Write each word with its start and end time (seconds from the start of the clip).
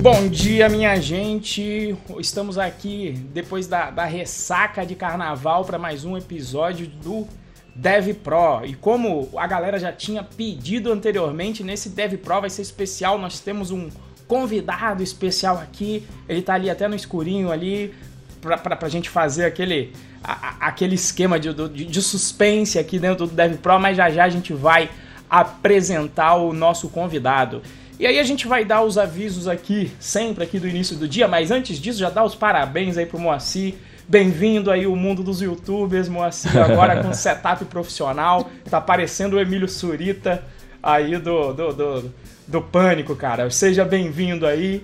Bom 0.00 0.28
dia, 0.28 0.66
minha 0.66 0.98
gente. 0.98 1.94
Estamos 2.18 2.56
aqui 2.56 3.22
depois 3.34 3.66
da, 3.66 3.90
da 3.90 4.06
ressaca 4.06 4.86
de 4.86 4.94
carnaval 4.94 5.62
para 5.62 5.78
mais 5.78 6.06
um 6.06 6.16
episódio 6.16 6.86
do 6.86 7.28
Dev 7.76 8.14
Pro. 8.14 8.64
E 8.64 8.72
como 8.72 9.28
a 9.36 9.46
galera 9.46 9.78
já 9.78 9.92
tinha 9.92 10.22
pedido 10.22 10.90
anteriormente, 10.90 11.62
nesse 11.62 11.90
Dev 11.90 12.14
Pro 12.14 12.40
vai 12.40 12.48
ser 12.48 12.62
especial. 12.62 13.18
Nós 13.18 13.40
temos 13.40 13.70
um 13.70 13.90
convidado 14.26 15.02
especial 15.02 15.58
aqui. 15.58 16.06
Ele 16.26 16.40
tá 16.40 16.54
ali 16.54 16.70
até 16.70 16.88
no 16.88 16.96
escurinho 16.96 17.52
ali 17.52 17.92
pra, 18.40 18.56
pra 18.56 18.88
gente 18.88 19.10
fazer 19.10 19.44
aquele, 19.44 19.92
a, 20.24 20.68
aquele 20.68 20.94
esquema 20.94 21.38
de, 21.38 21.52
de, 21.52 21.84
de 21.84 22.02
suspense 22.02 22.78
aqui 22.78 22.98
dentro 22.98 23.26
do 23.26 23.34
Dev 23.34 23.58
Pro, 23.58 23.78
mas 23.78 23.98
já 23.98 24.08
já 24.08 24.24
a 24.24 24.30
gente 24.30 24.54
vai 24.54 24.88
apresentar 25.28 26.36
o 26.36 26.54
nosso 26.54 26.88
convidado. 26.88 27.60
E 28.00 28.06
aí 28.06 28.18
a 28.18 28.24
gente 28.24 28.48
vai 28.48 28.64
dar 28.64 28.80
os 28.80 28.96
avisos 28.96 29.46
aqui, 29.46 29.92
sempre 30.00 30.42
aqui 30.42 30.58
do 30.58 30.66
início 30.66 30.96
do 30.96 31.06
dia, 31.06 31.28
mas 31.28 31.50
antes 31.50 31.78
disso 31.78 31.98
já 31.98 32.08
dá 32.08 32.24
os 32.24 32.34
parabéns 32.34 32.96
aí 32.96 33.04
pro 33.04 33.18
Moacir. 33.18 33.74
Bem-vindo 34.08 34.70
aí 34.70 34.86
o 34.86 34.96
mundo 34.96 35.22
dos 35.22 35.42
youtubers, 35.42 36.08
Moacir, 36.08 36.56
agora 36.56 37.02
com 37.02 37.12
setup 37.12 37.62
profissional. 37.66 38.50
Tá 38.70 38.80
parecendo 38.80 39.36
o 39.36 39.38
Emílio 39.38 39.68
Surita 39.68 40.42
aí 40.82 41.18
do, 41.18 41.52
do, 41.52 41.72
do, 41.74 42.14
do 42.48 42.62
Pânico, 42.62 43.14
cara. 43.14 43.50
Seja 43.50 43.84
bem-vindo 43.84 44.46
aí. 44.46 44.82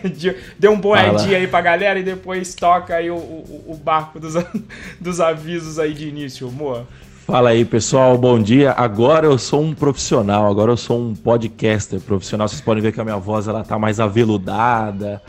Dê 0.58 0.68
um 0.68 0.78
bom 0.78 0.94
dia 1.16 1.38
aí 1.38 1.46
pra 1.46 1.62
galera 1.62 1.98
e 1.98 2.02
depois 2.02 2.54
toca 2.54 2.94
aí 2.94 3.10
o, 3.10 3.16
o, 3.16 3.64
o 3.68 3.74
barco 3.74 4.20
dos, 4.20 4.34
dos 5.00 5.18
avisos 5.18 5.78
aí 5.78 5.94
de 5.94 6.06
início, 6.06 6.50
Moa. 6.50 6.86
Fala 7.30 7.50
aí, 7.50 7.64
pessoal, 7.64 8.18
bom 8.18 8.42
dia. 8.42 8.72
Agora 8.72 9.24
eu 9.24 9.38
sou 9.38 9.62
um 9.62 9.72
profissional, 9.72 10.50
agora 10.50 10.72
eu 10.72 10.76
sou 10.76 11.00
um 11.00 11.14
podcaster 11.14 12.00
profissional. 12.00 12.48
Vocês 12.48 12.60
podem 12.60 12.82
ver 12.82 12.90
que 12.90 13.00
a 13.00 13.04
minha 13.04 13.18
voz 13.18 13.46
ela 13.46 13.62
tá 13.62 13.78
mais 13.78 14.00
aveludada, 14.00 15.22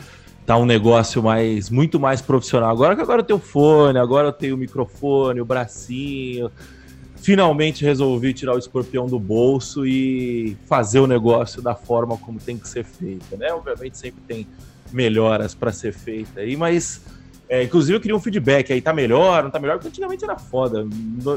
tá 0.44 0.56
um 0.56 0.66
negócio 0.66 1.22
mais 1.22 1.70
muito 1.70 2.00
mais 2.00 2.20
profissional. 2.20 2.70
Agora 2.70 2.96
que 2.96 3.02
agora 3.02 3.20
eu 3.20 3.24
tenho 3.24 3.38
fone, 3.38 4.00
agora 4.00 4.26
eu 4.26 4.32
tenho 4.32 4.56
o 4.56 4.58
microfone, 4.58 5.40
o 5.40 5.44
bracinho. 5.44 6.50
Finalmente 7.18 7.84
resolvi 7.84 8.34
tirar 8.34 8.56
o 8.56 8.58
escorpião 8.58 9.06
do 9.06 9.20
bolso 9.20 9.86
e 9.86 10.56
fazer 10.66 10.98
o 10.98 11.06
negócio 11.06 11.62
da 11.62 11.76
forma 11.76 12.16
como 12.16 12.40
tem 12.40 12.58
que 12.58 12.66
ser 12.66 12.84
feito, 12.84 13.36
né? 13.36 13.52
Obviamente 13.52 13.96
sempre 13.96 14.20
tem 14.26 14.44
melhoras 14.90 15.54
para 15.54 15.70
ser 15.70 15.92
feita 15.92 16.40
aí, 16.40 16.56
mas 16.56 17.00
é, 17.48 17.62
inclusive, 17.62 17.96
eu 17.96 18.00
queria 18.00 18.16
um 18.16 18.20
feedback 18.20 18.72
aí, 18.72 18.80
tá 18.80 18.92
melhor, 18.92 19.42
não 19.42 19.50
tá 19.50 19.58
melhor? 19.58 19.74
Porque 19.74 19.88
antigamente 19.88 20.24
era 20.24 20.38
foda. 20.38 20.86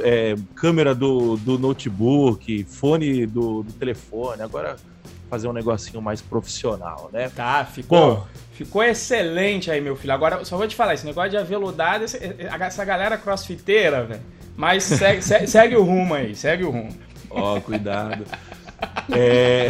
É, 0.04 0.36
câmera 0.56 0.96
do, 0.96 1.36
do 1.38 1.60
notebook, 1.60 2.64
fone 2.64 3.26
do, 3.26 3.64
do, 3.64 3.74
telefone, 3.74 4.42
agora 4.42 4.78
fazer 5.30 5.48
um 5.48 5.54
negocinho 5.54 6.02
mais 6.02 6.22
profissional, 6.22 7.10
né? 7.12 7.30
Tá, 7.30 7.66
ficou. 7.66 8.16
Bom, 8.16 8.28
ficou 8.54 8.84
excelente 8.84 9.70
aí, 9.70 9.82
meu 9.82 9.96
filho. 9.96 10.14
Agora, 10.14 10.46
só 10.46 10.56
vou 10.56 10.68
te 10.68 10.76
falar, 10.76 10.94
esse 10.94 11.06
negócio 11.06 11.32
de 11.32 11.38
aveludado, 11.38 12.06
essa 12.06 12.86
galera 12.86 13.18
crossfiteira, 13.18 14.06
velho. 14.06 14.22
Mas 14.56 14.84
segue, 14.84 15.22
segue, 15.22 15.48
segue, 15.48 15.76
o 15.76 15.84
rumo 15.84 16.14
aí, 16.14 16.34
segue 16.34 16.64
o 16.64 16.72
rumo. 16.72 16.96
Ó, 17.30 17.58
oh, 17.58 17.62
cuidado. 17.62 18.24
é. 19.12 19.68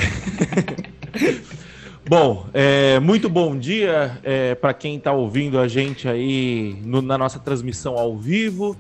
Bom, 2.08 2.46
é, 2.54 3.00
muito 3.00 3.28
bom 3.28 3.58
dia 3.58 4.20
é, 4.24 4.54
para 4.54 4.76
quem 4.76 4.98
está 4.98 5.12
ouvindo 5.12 5.60
a 5.60 5.68
gente 5.68 6.08
aí 6.08 6.80
no, 6.86 7.02
na 7.02 7.18
nossa 7.18 7.40
transmissão 7.40 7.98
ao 7.98 8.16
vivo. 8.16 8.78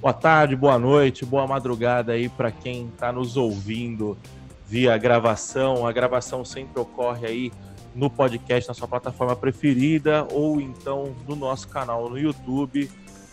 Boa 0.00 0.12
tarde, 0.12 0.54
boa 0.54 0.78
noite, 0.78 1.24
boa 1.24 1.44
madrugada 1.44 2.12
aí 2.12 2.28
para 2.28 2.52
quem 2.52 2.86
está 2.86 3.10
nos 3.10 3.36
ouvindo 3.36 4.16
via 4.64 4.96
gravação. 4.96 5.88
A 5.88 5.90
gravação 5.90 6.44
sempre 6.44 6.80
ocorre 6.80 7.26
aí 7.26 7.52
no 7.96 8.08
podcast, 8.08 8.68
na 8.68 8.74
sua 8.74 8.86
plataforma 8.86 9.34
preferida, 9.34 10.24
ou 10.30 10.60
então 10.60 11.16
no 11.26 11.34
nosso 11.34 11.66
canal 11.66 12.08
no 12.08 12.16
YouTube. 12.16 12.88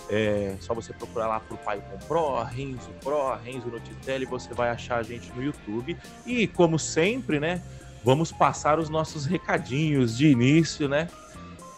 É 0.09 0.55
só 0.59 0.73
você 0.73 0.91
procurar 0.91 1.27
lá 1.27 1.39
por 1.39 1.59
Python 1.59 1.99
Pro, 2.07 2.41
Renzo 2.41 2.89
Pro, 3.03 3.35
Renzo 3.43 3.67
Notitelli, 3.67 4.25
você 4.25 4.55
vai 4.55 4.69
achar 4.71 4.97
a 4.97 5.03
gente 5.03 5.31
no 5.35 5.43
YouTube. 5.43 5.95
E 6.25 6.47
como 6.47 6.79
sempre, 6.79 7.39
né? 7.39 7.61
Vamos 8.05 8.31
passar 8.31 8.77
os 8.77 8.87
nossos 8.87 9.25
recadinhos 9.25 10.15
de 10.15 10.27
início, 10.27 10.87
né? 10.87 11.07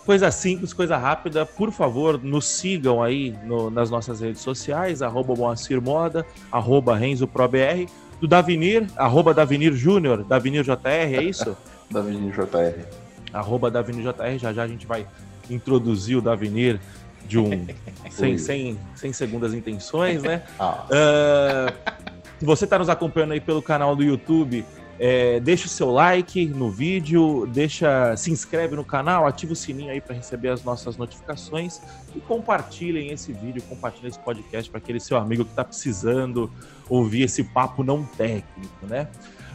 Coisa 0.05 0.29
simples, 0.29 0.73
coisa 0.73 0.97
rápida, 0.97 1.45
por 1.45 1.71
favor, 1.71 2.21
nos 2.21 2.45
sigam 2.45 3.01
aí 3.01 3.33
no, 3.45 3.69
nas 3.69 3.89
nossas 3.89 4.19
redes 4.19 4.41
sociais, 4.41 5.01
arroba 5.01 5.33
Moacir 5.35 5.81
Moda, 5.81 6.25
arroba 6.51 6.95
RenzoProBR, 6.95 7.87
do 8.19 8.27
Davinir, 8.27 8.87
arroba 8.97 9.33
Davinir 9.33 9.73
Júnior, 9.73 10.23
Davinir 10.23 10.63
JR, 10.63 11.15
é 11.15 11.23
isso? 11.23 11.55
Davinir 11.89 12.33
JR. 12.33 12.85
Arroba 13.31 13.71
Davinir 13.71 14.03
JR, 14.03 14.37
já 14.37 14.51
já 14.51 14.63
a 14.63 14.67
gente 14.67 14.85
vai 14.85 15.07
introduzir 15.49 16.17
o 16.17 16.21
Davinir 16.21 16.79
de 17.25 17.39
um 17.39 17.67
sem, 18.11 18.37
sem, 18.37 18.79
sem 18.95 19.13
segundas 19.13 19.53
intenções, 19.53 20.23
né? 20.23 20.43
Ah. 20.59 20.85
Uh, 20.89 22.07
se 22.39 22.45
você 22.45 22.65
está 22.65 22.77
nos 22.77 22.89
acompanhando 22.89 23.31
aí 23.31 23.41
pelo 23.41 23.61
canal 23.61 23.95
do 23.95 24.03
YouTube, 24.03 24.63
é, 24.99 25.39
deixa 25.39 25.67
o 25.67 25.69
seu 25.69 25.91
like 25.91 26.45
no 26.45 26.71
vídeo, 26.71 27.45
deixa, 27.47 28.15
se 28.17 28.31
inscreve 28.31 28.75
no 28.75 28.83
canal, 28.83 29.27
ativa 29.27 29.53
o 29.53 29.55
sininho 29.55 29.91
aí 29.91 30.01
para 30.01 30.15
receber 30.15 30.49
as 30.49 30.63
nossas 30.63 30.97
notificações 30.97 31.79
e 32.15 32.19
compartilhem 32.19 33.11
esse 33.11 33.31
vídeo, 33.31 33.61
compartilhem 33.69 34.09
esse 34.09 34.19
podcast 34.19 34.69
para 34.69 34.79
aquele 34.79 34.99
seu 34.99 35.17
amigo 35.17 35.45
que 35.45 35.51
está 35.51 35.63
precisando 35.63 36.51
ouvir 36.89 37.23
esse 37.23 37.43
papo 37.43 37.83
não 37.83 38.03
técnico, 38.03 38.87
né? 38.87 39.07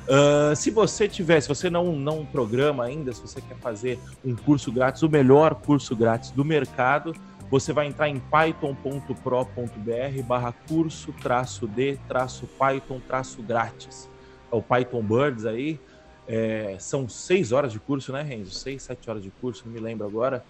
Uh, 0.02 0.54
se 0.56 0.70
você 0.70 1.08
tiver, 1.08 1.40
se 1.40 1.48
você 1.48 1.70
não, 1.70 1.92
não 1.92 2.26
programa 2.26 2.84
ainda, 2.84 3.12
se 3.12 3.20
você 3.20 3.40
quer 3.40 3.56
fazer 3.58 3.98
um 4.24 4.34
curso 4.34 4.72
grátis, 4.72 5.02
o 5.02 5.08
melhor 5.08 5.54
curso 5.54 5.94
grátis 5.94 6.30
do 6.30 6.44
mercado, 6.44 7.14
você 7.48 7.72
vai 7.72 7.86
entrar 7.86 8.08
em 8.08 8.18
python.pro.br 8.18 10.22
barra 10.26 10.52
curso 10.68 11.12
traço 11.20 11.68
de 11.68 11.96
traço 12.08 12.48
python 12.58 13.00
traço 13.06 13.42
grátis 13.42 14.10
o 14.52 14.62
Python 14.62 15.02
Birds 15.02 15.44
aí. 15.44 15.80
É, 16.28 16.76
são 16.78 17.08
seis 17.08 17.50
horas 17.50 17.72
de 17.72 17.80
curso, 17.80 18.12
né, 18.12 18.22
Renzo? 18.22 18.52
Seis, 18.52 18.82
sete 18.82 19.10
horas 19.10 19.22
de 19.22 19.30
curso, 19.30 19.64
não 19.66 19.72
me 19.72 19.80
lembro 19.80 20.06
agora. 20.06 20.44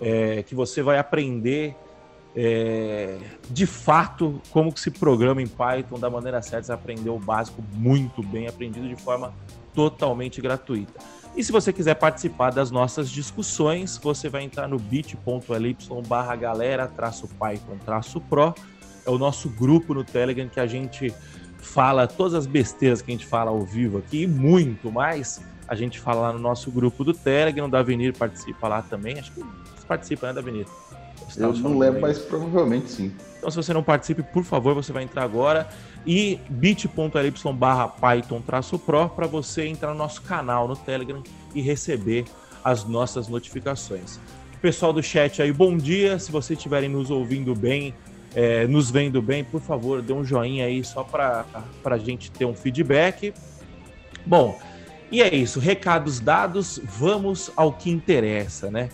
É, 0.00 0.42
que 0.42 0.54
você 0.54 0.82
vai 0.82 0.98
aprender 0.98 1.76
é, 2.34 3.18
de 3.50 3.66
fato 3.66 4.40
como 4.50 4.72
que 4.72 4.80
se 4.80 4.90
programa 4.90 5.42
em 5.42 5.46
Python 5.46 5.98
da 5.98 6.08
maneira 6.08 6.40
certa. 6.40 6.66
Você 6.66 6.72
aprendeu 6.72 7.14
o 7.16 7.18
básico 7.18 7.62
muito 7.74 8.22
bem, 8.22 8.46
aprendido 8.46 8.88
de 8.88 8.96
forma 8.96 9.34
totalmente 9.74 10.40
gratuita. 10.40 11.00
E 11.36 11.44
se 11.44 11.52
você 11.52 11.72
quiser 11.72 11.94
participar 11.94 12.50
das 12.50 12.70
nossas 12.70 13.08
discussões, 13.08 13.98
você 14.02 14.28
vai 14.28 14.42
entrar 14.42 14.66
no 14.66 14.78
bit.ly 14.78 15.76
barra 16.06 16.34
galera 16.34 16.90
Python 17.38 17.78
Pro. 18.28 18.54
É 19.06 19.10
o 19.10 19.16
nosso 19.16 19.48
grupo 19.48 19.94
no 19.94 20.04
Telegram 20.04 20.48
que 20.48 20.60
a 20.60 20.66
gente 20.66 21.14
fala 21.60 22.06
todas 22.06 22.34
as 22.34 22.46
besteiras 22.46 23.02
que 23.02 23.10
a 23.10 23.14
gente 23.14 23.26
fala 23.26 23.50
ao 23.50 23.62
vivo 23.62 23.98
aqui 23.98 24.22
e 24.22 24.26
muito 24.26 24.90
mais. 24.90 25.40
A 25.68 25.74
gente 25.74 26.00
fala 26.00 26.22
lá 26.22 26.32
no 26.32 26.38
nosso 26.38 26.70
grupo 26.70 27.04
do 27.04 27.14
Telegram, 27.14 27.66
o 27.66 27.70
Davenir 27.70 28.16
participa 28.16 28.66
lá 28.66 28.82
também. 28.82 29.18
Acho 29.18 29.32
que 29.32 29.44
participa, 29.86 30.26
né, 30.26 30.32
Davenir? 30.32 30.66
Eu 31.36 31.52
não 31.52 31.78
lembro, 31.78 32.00
mas 32.00 32.18
provavelmente 32.18 32.90
sim. 32.90 33.14
Então, 33.38 33.50
se 33.50 33.56
você 33.56 33.72
não 33.72 33.82
participe, 33.82 34.22
por 34.22 34.42
favor, 34.42 34.74
você 34.74 34.92
vai 34.92 35.04
entrar 35.04 35.22
agora 35.22 35.68
e 36.04 36.40
bit.ly 36.48 37.52
barra 37.54 37.88
Python 37.88 38.42
Pro 38.84 39.08
para 39.08 39.26
você 39.26 39.66
entrar 39.66 39.90
no 39.90 39.96
nosso 39.96 40.22
canal 40.22 40.66
no 40.66 40.74
Telegram 40.76 41.22
e 41.54 41.60
receber 41.60 42.24
as 42.64 42.84
nossas 42.84 43.28
notificações. 43.28 44.18
Pessoal 44.60 44.92
do 44.92 45.02
chat 45.02 45.40
aí, 45.40 45.52
bom 45.52 45.76
dia. 45.76 46.18
Se 46.18 46.30
vocês 46.30 46.58
estiverem 46.58 46.88
nos 46.88 47.10
ouvindo 47.10 47.54
bem, 47.54 47.94
é, 48.34 48.66
nos 48.66 48.90
vendo 48.90 49.20
bem, 49.20 49.42
por 49.42 49.60
favor, 49.60 50.02
dê 50.02 50.12
um 50.12 50.24
joinha 50.24 50.66
aí 50.66 50.84
só 50.84 51.02
para 51.02 51.44
a 51.84 51.98
gente 51.98 52.30
ter 52.30 52.44
um 52.44 52.54
feedback. 52.54 53.34
Bom, 54.24 54.58
e 55.10 55.22
é 55.22 55.34
isso, 55.34 55.58
recados 55.58 56.20
dados, 56.20 56.80
vamos 56.84 57.50
ao 57.56 57.72
que 57.72 57.90
interessa, 57.90 58.70
né? 58.70 58.88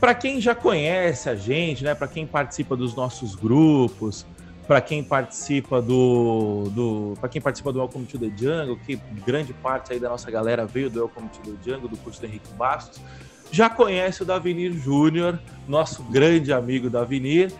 Para 0.00 0.14
quem 0.14 0.40
já 0.40 0.54
conhece 0.54 1.30
a 1.30 1.34
gente, 1.34 1.84
né? 1.84 1.94
Para 1.94 2.08
quem 2.08 2.26
participa 2.26 2.76
dos 2.76 2.94
nossos 2.94 3.34
grupos, 3.34 4.26
para 4.66 4.80
quem 4.80 5.02
participa 5.04 5.80
do, 5.80 6.64
do 6.70 7.14
para 7.20 7.28
quem 7.28 7.40
participa 7.40 7.72
do 7.72 7.78
Welcome 7.78 8.06
to 8.06 8.18
the 8.18 8.30
Jungle, 8.36 8.76
que 8.84 8.96
grande 9.24 9.52
parte 9.52 9.92
aí 9.92 10.00
da 10.00 10.08
nossa 10.08 10.30
galera 10.30 10.66
veio 10.66 10.90
do 10.90 11.00
Welcome 11.00 11.28
to 11.28 11.40
the 11.40 11.70
Jungle, 11.70 11.88
do 11.88 11.96
curso 11.98 12.20
do 12.20 12.26
Henrique 12.26 12.52
Bastos, 12.54 13.00
já 13.52 13.70
conhece 13.70 14.22
o 14.22 14.26
Davinir 14.26 14.72
Júnior, 14.72 15.38
nosso 15.68 16.02
grande 16.04 16.52
amigo 16.52 16.90
Davinir, 16.90 17.52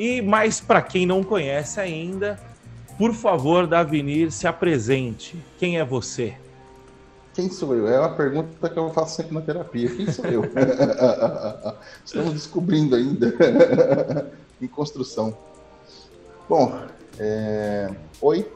e 0.00 0.22
mais 0.22 0.62
para 0.62 0.80
quem 0.80 1.04
não 1.04 1.22
conhece 1.22 1.78
ainda, 1.78 2.40
por 2.96 3.12
favor, 3.12 3.66
Davinir, 3.66 4.32
se 4.32 4.46
apresente. 4.46 5.36
Quem 5.58 5.78
é 5.78 5.84
você? 5.84 6.34
Quem 7.34 7.50
sou 7.50 7.74
eu? 7.76 7.86
É 7.86 8.00
uma 8.00 8.14
pergunta 8.14 8.66
que 8.66 8.78
eu 8.78 8.88
faço 8.94 9.16
sempre 9.16 9.34
na 9.34 9.42
terapia. 9.42 9.94
Quem 9.94 10.10
sou 10.10 10.24
eu? 10.24 10.44
Estamos 12.02 12.32
descobrindo 12.32 12.96
ainda 12.96 13.26
em 14.58 14.66
construção. 14.66 15.36
Bom, 16.48 16.80
é... 17.18 17.90
oi. 18.22 18.50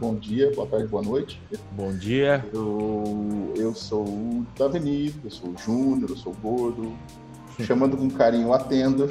Bom 0.00 0.14
dia, 0.14 0.50
boa 0.54 0.66
tarde, 0.66 0.86
boa 0.86 1.02
noite. 1.02 1.38
Bom 1.72 1.92
dia. 1.92 2.42
Eu, 2.50 3.52
eu 3.56 3.74
sou 3.74 4.04
o 4.08 4.46
Davenir, 4.58 5.12
eu 5.22 5.30
sou 5.30 5.50
o 5.50 5.58
Júnior, 5.58 6.08
eu 6.08 6.16
sou 6.16 6.32
o 6.32 6.36
Gordo. 6.36 6.96
Chamando 7.60 7.94
com 7.94 8.08
carinho, 8.08 8.54
atendo. 8.54 9.10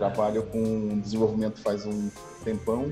Trabalho 0.00 0.44
com 0.44 0.98
desenvolvimento 0.98 1.60
faz 1.60 1.84
um 1.84 2.10
tempão. 2.42 2.90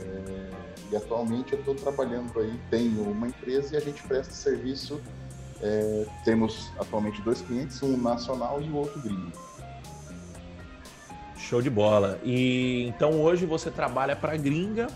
É, 0.00 0.50
e 0.92 0.96
atualmente 0.96 1.52
eu 1.52 1.58
estou 1.58 1.74
trabalhando 1.74 2.38
aí, 2.38 2.56
tenho 2.70 3.02
uma 3.02 3.26
empresa 3.26 3.74
e 3.74 3.76
a 3.76 3.80
gente 3.80 4.00
presta 4.04 4.32
serviço. 4.32 5.00
É, 5.60 6.06
temos 6.24 6.70
atualmente 6.78 7.20
dois 7.22 7.42
clientes, 7.42 7.82
um 7.82 7.96
nacional 7.96 8.62
e 8.62 8.68
o 8.70 8.76
outro 8.76 9.02
gringo. 9.02 9.32
Show 11.36 11.60
de 11.60 11.70
bola. 11.70 12.20
E 12.22 12.86
então 12.86 13.20
hoje 13.20 13.44
você 13.44 13.68
trabalha 13.68 14.14
para 14.14 14.36
gringa, 14.36 14.86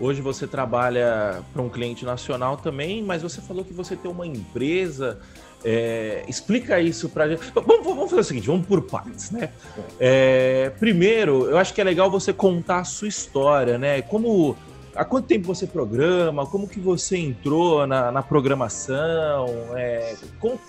hoje 0.00 0.22
você 0.22 0.46
trabalha 0.46 1.44
para 1.52 1.60
um 1.60 1.68
cliente 1.68 2.06
nacional 2.06 2.56
também, 2.56 3.02
mas 3.02 3.20
você 3.20 3.42
falou 3.42 3.66
que 3.66 3.74
você 3.74 3.94
tem 3.96 4.10
uma 4.10 4.26
empresa. 4.26 5.20
É, 5.64 6.24
explica 6.26 6.80
isso 6.80 7.08
para 7.08 7.28
gente. 7.28 7.52
Vamos, 7.54 7.84
vamos, 7.84 8.10
fazer 8.10 8.20
o 8.20 8.24
seguinte, 8.24 8.46
vamos 8.46 8.66
por 8.66 8.82
partes, 8.82 9.30
né? 9.30 9.50
É, 9.98 10.70
primeiro, 10.78 11.50
eu 11.50 11.58
acho 11.58 11.74
que 11.74 11.80
é 11.80 11.84
legal 11.84 12.10
você 12.10 12.32
contar 12.32 12.78
a 12.78 12.84
sua 12.84 13.08
história, 13.08 13.76
né? 13.76 14.00
Como 14.02 14.56
há 14.94 15.04
quanto 15.04 15.26
tempo 15.26 15.46
você 15.46 15.66
programa? 15.66 16.46
Como 16.46 16.66
que 16.66 16.80
você 16.80 17.18
entrou 17.18 17.86
na, 17.86 18.10
na 18.10 18.22
programação? 18.22 19.46
É, 19.76 20.14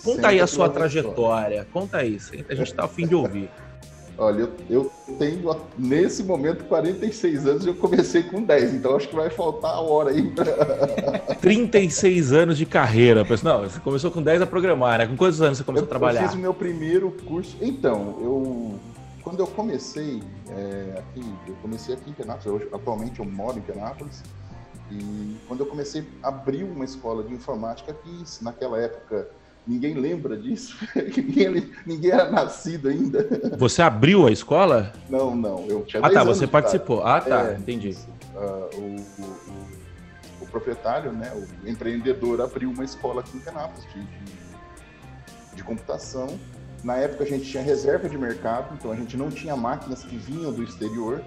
conta 0.04 0.28
aí 0.28 0.40
a 0.40 0.48
sua 0.48 0.70
trajetória. 0.70 1.66
Conta 1.72 2.04
isso. 2.04 2.34
A 2.34 2.56
gente 2.56 2.72
está 2.72 2.84
afim 2.84 3.08
de 3.08 3.16
ouvir. 3.16 3.50
Olha, 4.22 4.42
eu, 4.42 4.52
eu, 4.70 4.92
tenho 5.18 5.56
nesse 5.76 6.24
momento 6.24 6.64
46 6.66 7.48
anos 7.48 7.66
e 7.66 7.70
eu 7.70 7.74
comecei 7.74 8.22
com 8.22 8.44
10, 8.44 8.76
então 8.76 8.96
acho 8.96 9.10
que 9.10 9.16
vai 9.16 9.32
faltar 9.32 9.72
a 9.72 9.82
hora 9.82 10.12
aí. 10.12 10.30
Pra... 10.30 10.46
36 11.42 12.32
anos 12.32 12.56
de 12.56 12.68
carreira. 12.68 13.26
Não, 13.42 13.64
você 13.64 13.80
começou 13.80 14.12
com 14.12 14.22
10 14.22 14.44
a 14.44 14.46
programar, 14.46 15.00
né? 15.00 15.08
Com 15.08 15.18
quantos 15.18 15.42
anos 15.42 15.58
você 15.58 15.64
começou 15.64 15.88
eu, 15.88 15.88
a 15.88 15.90
trabalhar? 15.90 16.22
Eu 16.22 16.28
fiz 16.28 16.38
o 16.38 16.40
meu 16.40 16.54
primeiro 16.54 17.10
curso. 17.26 17.58
Então, 17.60 18.20
eu 18.22 18.80
quando 19.24 19.40
eu 19.40 19.48
comecei 19.48 20.22
é, 20.50 21.00
aqui, 21.00 21.26
eu 21.48 21.56
comecei 21.60 21.96
aqui 21.96 22.12
em 22.12 22.14
Penápolis, 22.14 22.68
atualmente 22.72 23.20
eu 23.20 23.26
moro 23.26 23.58
em 23.58 23.62
Penápolis, 23.62 24.22
e 24.92 25.36
quando 25.48 25.62
eu 25.62 25.66
comecei, 25.66 26.06
abriu 26.22 26.68
uma 26.68 26.86
escola 26.86 27.24
de 27.24 27.34
informática 27.34 27.92
que 27.92 28.24
naquela 28.44 28.80
época 28.80 29.30
Ninguém 29.66 29.94
lembra 29.94 30.36
disso. 30.36 30.76
ninguém, 30.96 31.72
ninguém 31.86 32.12
era 32.12 32.30
nascido 32.32 32.90
ainda. 32.90 33.28
Você 33.58 33.82
abriu 33.82 34.28
a 34.28 34.32
escola? 34.32 34.92
Não, 35.10 35.36
não. 35.36 35.66
Eu 35.68 35.84
tinha 35.86 36.04
ah, 36.04 36.10
tá. 36.10 36.24
Você 36.24 36.48
participou. 36.48 37.06
Ah, 37.06 37.22
tá. 37.22 37.52
É, 37.52 37.58
entendi. 37.58 37.96
Uh, 38.34 38.78
o, 38.78 38.96
o, 39.22 40.44
o, 40.44 40.48
proprietário, 40.48 41.12
né, 41.12 41.32
o 41.36 41.70
empreendedor, 41.70 42.42
abriu 42.42 42.72
uma 42.72 42.84
escola 42.84 43.22
aqui 43.22 43.38
em 43.38 43.42
Canápolis 43.42 43.86
de, 43.94 44.02
de, 44.02 45.56
de 45.58 45.64
computação. 45.64 46.40
Na 46.84 46.96
época 46.98 47.24
a 47.24 47.28
gente 47.28 47.46
tinha 47.46 47.62
reserva 47.62 48.10
de 48.10 48.18
mercado, 48.18 48.74
então 48.74 48.92
a 48.92 48.96
gente 48.96 49.16
não 49.16 49.30
tinha 49.30 49.56
máquinas 49.56 50.04
que 50.04 50.18
vinham 50.18 50.52
do 50.52 50.64
exterior. 50.64 51.24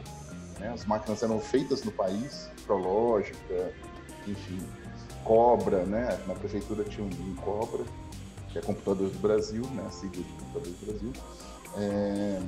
Né? 0.59 0.73
As 0.73 0.85
máquinas 0.85 1.23
eram 1.23 1.39
feitas 1.39 1.85
no 1.85 1.93
país, 1.93 2.51
Prológica, 2.67 3.73
enfim, 4.27 4.59
Cobra, 5.23 5.85
né? 5.85 6.19
Na 6.27 6.35
prefeitura 6.35 6.83
tinha 6.83 7.07
um 7.07 7.35
Cobra 7.37 7.85
que 8.55 8.59
é 8.61 8.63
Computadores 8.63 9.13
do 9.13 9.19
Brasil, 9.19 9.67
né, 9.75 9.85
a 9.87 9.91
sigla 9.91 10.23
de 10.23 10.33
Computadores 10.33 10.79
do 10.79 10.87
Brasil. 10.87 11.13
É, 11.77 12.41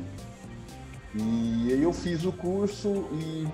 e 1.15 1.73
aí 1.73 1.83
eu 1.83 1.93
fiz 1.93 2.25
o 2.25 2.31
curso 2.31 2.89
e 3.13 3.49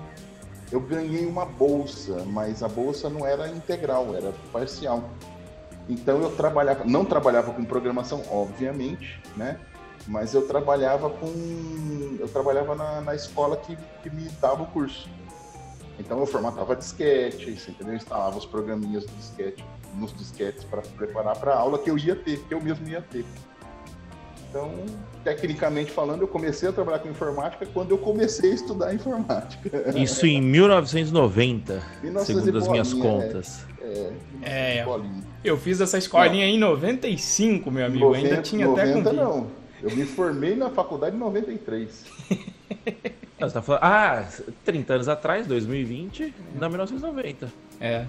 eu 0.70 0.81
ganhei 0.81 1.26
uma 1.26 1.46
bolsa, 1.46 2.25
mas 2.26 2.62
a 2.62 2.69
bolsa 2.69 3.08
não 3.08 3.26
era 3.26 3.49
integral, 3.49 4.14
era 4.14 4.32
parcial. 4.52 5.08
Então 5.88 6.20
eu 6.20 6.37
trabalhava, 6.37 6.84
não 6.84 7.04
trabalhava 7.04 7.52
com 7.52 7.64
programação, 7.64 8.22
obviamente, 8.31 9.20
né? 9.34 9.58
Mas 10.06 10.34
eu 10.34 10.46
trabalhava 10.46 11.08
com, 11.08 12.16
eu 12.19 12.28
trabalhava 12.28 12.75
na, 12.75 13.00
na 13.00 13.14
escola 13.14 13.56
que, 13.56 13.76
que 14.02 14.10
me 14.10 14.28
dava 14.40 14.62
o 14.62 14.66
curso. 14.66 15.08
Então 15.98 16.19
eu 16.19 16.26
formatava 16.26 16.76
disquete, 16.76 17.50
entendeu? 17.50 17.94
Eu 17.94 17.96
instalava 17.96 18.37
os 18.37 18.44
programinhas 18.44 19.05
do 19.05 19.12
disquete 19.12 19.64
nos 19.94 20.16
disquetes 20.16 20.64
para 20.64 20.82
preparar 20.82 21.36
para 21.38 21.52
a 21.52 21.58
aula 21.58 21.78
que 21.78 21.90
eu 21.90 21.98
ia 21.98 22.16
ter, 22.16 22.38
que 22.40 22.54
eu 22.54 22.60
mesmo 22.60 22.88
ia 22.88 23.00
ter. 23.00 23.24
Então, 24.48 24.70
tecnicamente 25.24 25.90
falando, 25.90 26.20
eu 26.20 26.28
comecei 26.28 26.68
a 26.68 26.72
trabalhar 26.72 26.98
com 26.98 27.08
informática 27.08 27.64
quando 27.72 27.92
eu 27.92 27.98
comecei 27.98 28.52
a 28.52 28.54
estudar 28.54 28.94
informática. 28.94 29.70
Isso 29.96 30.26
em 30.26 30.42
1990, 30.42 31.82
segundo 32.24 32.58
as 32.58 32.68
minhas 32.68 32.92
contas. 32.92 33.64
É, 33.80 34.12
é, 34.42 34.78
é 34.78 34.86
eu 35.42 35.56
fiz 35.56 35.80
essa 35.80 35.96
escolinha 35.96 36.46
não. 36.46 36.54
em 36.54 36.58
95, 36.58 37.70
meu 37.70 37.86
amigo. 37.86 38.04
90, 38.04 38.28
Ainda 38.28 38.42
tinha 38.42 38.66
90 38.66 38.90
até 38.90 39.02
com 39.02 39.12
não. 39.16 39.46
Eu 39.82 39.96
me 39.96 40.04
formei 40.04 40.54
na 40.54 40.68
faculdade 40.68 41.16
em 41.16 41.18
93. 41.18 42.04
Você 43.40 43.54
tá 43.54 43.62
falando, 43.62 43.82
ah, 43.82 44.28
30 44.64 44.94
anos 44.94 45.08
atrás, 45.08 45.46
2020, 45.46 46.32
na 46.54 46.68
1990. 46.68 47.52
É. 47.80 48.06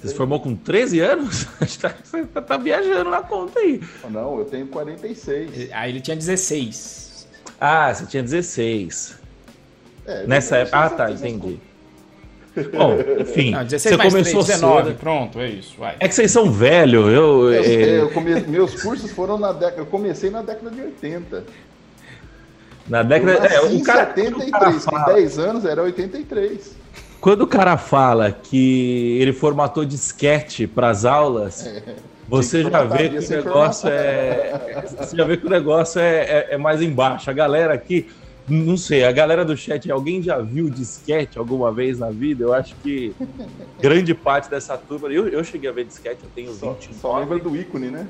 Você 0.00 0.08
se 0.08 0.14
formou 0.14 0.38
com 0.38 0.54
13 0.54 1.00
anos? 1.00 1.46
Você 1.60 2.24
tá, 2.26 2.40
tá 2.40 2.56
viajando 2.56 3.10
na 3.10 3.20
conta 3.20 3.58
aí. 3.58 3.82
Não, 4.08 4.38
eu 4.38 4.44
tenho 4.44 4.66
46. 4.68 5.70
Aí 5.72 5.90
ele 5.90 6.00
tinha 6.00 6.16
16. 6.16 7.26
Ah, 7.60 7.92
você 7.92 8.06
tinha 8.06 8.22
16. 8.22 9.18
É, 10.06 10.26
Nessa 10.26 10.58
época. 10.58 10.78
Ah, 10.78 10.90
tá, 10.90 11.10
entendi. 11.10 11.58
Bom, 12.72 12.96
enfim. 13.20 13.50
Não, 13.50 13.64
16 13.64 13.96
você 13.96 14.10
começou 14.10 14.44
3, 14.44 14.46
19, 14.46 14.88
cedo. 14.88 14.98
pronto, 14.98 15.40
é 15.40 15.48
isso. 15.48 15.74
Vai. 15.78 15.96
É 15.98 16.08
que 16.08 16.14
vocês 16.14 16.30
são 16.30 16.50
velhos. 16.50 17.06
Eu, 17.06 17.52
eu, 17.52 17.64
é... 17.64 18.00
eu 18.00 18.10
come... 18.10 18.40
Meus 18.42 18.80
cursos 18.80 19.10
foram 19.10 19.38
na 19.38 19.52
década. 19.52 19.80
Eu 19.80 19.86
comecei 19.86 20.30
na 20.30 20.42
década 20.42 20.70
de 20.70 20.80
80. 20.80 21.44
Na 22.88 23.02
década. 23.02 23.32
É, 23.46 23.60
o 23.60 23.82
cara, 23.82 24.06
73, 24.14 24.48
o 24.48 24.50
cara 24.50 24.72
fala... 24.80 25.04
tem 25.04 25.14
10 25.14 25.38
anos, 25.38 25.64
era 25.64 25.82
83. 25.82 26.76
Quando 27.20 27.42
o 27.42 27.46
cara 27.46 27.76
fala 27.76 28.30
que 28.30 29.18
ele 29.20 29.32
formatou 29.32 29.84
disquete 29.84 30.66
para 30.66 30.90
as 30.90 31.04
aulas, 31.04 31.66
é, 31.66 31.96
você 32.28 32.62
já 32.62 32.84
vê 32.84 33.08
que 33.08 33.18
o 33.18 33.30
negócio 33.30 33.88
é. 33.88 34.84
Você 34.98 35.16
já 35.16 35.24
vê 35.24 35.36
que 35.36 35.46
o 35.46 35.50
negócio 35.50 36.00
é, 36.00 36.18
é, 36.18 36.48
é, 36.50 36.58
mais 36.58 36.80
embaixo. 36.80 37.28
A 37.28 37.32
galera 37.32 37.74
aqui, 37.74 38.08
não 38.46 38.76
sei, 38.76 39.04
a 39.04 39.10
galera 39.10 39.44
do 39.44 39.56
chat, 39.56 39.90
alguém 39.90 40.22
já 40.22 40.38
viu 40.38 40.70
disquete 40.70 41.38
alguma 41.38 41.72
vez 41.72 41.98
na 41.98 42.10
vida? 42.10 42.44
Eu 42.44 42.52
acho 42.52 42.76
que 42.76 43.12
grande 43.80 44.14
parte 44.14 44.48
dessa 44.48 44.76
turma. 44.76 45.08
Eu, 45.08 45.26
eu 45.26 45.42
cheguei 45.42 45.68
a 45.68 45.72
ver 45.72 45.86
disquete, 45.86 46.22
eu 46.22 46.30
tenho 46.32 46.52
20. 46.52 46.60
Só, 46.60 46.76
só 46.92 47.18
lembra 47.18 47.38
do 47.38 47.56
ícone, 47.56 47.90
né? 47.90 48.06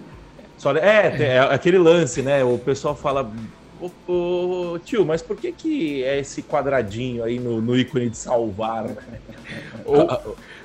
Só, 0.59 0.73
é, 0.77 1.23
é 1.23 1.39
aquele 1.39 1.79
lance, 1.79 2.21
né? 2.21 2.45
O 2.45 2.59
pessoal 2.59 2.95
fala 2.95 3.31
Ô, 3.81 3.91
ô, 4.13 4.79
tio, 4.81 5.07
mas 5.07 5.23
por 5.23 5.37
que 5.37 5.53
que 5.53 6.03
é 6.03 6.19
esse 6.19 6.43
quadradinho 6.43 7.23
aí 7.23 7.39
no, 7.39 7.61
no 7.61 7.77
ícone 7.77 8.11
de 8.11 8.17
salvar? 8.17 8.85
Né? 8.85 8.97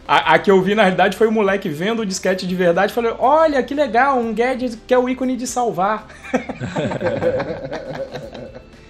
a, 0.07 0.33
a, 0.33 0.39
que 0.39 0.49
eu 0.49 0.59
vi, 0.61 0.73
na 0.73 0.81
realidade, 0.83 1.15
foi 1.15 1.27
o 1.27 1.31
moleque 1.31 1.69
vendo 1.69 2.01
o 2.01 2.05
disquete 2.05 2.47
de 2.47 2.55
verdade 2.55 2.91
e 2.91 2.95
falou: 2.95 3.15
Olha, 3.19 3.61
que 3.61 3.75
legal, 3.75 4.17
um 4.17 4.33
gadget 4.33 4.77
que 4.87 4.93
é 4.93 4.97
o 4.97 5.07
ícone 5.07 5.37
de 5.37 5.45
salvar. 5.45 6.07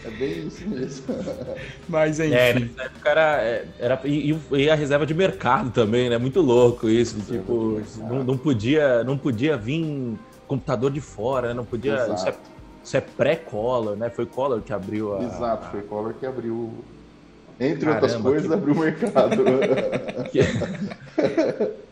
é 0.06 0.10
bem 0.18 0.48
isso 0.48 0.68
mesmo. 0.70 1.06
Mas 1.90 2.20
enfim. 2.20 2.34
É, 2.34 2.54
nessa 2.54 2.84
época 2.84 3.10
era. 3.10 3.66
Era 3.78 4.02
e, 4.06 4.40
e, 4.54 4.70
a 4.70 4.76
reserva 4.76 5.06
de 5.06 5.14
mercado 5.14 5.70
também, 5.70 6.10
né? 6.10 6.18
Muito 6.18 6.40
louco 6.40 6.88
isso. 6.88 7.20
Tipo, 7.20 7.82
não, 7.98 8.24
não, 8.24 8.38
podia, 8.38 9.04
não 9.04 9.18
podia 9.18 9.58
vir 9.58 10.18
computador 10.48 10.92
de 10.92 11.02
fora, 11.02 11.50
né? 11.50 11.54
não 11.54 11.66
podia. 11.66 12.08
Isso 12.14 12.30
é 12.30 12.34
isso 12.84 12.98
é 12.98 13.02
pré-Collor, 13.02 13.96
né? 13.96 14.10
Foi 14.10 14.26
Collor 14.26 14.62
que 14.62 14.74
abriu 14.74 15.16
a. 15.16 15.24
Exato, 15.24 15.72
foi 15.72 15.82
Collor 15.84 16.14
que 16.14 16.26
abriu. 16.26 16.74
Entre 17.60 17.86
Caramba, 17.86 18.06
outras 18.06 18.22
coisas, 18.22 18.48
que... 18.48 18.54
abriu 18.54 18.74
o 18.74 18.80
mercado. 18.80 19.44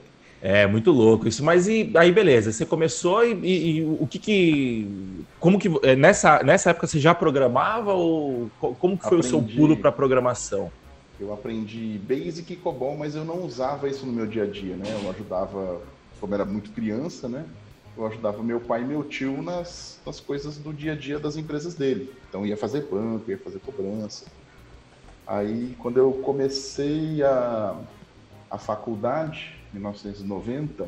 é 0.42 0.68
muito 0.68 0.92
louco 0.92 1.28
isso. 1.28 1.44
Mas 1.44 1.68
e 1.68 1.92
aí, 1.96 2.12
beleza? 2.12 2.52
Você 2.52 2.66
começou 2.66 3.24
e, 3.24 3.34
e, 3.34 3.78
e, 3.78 3.86
o 3.86 4.06
que 4.06 4.20
que. 4.20 5.24
Como 5.40 5.58
que. 5.58 5.72
É, 5.84 5.96
nessa, 5.96 6.44
nessa 6.44 6.72
época 6.72 6.88
você 6.88 7.00
já 7.00 7.16
programava 7.16 7.94
ou 7.94 8.52
como 8.60 8.98
que 8.98 9.04
foi 9.04 9.20
aprendi, 9.20 9.28
o 9.28 9.30
seu 9.30 9.42
pulo 9.42 9.78
para 9.78 9.92
programação? 9.92 10.72
Eu 11.20 11.32
aprendi 11.32 12.00
Basic 12.00 12.52
e 12.52 12.56
COBOL, 12.56 12.98
mas 12.98 13.16
eu 13.16 13.24
não 13.24 13.46
usava 13.46 13.88
isso 13.88 14.06
no 14.06 14.12
meu 14.12 14.26
dia 14.26 14.44
a 14.44 14.48
dia, 14.48 14.76
né? 14.76 14.88
Eu 15.04 15.10
ajudava, 15.12 15.80
como 16.20 16.34
era 16.34 16.44
muito 16.44 16.72
criança, 16.72 17.30
né? 17.30 17.46
Eu 17.96 18.06
ajudava 18.06 18.44
meu 18.44 18.60
pai 18.62 18.82
e 18.82 18.86
meu 18.86 19.04
tio 19.04 19.42
nas, 19.42 20.02
nas 20.06 20.20
coisas 20.20 20.58
do 20.58 20.74
dia 20.74 20.94
a 20.94 20.96
dia 20.96 21.20
das 21.20 21.36
empresas 21.36 21.76
dele. 21.76 22.22
Então 22.28 22.46
ia 22.46 22.58
fazer 22.58 22.90
banco, 22.90 23.30
ia 23.30 23.38
fazer 23.38 23.60
cobrança. 23.60 24.26
Aí 25.28 25.76
quando 25.76 25.98
eu 25.98 26.14
comecei 26.22 27.22
a, 27.24 27.80
a 28.50 28.58
faculdade, 28.58 29.60
em 29.72 29.76
1990, 29.76 30.86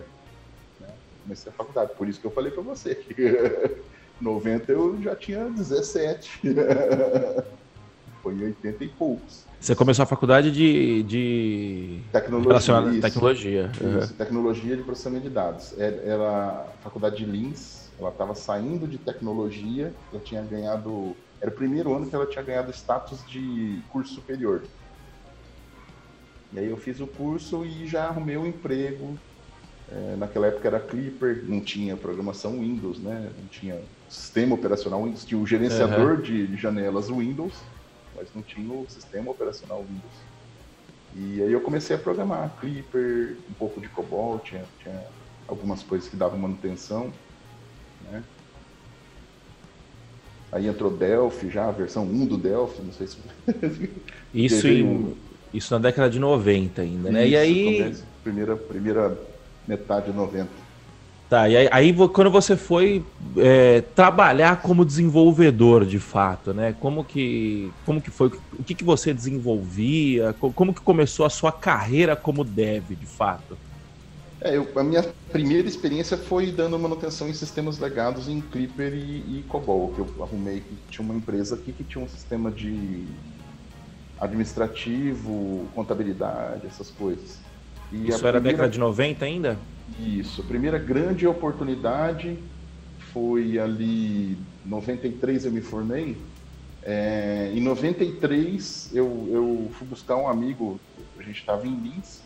né, 0.79 0.98
comecei 1.22 1.51
a 1.51 1.55
faculdade, 1.55 1.95
por 1.98 2.07
isso 2.07 2.19
que 2.19 2.27
eu 2.27 2.31
falei 2.31 2.51
para 2.51 2.63
você 2.63 2.95
que 2.95 3.13
90 4.19 4.72
eu 4.72 5.01
já 5.01 5.15
tinha 5.15 5.50
17. 5.50 6.41
Foi 8.22 8.33
em 8.33 8.43
80 8.43 8.83
e 8.86 8.89
poucos. 8.89 9.52
Você 9.63 9.75
começou 9.75 10.03
a 10.03 10.05
faculdade 10.05 10.51
de, 10.51 11.03
de... 11.03 12.01
tecnologia. 12.12 12.91
Isso, 12.91 13.01
tecnologia. 13.01 13.72
Isso, 13.74 13.84
uhum. 13.86 14.17
tecnologia 14.17 14.75
de 14.75 14.84
processamento 14.84 15.24
de 15.24 15.29
dados. 15.29 15.74
Era, 15.79 15.96
era 16.03 16.29
a 16.67 16.84
faculdade 16.84 17.15
de 17.15 17.24
Lins, 17.24 17.89
ela 17.98 18.10
estava 18.10 18.36
saindo 18.36 18.86
de 18.86 18.98
tecnologia, 18.98 19.93
ela 20.12 20.22
tinha 20.22 20.41
ganhado. 20.41 21.15
Era 21.39 21.50
o 21.50 21.53
primeiro 21.53 21.96
ano 21.96 22.05
que 22.10 22.13
ela 22.13 22.25
tinha 22.25 22.43
ganhado 22.43 22.72
status 22.72 23.25
de 23.25 23.79
curso 23.89 24.15
superior. 24.15 24.63
E 26.51 26.60
aí 26.60 26.70
eu 26.70 26.75
fiz 26.75 27.00
o 27.00 27.08
curso 27.08 27.63
e 27.63 27.88
já 27.88 28.08
arrumei 28.10 28.36
um 28.36 28.46
emprego. 28.46 29.17
É, 29.89 30.17
naquela 30.17 30.48
época 30.48 30.67
era 30.67 30.79
Clipper, 30.82 31.46
não 31.48 31.62
tinha 31.62 31.96
programação 31.96 32.60
Windows, 32.60 33.00
né? 33.00 33.29
Não 33.39 33.48
tinha 33.48 33.79
sistema 34.10 34.55
operacional 34.55 35.01
Windows, 35.01 35.24
tinha 35.24 35.39
o 35.39 35.48
gerenciador 35.48 36.15
uhum. 36.15 36.22
de 36.22 36.58
janelas 36.58 37.08
Windows, 37.08 37.53
mas 38.24 38.34
não 38.34 38.42
tinha 38.42 38.74
o 38.74 38.86
sistema 38.89 39.32
operacional 39.32 39.84
Windows. 39.84 40.13
E 41.15 41.44
aí 41.44 41.51
eu 41.51 41.62
comecei 41.62 41.96
a 41.96 42.00
programar 42.00 42.51
Clipper, 42.60 43.38
um 43.50 43.53
pouco 43.53 43.82
de 43.82 43.88
COBOL, 43.89 44.39
tinha, 44.39 44.63
tinha 44.82 45.03
algumas 45.48 45.84
coisas 45.84 46.08
que 46.10 46.15
davam 46.15 46.39
manutenção, 46.39 47.12
né? 48.10 48.24
Aí 50.51 50.68
entrou 50.68 50.92
Delphi 50.92 51.50
já, 51.50 51.68
a 51.68 51.72
versão 51.72 52.03
1 52.03 52.25
do 52.25 52.38
Delphi, 52.38 52.82
não 52.82 52.94
sei 52.94 53.08
se... 53.08 53.18
Isso 54.34 54.68
em, 54.68 55.15
isso 55.53 55.72
na 55.72 55.80
década 55.80 56.10
de 56.10 56.20
90 56.20 56.82
ainda, 56.82 57.12
né? 57.12 57.25
Isso, 57.25 57.34
e 57.34 57.38
aí. 57.38 57.96
Primeira, 58.24 58.56
primeira 58.56 59.18
metade 59.68 60.08
de 60.08 60.18
90. 60.18 60.50
Tá, 61.33 61.49
e 61.49 61.57
aí, 61.57 61.67
aí 61.71 61.95
quando 62.09 62.29
você 62.29 62.55
foi 62.55 63.03
é, 63.37 63.81
trabalhar 63.81 64.61
como 64.61 64.85
desenvolvedor 64.85 65.83
de 65.83 65.97
fato, 65.97 66.53
né? 66.53 66.73
Como 66.73 67.03
que, 67.03 67.71
como 67.83 67.99
que 67.99 68.11
foi? 68.11 68.27
O 68.27 68.63
que, 68.63 68.75
que 68.75 68.83
você 68.83 69.11
desenvolvia? 69.15 70.31
Como 70.33 70.75
que 70.75 70.81
começou 70.81 71.25
a 71.25 71.31
sua 71.31 71.51
carreira 71.51 72.15
como 72.15 72.43
dev, 72.43 72.91
de 72.91 73.07
fato? 73.07 73.57
É, 74.41 74.55
eu, 74.55 74.67
a 74.75 74.83
minha 74.83 75.01
primeira 75.31 75.67
experiência 75.67 76.15
foi 76.17 76.51
dando 76.51 76.77
manutenção 76.77 77.27
em 77.27 77.33
sistemas 77.33 77.79
legados 77.79 78.29
em 78.29 78.39
Clipper 78.39 78.93
e, 78.93 79.39
e 79.39 79.43
COBOL, 79.49 79.91
que 79.91 80.01
eu 80.01 80.23
arrumei 80.23 80.59
que 80.59 80.77
tinha 80.91 81.03
uma 81.03 81.17
empresa 81.17 81.55
aqui 81.55 81.73
que 81.73 81.83
tinha 81.83 82.05
um 82.05 82.07
sistema 82.07 82.51
de 82.51 83.07
administrativo, 84.19 85.67
contabilidade, 85.73 86.67
essas 86.67 86.91
coisas. 86.91 87.41
E 87.91 88.07
Isso 88.07 88.27
era 88.27 88.33
primeira... 88.33 88.57
década 88.57 88.69
de 88.69 88.77
90 88.77 89.25
ainda? 89.25 89.57
Isso. 90.00 90.41
A 90.41 90.45
primeira 90.45 90.77
grande 90.77 91.27
oportunidade 91.27 92.38
foi 93.12 93.59
ali 93.59 94.38
93 94.65 95.45
eu 95.45 95.51
me 95.51 95.62
formei. 95.62 96.17
É, 96.83 97.51
em 97.53 97.62
93 97.62 98.93
eu, 98.93 99.27
eu 99.31 99.71
fui 99.73 99.88
buscar 99.88 100.17
um 100.17 100.27
amigo, 100.27 100.79
a 101.17 101.23
gente 101.23 101.39
estava 101.39 101.65
em 101.65 101.75
Lins, 101.75 102.21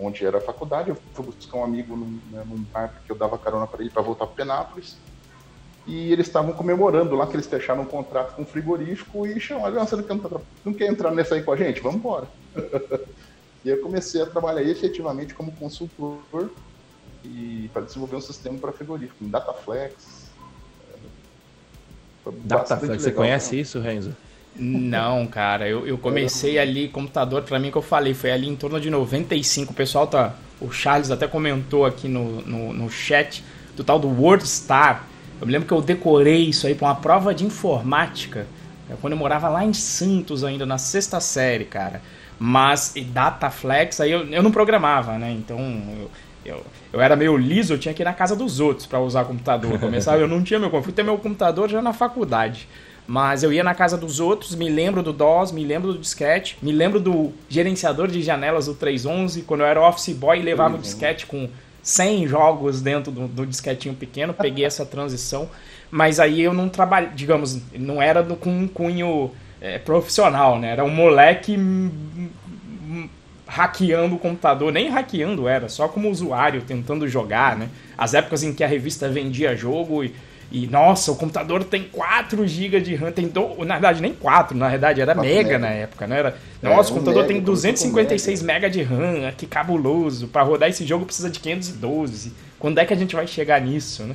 onde 0.00 0.24
era 0.24 0.38
a 0.38 0.40
faculdade, 0.40 0.90
eu 0.90 0.96
fui 1.12 1.24
buscar 1.24 1.58
um 1.58 1.64
amigo 1.64 1.96
num, 1.96 2.20
né, 2.30 2.44
num 2.46 2.62
parque 2.64 3.04
que 3.06 3.12
eu 3.12 3.16
dava 3.16 3.36
carona 3.38 3.66
para 3.66 3.80
ele 3.80 3.90
para 3.90 4.02
voltar 4.02 4.26
para 4.26 4.36
Penápolis 4.36 4.96
e 5.86 6.12
eles 6.12 6.26
estavam 6.26 6.52
comemorando 6.52 7.14
lá 7.14 7.26
que 7.26 7.34
eles 7.34 7.46
fecharam 7.46 7.82
um 7.82 7.86
contrato 7.86 8.34
com 8.34 8.42
o 8.42 8.46
frigorífico 8.46 9.26
e 9.26 9.38
chamaram, 9.38 9.86
você 9.86 9.96
não 9.96 10.44
não 10.64 10.72
quer 10.72 10.86
entrar 10.86 11.10
nessa 11.10 11.34
aí 11.34 11.42
com 11.42 11.52
a 11.52 11.56
gente? 11.56 11.80
Vamos 11.80 11.98
embora. 11.98 12.26
e 13.64 13.68
eu 13.68 13.82
comecei 13.82 14.22
a 14.22 14.26
trabalhar 14.26 14.62
efetivamente 14.62 15.34
como 15.34 15.54
consultor 15.56 16.50
e 17.24 17.70
para 17.72 17.82
desenvolver 17.82 18.16
um 18.16 18.20
sistema 18.20 18.58
para 18.58 18.72
frigorífico, 18.72 19.24
em 19.24 19.28
Dataflex. 19.28 20.30
Dataflex, 22.44 23.02
você 23.02 23.12
conhece 23.12 23.58
isso, 23.58 23.80
Renzo? 23.80 24.14
Não, 24.56 25.26
cara, 25.26 25.68
eu, 25.68 25.86
eu 25.86 25.98
comecei 25.98 26.58
ali, 26.58 26.88
computador, 26.88 27.42
para 27.42 27.58
mim 27.58 27.70
que 27.72 27.76
eu 27.76 27.82
falei, 27.82 28.14
foi 28.14 28.30
ali 28.30 28.48
em 28.48 28.54
torno 28.54 28.80
de 28.80 28.88
95. 28.88 29.72
O 29.72 29.74
pessoal 29.74 30.06
tá. 30.06 30.34
O 30.60 30.70
Charles 30.70 31.10
até 31.10 31.26
comentou 31.26 31.84
aqui 31.84 32.06
no, 32.06 32.40
no, 32.42 32.72
no 32.72 32.88
chat 32.88 33.44
do 33.76 33.82
tal 33.82 33.98
do 33.98 34.08
WordStar 34.08 35.08
eu 35.40 35.46
me 35.46 35.52
lembro 35.52 35.66
que 35.66 35.74
eu 35.74 35.82
decorei 35.82 36.48
isso 36.48 36.66
aí 36.66 36.74
para 36.74 36.88
uma 36.88 36.94
prova 36.94 37.34
de 37.34 37.44
informática, 37.44 38.46
né, 38.88 38.96
quando 39.00 39.14
eu 39.14 39.18
morava 39.18 39.48
lá 39.48 39.64
em 39.64 39.72
Santos 39.72 40.44
ainda, 40.44 40.64
na 40.64 40.78
sexta 40.78 41.20
série, 41.20 41.64
cara. 41.64 42.00
Mas 42.38 42.94
e 42.96 43.02
Dataflex, 43.02 44.00
aí 44.00 44.10
eu, 44.10 44.26
eu 44.26 44.42
não 44.42 44.50
programava, 44.50 45.18
né? 45.18 45.30
Então 45.32 45.58
eu, 45.98 46.10
eu, 46.44 46.66
eu, 46.94 47.00
era 47.00 47.16
meio 47.16 47.36
liso, 47.36 47.74
eu 47.74 47.78
tinha 47.78 47.92
que 47.92 48.02
ir 48.02 48.04
na 48.04 48.12
casa 48.12 48.36
dos 48.36 48.60
outros 48.60 48.86
para 48.86 49.00
usar 49.00 49.24
computador. 49.24 49.78
Começava, 49.80 50.18
eu 50.18 50.28
não 50.28 50.42
tinha 50.42 50.60
meu 50.60 50.70
computador, 50.70 50.94
ter 50.94 51.02
meu 51.02 51.18
computador 51.18 51.68
já 51.68 51.82
na 51.82 51.92
faculdade. 51.92 52.68
Mas 53.06 53.42
eu 53.42 53.52
ia 53.52 53.64
na 53.64 53.74
casa 53.74 53.98
dos 53.98 54.20
outros, 54.20 54.54
me 54.54 54.68
lembro 54.70 55.02
do 55.02 55.12
DOS, 55.12 55.50
me 55.50 55.64
lembro 55.64 55.92
do 55.92 55.98
disquete, 55.98 56.56
me 56.62 56.72
lembro 56.72 57.00
do 57.00 57.32
gerenciador 57.48 58.08
de 58.08 58.22
janelas 58.22 58.66
do 58.66 58.74
311, 58.74 59.42
quando 59.42 59.60
eu 59.60 59.66
era 59.66 59.82
office 59.82 60.14
boy 60.14 60.38
e 60.38 60.42
levava 60.42 60.74
uhum. 60.74 60.78
o 60.78 60.82
disquete 60.82 61.26
com 61.26 61.48
100 61.82 62.28
jogos 62.28 62.80
dentro 62.80 63.12
do, 63.12 63.26
do 63.26 63.44
disquetinho 63.44 63.94
pequeno, 63.94 64.32
peguei 64.32 64.64
essa 64.64 64.86
transição, 64.86 65.50
mas 65.90 66.18
aí 66.18 66.40
eu 66.40 66.54
não 66.54 66.68
trabalho, 66.68 67.10
digamos, 67.14 67.60
não 67.74 68.00
era 68.00 68.22
do, 68.22 68.36
com 68.36 68.50
um 68.50 68.66
cunho 68.66 69.32
é, 69.60 69.78
profissional, 69.78 70.58
né? 70.58 70.70
Era 70.70 70.84
um 70.84 70.90
moleque 70.90 71.58
hackeando 73.46 74.16
o 74.16 74.18
computador, 74.18 74.72
nem 74.72 74.88
hackeando 74.88 75.46
era, 75.46 75.68
só 75.68 75.88
como 75.88 76.10
usuário 76.10 76.62
tentando 76.62 77.06
jogar, 77.08 77.56
né? 77.56 77.68
As 77.96 78.14
épocas 78.14 78.42
em 78.42 78.52
que 78.52 78.64
a 78.64 78.66
revista 78.66 79.08
vendia 79.08 79.56
jogo 79.56 80.02
e 80.04 80.14
e 80.54 80.68
nossa, 80.68 81.10
o 81.10 81.16
computador 81.16 81.64
tem 81.64 81.82
4 81.82 82.46
GB 82.46 82.80
de 82.80 82.94
RAM, 82.94 83.10
tem 83.10 83.26
do... 83.26 83.64
na 83.64 83.74
verdade 83.74 84.00
nem 84.00 84.14
4, 84.14 84.56
na 84.56 84.68
verdade 84.68 85.00
era 85.00 85.12
mega, 85.12 85.26
mega, 85.26 85.58
na 85.58 85.68
época, 85.68 86.06
né? 86.06 86.18
Era, 86.20 86.36
é, 86.62 86.68
nossa, 86.68 86.90
o 86.90 86.94
computador 86.94 87.22
mega, 87.22 87.34
tem 87.34 87.42
256 87.42 88.42
mega 88.42 88.70
de 88.70 88.80
RAM, 88.80 89.32
que 89.36 89.46
cabuloso. 89.46 90.28
Para 90.28 90.42
rodar 90.42 90.68
esse 90.68 90.86
jogo 90.86 91.06
precisa 91.06 91.28
de 91.28 91.40
512. 91.40 92.32
Quando 92.58 92.78
é 92.78 92.84
que 92.84 92.94
a 92.94 92.96
gente 92.96 93.16
vai 93.16 93.26
chegar 93.26 93.60
nisso, 93.60 94.04
né? 94.04 94.14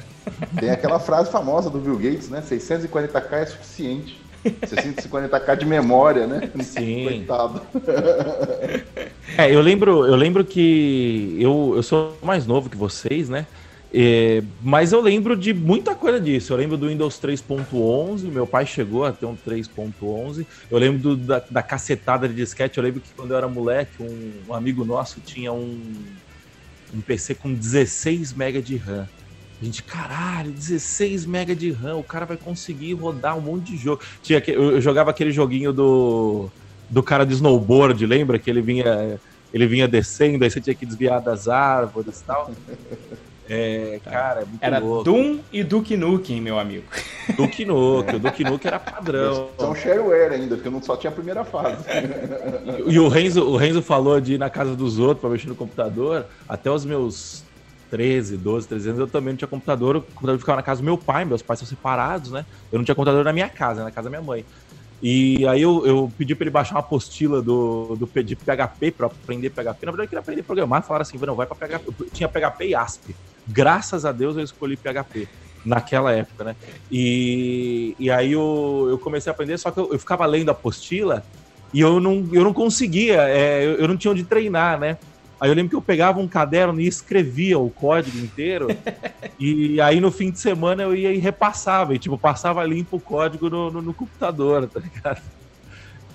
Tem 0.58 0.70
aquela 0.70 0.98
frase 0.98 1.30
famosa 1.30 1.70
do 1.70 1.78
Bill 1.78 1.98
Gates, 1.98 2.30
né? 2.30 2.42
640k 2.42 3.34
é 3.34 3.46
suficiente. 3.46 4.18
650k 4.44 5.58
de 5.58 5.66
memória, 5.66 6.28
né? 6.28 6.50
Sim. 6.62 7.04
Coitado. 7.04 7.62
É, 9.38 9.54
eu 9.54 9.62
lembro, 9.62 10.06
eu 10.06 10.16
lembro 10.16 10.44
que 10.44 11.38
eu, 11.40 11.74
eu 11.76 11.84
sou 11.84 12.18
mais 12.22 12.46
novo 12.46 12.70
que 12.70 12.78
vocês, 12.78 13.30
né? 13.30 13.46
É, 13.92 14.44
mas 14.62 14.92
eu 14.92 15.02
lembro 15.02 15.36
de 15.36 15.54
muita 15.54 15.96
coisa 15.96 16.20
disso. 16.20 16.54
Eu 16.54 16.58
lembro 16.58 16.78
do 16.78 16.88
Windows 16.88 17.20
3.11, 17.20 18.24
meu 18.24 18.46
pai 18.46 18.66
chegou 18.66 19.06
a 19.06 19.12
ter 19.12 19.26
um 19.26 19.36
3.11. 19.36 20.46
Eu 20.70 20.78
lembro 20.78 21.00
do, 21.00 21.18
da, 21.18 21.44
da, 21.50 21.64
cacetada 21.64 22.28
de 22.28 22.36
disquete. 22.36 22.78
Eu 22.78 22.84
lembro 22.84 23.02
que 23.02 23.10
quando 23.16 23.32
eu 23.32 23.38
era 23.38 23.48
moleque, 23.48 24.02
um, 24.02 24.32
um 24.50 24.54
amigo 24.54 24.86
nosso 24.86 25.20
tinha 25.22 25.52
um, 25.52 25.82
um 26.94 27.02
PC 27.02 27.36
com 27.36 27.52
16 27.54 28.34
MB 28.34 28.62
de 28.62 28.78
RAM. 28.78 29.08
A 29.62 29.66
gente, 29.66 29.84
caralho, 29.84 30.52
16 30.52 31.26
MB 31.26 31.56
de 31.56 31.72
RAM, 31.72 31.98
o 31.98 32.04
cara 32.04 32.26
vai 32.26 32.38
conseguir 32.38 32.94
rodar 32.94 33.38
um 33.38 33.42
monte 33.42 33.72
de 33.72 33.78
jogo. 33.78 34.02
Tinha, 34.24 34.42
eu 34.48 34.80
jogava 34.80 35.10
aquele 35.10 35.32
joguinho 35.32 35.74
do, 35.74 36.50
do 36.90 37.04
cara 37.04 37.26
de 37.26 37.34
snowboard, 37.34 38.06
lembra? 38.06 38.40
Que 38.40 38.50
ele 38.50 38.62
vinha, 38.62 39.20
ele 39.54 39.68
vinha 39.68 39.88
descendo, 39.88 40.46
aí 40.46 40.50
você 40.50 40.62
tinha 40.62 40.74
que 40.74 40.86
desviar 40.86 41.22
das 41.22 41.50
árvores 41.50 42.22
e 42.22 42.24
tal. 42.24 42.52
É, 43.50 44.00
cara, 44.06 44.42
é 44.42 44.46
muito 44.46 44.64
Era 44.64 44.78
louco. 44.78 45.04
Doom 45.04 45.40
e 45.52 45.64
Duke 45.64 45.98
Nukem, 45.98 46.40
meu 46.40 46.60
amigo. 46.60 46.84
Duke 47.36 47.66
Nukem, 47.66 48.16
o 48.16 48.20
Duke 48.20 48.44
Nukem 48.44 48.68
era 48.68 48.80
padrão. 48.80 49.50
São 49.58 49.74
shareware 49.74 50.34
ainda, 50.34 50.56
porque 50.56 50.70
não 50.70 50.82
só 50.82 50.96
tinha 50.96 51.10
a 51.10 51.14
primeira 51.14 51.44
fase. 51.44 51.84
E 52.86 53.00
o 53.00 53.08
Renzo, 53.08 53.44
o 53.44 53.58
Renzo 53.58 53.82
falou 53.82 54.22
de 54.22 54.36
ir 54.36 54.38
na 54.38 54.52
casa 54.52 54.76
dos 54.76 55.00
outros 55.00 55.20
para 55.20 55.32
mexer 55.32 55.48
no 55.48 55.56
computador. 55.56 56.28
Até 56.48 56.70
os 56.70 56.86
meus 56.86 57.44
13, 57.90 58.38
12, 58.38 58.68
13 58.68 58.90
anos 58.90 59.00
eu 59.00 59.08
também 59.08 59.34
não 59.34 59.38
tinha 59.38 59.48
computador. 59.48 59.98
O 59.98 60.02
computador 60.02 60.40
ficava 60.40 60.58
na 60.58 60.64
casa 60.64 60.82
do 60.82 60.86
meu 60.86 60.98
pai, 60.98 61.26
meus 61.26 61.42
pais 61.42 61.60
são 61.60 61.68
separados, 61.68 62.32
né? 62.32 62.46
Eu 62.72 62.78
não 62.78 62.86
tinha 62.86 62.96
computador 62.96 63.24
na 63.26 63.34
minha 63.34 63.50
casa, 63.50 63.84
na 63.84 63.92
casa 63.92 64.06
da 64.06 64.10
minha 64.10 64.22
mãe. 64.22 64.46
E 65.02 65.48
aí 65.48 65.62
eu, 65.62 65.86
eu 65.86 66.14
pedi 66.18 66.36
para 66.36 66.44
ele 66.44 66.52
baixar 66.52 66.76
uma 66.76 66.82
apostila 66.82 67.42
do, 67.42 67.96
do 67.96 68.24
de 68.24 68.36
PHP 68.36 68.92
para 68.92 69.08
aprender 69.08 69.50
PHP. 69.50 69.86
Na 69.86 69.92
verdade, 69.92 70.04
eu 70.04 70.10
queria 70.10 70.20
aprender 70.20 70.42
a 70.42 70.44
programar. 70.44 70.86
Falaram 70.86 71.04
assim, 71.04 71.18
não, 71.20 71.36
vai 71.36 71.48
para 71.48 71.56
PHP. 71.56 71.84
Eu 71.88 72.12
tinha 72.12 72.28
PHP 72.28 72.68
e 72.68 72.76
ASP. 72.76 73.16
Graças 73.48 74.06
a 74.06 74.12
Deus 74.12 74.36
eu 74.36 74.44
escolhi 74.44 74.76
PHP 74.78 75.28
naquela 75.66 76.12
época, 76.14 76.44
né? 76.44 76.56
E, 76.92 77.96
e 77.98 78.12
aí 78.12 78.34
eu, 78.34 78.88
eu 78.90 79.00
comecei 79.00 79.30
a 79.30 79.34
aprender, 79.34 79.58
só 79.58 79.72
que 79.72 79.80
eu, 79.80 79.90
eu 79.92 80.00
ficava 80.00 80.26
lendo 80.26 80.50
a 80.50 80.52
apostila 80.52 81.24
e 81.74 81.80
eu 81.80 82.00
não, 82.00 82.28
eu 82.34 82.44
não 82.44 82.54
conseguia, 82.54 83.22
é, 83.30 83.66
eu, 83.66 83.76
eu 83.76 83.88
não 83.88 83.98
tinha 83.98 84.12
onde 84.12 84.24
treinar, 84.26 84.80
né? 84.80 84.98
Aí 85.40 85.50
eu 85.50 85.56
lembro 85.56 85.70
que 85.70 85.76
eu 85.76 85.82
pegava 85.82 86.20
um 86.20 86.28
caderno 86.28 86.82
e 86.82 86.88
escrevia 86.88 87.58
o 87.58 87.70
código 87.70 88.18
inteiro. 88.18 88.68
e 89.40 89.80
aí 89.80 90.02
no 90.02 90.12
fim 90.12 90.32
de 90.32 90.40
semana 90.40 90.84
eu 90.84 90.96
ia 90.96 91.14
e 91.14 91.18
repassava. 91.18 91.96
E 91.96 92.00
tipo, 92.00 92.18
passava 92.18 92.64
limpo 92.64 92.98
o 92.98 93.02
código 93.02 93.50
no, 93.50 93.72
no, 93.72 93.82
no 93.82 93.94
computador, 93.94 94.68
tá 94.68 94.80
ligado? 94.80 95.22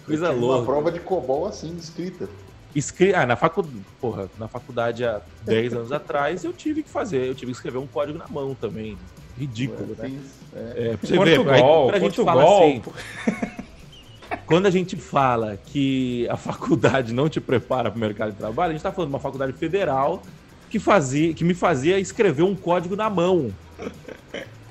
Coisa 0.05 0.31
louca. 0.31 0.59
Uma 0.59 0.65
prova 0.67 0.93
de 0.93 1.01
COBOL 1.01 1.47
assim, 1.47 1.75
escrita. 1.77 2.29
Escre... 2.75 3.15
Ah, 3.15 3.25
na, 3.25 3.37
facu... 3.37 3.65
Porra, 4.01 4.29
na 4.39 4.49
faculdade 4.49 5.05
há 5.05 5.23
10 5.43 5.75
anos 5.75 5.93
atrás 5.93 6.45
eu 6.45 6.53
tive 6.53 6.83
que 6.83 6.91
fazer, 6.91 7.27
eu 7.27 7.35
tive 7.35 7.53
que 7.53 7.57
escrever 7.57 7.79
um 7.79 7.87
código 7.87 8.19
na 8.19 8.29
mão 8.29 8.55
também. 8.55 8.99
Ridículo, 9.39 9.97
é, 9.99 10.03
né? 10.03 10.21
É, 10.55 10.89
é 10.93 10.97
pra 10.97 11.09
você 11.09 11.17
Portugal, 11.17 11.45
ver, 11.45 11.51
aí, 11.51 11.91
pra 11.91 12.01
Portugal. 12.01 12.71
gente 12.71 12.83
falar 12.83 13.45
assim. 13.47 13.64
Quando 14.47 14.67
a 14.67 14.71
gente 14.71 14.97
fala 14.97 15.59
que 15.67 16.29
a 16.29 16.37
faculdade 16.39 17.13
não 17.13 17.29
te 17.29 17.41
prepara 17.41 17.91
para 17.91 17.97
o 17.97 18.01
mercado 18.01 18.33
de 18.33 18.39
trabalho, 18.39 18.71
a 18.71 18.73
gente 18.73 18.81
está 18.81 18.93
falando 18.93 19.11
de 19.11 19.15
uma 19.15 19.21
faculdade 19.21 19.53
federal 19.53 20.23
que, 20.71 20.79
fazia, 20.79 21.33
que 21.33 21.45
me 21.45 21.55
fazia 21.55 21.99
escrever 21.99 22.43
um 22.43 22.55
código 22.55 22.97
na 22.97 23.09
mão. 23.09 23.53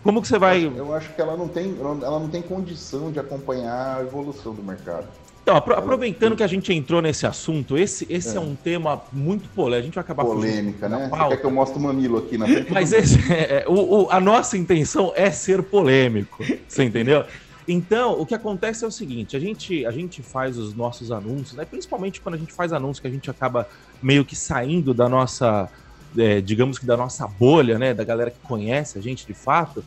Como 0.03 0.21
que 0.21 0.27
você 0.27 0.37
vai. 0.37 0.65
Eu 0.65 0.93
acho 0.93 1.13
que 1.13 1.21
ela 1.21 1.37
não 1.37 1.47
tem, 1.47 1.75
ela 1.79 2.19
não 2.19 2.27
tem 2.27 2.41
condição 2.41 3.11
de 3.11 3.19
acompanhar 3.19 3.97
a 3.97 4.01
evolução 4.01 4.53
do 4.53 4.61
mercado. 4.61 5.07
Então, 5.43 5.57
apro 5.57 5.73
aproveitando 5.73 6.37
que 6.37 6.43
a 6.43 6.47
gente 6.47 6.73
entrou 6.73 7.01
nesse 7.01 7.27
assunto, 7.27 7.77
esse, 7.77 8.07
esse 8.09 8.29
é. 8.29 8.37
é 8.37 8.39
um 8.39 8.55
tema 8.55 9.01
muito 9.11 9.49
polêmico. 9.49 9.81
A 9.81 9.85
gente 9.85 9.95
vai 9.95 10.01
acabar 10.01 10.23
Polêmica, 10.23 10.87
né? 10.87 11.09
Você 11.09 11.27
quer 11.27 11.37
que 11.37 11.45
eu 11.45 11.51
mostre 11.51 11.77
o 11.77 11.81
mamilo 11.81 12.17
aqui 12.17 12.37
na 12.37 12.45
frente? 12.45 12.71
Mas 12.71 12.93
esse, 12.93 13.19
é, 13.31 13.65
o, 13.67 13.73
o, 13.73 14.09
a 14.09 14.21
nossa 14.21 14.57
intenção 14.57 15.11
é 15.15 15.29
ser 15.31 15.61
polêmico. 15.61 16.41
Você 16.65 16.83
entendeu? 16.83 17.25
Então, 17.67 18.19
o 18.19 18.25
que 18.25 18.35
acontece 18.35 18.83
é 18.83 18.87
o 18.87 18.91
seguinte: 18.91 19.35
a 19.35 19.39
gente, 19.39 19.85
a 19.85 19.91
gente 19.91 20.21
faz 20.21 20.57
os 20.57 20.73
nossos 20.73 21.11
anúncios, 21.11 21.57
né? 21.57 21.65
principalmente 21.65 22.21
quando 22.21 22.35
a 22.35 22.37
gente 22.37 22.53
faz 22.53 22.73
anúncios 22.73 22.99
que 22.99 23.07
a 23.07 23.11
gente 23.11 23.29
acaba 23.29 23.67
meio 24.01 24.25
que 24.25 24.35
saindo 24.35 24.93
da 24.93 25.07
nossa, 25.07 25.69
é, 26.17 26.41
digamos 26.41 26.77
que 26.77 26.85
da 26.85 26.97
nossa 26.97 27.27
bolha, 27.27 27.79
né? 27.79 27.93
Da 27.93 28.03
galera 28.03 28.31
que 28.31 28.39
conhece 28.41 28.97
a 28.97 29.01
gente 29.01 29.25
de 29.25 29.33
fato. 29.33 29.83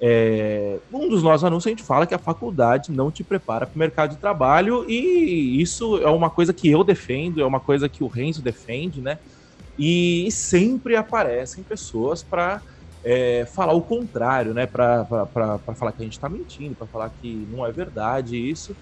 É, 0.00 0.78
um 0.92 1.08
dos 1.08 1.24
nossos 1.24 1.42
anúncios 1.42 1.66
a 1.66 1.70
gente 1.70 1.82
fala 1.82 2.06
que 2.06 2.14
a 2.14 2.18
faculdade 2.18 2.92
não 2.92 3.10
te 3.10 3.24
prepara 3.24 3.66
para 3.66 3.74
o 3.74 3.78
mercado 3.78 4.10
de 4.10 4.20
trabalho 4.20 4.88
e 4.88 5.60
isso 5.60 5.98
é 5.98 6.08
uma 6.08 6.30
coisa 6.30 6.54
que 6.54 6.70
eu 6.70 6.84
defendo, 6.84 7.40
é 7.40 7.44
uma 7.44 7.58
coisa 7.58 7.88
que 7.88 8.04
o 8.04 8.06
Renzo 8.06 8.40
defende, 8.40 9.00
né? 9.00 9.18
E 9.76 10.28
sempre 10.30 10.94
aparecem 10.94 11.64
pessoas 11.64 12.22
para 12.22 12.62
é, 13.04 13.46
falar 13.46 13.72
o 13.72 13.80
contrário, 13.80 14.52
né? 14.52 14.66
Para 14.66 15.04
falar 15.74 15.92
que 15.92 16.02
a 16.02 16.04
gente 16.04 16.12
está 16.12 16.28
mentindo, 16.28 16.74
para 16.74 16.86
falar 16.86 17.10
que 17.20 17.46
não 17.50 17.66
é 17.66 17.72
verdade 17.72 18.36
isso. 18.36 18.74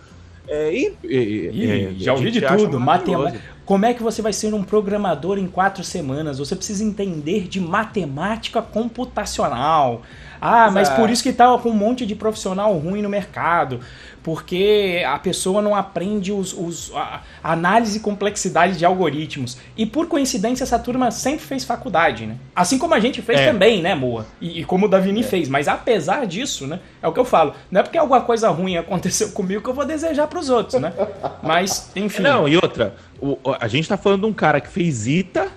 É, 0.49 0.73
e, 0.73 0.97
e, 1.03 1.71
é, 1.71 1.95
já 1.97 2.13
ouvi 2.13 2.31
de 2.31 2.41
tudo. 2.41 2.79
Matemática. 2.79 3.43
Como 3.65 3.85
é 3.85 3.93
que 3.93 4.03
você 4.03 4.23
vai 4.23 4.33
ser 4.33 4.55
um 4.55 4.63
programador 4.63 5.39
em 5.39 5.47
quatro 5.47 5.83
semanas? 5.83 6.39
Você 6.39 6.55
precisa 6.55 6.85
entender 6.85 7.49
de 7.49 7.61
matemática 7.61 8.63
computacional. 8.63 10.03
Ah, 10.49 10.71
mas 10.71 10.89
por 10.89 11.11
isso 11.11 11.25
que 11.25 11.33
tá 11.33 11.59
com 11.59 11.71
um 11.71 11.75
monte 11.75 12.07
de 12.07 12.15
profissional 12.15 12.73
ruim 12.79 13.03
no 13.03 13.09
mercado. 13.09 13.81
Porque 14.23 15.05
a 15.07 15.19
pessoa 15.19 15.61
não 15.61 15.75
aprende 15.75 16.33
os, 16.33 16.53
os, 16.53 16.93
a 16.95 17.23
análise 17.43 17.99
e 17.99 18.01
complexidade 18.01 18.77
de 18.77 18.85
algoritmos. 18.85 19.57
E 19.77 19.85
por 19.87 20.07
coincidência, 20.07 20.65
essa 20.65 20.79
turma 20.79 21.11
sempre 21.11 21.45
fez 21.45 21.65
faculdade, 21.65 22.27
né? 22.27 22.37
Assim 22.55 22.77
como 22.77 22.95
a 22.95 23.01
gente 23.01 23.23
fez 23.23 23.41
é. 23.41 23.47
também, 23.47 23.83
né, 23.83 23.95
Moa? 23.95 24.27
E, 24.41 24.61
e 24.61 24.65
como 24.65 24.87
o 24.87 24.89
Davini 24.89 25.21
é. 25.21 25.23
fez. 25.25 25.49
Mas 25.49 25.67
apesar 25.69 26.27
disso, 26.27 26.67
né? 26.67 26.81
É 27.03 27.09
o 27.09 27.13
que 27.13 27.21
eu 27.21 27.25
falo. 27.25 27.55
Não 27.71 27.81
é 27.81 27.83
porque 27.85 27.99
alguma 27.99 28.21
coisa 28.21 28.49
ruim 28.51 28.77
aconteceu 28.77 29.31
comigo 29.31 29.63
que 29.63 29.69
eu 29.69 29.75
vou 29.75 29.85
desejar 29.85 30.29
para 30.29 30.39
os 30.39 30.49
outros, 30.49 30.81
né? 30.81 30.93
Mas, 31.43 31.91
enfim. 31.97 32.23
Não, 32.23 32.49
e 32.49 32.57
outra. 32.57 32.95
O, 33.21 33.39
a 33.61 33.67
gente 33.67 33.89
tá 33.89 33.97
falando 33.97 34.23
de 34.23 34.27
um 34.27 34.33
cara 34.33 34.61
que 34.61 34.69
fez 34.69 35.07
ITA 35.07 35.49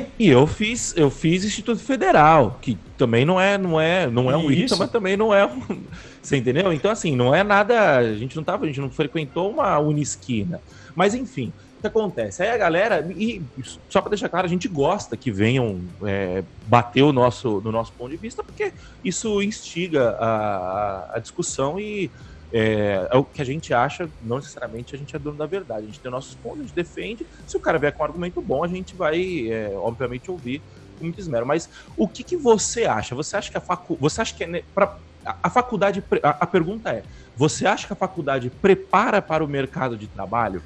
e 0.18 0.28
eu 0.28 0.46
fiz, 0.46 0.94
eu 0.96 1.10
fiz 1.10 1.44
Instituto 1.44 1.80
Federal, 1.80 2.58
que 2.60 2.78
também 2.96 3.24
não 3.24 3.40
é, 3.40 3.58
não 3.58 3.80
é, 3.80 4.06
não 4.06 4.30
é 4.30 4.36
um 4.36 4.50
Isso. 4.50 4.74
ITA, 4.74 4.76
mas 4.76 4.90
também 4.90 5.16
não 5.16 5.34
é 5.34 5.46
um, 5.46 5.60
você 6.22 6.36
entendeu? 6.36 6.72
Então 6.72 6.90
assim, 6.90 7.14
não 7.14 7.34
é 7.34 7.42
nada, 7.42 7.96
a 7.98 8.14
gente 8.14 8.36
não 8.36 8.44
tava, 8.44 8.64
a 8.64 8.66
gente 8.66 8.80
não 8.80 8.90
frequentou 8.90 9.50
uma 9.50 9.78
unisquina. 9.78 10.60
Mas 10.94 11.14
enfim, 11.14 11.52
o 11.78 11.80
que 11.80 11.86
acontece? 11.86 12.42
Aí 12.42 12.50
a 12.50 12.56
galera, 12.56 13.06
e 13.16 13.42
só 13.88 14.00
para 14.00 14.10
deixar 14.10 14.28
claro, 14.28 14.46
a 14.46 14.50
gente 14.50 14.68
gosta 14.68 15.16
que 15.16 15.30
venham 15.30 15.80
é, 16.04 16.42
bater 16.66 17.02
o 17.02 17.12
nosso, 17.12 17.60
no 17.60 17.70
nosso 17.70 17.92
ponto 17.92 18.10
de 18.10 18.16
vista, 18.16 18.42
porque 18.42 18.72
isso 19.04 19.42
instiga 19.42 20.16
a, 20.18 21.16
a 21.16 21.18
discussão 21.18 21.78
e 21.78 22.10
é, 22.52 23.08
é, 23.10 23.16
o 23.16 23.24
que 23.24 23.42
a 23.42 23.44
gente 23.44 23.74
acha, 23.74 24.08
não 24.22 24.36
necessariamente 24.36 24.94
a 24.94 24.98
gente 24.98 25.14
é 25.14 25.18
dono 25.18 25.36
da 25.36 25.46
verdade. 25.46 25.84
A 25.84 25.86
gente 25.86 26.00
tem 26.00 26.10
nossos 26.10 26.34
pontos, 26.34 26.60
a 26.60 26.62
gente 26.62 26.74
defende. 26.74 27.26
Se 27.46 27.56
o 27.56 27.60
cara 27.60 27.78
vier 27.78 27.92
com 27.92 28.02
um 28.02 28.06
argumento 28.06 28.40
bom, 28.40 28.62
a 28.62 28.68
gente 28.68 28.94
vai, 28.94 29.48
é, 29.48 29.72
obviamente, 29.76 30.30
ouvir 30.30 30.62
com 30.98 31.04
muito 31.04 31.20
esmero. 31.20 31.46
Mas 31.46 31.68
o 31.96 32.08
que, 32.08 32.22
que 32.22 32.36
você 32.36 32.84
acha? 32.84 33.14
Você 33.14 33.36
acha 33.36 33.50
que 33.50 33.56
a 33.56 33.60
facu... 33.60 33.96
Você 34.00 34.20
acha 34.20 34.34
que 34.34 34.44
é 34.44 34.62
pra... 34.74 34.96
a 35.24 35.50
faculdade. 35.50 36.02
A, 36.22 36.30
a 36.30 36.46
pergunta 36.46 36.90
é: 36.90 37.02
você 37.36 37.66
acha 37.66 37.86
que 37.86 37.92
a 37.92 37.96
faculdade 37.96 38.48
prepara 38.48 39.20
para 39.20 39.44
o 39.44 39.48
mercado 39.48 39.96
de 39.96 40.06
trabalho? 40.06 40.62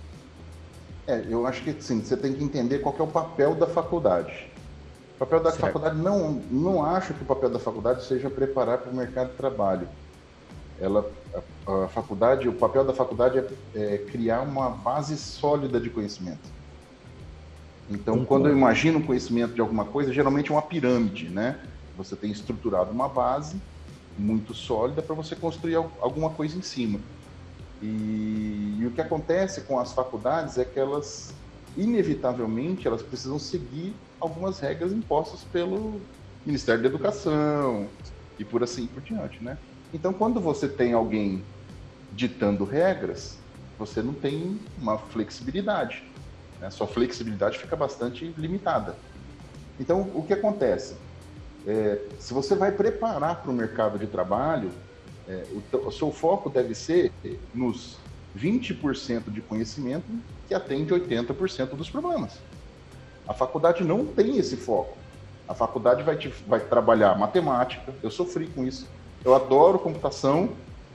É, 1.06 1.24
eu 1.28 1.46
acho 1.46 1.62
que 1.62 1.74
sim, 1.82 2.00
você 2.04 2.16
tem 2.16 2.34
que 2.34 2.44
entender 2.44 2.78
qual 2.78 2.94
é 2.96 3.02
o 3.02 3.06
papel 3.06 3.54
da 3.54 3.66
faculdade. 3.66 4.48
O 5.16 5.18
papel 5.18 5.42
da 5.42 5.50
certo. 5.50 5.62
faculdade, 5.62 5.98
não, 5.98 6.42
não 6.50 6.84
acho 6.84 7.12
que 7.14 7.22
o 7.22 7.26
papel 7.26 7.50
da 7.50 7.58
faculdade 7.58 8.04
seja 8.04 8.30
preparar 8.30 8.78
para 8.78 8.90
o 8.90 8.94
mercado 8.94 9.30
de 9.30 9.36
trabalho 9.36 9.88
ela, 10.80 11.08
a, 11.84 11.88
faculdade, 11.88 12.48
o 12.48 12.52
papel 12.52 12.84
da 12.84 12.92
faculdade 12.92 13.38
é, 13.38 13.48
é, 13.74 13.98
criar 13.98 14.42
uma 14.42 14.70
base 14.70 15.16
sólida 15.16 15.80
de 15.80 15.90
conhecimento. 15.90 16.60
Então, 17.90 18.24
quando 18.24 18.48
eu 18.48 18.56
imagino 18.56 19.00
o 19.00 19.02
conhecimento 19.02 19.54
de 19.54 19.60
alguma 19.60 19.84
coisa, 19.84 20.12
geralmente 20.12 20.50
é 20.50 20.54
uma 20.54 20.62
pirâmide, 20.62 21.28
né? 21.28 21.58
Você 21.96 22.14
tem 22.14 22.30
estruturado 22.30 22.92
uma 22.92 23.08
base 23.08 23.60
muito 24.16 24.54
sólida 24.54 25.02
para 25.02 25.14
você 25.14 25.34
construir 25.34 25.74
alguma 25.74 26.30
coisa 26.30 26.56
em 26.56 26.62
cima. 26.62 27.00
E, 27.82 28.76
e, 28.78 28.86
o 28.86 28.90
que 28.90 29.00
acontece 29.00 29.62
com 29.62 29.78
as 29.78 29.92
faculdades 29.92 30.58
é 30.58 30.64
que 30.64 30.78
elas, 30.78 31.34
inevitavelmente, 31.76 32.86
elas 32.86 33.02
precisam 33.02 33.38
seguir 33.38 33.94
algumas 34.20 34.60
regras 34.60 34.92
impostas 34.92 35.40
pelo 35.50 36.00
Ministério 36.44 36.82
da 36.82 36.88
Educação 36.88 37.88
e 38.38 38.44
por 38.44 38.62
assim 38.62 38.86
por 38.86 39.02
diante, 39.02 39.42
né? 39.42 39.58
Então, 39.92 40.12
quando 40.12 40.40
você 40.40 40.68
tem 40.68 40.92
alguém 40.92 41.42
ditando 42.12 42.64
regras, 42.64 43.38
você 43.78 44.02
não 44.02 44.12
tem 44.12 44.58
uma 44.78 44.98
flexibilidade. 44.98 46.02
Né? 46.60 46.70
Sua 46.70 46.86
flexibilidade 46.86 47.58
fica 47.58 47.76
bastante 47.76 48.34
limitada. 48.36 48.94
Então, 49.78 50.10
o 50.14 50.22
que 50.22 50.32
acontece? 50.32 50.94
É, 51.66 51.98
se 52.18 52.34
você 52.34 52.54
vai 52.54 52.72
preparar 52.72 53.42
para 53.42 53.50
o 53.50 53.54
mercado 53.54 53.98
de 53.98 54.06
trabalho, 54.06 54.70
é, 55.28 55.44
o, 55.52 55.76
o, 55.76 55.92
seu 55.92 56.10
foco 56.10 56.50
deve 56.50 56.74
ser 56.74 57.12
nos 57.54 57.96
20% 58.36 59.30
de 59.30 59.40
conhecimento 59.40 60.06
que 60.48 60.54
atende 60.54 60.92
80% 60.92 61.70
dos 61.70 61.88
problemas. 61.88 62.38
A 63.26 63.32
faculdade 63.32 63.84
não 63.84 64.04
tem 64.04 64.38
esse 64.38 64.56
foco. 64.56 64.96
A 65.48 65.54
faculdade 65.54 66.02
vai, 66.02 66.16
te, 66.16 66.28
vai 66.46 66.60
trabalhar 66.60 67.16
matemática, 67.18 67.92
eu 68.02 68.10
sofri 68.10 68.46
com 68.46 68.64
isso 68.64 68.86
eu 69.24 69.34
adoro 69.34 69.78
computação, 69.78 70.50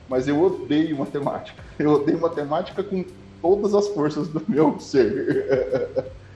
mas 0.08 0.28
eu 0.28 0.40
odeio 0.42 0.98
matemática. 0.98 1.62
Eu 1.78 1.92
odeio 1.92 2.20
matemática 2.20 2.82
com 2.82 3.04
todas 3.42 3.74
as 3.74 3.88
forças 3.88 4.28
do 4.28 4.42
meu 4.48 4.78
ser. 4.80 5.92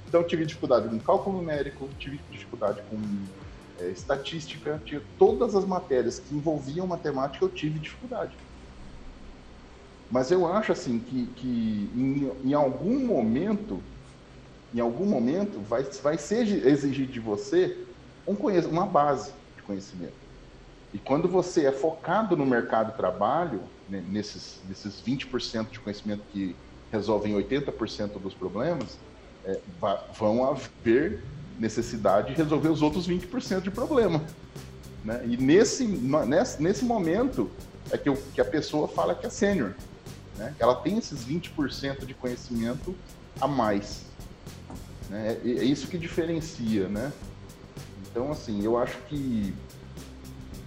então 0.07 0.23
tive 0.25 0.45
dificuldade 0.45 0.89
com 0.89 0.99
cálculo 0.99 1.39
numérico, 1.39 1.89
tive 1.99 2.21
dificuldade 2.31 2.83
com 2.91 2.99
é, 3.81 3.91
estatística, 3.91 4.81
tive 4.85 5.03
todas 5.19 5.55
as 5.55 5.65
matérias 5.65 6.19
que 6.19 6.35
envolviam 6.35 6.87
matemática 6.87 7.45
eu 7.45 7.49
tive 7.49 7.79
dificuldade. 7.79 8.37
Mas 10.11 10.31
eu 10.31 10.47
acho 10.47 10.73
assim 10.73 10.99
que, 10.99 11.27
que 11.37 11.91
em, 11.95 12.51
em 12.51 12.53
algum 12.53 13.07
momento, 13.07 13.81
em 14.75 14.81
algum 14.81 15.07
momento 15.07 15.61
vai, 15.61 15.85
vai 15.85 16.19
ser 16.19 16.47
exigir 16.67 17.07
de 17.07 17.21
você 17.21 17.87
um, 18.27 18.35
uma 18.69 18.87
base 18.87 19.33
de 19.57 19.63
conhecimento. 19.63 20.30
E 20.93 20.99
quando 20.99 21.29
você 21.29 21.67
é 21.67 21.73
focado 21.73 22.37
no 22.37 22.45
mercado 22.45 22.91
de 22.91 22.97
trabalho, 22.97 23.63
né, 23.89 24.03
nesses, 24.09 24.61
nesses 24.69 25.01
20% 25.01 25.71
de 25.71 25.79
conhecimento 25.79 26.23
que 26.33 26.57
resolvem 26.91 27.35
80% 27.35 28.21
dos 28.21 28.35
problemas, 28.35 28.99
é, 29.45 29.59
vão 30.19 30.45
haver 30.45 31.23
necessidade 31.59 32.35
de 32.35 32.43
resolver 32.43 32.69
os 32.69 32.83
outros 32.83 33.09
20% 33.09 33.61
de 33.61 33.71
problema. 33.71 34.23
Né? 35.05 35.23
E 35.27 35.37
nesse, 35.37 35.87
nesse, 35.87 36.63
nesse 36.63 36.85
momento 36.85 37.51
é 37.91 37.97
que, 37.97 38.09
eu, 38.09 38.21
que 38.35 38.41
a 38.41 38.45
pessoa 38.45 38.89
fala 38.89 39.15
que 39.15 39.27
é 39.27 39.31
sênior. 39.31 39.75
Né? 40.37 40.55
Ela 40.59 40.75
tem 40.75 40.99
esses 40.99 41.25
20% 41.25 42.05
de 42.05 42.15
conhecimento 42.15 42.95
a 43.41 43.47
mais. 43.47 44.05
Né? 45.09 45.39
É, 45.45 45.49
é 45.49 45.65
isso 45.65 45.87
que 45.87 45.99
diferencia, 45.99 46.89
né? 46.89 47.13
Então, 48.11 48.33
assim, 48.33 48.65
eu 48.65 48.77
acho 48.77 48.99
que 49.09 49.55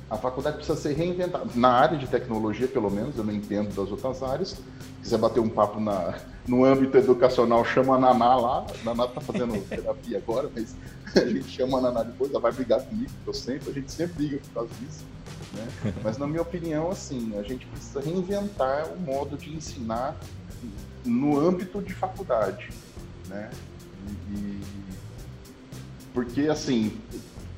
a 0.09 0.17
faculdade 0.17 0.57
precisa 0.57 0.77
ser 0.77 0.93
reinventada. 0.93 1.45
Na 1.55 1.69
área 1.69 1.97
de 1.97 2.07
tecnologia, 2.07 2.67
pelo 2.67 2.89
menos, 2.89 3.17
eu 3.17 3.23
não 3.23 3.33
entendo 3.33 3.69
das 3.69 3.89
outras 3.89 4.21
áreas. 4.21 4.49
Se 4.49 4.63
quiser 5.01 5.17
bater 5.17 5.39
um 5.39 5.49
papo 5.49 5.79
na, 5.79 6.19
no 6.47 6.63
âmbito 6.63 6.97
educacional, 6.97 7.65
chama 7.65 7.95
a 7.95 7.99
Naná 7.99 8.35
lá. 8.35 8.65
A 8.81 8.85
Naná 8.85 9.05
está 9.05 9.21
fazendo 9.21 9.59
terapia 9.67 10.17
agora, 10.17 10.49
mas 10.53 10.75
a 11.15 11.25
gente 11.25 11.49
chama 11.49 11.79
a 11.79 11.81
Naná 11.81 12.03
depois, 12.03 12.29
ela 12.31 12.39
vai 12.39 12.51
brigar 12.51 12.81
comigo, 12.81 13.11
eu 13.25 13.33
sempre, 13.33 13.69
a 13.69 13.73
gente 13.73 13.91
sempre 13.91 14.13
briga 14.15 14.37
por 14.37 14.53
causa 14.53 14.69
disso. 14.79 15.05
Né? 15.53 15.93
Mas, 16.03 16.17
na 16.17 16.27
minha 16.27 16.41
opinião, 16.41 16.89
assim, 16.89 17.37
a 17.37 17.43
gente 17.43 17.65
precisa 17.67 18.01
reinventar 18.01 18.87
o 18.87 18.99
modo 18.99 19.37
de 19.37 19.53
ensinar 19.53 20.17
no 21.05 21.39
âmbito 21.39 21.81
de 21.81 21.93
faculdade. 21.93 22.69
Né? 23.27 23.49
E, 24.31 24.59
porque, 26.13 26.41
assim, 26.47 26.97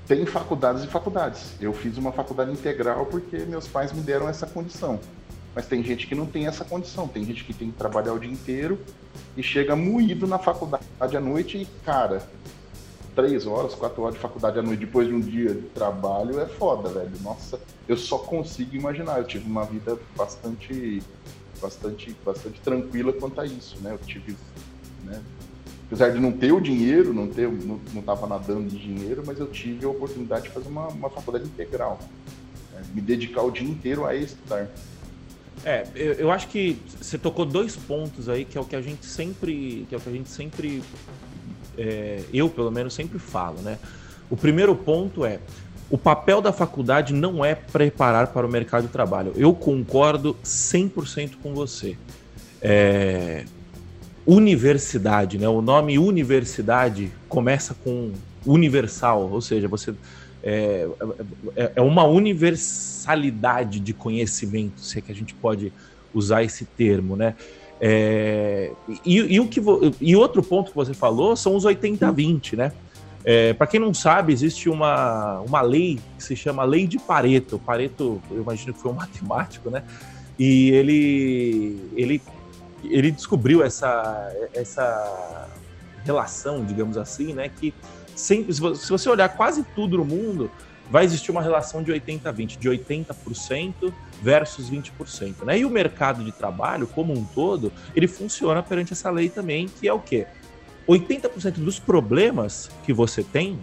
tem 0.08 0.26
faculdades 0.26 0.84
e 0.84 0.88
faculdades. 0.88 1.54
Eu 1.60 1.74
fiz 1.74 1.98
uma 1.98 2.12
faculdade 2.12 2.52
integral 2.52 3.06
porque 3.06 3.38
meus 3.38 3.68
pais 3.68 3.92
me 3.92 4.02
deram 4.02 4.30
essa 4.30 4.46
condição. 4.46 5.00
Mas 5.56 5.66
tem 5.68 5.82
gente 5.84 6.06
que 6.06 6.14
não 6.14 6.26
tem 6.26 6.48
essa 6.48 6.66
condição, 6.66 7.08
tem 7.08 7.24
gente 7.24 7.44
que 7.44 7.54
tem 7.54 7.72
que 7.72 7.78
trabalhar 7.78 8.14
o 8.14 8.20
dia 8.20 8.32
inteiro 8.32 8.78
e 9.38 9.42
chega 9.42 9.76
moído 9.76 10.28
na 10.28 10.38
faculdade 10.38 10.84
à 11.16 11.20
noite 11.22 11.58
e, 11.58 11.66
cara, 11.86 12.22
três 13.16 13.48
horas, 13.48 13.74
quatro 13.74 14.04
horas 14.04 14.16
de 14.16 14.22
faculdade 14.22 14.60
à 14.60 14.62
noite 14.62 14.82
depois 14.82 15.08
de 15.08 15.14
um 15.14 15.20
dia 15.22 15.54
de 15.54 15.68
trabalho 15.70 16.40
é 16.40 16.46
foda, 16.46 16.90
velho. 16.90 17.12
Nossa, 17.24 17.60
eu 17.88 17.96
só 17.96 18.18
consigo 18.18 18.76
imaginar. 18.76 19.18
Eu 19.18 19.24
tive 19.24 19.50
uma 19.50 19.66
vida 19.66 19.98
bastante, 20.16 21.02
bastante, 21.62 22.16
bastante 22.24 22.60
tranquila 22.60 23.14
quanto 23.14 23.40
a 23.40 23.46
isso, 23.46 23.78
né? 23.82 23.94
Eu 23.94 24.00
tive, 24.00 24.36
né? 25.06 25.22
Apesar 25.88 26.10
de 26.10 26.20
não 26.20 26.32
ter 26.32 26.52
o 26.52 26.60
dinheiro, 26.60 27.14
não 27.14 27.28
ter, 27.28 27.48
não, 27.48 27.80
não 27.94 28.02
tava 28.02 28.26
nadando 28.28 28.70
de 28.70 28.78
dinheiro, 28.78 29.24
mas 29.26 29.40
eu 29.40 29.48
tive 29.48 29.86
a 29.86 29.90
oportunidade 29.90 30.46
de 30.46 30.50
fazer 30.50 30.68
uma, 30.68 30.88
uma 30.88 31.10
faculdade 31.10 31.46
integral, 31.46 32.00
né? 32.74 32.82
me 32.94 33.02
dedicar 33.02 33.44
o 33.44 33.52
dia 33.52 33.68
inteiro 33.68 34.06
a 34.06 34.16
estudar. 34.16 34.68
É, 35.64 35.86
eu, 35.96 36.14
eu, 36.14 36.32
acho 36.32 36.48
que 36.48 36.80
você 37.00 37.18
tocou 37.18 37.46
dois 37.46 37.76
pontos 37.76 38.30
aí 38.30 38.46
que 38.46 38.58
é 38.58 38.62
o 38.62 38.66
que 38.66 38.76
a 38.76 38.82
gente 38.82 39.06
sempre, 39.06 39.86
que 39.88 39.96
é 39.96 39.98
o 39.98 40.02
que 40.02 40.10
a 40.10 40.12
gente 40.12 40.30
sempre 40.30 40.84
é, 41.78 42.24
eu 42.34 42.50
pelo 42.50 42.72
menos 42.72 42.94
sempre 42.94 43.20
falo, 43.20 43.62
né? 43.62 43.78
O 44.30 44.36
primeiro 44.36 44.76
ponto 44.76 45.24
é 45.24 45.40
o 45.90 45.98
papel 45.98 46.42
da 46.42 46.52
faculdade 46.52 47.14
não 47.14 47.46
é 47.46 47.54
preparar 47.54 48.28
para 48.28 48.46
o 48.46 48.50
mercado 48.50 48.84
de 48.84 48.90
trabalho. 48.90 49.34
Eu 49.36 49.54
concordo 49.54 50.36
100% 50.44 51.34
com 51.42 51.54
você. 51.54 51.96
É, 52.62 53.46
universidade, 54.26 55.38
né? 55.38 55.48
O 55.48 55.62
nome 55.62 56.00
universidade 56.00 57.12
começa 57.30 57.76
com 57.84 58.12
universal, 58.46 59.30
ou 59.32 59.42
seja, 59.42 59.68
você 59.68 59.94
é, 60.44 60.88
é, 61.56 61.72
é 61.76 61.82
uma 61.82 62.04
universalidade 62.04 63.80
de 63.80 63.94
conhecimento, 63.94 64.80
se 64.80 65.00
é 65.00 65.02
que 65.02 65.12
a 65.12 65.16
gente 65.16 65.34
pode 65.34 65.74
usar 66.14 66.44
esse 66.44 66.66
termo, 66.66 67.16
né? 67.16 67.36
É, 67.80 68.72
e, 69.04 69.36
e, 69.36 69.40
o 69.40 69.48
que 69.48 69.62
e 70.00 70.16
outro 70.16 70.42
ponto 70.42 70.72
que 70.72 70.78
você 70.78 70.94
falou 70.94 71.36
são 71.36 71.56
os 71.56 71.66
80-20, 71.66 72.56
né? 72.56 72.72
É, 73.24 73.54
Para 73.54 73.66
quem 73.66 73.80
não 73.80 73.92
sabe, 73.92 74.32
existe 74.32 74.70
uma, 74.70 75.40
uma 75.42 75.62
lei 75.62 76.00
que 76.16 76.24
se 76.24 76.36
chama 76.36 76.64
Lei 76.64 76.86
de 76.86 77.00
Pareto. 77.00 77.60
Pareto, 77.60 78.22
eu 78.30 78.42
imagino 78.42 78.72
que 78.74 78.80
foi 78.80 78.92
um 78.92 78.96
matemático, 78.96 79.70
né? 79.70 79.84
E 80.38 80.70
ele, 80.70 81.80
ele, 81.96 82.22
ele 82.92 83.12
descobriu 83.12 83.64
essa, 83.64 84.32
essa 84.54 85.48
relação, 86.04 86.64
digamos 86.64 86.98
assim, 86.98 87.34
né? 87.34 87.50
Que 87.50 87.74
sempre, 88.16 88.54
se 88.54 88.90
você 88.90 89.10
olhar 89.10 89.30
quase 89.30 89.64
tudo 89.76 89.98
no 89.98 90.06
mundo, 90.06 90.50
vai 90.90 91.04
existir 91.04 91.32
uma 91.32 91.42
relação 91.42 91.82
de 91.82 91.92
80-20, 91.92 92.58
de 92.58 92.70
80% 92.70 93.92
versus 94.22 94.70
20%. 94.70 95.44
Né? 95.44 95.60
E 95.60 95.66
o 95.66 95.70
mercado 95.70 96.24
de 96.24 96.32
trabalho, 96.32 96.88
como 96.88 97.14
um 97.14 97.24
todo, 97.24 97.72
ele 97.96 98.08
funciona 98.08 98.62
perante 98.62 98.94
essa 98.94 99.10
lei 99.10 99.30
também, 99.30 99.68
que 99.68 99.88
é 99.88 99.94
o 99.94 100.00
quê? 100.00 100.28
80% 100.88 101.54
dos 101.54 101.80
problemas 101.80 102.70
que 102.84 102.94
você 102.94 103.24
tem 103.24 103.60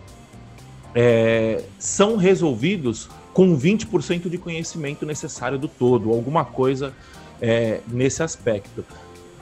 é, 0.94 1.62
são 1.78 2.16
resolvidos 2.16 3.08
com 3.32 3.56
20% 3.56 4.28
de 4.28 4.36
conhecimento 4.36 5.06
necessário 5.06 5.58
do 5.58 5.68
todo, 5.68 6.10
alguma 6.10 6.44
coisa 6.44 6.92
é, 7.40 7.80
nesse 7.88 8.22
aspecto. 8.22 8.84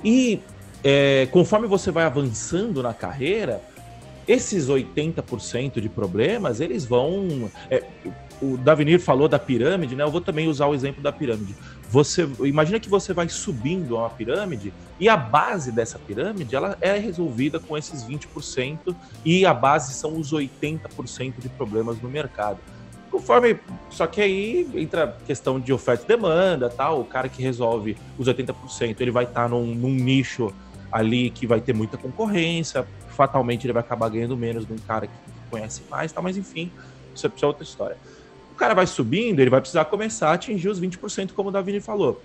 E 0.04 0.40
é, 0.82 1.28
conforme 1.30 1.66
você 1.66 1.90
vai 1.90 2.04
avançando 2.04 2.82
na 2.82 2.94
carreira, 2.94 3.62
esses 4.26 4.68
80% 4.68 5.80
de 5.80 5.88
problemas, 5.88 6.60
eles 6.60 6.84
vão. 6.84 7.50
É, 7.70 7.82
o 8.40 8.56
Davinir 8.56 9.00
falou 9.00 9.28
da 9.28 9.38
pirâmide, 9.38 9.94
né? 9.94 10.02
Eu 10.02 10.10
vou 10.10 10.20
também 10.20 10.48
usar 10.48 10.66
o 10.66 10.74
exemplo 10.74 11.02
da 11.02 11.12
pirâmide. 11.12 11.54
Você 11.90 12.26
imagina 12.40 12.80
que 12.80 12.88
você 12.88 13.12
vai 13.12 13.28
subindo 13.28 13.96
uma 13.96 14.08
pirâmide 14.08 14.72
e 14.98 15.08
a 15.08 15.16
base 15.16 15.72
dessa 15.72 15.98
pirâmide 15.98 16.54
ela 16.54 16.78
é 16.80 16.96
resolvida 16.96 17.58
com 17.58 17.76
esses 17.76 18.04
20% 18.04 18.94
e 19.24 19.44
a 19.44 19.52
base 19.52 19.92
são 19.92 20.16
os 20.16 20.32
80% 20.32 21.34
de 21.38 21.48
problemas 21.50 22.00
no 22.00 22.08
mercado. 22.08 22.58
Conforme, 23.10 23.58
só 23.90 24.06
que 24.06 24.20
aí 24.20 24.68
entra 24.74 25.16
questão 25.26 25.58
de 25.58 25.72
oferta 25.72 26.04
e 26.04 26.08
demanda, 26.08 26.70
tal. 26.70 27.00
O 27.00 27.04
cara 27.04 27.28
que 27.28 27.42
resolve 27.42 27.96
os 28.16 28.28
80%, 28.28 29.00
ele 29.00 29.10
vai 29.10 29.24
estar 29.24 29.42
tá 29.42 29.48
num, 29.48 29.74
num 29.74 29.90
nicho 29.90 30.52
ali 30.92 31.30
que 31.30 31.46
vai 31.46 31.60
ter 31.60 31.72
muita 31.72 31.96
concorrência, 31.96 32.86
fatalmente 33.10 33.66
ele 33.66 33.72
vai 33.72 33.80
acabar 33.80 34.08
ganhando 34.08 34.36
menos 34.36 34.66
de 34.66 34.72
um 34.72 34.78
cara 34.78 35.06
que 35.06 35.12
conhece 35.50 35.82
mais, 35.90 36.12
tá? 36.12 36.20
mas 36.22 36.36
enfim, 36.36 36.70
isso 37.14 37.26
é 37.26 37.46
outra 37.46 37.62
história. 37.62 37.96
O 38.52 38.54
cara 38.54 38.74
vai 38.74 38.86
subindo, 38.86 39.40
ele 39.40 39.50
vai 39.50 39.60
precisar 39.60 39.84
começar 39.86 40.30
a 40.30 40.34
atingir 40.34 40.68
os 40.68 40.80
20%, 40.80 41.32
como 41.32 41.48
o 41.48 41.52
Davini 41.52 41.80
falou. 41.80 42.20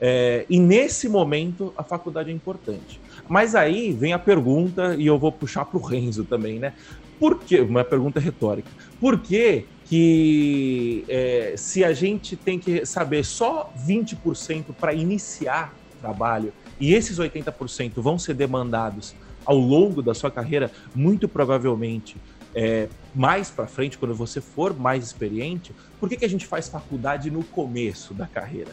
É, 0.00 0.44
e 0.48 0.58
nesse 0.58 1.08
momento 1.08 1.72
a 1.76 1.82
faculdade 1.82 2.30
é 2.30 2.32
importante. 2.32 3.00
Mas 3.28 3.54
aí 3.54 3.92
vem 3.92 4.12
a 4.12 4.18
pergunta, 4.18 4.94
e 4.96 5.06
eu 5.06 5.18
vou 5.18 5.32
puxar 5.32 5.64
para 5.64 5.78
o 5.78 5.82
Renzo 5.82 6.24
também, 6.24 6.58
né? 6.58 6.72
Por 7.18 7.38
que? 7.38 7.60
Uma 7.60 7.84
pergunta 7.84 8.20
retórica. 8.20 8.70
Por 9.00 9.18
que, 9.18 9.64
que 9.88 11.04
é, 11.08 11.54
se 11.56 11.84
a 11.84 11.92
gente 11.92 12.36
tem 12.36 12.58
que 12.58 12.84
saber 12.84 13.24
só 13.24 13.72
20% 13.86 14.74
para 14.78 14.92
iniciar 14.92 15.74
trabalho 16.00 16.52
e 16.80 16.92
esses 16.92 17.18
80% 17.18 17.92
vão 17.96 18.18
ser 18.18 18.34
demandados 18.34 19.14
ao 19.44 19.56
longo 19.56 20.02
da 20.02 20.12
sua 20.12 20.30
carreira, 20.30 20.70
muito 20.94 21.28
provavelmente 21.28 22.16
é, 22.54 22.88
mais 23.14 23.50
para 23.50 23.66
frente, 23.66 23.96
quando 23.96 24.14
você 24.14 24.40
for 24.40 24.74
mais 24.74 25.04
experiente, 25.04 25.72
por 26.00 26.08
que, 26.08 26.16
que 26.16 26.24
a 26.24 26.28
gente 26.28 26.46
faz 26.46 26.68
faculdade 26.68 27.30
no 27.30 27.44
começo 27.44 28.12
da 28.12 28.26
carreira? 28.26 28.70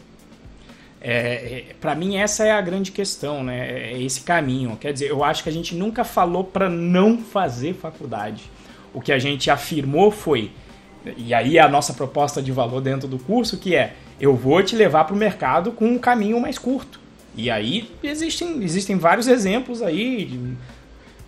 É, 1.00 1.66
é 1.70 1.74
para 1.80 1.94
mim 1.94 2.16
essa 2.16 2.44
é 2.44 2.50
a 2.50 2.60
grande 2.62 2.90
questão, 2.90 3.44
né? 3.44 3.92
É 3.92 4.02
esse 4.02 4.22
caminho. 4.22 4.76
Quer 4.78 4.92
dizer, 4.92 5.10
eu 5.10 5.22
acho 5.22 5.42
que 5.42 5.50
a 5.50 5.52
gente 5.52 5.74
nunca 5.74 6.02
falou 6.02 6.42
para 6.42 6.68
não 6.68 7.18
fazer 7.18 7.74
faculdade. 7.74 8.50
O 8.92 9.02
que 9.02 9.12
a 9.12 9.18
gente 9.18 9.50
afirmou 9.50 10.10
foi, 10.10 10.50
e 11.16 11.34
aí 11.34 11.58
é 11.58 11.60
a 11.60 11.68
nossa 11.68 11.92
proposta 11.92 12.40
de 12.40 12.50
valor 12.50 12.80
dentro 12.80 13.06
do 13.06 13.18
curso, 13.18 13.58
que 13.58 13.74
é 13.74 13.94
eu 14.20 14.34
vou 14.34 14.62
te 14.62 14.74
levar 14.76 15.04
para 15.04 15.14
o 15.14 15.18
mercado 15.18 15.72
com 15.72 15.86
um 15.86 15.98
caminho 15.98 16.40
mais 16.40 16.58
curto. 16.58 17.00
E 17.36 17.50
aí 17.50 17.90
existem, 18.02 18.62
existem 18.62 18.96
vários 18.96 19.26
exemplos 19.26 19.82
aí. 19.82 20.24
De, 20.24 20.40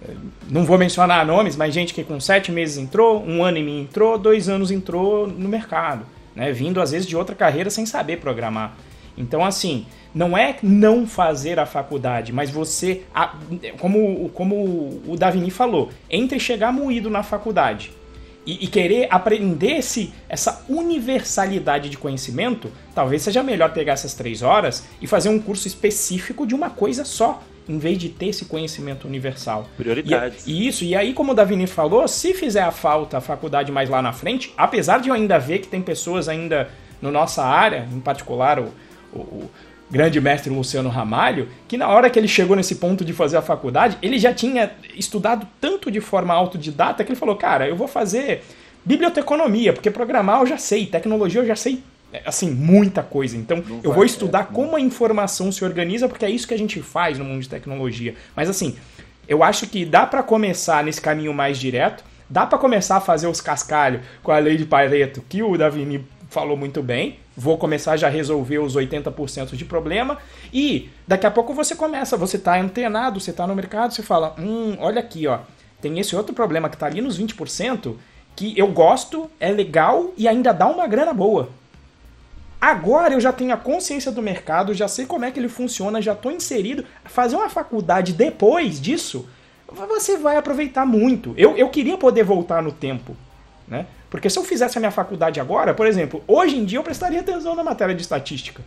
eh, 0.02 0.14
não 0.48 0.64
vou 0.64 0.78
mencionar 0.78 1.26
nomes, 1.26 1.56
mas 1.56 1.74
gente 1.74 1.92
que 1.92 2.04
com 2.04 2.18
sete 2.20 2.52
meses 2.52 2.78
entrou, 2.78 3.22
um 3.24 3.42
ano 3.42 3.58
e 3.58 3.62
meio 3.62 3.82
entrou, 3.82 4.16
dois 4.16 4.48
anos 4.48 4.70
entrou 4.70 5.26
no 5.26 5.48
mercado, 5.48 6.06
né? 6.34 6.52
Vindo 6.52 6.80
às 6.80 6.92
vezes 6.92 7.06
de 7.06 7.16
outra 7.16 7.34
carreira 7.34 7.68
sem 7.68 7.84
saber 7.84 8.18
programar. 8.18 8.76
Então, 9.18 9.44
assim, 9.44 9.86
não 10.14 10.36
é 10.36 10.56
não 10.62 11.06
fazer 11.06 11.58
a 11.58 11.66
faculdade, 11.66 12.32
mas 12.32 12.50
você, 12.50 13.02
como, 13.80 14.28
como 14.30 15.00
o 15.06 15.16
Davini 15.18 15.50
falou, 15.50 15.90
entre 16.08 16.38
chegar 16.38 16.70
moído 16.70 17.08
na 17.08 17.22
faculdade 17.22 17.90
e, 18.46 18.64
e, 18.64 18.66
querer 18.68 19.08
aprender 19.10 19.78
esse, 19.78 20.14
essa 20.28 20.64
universalidade 20.68 21.90
de 21.90 21.98
conhecimento, 21.98 22.70
talvez 22.94 23.22
seja 23.22 23.42
melhor 23.42 23.72
pegar 23.72 23.94
essas 23.94 24.14
três 24.14 24.40
horas 24.40 24.86
e 25.02 25.06
fazer 25.06 25.28
um 25.28 25.38
curso 25.38 25.66
específico 25.66 26.46
de 26.46 26.54
uma 26.54 26.70
coisa 26.70 27.04
só, 27.04 27.42
em 27.68 27.78
vez 27.78 27.98
de 27.98 28.08
ter 28.08 28.28
esse 28.28 28.44
conhecimento 28.44 29.08
universal. 29.08 29.68
Prioridades. 29.76 30.46
E, 30.46 30.52
e 30.52 30.68
isso, 30.68 30.84
e 30.84 30.94
aí, 30.94 31.12
como 31.12 31.32
o 31.32 31.34
Davini 31.34 31.66
falou, 31.66 32.06
se 32.06 32.32
fizer 32.34 32.62
a 32.62 32.70
falta 32.70 33.18
a 33.18 33.20
faculdade 33.20 33.72
mais 33.72 33.90
lá 33.90 34.00
na 34.00 34.12
frente, 34.12 34.54
apesar 34.56 35.00
de 35.00 35.08
eu 35.08 35.14
ainda 35.14 35.38
ver 35.38 35.58
que 35.58 35.66
tem 35.66 35.82
pessoas 35.82 36.28
ainda 36.28 36.68
na 37.02 37.10
nossa 37.10 37.44
área, 37.44 37.88
em 37.92 38.00
particular 38.00 38.60
o, 38.60 38.72
o, 39.12 39.50
grande 39.90 40.20
mestre 40.20 40.52
Luciano 40.52 40.88
Ramalho, 40.88 41.48
que 41.68 41.76
na 41.76 41.88
hora 41.88 42.10
que 42.10 42.18
ele 42.18 42.28
chegou 42.28 42.56
nesse 42.56 42.76
ponto 42.76 43.04
de 43.04 43.12
fazer 43.12 43.36
a 43.36 43.42
faculdade, 43.42 43.96
ele 44.02 44.18
já 44.18 44.32
tinha 44.32 44.72
estudado 44.94 45.46
tanto 45.60 45.90
de 45.90 46.00
forma 46.00 46.34
autodidata 46.34 47.04
que 47.04 47.10
ele 47.10 47.18
falou: 47.18 47.36
Cara, 47.36 47.68
eu 47.68 47.76
vou 47.76 47.88
fazer 47.88 48.42
biblioteconomia, 48.84 49.72
porque 49.72 49.90
programar 49.90 50.40
eu 50.40 50.46
já 50.46 50.58
sei, 50.58 50.86
tecnologia 50.86 51.40
eu 51.40 51.46
já 51.46 51.56
sei. 51.56 51.82
Assim, 52.24 52.50
muita 52.50 53.02
coisa. 53.02 53.36
Então, 53.36 53.62
Não 53.68 53.80
eu 53.82 53.92
vou 53.92 54.04
estudar 54.04 54.42
é, 54.50 54.54
como 54.54 54.76
a 54.76 54.80
informação 54.80 55.50
se 55.50 55.64
organiza, 55.64 56.08
porque 56.08 56.24
é 56.24 56.30
isso 56.30 56.46
que 56.46 56.54
a 56.54 56.58
gente 56.58 56.80
faz 56.80 57.18
no 57.18 57.24
mundo 57.24 57.42
de 57.42 57.48
tecnologia. 57.48 58.14
Mas, 58.34 58.48
assim, 58.48 58.76
eu 59.28 59.42
acho 59.42 59.66
que 59.66 59.84
dá 59.84 60.06
para 60.06 60.22
começar 60.22 60.84
nesse 60.84 61.00
caminho 61.00 61.34
mais 61.34 61.58
direto, 61.58 62.04
dá 62.30 62.46
para 62.46 62.58
começar 62.58 62.96
a 62.96 63.00
fazer 63.00 63.26
os 63.26 63.40
cascalhos 63.40 64.02
com 64.22 64.30
a 64.30 64.38
lei 64.38 64.56
de 64.56 64.64
Pareto, 64.64 65.22
que 65.28 65.42
o 65.42 65.58
Davini 65.58 66.06
falou 66.36 66.54
muito 66.54 66.82
bem, 66.82 67.18
vou 67.34 67.56
começar 67.56 67.96
já 67.96 68.08
a 68.08 68.10
resolver 68.10 68.58
os 68.58 68.76
80% 68.76 69.56
de 69.56 69.64
problema 69.64 70.18
e 70.52 70.90
daqui 71.08 71.26
a 71.26 71.30
pouco 71.30 71.54
você 71.54 71.74
começa, 71.74 72.14
você 72.14 72.36
está 72.36 72.60
antenado, 72.60 73.18
você 73.18 73.30
está 73.30 73.46
no 73.46 73.54
mercado, 73.54 73.94
você 73.94 74.02
fala, 74.02 74.34
hum, 74.38 74.76
olha 74.78 75.00
aqui, 75.00 75.26
ó, 75.26 75.38
tem 75.80 75.98
esse 75.98 76.14
outro 76.14 76.34
problema 76.34 76.68
que 76.68 76.76
está 76.76 76.84
ali 76.84 77.00
nos 77.00 77.18
20% 77.18 77.94
que 78.36 78.52
eu 78.54 78.66
gosto, 78.66 79.30
é 79.40 79.50
legal 79.50 80.12
e 80.14 80.28
ainda 80.28 80.52
dá 80.52 80.66
uma 80.66 80.86
grana 80.86 81.14
boa. 81.14 81.48
Agora 82.60 83.14
eu 83.14 83.20
já 83.20 83.32
tenho 83.32 83.54
a 83.54 83.56
consciência 83.56 84.12
do 84.12 84.20
mercado, 84.20 84.74
já 84.74 84.88
sei 84.88 85.06
como 85.06 85.24
é 85.24 85.30
que 85.30 85.40
ele 85.40 85.48
funciona, 85.48 86.02
já 86.02 86.12
estou 86.12 86.30
inserido. 86.30 86.84
Fazer 87.06 87.36
uma 87.36 87.48
faculdade 87.48 88.12
depois 88.12 88.78
disso, 88.78 89.26
você 89.66 90.18
vai 90.18 90.36
aproveitar 90.36 90.84
muito. 90.84 91.32
Eu, 91.38 91.56
eu 91.56 91.70
queria 91.70 91.96
poder 91.96 92.24
voltar 92.24 92.62
no 92.62 92.72
tempo, 92.72 93.16
né? 93.66 93.86
Porque 94.10 94.30
se 94.30 94.38
eu 94.38 94.44
fizesse 94.44 94.78
a 94.78 94.80
minha 94.80 94.90
faculdade 94.90 95.40
agora, 95.40 95.74
por 95.74 95.86
exemplo, 95.86 96.22
hoje 96.26 96.56
em 96.56 96.64
dia 96.64 96.78
eu 96.78 96.82
prestaria 96.82 97.20
atenção 97.20 97.54
na 97.54 97.64
matéria 97.64 97.94
de 97.94 98.02
estatística. 98.02 98.62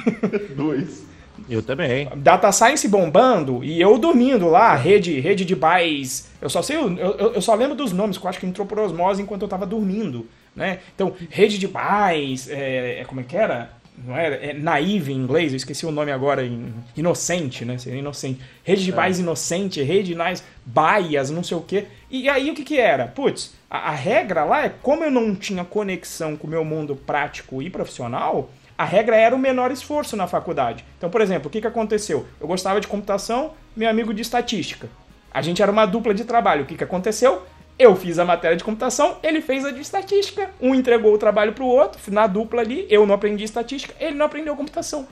Dois. 0.54 1.04
Eu 1.48 1.62
também. 1.62 2.08
Data 2.16 2.52
Science 2.52 2.86
bombando 2.88 3.64
e 3.64 3.80
eu 3.80 3.98
dormindo 3.98 4.48
lá, 4.48 4.74
rede, 4.74 5.18
rede 5.18 5.44
de 5.44 5.56
buys. 5.56 6.30
Eu 6.40 6.48
só 6.48 6.62
sei, 6.62 6.76
eu, 6.76 6.96
eu, 6.96 7.34
eu 7.34 7.42
só 7.42 7.54
lembro 7.54 7.74
dos 7.74 7.92
nomes, 7.92 8.18
que 8.18 8.24
eu 8.24 8.28
acho 8.28 8.38
que 8.38 8.46
entrou 8.46 8.66
por 8.66 8.78
osmose 8.78 9.22
enquanto 9.22 9.42
eu 9.42 9.48
tava 9.48 9.66
dormindo, 9.66 10.26
né? 10.54 10.80
Então, 10.94 11.14
rede 11.30 11.58
de 11.58 11.66
buys, 11.66 12.48
é, 12.48 13.00
é, 13.00 13.04
como 13.04 13.20
é 13.20 13.24
que 13.24 13.36
era? 13.36 13.70
Não 13.96 14.16
era? 14.16 14.36
É 14.36 14.52
naive 14.54 15.12
em 15.12 15.16
inglês, 15.16 15.52
eu 15.52 15.56
esqueci 15.56 15.84
o 15.84 15.90
nome 15.90 16.10
agora, 16.10 16.44
em, 16.44 16.72
inocente, 16.96 17.64
né? 17.64 17.78
Seria 17.78 17.98
inocente. 17.98 18.40
Rede 18.64 18.84
de 18.84 18.92
é. 18.92 19.10
inocente, 19.18 19.82
rede 19.82 20.14
nice, 20.14 20.42
bias, 20.64 21.30
não 21.30 21.44
sei 21.44 21.56
o 21.56 21.60
quê. 21.60 21.86
E 22.10 22.28
aí 22.28 22.50
o 22.50 22.54
que 22.54 22.64
que 22.64 22.78
era? 22.78 23.06
Putz, 23.06 23.54
a, 23.70 23.90
a 23.90 23.90
regra 23.90 24.44
lá 24.44 24.64
é 24.64 24.68
como 24.68 25.04
eu 25.04 25.10
não 25.10 25.34
tinha 25.34 25.64
conexão 25.64 26.36
com 26.36 26.46
o 26.46 26.50
meu 26.50 26.64
mundo 26.64 26.96
prático 26.96 27.62
e 27.62 27.68
profissional, 27.68 28.50
a 28.76 28.84
regra 28.84 29.16
era 29.16 29.36
o 29.36 29.38
menor 29.38 29.70
esforço 29.70 30.16
na 30.16 30.26
faculdade. 30.26 30.84
Então, 30.96 31.10
por 31.10 31.20
exemplo, 31.20 31.48
o 31.48 31.50
que, 31.50 31.60
que 31.60 31.66
aconteceu? 31.66 32.26
Eu 32.40 32.46
gostava 32.48 32.80
de 32.80 32.88
computação, 32.88 33.52
meu 33.76 33.88
amigo 33.88 34.12
de 34.12 34.22
estatística. 34.22 34.88
A 35.32 35.40
gente 35.40 35.62
era 35.62 35.70
uma 35.70 35.86
dupla 35.86 36.12
de 36.12 36.24
trabalho. 36.24 36.64
O 36.64 36.66
que, 36.66 36.76
que 36.76 36.84
aconteceu? 36.84 37.42
Eu 37.82 37.96
fiz 37.96 38.16
a 38.16 38.24
matéria 38.24 38.56
de 38.56 38.62
computação, 38.62 39.16
ele 39.24 39.40
fez 39.40 39.64
a 39.64 39.72
de 39.72 39.80
estatística. 39.80 40.48
Um 40.60 40.72
entregou 40.72 41.12
o 41.12 41.18
trabalho 41.18 41.52
para 41.52 41.64
o 41.64 41.66
outro, 41.66 42.00
na 42.12 42.28
dupla 42.28 42.60
ali, 42.60 42.86
eu 42.88 43.04
não 43.04 43.12
aprendi 43.12 43.42
estatística, 43.42 43.92
ele 43.98 44.14
não 44.14 44.26
aprendeu 44.26 44.54
computação. 44.54 45.04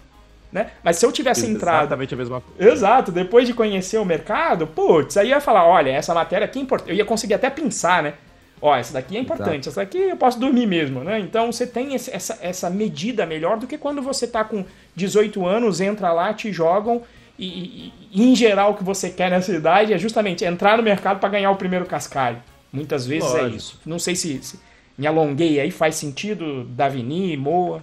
Né? 0.52 0.70
Mas 0.80 0.96
se 0.96 1.04
eu 1.04 1.10
tivesse 1.10 1.40
Exatamente 1.40 1.56
entrado. 1.56 1.80
Exatamente 1.82 2.14
a 2.14 2.16
mesma 2.16 2.40
coisa. 2.40 2.72
Exato, 2.72 3.10
depois 3.10 3.48
de 3.48 3.54
conhecer 3.54 3.98
o 3.98 4.04
mercado, 4.04 4.68
putz, 4.68 5.16
aí 5.16 5.30
ia 5.30 5.40
falar: 5.40 5.66
olha, 5.66 5.90
essa 5.90 6.14
matéria 6.14 6.44
aqui 6.44 6.60
é 6.60 6.62
importante. 6.62 6.90
Eu 6.90 6.96
ia 6.96 7.04
conseguir 7.04 7.34
até 7.34 7.50
pensar, 7.50 8.04
né? 8.04 8.14
Ó, 8.62 8.76
essa 8.76 8.92
daqui 8.92 9.16
é 9.16 9.20
importante, 9.20 9.66
Exato. 9.66 9.68
essa 9.68 9.80
daqui 9.80 9.98
eu 9.98 10.16
posso 10.16 10.38
dormir 10.38 10.66
mesmo, 10.66 11.02
né? 11.02 11.18
Então 11.18 11.50
você 11.50 11.66
tem 11.66 11.94
esse, 11.94 12.14
essa, 12.14 12.38
essa 12.40 12.70
medida 12.70 13.26
melhor 13.26 13.58
do 13.58 13.66
que 13.66 13.76
quando 13.76 14.00
você 14.00 14.28
tá 14.28 14.44
com 14.44 14.64
18 14.94 15.44
anos, 15.44 15.80
entra 15.80 16.12
lá, 16.12 16.32
te 16.32 16.52
jogam 16.52 17.02
e, 17.36 17.46
e, 17.46 17.92
e 18.12 18.30
em 18.30 18.36
geral 18.36 18.72
o 18.72 18.74
que 18.74 18.84
você 18.84 19.10
quer 19.10 19.28
nessa 19.28 19.50
idade 19.52 19.92
é 19.92 19.98
justamente 19.98 20.44
entrar 20.44 20.76
no 20.76 20.84
mercado 20.84 21.18
para 21.18 21.30
ganhar 21.30 21.50
o 21.50 21.56
primeiro 21.56 21.84
cascalho. 21.84 22.40
Muitas 22.72 23.06
vezes 23.06 23.28
é 23.28 23.32
Lógico. 23.32 23.52
é 23.52 23.56
isso. 23.56 23.80
Não 23.84 23.98
sei 23.98 24.14
se, 24.14 24.42
se, 24.42 24.60
me 24.96 25.06
alonguei 25.06 25.58
aí, 25.58 25.70
faz 25.70 25.96
sentido, 25.96 26.64
Davini, 26.64 27.36
Moa? 27.36 27.82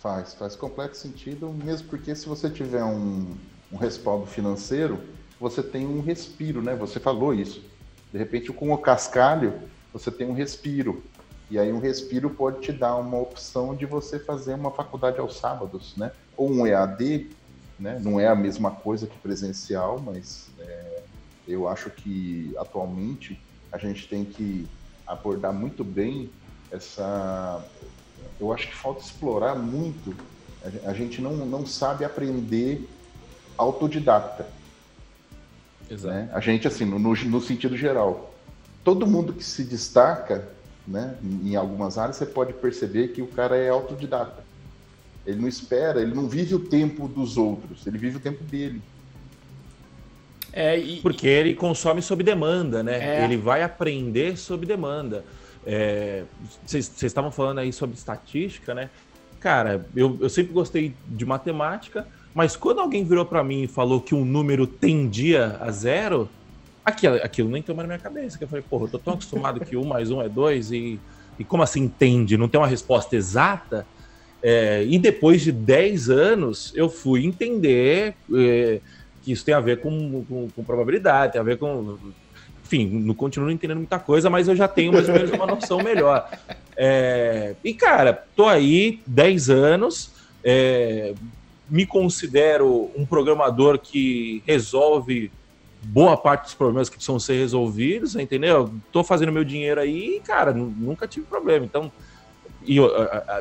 Faz, 0.00 0.34
faz 0.34 0.54
completo 0.54 0.96
sentido, 0.96 1.52
mesmo 1.52 1.88
porque 1.88 2.14
se 2.14 2.26
você 2.26 2.50
tiver 2.50 2.84
um, 2.84 3.34
um 3.72 3.76
respaldo 3.76 4.26
financeiro, 4.26 5.00
você 5.40 5.62
tem 5.62 5.86
um 5.86 6.00
respiro, 6.00 6.62
né? 6.62 6.74
Você 6.76 7.00
falou 7.00 7.34
isso 7.34 7.62
de 8.16 8.18
repente, 8.18 8.52
com 8.52 8.72
o 8.72 8.78
cascalho, 8.78 9.60
você 9.92 10.10
tem 10.10 10.26
um 10.26 10.32
respiro. 10.32 11.02
E 11.50 11.58
aí 11.58 11.72
um 11.72 11.78
respiro 11.78 12.30
pode 12.30 12.60
te 12.60 12.72
dar 12.72 12.96
uma 12.96 13.18
opção 13.18 13.74
de 13.74 13.86
você 13.86 14.18
fazer 14.18 14.54
uma 14.54 14.70
faculdade 14.70 15.18
aos 15.20 15.36
sábados, 15.36 15.94
né? 15.96 16.10
Ou 16.36 16.50
um 16.50 16.66
EAD, 16.66 17.30
né? 17.78 18.00
Não 18.02 18.18
é 18.18 18.26
a 18.26 18.34
mesma 18.34 18.70
coisa 18.70 19.06
que 19.06 19.18
presencial, 19.18 20.00
mas 20.00 20.48
é, 20.58 21.02
eu 21.46 21.68
acho 21.68 21.90
que 21.90 22.52
atualmente 22.58 23.38
a 23.72 23.78
gente 23.78 24.08
tem 24.08 24.24
que 24.24 24.66
abordar 25.06 25.52
muito 25.52 25.84
bem 25.84 26.30
essa. 26.70 27.64
Eu 28.40 28.52
acho 28.52 28.68
que 28.68 28.74
falta 28.74 29.02
explorar 29.02 29.54
muito. 29.54 30.14
A 30.84 30.92
gente 30.92 31.20
não, 31.20 31.34
não 31.34 31.64
sabe 31.64 32.04
aprender 32.04 32.88
autodidata. 33.56 34.46
Exato. 35.88 36.14
Né? 36.14 36.30
A 36.32 36.40
gente, 36.40 36.66
assim, 36.66 36.84
no, 36.84 36.98
no 36.98 37.40
sentido 37.40 37.76
geral, 37.76 38.34
todo 38.82 39.06
mundo 39.06 39.32
que 39.32 39.44
se 39.44 39.64
destaca 39.64 40.48
né, 40.86 41.16
em 41.22 41.56
algumas 41.56 41.98
áreas, 41.98 42.16
você 42.16 42.26
pode 42.26 42.52
perceber 42.52 43.08
que 43.08 43.22
o 43.22 43.26
cara 43.26 43.56
é 43.56 43.68
autodidata. 43.68 44.44
Ele 45.26 45.40
não 45.40 45.48
espera, 45.48 46.00
ele 46.00 46.14
não 46.14 46.28
vive 46.28 46.54
o 46.54 46.60
tempo 46.60 47.08
dos 47.08 47.36
outros, 47.36 47.86
ele 47.86 47.98
vive 47.98 48.18
o 48.18 48.20
tempo 48.20 48.44
dele. 48.44 48.80
É, 50.56 50.78
e... 50.78 51.00
Porque 51.02 51.28
ele 51.28 51.54
consome 51.54 52.00
sob 52.00 52.24
demanda, 52.24 52.82
né? 52.82 53.20
É. 53.20 53.24
Ele 53.24 53.36
vai 53.36 53.62
aprender 53.62 54.38
sob 54.38 54.64
demanda. 54.64 55.22
Vocês 56.64 56.90
é, 57.02 57.06
estavam 57.06 57.30
falando 57.30 57.58
aí 57.58 57.72
sobre 57.74 57.94
estatística, 57.94 58.72
né? 58.72 58.88
Cara, 59.38 59.86
eu, 59.94 60.16
eu 60.18 60.30
sempre 60.30 60.54
gostei 60.54 60.94
de 61.06 61.26
matemática, 61.26 62.06
mas 62.34 62.56
quando 62.56 62.80
alguém 62.80 63.04
virou 63.04 63.26
para 63.26 63.44
mim 63.44 63.64
e 63.64 63.66
falou 63.66 64.00
que 64.00 64.14
um 64.14 64.24
número 64.24 64.66
tendia 64.66 65.58
a 65.60 65.70
zero, 65.70 66.28
aquilo, 66.82 67.16
aquilo 67.16 67.50
nem 67.50 67.62
tomou 67.62 67.82
na 67.82 67.88
minha 67.88 67.98
cabeça. 67.98 68.38
Que 68.38 68.44
eu 68.44 68.48
falei, 68.48 68.64
porra, 68.68 68.84
eu 68.84 68.88
tô 68.88 68.98
tão 68.98 69.12
acostumado 69.12 69.60
que 69.60 69.76
um 69.76 69.84
mais 69.86 70.10
um 70.10 70.22
é 70.22 70.28
dois 70.28 70.72
e, 70.72 70.98
e 71.38 71.44
como 71.44 71.62
assim 71.62 71.86
tende? 71.86 72.38
Não 72.38 72.48
tem 72.48 72.58
uma 72.58 72.66
resposta 72.66 73.14
exata? 73.14 73.86
É, 74.42 74.84
e 74.84 74.98
depois 74.98 75.42
de 75.42 75.52
10 75.52 76.08
anos, 76.08 76.72
eu 76.74 76.88
fui 76.88 77.26
entender 77.26 78.14
é, 78.34 78.80
isso 79.32 79.44
tem 79.44 79.54
a 79.54 79.60
ver 79.60 79.80
com, 79.80 80.24
com, 80.24 80.48
com, 80.48 80.64
probabilidade, 80.64 81.32
tem 81.32 81.40
a 81.40 81.44
ver 81.44 81.58
com. 81.58 81.98
Enfim, 82.64 82.86
não 82.86 83.14
continuo 83.14 83.50
entendendo 83.50 83.78
muita 83.78 83.98
coisa, 83.98 84.28
mas 84.28 84.48
eu 84.48 84.56
já 84.56 84.66
tenho 84.66 84.92
mais 84.92 85.08
ou 85.08 85.14
menos 85.14 85.30
uma 85.30 85.46
noção 85.46 85.82
melhor. 85.82 86.28
É, 86.76 87.54
e, 87.62 87.72
cara, 87.72 88.24
tô 88.34 88.46
aí 88.46 89.00
10 89.06 89.50
anos, 89.50 90.10
é, 90.42 91.14
me 91.70 91.86
considero 91.86 92.90
um 92.96 93.06
programador 93.06 93.78
que 93.78 94.42
resolve 94.46 95.30
boa 95.82 96.16
parte 96.16 96.44
dos 96.44 96.54
problemas 96.54 96.88
que 96.88 96.96
precisam 96.96 97.20
ser 97.20 97.38
resolvidos, 97.38 98.16
entendeu? 98.16 98.72
Tô 98.90 99.04
fazendo 99.04 99.30
meu 99.30 99.44
dinheiro 99.44 99.80
aí 99.80 100.16
e, 100.16 100.20
cara, 100.20 100.52
nunca 100.52 101.06
tive 101.06 101.26
problema. 101.26 101.64
Então, 101.64 101.90
eu, 102.66 102.90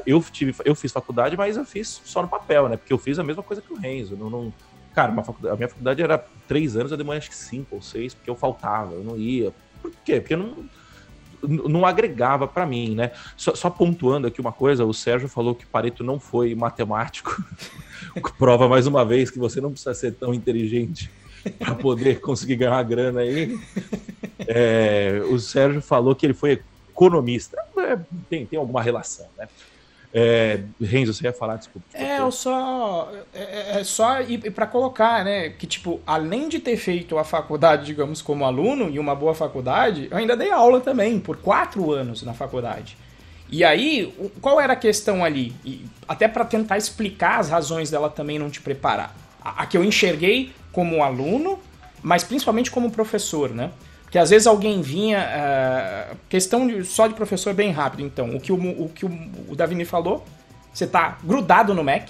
eu, 0.05 0.23
tive, 0.31 0.53
eu 0.63 0.75
fiz 0.75 0.91
faculdade, 0.91 1.35
mas 1.35 1.57
eu 1.57 1.65
fiz 1.65 2.01
só 2.05 2.21
no 2.21 2.27
papel, 2.27 2.69
né? 2.69 2.77
Porque 2.77 2.93
eu 2.93 2.97
fiz 2.97 3.17
a 3.17 3.23
mesma 3.23 3.41
coisa 3.41 3.61
que 3.61 3.73
o 3.73 3.77
Renzo. 3.77 4.15
Não, 4.15 4.29
não 4.29 4.53
cara, 4.95 5.11
a 5.11 5.55
minha 5.55 5.67
faculdade 5.67 6.01
era 6.01 6.17
três 6.47 6.77
anos, 6.77 6.91
eu 6.91 6.97
demorei 6.97 7.19
acho 7.19 7.29
que 7.29 7.35
cinco 7.35 7.75
ou 7.75 7.81
seis, 7.81 8.13
porque 8.13 8.29
eu 8.29 8.35
faltava, 8.35 8.93
eu 8.93 9.03
não 9.03 9.17
ia. 9.17 9.51
Por 9.81 9.91
quê? 10.03 10.19
Porque 10.19 10.33
eu 10.33 10.39
não 10.39 10.65
não 11.47 11.85
agregava 11.85 12.47
para 12.47 12.65
mim, 12.65 12.95
né? 12.95 13.11
Só, 13.37 13.53
só, 13.53 13.69
pontuando 13.69 14.25
aqui 14.25 14.41
uma 14.41 14.51
coisa, 14.51 14.83
o 14.83 14.93
Sérgio 14.93 15.27
falou 15.27 15.53
que 15.53 15.63
Pareto 15.63 16.03
não 16.03 16.19
foi 16.19 16.55
matemático. 16.55 17.39
Prova 18.39 18.67
mais 18.67 18.87
uma 18.87 19.05
vez 19.05 19.29
que 19.29 19.37
você 19.37 19.61
não 19.61 19.69
precisa 19.69 19.93
ser 19.93 20.13
tão 20.13 20.33
inteligente 20.33 21.11
para 21.59 21.75
poder 21.75 22.19
conseguir 22.19 22.55
ganhar 22.55 22.81
grana 22.83 23.19
aí. 23.21 23.59
É, 24.39 25.21
o 25.29 25.37
Sérgio 25.37 25.81
falou 25.81 26.15
que 26.15 26.25
ele 26.25 26.33
foi 26.33 26.63
economista. 26.89 27.57
É, 27.77 27.99
tem, 28.29 28.45
tem 28.45 28.57
alguma 28.57 28.81
relação, 28.81 29.27
né? 29.37 29.47
É, 30.17 30.61
Renzo, 30.81 31.13
você 31.13 31.25
ia 31.25 31.33
falar, 31.33 31.57
desculpa. 31.57 31.85
É, 31.93 32.19
eu 32.19 32.31
só. 32.31 33.11
É, 33.33 33.39
é, 33.41 33.81
é 33.81 33.83
só 33.83 34.21
ir 34.21 34.49
para 34.51 34.65
colocar, 34.65 35.25
né? 35.25 35.49
Que, 35.49 35.67
tipo, 35.67 35.99
além 36.07 36.47
de 36.47 36.57
ter 36.57 36.77
feito 36.77 37.17
a 37.17 37.25
faculdade, 37.25 37.85
digamos, 37.85 38.21
como 38.21 38.45
aluno, 38.45 38.89
e 38.89 38.97
uma 38.97 39.13
boa 39.13 39.35
faculdade, 39.35 40.07
eu 40.09 40.15
ainda 40.15 40.37
dei 40.37 40.51
aula 40.51 40.79
também, 40.79 41.19
por 41.19 41.35
quatro 41.35 41.91
anos 41.91 42.23
na 42.23 42.33
faculdade. 42.33 42.97
E 43.49 43.61
aí, 43.61 44.13
qual 44.39 44.61
era 44.61 44.71
a 44.71 44.77
questão 44.77 45.21
ali? 45.21 45.53
E 45.65 45.85
até 46.07 46.29
para 46.29 46.45
tentar 46.45 46.77
explicar 46.77 47.41
as 47.41 47.49
razões 47.49 47.91
dela 47.91 48.09
também 48.09 48.39
não 48.39 48.49
te 48.49 48.61
preparar. 48.61 49.13
A, 49.43 49.63
a 49.63 49.65
que 49.65 49.77
eu 49.77 49.83
enxerguei 49.83 50.53
como 50.71 51.03
aluno, 51.03 51.59
mas 52.01 52.23
principalmente 52.23 52.71
como 52.71 52.89
professor, 52.89 53.49
né? 53.49 53.69
Que 54.15 54.19
às 54.19 54.29
vezes 54.29 54.47
alguém 54.47 54.81
vinha. 54.81 55.19
Uh, 55.19 56.17
questão 56.29 56.65
de, 56.65 56.85
só 56.85 57.05
de 57.05 57.13
professor 57.13 57.53
bem 57.53 57.69
rápido, 57.71 58.01
então. 58.01 58.33
O 58.33 58.39
que 58.39 58.49
o, 58.49 58.55
o, 58.55 58.87
que 58.87 59.05
o, 59.05 59.11
o 59.49 59.55
Davini 59.57 59.83
falou, 59.83 60.23
você 60.73 60.87
tá 60.87 61.17
grudado 61.21 61.73
no 61.73 61.83
Mac. 61.83 62.07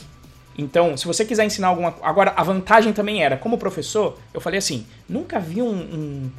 Então, 0.56 0.96
se 0.96 1.08
você 1.08 1.26
quiser 1.26 1.46
ensinar 1.46 1.70
alguma 1.70 1.96
Agora, 2.04 2.32
a 2.38 2.44
vantagem 2.44 2.94
também 2.94 3.24
era, 3.24 3.38
como 3.38 3.58
professor, 3.58 4.20
eu 4.32 4.40
falei 4.40 4.60
assim: 4.60 4.86
nunca 5.10 5.40
vi 5.40 5.64
um, 5.64 5.74
um, 5.74 6.32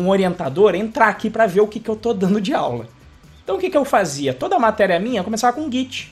um 0.00 0.08
orientador 0.08 0.74
entrar 0.74 1.08
aqui 1.08 1.28
para 1.28 1.46
ver 1.46 1.60
o 1.60 1.68
que, 1.68 1.78
que 1.78 1.90
eu 1.90 1.96
tô 1.96 2.14
dando 2.14 2.40
de 2.40 2.54
aula. 2.54 2.88
Então, 3.44 3.56
o 3.56 3.58
que, 3.58 3.68
que 3.68 3.76
eu 3.76 3.84
fazia? 3.84 4.32
Toda 4.32 4.56
a 4.56 4.58
matéria 4.58 4.98
minha 4.98 5.22
começava 5.22 5.54
com 5.54 5.70
Git. 5.70 6.10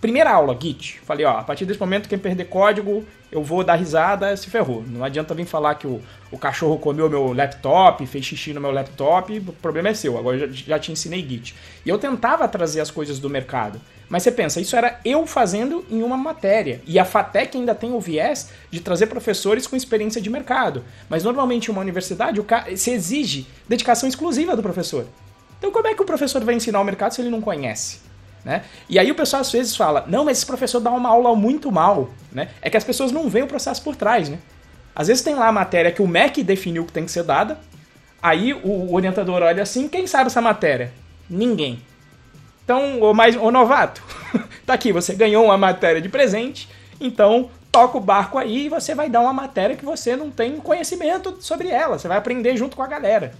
Primeira 0.00 0.30
aula, 0.30 0.56
Git. 0.60 1.00
Falei, 1.04 1.26
ó, 1.26 1.38
a 1.38 1.42
partir 1.42 1.64
desse 1.64 1.80
momento, 1.80 2.08
quem 2.08 2.16
perder 2.16 2.44
código, 2.44 3.04
eu 3.32 3.42
vou 3.42 3.64
dar 3.64 3.74
risada, 3.74 4.36
se 4.36 4.48
ferrou. 4.48 4.84
Não 4.86 5.02
adianta 5.02 5.34
vir 5.34 5.44
falar 5.44 5.74
que 5.74 5.88
o, 5.88 6.00
o 6.30 6.38
cachorro 6.38 6.78
comeu 6.78 7.10
meu 7.10 7.32
laptop, 7.32 8.06
fez 8.06 8.24
xixi 8.24 8.52
no 8.52 8.60
meu 8.60 8.70
laptop, 8.70 9.36
o 9.36 9.52
problema 9.54 9.88
é 9.88 9.94
seu. 9.94 10.16
Agora 10.16 10.36
eu 10.36 10.46
já, 10.46 10.64
já 10.68 10.78
te 10.78 10.92
ensinei 10.92 11.20
Git. 11.28 11.52
E 11.84 11.88
eu 11.88 11.98
tentava 11.98 12.46
trazer 12.46 12.80
as 12.80 12.92
coisas 12.92 13.18
do 13.18 13.28
mercado. 13.28 13.80
Mas 14.08 14.22
você 14.22 14.30
pensa, 14.30 14.60
isso 14.60 14.76
era 14.76 15.00
eu 15.04 15.26
fazendo 15.26 15.84
em 15.90 16.00
uma 16.00 16.16
matéria. 16.16 16.80
E 16.86 16.96
a 16.96 17.04
FATEC 17.04 17.58
ainda 17.58 17.74
tem 17.74 17.92
o 17.92 18.00
viés 18.00 18.50
de 18.70 18.80
trazer 18.80 19.08
professores 19.08 19.66
com 19.66 19.74
experiência 19.74 20.20
de 20.20 20.30
mercado. 20.30 20.84
Mas 21.08 21.24
normalmente 21.24 21.68
em 21.68 21.72
uma 21.72 21.80
universidade, 21.80 22.40
se 22.76 22.92
exige 22.92 23.48
dedicação 23.68 24.08
exclusiva 24.08 24.54
do 24.54 24.62
professor. 24.62 25.06
Então 25.58 25.72
como 25.72 25.88
é 25.88 25.94
que 25.94 26.02
o 26.02 26.06
professor 26.06 26.42
vai 26.44 26.54
ensinar 26.54 26.80
o 26.80 26.84
mercado 26.84 27.12
se 27.12 27.20
ele 27.20 27.30
não 27.30 27.40
conhece? 27.40 28.07
Né? 28.44 28.62
E 28.88 28.98
aí 28.98 29.10
o 29.10 29.14
pessoal 29.14 29.40
às 29.40 29.50
vezes 29.52 29.76
fala, 29.76 30.04
não, 30.06 30.24
mas 30.24 30.38
esse 30.38 30.46
professor 30.46 30.80
dá 30.80 30.90
uma 30.90 31.08
aula 31.08 31.34
muito 31.34 31.70
mal. 31.70 32.10
Né? 32.32 32.48
É 32.62 32.70
que 32.70 32.76
as 32.76 32.84
pessoas 32.84 33.12
não 33.12 33.28
veem 33.28 33.44
o 33.44 33.48
processo 33.48 33.82
por 33.82 33.96
trás. 33.96 34.28
Né? 34.28 34.38
Às 34.94 35.08
vezes 35.08 35.22
tem 35.22 35.34
lá 35.34 35.48
a 35.48 35.52
matéria 35.52 35.92
que 35.92 36.02
o 36.02 36.08
MEC 36.08 36.42
definiu 36.42 36.84
que 36.84 36.92
tem 36.92 37.04
que 37.04 37.10
ser 37.10 37.22
dada, 37.22 37.58
aí 38.22 38.52
o 38.52 38.92
orientador 38.92 39.42
olha 39.42 39.62
assim, 39.62 39.88
quem 39.88 40.06
sabe 40.06 40.26
essa 40.26 40.40
matéria? 40.40 40.92
Ninguém. 41.28 41.82
Então, 42.64 43.00
ô, 43.00 43.14
mais, 43.14 43.36
ô 43.36 43.50
novato, 43.50 44.02
tá 44.66 44.74
aqui, 44.74 44.92
você 44.92 45.14
ganhou 45.14 45.44
uma 45.44 45.56
matéria 45.56 46.02
de 46.02 46.08
presente, 46.08 46.68
então 47.00 47.48
toca 47.70 47.96
o 47.96 48.00
barco 48.00 48.38
aí 48.38 48.66
e 48.66 48.68
você 48.68 48.94
vai 48.94 49.08
dar 49.08 49.20
uma 49.20 49.32
matéria 49.32 49.76
que 49.76 49.84
você 49.84 50.16
não 50.16 50.30
tem 50.30 50.56
conhecimento 50.56 51.36
sobre 51.40 51.68
ela, 51.68 51.98
você 51.98 52.08
vai 52.08 52.18
aprender 52.18 52.56
junto 52.56 52.76
com 52.76 52.82
a 52.82 52.86
galera. 52.86 53.32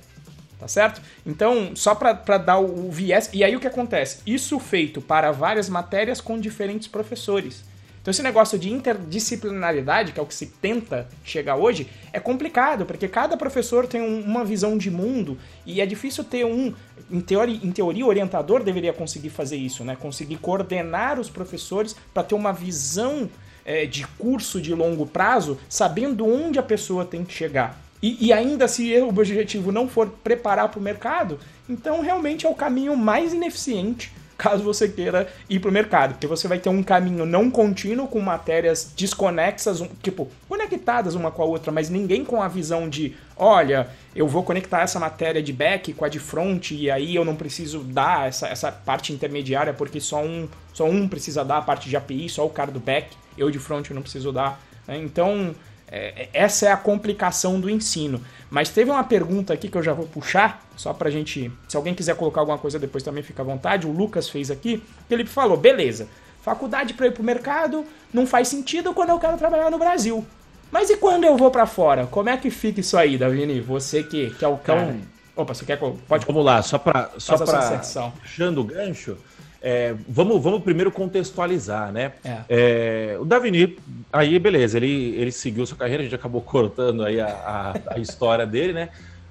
Tá 0.59 0.67
certo? 0.67 1.01
Então, 1.25 1.77
só 1.77 1.95
para 1.95 2.37
dar 2.37 2.59
o, 2.59 2.89
o 2.89 2.91
viés. 2.91 3.31
E 3.33 3.45
aí 3.45 3.55
o 3.55 3.61
que 3.61 3.67
acontece? 3.67 4.19
Isso 4.27 4.59
feito 4.59 5.01
para 5.01 5.31
várias 5.31 5.69
matérias 5.69 6.21
com 6.21 6.39
diferentes 6.39 6.89
professores. 6.89 7.63
Então 8.09 8.11
esse 8.11 8.23
negócio 8.23 8.59
de 8.59 8.73
interdisciplinaridade, 8.73 10.13
que 10.13 10.19
é 10.19 10.23
o 10.23 10.27
que 10.27 10.35
se 10.35 10.47
tenta 10.47 11.07
chegar 11.23 11.57
hoje, 11.57 11.87
é 12.11 12.19
complicado, 12.19 12.87
porque 12.87 13.07
cada 13.07 13.37
professor 13.37 13.87
tem 13.87 14.01
um, 14.01 14.23
uma 14.23 14.47
visão 14.47 14.79
de 14.79 14.91
mundo 14.91 15.37
e 15.67 15.81
é 15.81 15.85
difícil 15.85 16.25
ter 16.25 16.47
um, 16.47 16.75
em 17.11 17.21
teoria, 17.21 17.61
em 17.63 17.71
teoria 17.71 18.07
o 18.07 18.09
orientador 18.09 18.65
deveria 18.65 18.95
conseguir 18.95 19.29
fazer 19.29 19.57
isso, 19.57 19.85
né? 19.85 19.95
Conseguir 19.95 20.39
coordenar 20.39 21.21
os 21.21 21.29
professores 21.29 21.95
para 22.15 22.23
ter 22.23 22.35
uma 22.35 22.51
visão 22.51 23.29
é, 23.63 23.85
de 23.85 24.07
curso 24.17 24.59
de 24.59 24.75
longo 24.75 25.05
prazo, 25.05 25.59
sabendo 25.69 26.27
onde 26.27 26.59
a 26.59 26.63
pessoa 26.63 27.05
tem 27.05 27.25
que 27.27 27.35
chegar. 27.35 27.79
E, 28.03 28.27
e 28.27 28.33
ainda 28.33 28.69
se 28.69 28.97
o 28.99 29.09
objetivo 29.09 29.73
não 29.73 29.89
for 29.89 30.09
preparar 30.23 30.69
para 30.69 30.79
o 30.79 30.83
mercado, 30.83 31.39
então 31.69 32.01
realmente 32.01 32.47
é 32.47 32.49
o 32.49 32.55
caminho 32.55 32.97
mais 32.97 33.33
ineficiente 33.33 34.13
caso 34.39 34.63
você 34.63 34.89
queira 34.89 35.27
ir 35.51 35.59
para 35.59 35.69
o 35.69 35.73
mercado, 35.73 36.13
porque 36.13 36.27
você 36.29 36.47
vai 36.47 36.61
ter 36.61 36.69
um 36.69 36.81
caminho 36.81 37.27
não 37.27 37.51
contínuo 37.51 38.07
com 38.07 38.21
matérias 38.21 38.93
desconexas, 38.97 39.83
tipo, 40.01 40.31
conectadas 40.49 41.17
uma 41.17 41.33
com 41.33 41.43
a 41.43 41.45
outra, 41.45 41.73
mas 41.73 41.91
ninguém 41.91 42.25
com 42.25 42.41
a 42.41 42.47
visão 42.47 42.89
de, 42.89 43.17
olha, 43.37 43.89
eu 44.15 44.29
vou 44.29 44.45
conectar 44.45 44.83
essa 44.83 45.01
matéria 45.01 45.43
de 45.43 45.53
back 45.53 45.93
com 45.93 46.05
a 46.05 46.09
de 46.09 46.21
front 46.21 46.71
e 46.71 46.89
aí 46.89 47.17
eu 47.17 47.25
não 47.25 47.35
preciso 47.35 47.81
dar 47.81 48.29
essa, 48.29 48.47
essa 48.47 48.71
parte 48.71 49.13
intermediária 49.13 49.75
porque 49.75 50.01
só 50.01 50.23
um, 50.23 50.49
só 50.73 50.85
um 50.85 51.09
precisa 51.09 51.45
dar 51.45 51.59
a 51.59 51.63
parte 51.63 51.89
de 51.89 51.97
API, 51.97 52.29
só 52.29 52.47
o 52.47 52.51
cara 52.51 52.71
do 52.71 52.79
back, 52.79 53.09
eu 53.37 53.51
de 53.51 53.59
front 53.59 53.91
eu 53.91 53.95
não 53.97 54.03
preciso 54.03 54.31
dar. 54.31 54.63
Né? 54.87 54.99
Então, 54.99 55.53
é, 55.91 56.29
essa 56.33 56.67
é 56.67 56.73
a 56.73 56.77
complicação 56.77 57.61
do 57.61 57.69
ensino. 57.69 58.21
Mas 58.51 58.69
teve 58.69 58.91
uma 58.91 59.05
pergunta 59.05 59.53
aqui 59.53 59.69
que 59.69 59.77
eu 59.77 59.83
já 59.83 59.93
vou 59.93 60.07
puxar, 60.07 60.65
só 60.77 60.93
pra 60.93 61.11
gente. 61.11 61.51
Se 61.69 61.77
alguém 61.77 61.95
quiser 61.95 62.17
colocar 62.17 62.41
alguma 62.41 62.59
coisa 62.59 62.79
depois 62.79 63.03
também 63.03 63.23
fica 63.23 63.43
à 63.43 63.45
vontade. 63.45 63.87
O 63.87 63.93
Lucas 63.93 64.29
fez 64.29 64.51
aqui. 64.51 64.83
Que 65.07 65.15
ele 65.15 65.25
falou: 65.27 65.57
beleza, 65.57 66.09
faculdade 66.43 66.95
para 66.95 67.07
ir 67.07 67.13
pro 67.13 67.23
mercado 67.23 67.85
não 68.13 68.27
faz 68.27 68.49
sentido 68.49 68.95
quando 68.95 69.11
eu 69.11 69.19
quero 69.19 69.37
trabalhar 69.37 69.71
no 69.71 69.79
Brasil. 69.79 70.25
Mas 70.71 70.91
e 70.91 70.97
quando 70.97 71.25
eu 71.25 71.37
vou 71.37 71.51
para 71.51 71.67
fora? 71.67 72.07
Como 72.07 72.29
é 72.29 72.37
que 72.37 72.51
fica 72.51 72.81
isso 72.81 72.97
aí, 72.97 73.17
Davini? 73.17 73.61
Você 73.61 74.03
que, 74.03 74.31
que 74.31 74.45
é 74.45 74.49
o 74.49 74.57
cão. 74.59 74.79
Então, 74.79 75.19
Opa, 75.39 75.55
você 75.55 75.65
quer. 75.65 75.79
Pode. 75.79 76.27
Vamos 76.27 76.45
lá, 76.45 76.61
só 76.63 76.79
pra. 76.79 77.11
Só 77.17 77.39
pra 77.39 77.81
puxando 78.21 78.59
o 78.59 78.65
gancho. 78.65 79.17
É, 79.61 79.95
vamos, 80.09 80.43
vamos 80.43 80.63
primeiro 80.63 80.91
contextualizar, 80.91 81.93
né? 81.93 82.13
É. 82.25 82.43
É, 82.49 83.19
o 83.19 83.25
Davini, 83.25 83.77
aí 84.13 84.39
beleza, 84.39 84.77
ele, 84.77 85.17
ele 85.17 85.33
seguiu 85.33 85.67
sua 85.67 85.77
carreira, 85.77 86.03
a 86.03 86.05
gente 86.05 86.15
acabou 86.15 86.41
cortando 86.43 87.05
aí 87.05 87.21
a, 87.21 87.27
a, 87.27 87.95
a 87.95 87.99
história 87.99 88.47
dele, 88.47 88.73
né? 88.73 88.91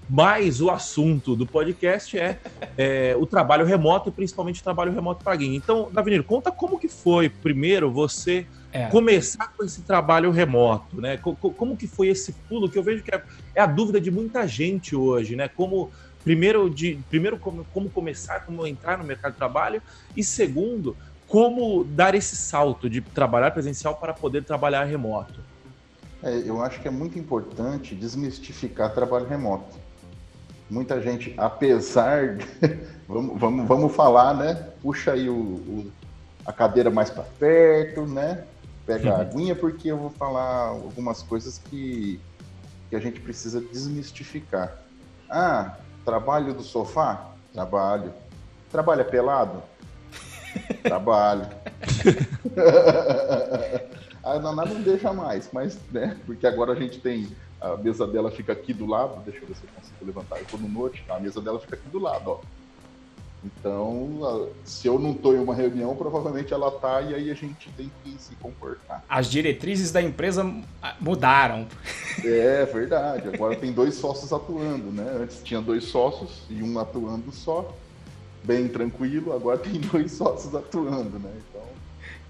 Mas 0.10 0.62
o 0.62 0.70
assunto 0.70 1.36
do 1.36 1.46
podcast 1.46 2.18
é, 2.18 2.40
é 2.78 3.16
o 3.20 3.26
trabalho 3.26 3.66
remoto 3.66 4.08
e 4.08 4.12
principalmente 4.12 4.62
o 4.62 4.64
trabalho 4.64 4.94
remoto 4.94 5.24
para 5.24 5.36
game. 5.36 5.56
Então, 5.56 5.90
Davinir, 5.92 6.24
conta 6.24 6.50
como 6.50 6.80
que 6.80 6.88
foi 6.88 7.28
primeiro 7.28 7.92
você 7.92 8.46
é. 8.72 8.88
começar 8.88 9.52
com 9.58 9.66
esse 9.66 9.82
trabalho 9.82 10.32
remoto, 10.32 11.02
né? 11.02 11.18
Como, 11.18 11.36
como 11.36 11.76
que 11.76 11.88
foi 11.88 12.08
esse 12.08 12.32
pulo 12.48 12.70
que 12.70 12.78
eu 12.78 12.84
vejo 12.84 13.04
que 13.04 13.14
é, 13.14 13.22
é 13.56 13.62
a 13.62 13.66
dúvida 13.66 14.00
de 14.00 14.10
muita 14.10 14.48
gente 14.48 14.96
hoje, 14.96 15.36
né? 15.36 15.50
Como 15.50 15.92
primeiro 16.28 16.70
de 16.70 17.00
primeiro 17.10 17.40
como, 17.40 17.66
como 17.74 17.90
começar, 17.90 18.46
como 18.46 18.68
entrar 18.68 18.98
no 18.98 19.04
mercado 19.04 19.32
de 19.32 19.38
trabalho 19.38 19.82
e 20.16 20.24
segundo 20.24 20.96
como 21.28 21.84
dar 21.84 22.16
esse 22.16 22.36
salto 22.36 22.90
de 22.90 23.02
trabalhar 23.02 23.52
presencial 23.52 23.96
para 23.96 24.14
poder 24.14 24.44
trabalhar 24.44 24.84
remoto. 24.86 25.42
É, 26.24 26.38
eu 26.46 26.62
acho 26.62 26.80
que 26.82 26.88
é 26.88 26.92
muito 26.92 27.20
importante 27.20 27.94
desmistificar 27.94 28.94
trabalho 28.94 29.26
remoto 29.26 29.88
muita 30.70 31.02
gente, 31.02 31.34
apesar 31.38 32.36
de, 32.36 32.46
vamos, 33.08 33.40
vamos, 33.40 33.68
vamos 33.68 33.96
falar, 33.96 34.34
né? 34.34 34.54
Puxa 34.82 35.14
aí 35.14 35.30
o, 35.30 35.34
o 35.34 35.92
a 36.46 36.54
cadeira 36.54 36.90
mais 36.90 37.10
para 37.10 37.24
perto, 37.24 38.06
né? 38.06 38.46
Pega 38.86 39.16
a 39.16 39.22
aguinha, 39.22 39.54
porque 39.54 39.90
eu 39.90 39.98
vou 39.98 40.10
falar 40.10 40.70
algumas 40.70 41.22
coisas 41.22 41.58
que, 41.58 42.22
que 42.90 42.96
a 42.96 43.00
gente 43.00 43.20
precisa 43.20 43.60
desmistificar. 43.60 44.78
Ah, 45.30 45.76
trabalho 46.08 46.54
do 46.54 46.64
sofá? 46.64 47.32
Trabalho. 47.52 48.14
Trabalha 48.72 49.04
pelado? 49.04 49.62
Trabalho. 50.82 51.46
a 54.24 54.40
Naná 54.40 54.64
não 54.64 54.82
deixa 54.82 55.12
mais, 55.12 55.50
mas, 55.52 55.78
né? 55.92 56.18
Porque 56.26 56.48
agora 56.48 56.72
a 56.72 56.76
gente 56.76 57.02
tem 57.02 57.28
a 57.60 57.76
mesa 57.76 58.08
dela 58.08 58.32
fica 58.32 58.54
aqui 58.54 58.74
do 58.74 58.86
lado, 58.86 59.22
deixa 59.26 59.44
eu 59.44 59.48
ver 59.50 59.56
se 59.56 59.66
eu 59.66 59.70
consigo 59.76 60.06
levantar. 60.06 60.40
Eu 60.40 60.46
tô 60.46 60.56
no 60.56 60.70
note, 60.70 61.04
a 61.10 61.20
mesa 61.20 61.42
dela 61.42 61.60
fica 61.60 61.76
aqui 61.76 61.90
do 61.90 62.00
lado, 62.00 62.32
ó. 62.32 62.40
Então, 63.44 64.50
se 64.66 64.88
eu 64.88 64.98
não 64.98 65.12
estou 65.12 65.36
em 65.36 65.40
uma 65.40 65.54
reunião, 65.54 65.96
provavelmente 65.96 66.54
ela 66.54 66.72
tá 66.72 67.02
e 67.02 67.14
aí 67.14 67.30
a 67.30 67.34
gente 67.34 67.70
tem 67.78 67.92
que 68.04 68.16
se 68.20 68.36
comportar. 68.36 69.04
As 69.08 69.30
diretrizes 69.30 69.92
da 69.92 70.02
empresa 70.02 70.44
mudaram. 71.00 71.68
É 72.24 72.66
verdade. 72.66 73.30
Agora 73.34 73.56
tem 73.56 73.72
dois 73.72 73.96
sócios 73.96 74.34
atuando, 74.34 74.92
né? 74.92 75.20
Antes 75.22 75.42
tinha 75.44 75.62
dois 75.62 75.86
sócios 75.86 76.44
e 76.50 76.64
um 76.64 76.80
atuando 76.80 77.32
só, 77.32 77.74
bem 78.44 78.68
tranquilo. 78.68 79.34
Agora 79.34 79.58
tem 79.58 79.80
dois 79.80 80.14
sócios 80.14 80.54
atuando, 80.56 81.20
né? 81.20 81.32
Então, 81.50 81.68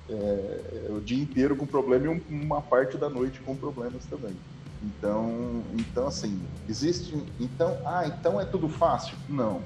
é, 0.10 0.88
é 0.90 0.92
o 0.92 1.00
dia 1.00 1.22
inteiro 1.22 1.56
com 1.56 1.66
problema 1.66 2.14
e 2.14 2.22
uma 2.30 2.62
parte 2.62 2.98
da 2.98 3.10
noite 3.10 3.40
com 3.40 3.56
problemas 3.56 4.06
também. 4.06 4.36
Então, 4.84 5.64
então 5.74 6.08
assim, 6.08 6.40
existe. 6.70 7.18
Então, 7.40 7.78
ah, 7.86 8.06
então 8.06 8.40
é 8.40 8.46
tudo 8.46 8.70
fácil? 8.70 9.16
Não, 9.28 9.62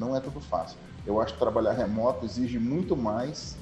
não 0.00 0.16
é 0.16 0.20
tudo 0.20 0.40
fácil. 0.40 0.76
Eu 1.06 1.20
acho 1.20 1.34
que 1.34 1.38
trabalhar 1.38 1.72
remoto 1.72 2.24
exige 2.24 2.58
muito 2.58 2.96
mais 2.96 3.56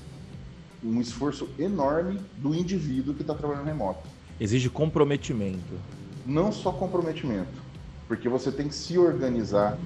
um 0.83 1.01
esforço 1.01 1.49
enorme 1.59 2.21
do 2.37 2.55
indivíduo 2.55 3.13
que 3.13 3.23
está 3.23 3.35
trabalhando 3.35 3.67
remoto. 3.67 4.09
Exige 4.41 4.71
comprometimento. 4.71 5.79
Não 6.25 6.53
só 6.53 6.71
comprometimento, 6.71 7.63
porque 8.07 8.29
você 8.29 8.53
tem 8.53 8.69
que 8.69 8.75
se 8.75 8.97
organizar. 8.97 9.77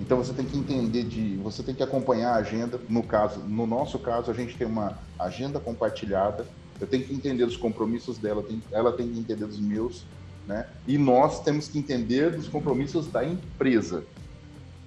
Então 0.00 0.18
você 0.18 0.32
tem 0.32 0.44
que 0.44 0.58
entender 0.58 1.04
de, 1.04 1.36
você 1.38 1.62
tem 1.62 1.74
que 1.74 1.82
acompanhar 1.82 2.34
a 2.34 2.36
agenda. 2.36 2.78
No 2.88 3.02
caso, 3.02 3.40
no 3.40 3.66
nosso 3.66 3.98
caso, 3.98 4.30
a 4.30 4.34
gente 4.34 4.56
tem 4.56 4.66
uma 4.66 4.98
agenda 5.18 5.58
compartilhada 5.58 6.44
eu 6.82 6.86
tenho 6.88 7.04
que 7.04 7.14
entender 7.14 7.44
os 7.44 7.56
compromissos 7.56 8.18
dela, 8.18 8.44
ela 8.72 8.90
tem 8.90 9.08
que 9.08 9.16
entender 9.16 9.46
dos 9.46 9.60
meus, 9.60 10.04
né? 10.48 10.66
E 10.84 10.98
nós 10.98 11.40
temos 11.40 11.68
que 11.68 11.78
entender 11.78 12.32
dos 12.32 12.48
compromissos 12.48 13.06
da 13.06 13.24
empresa. 13.24 14.04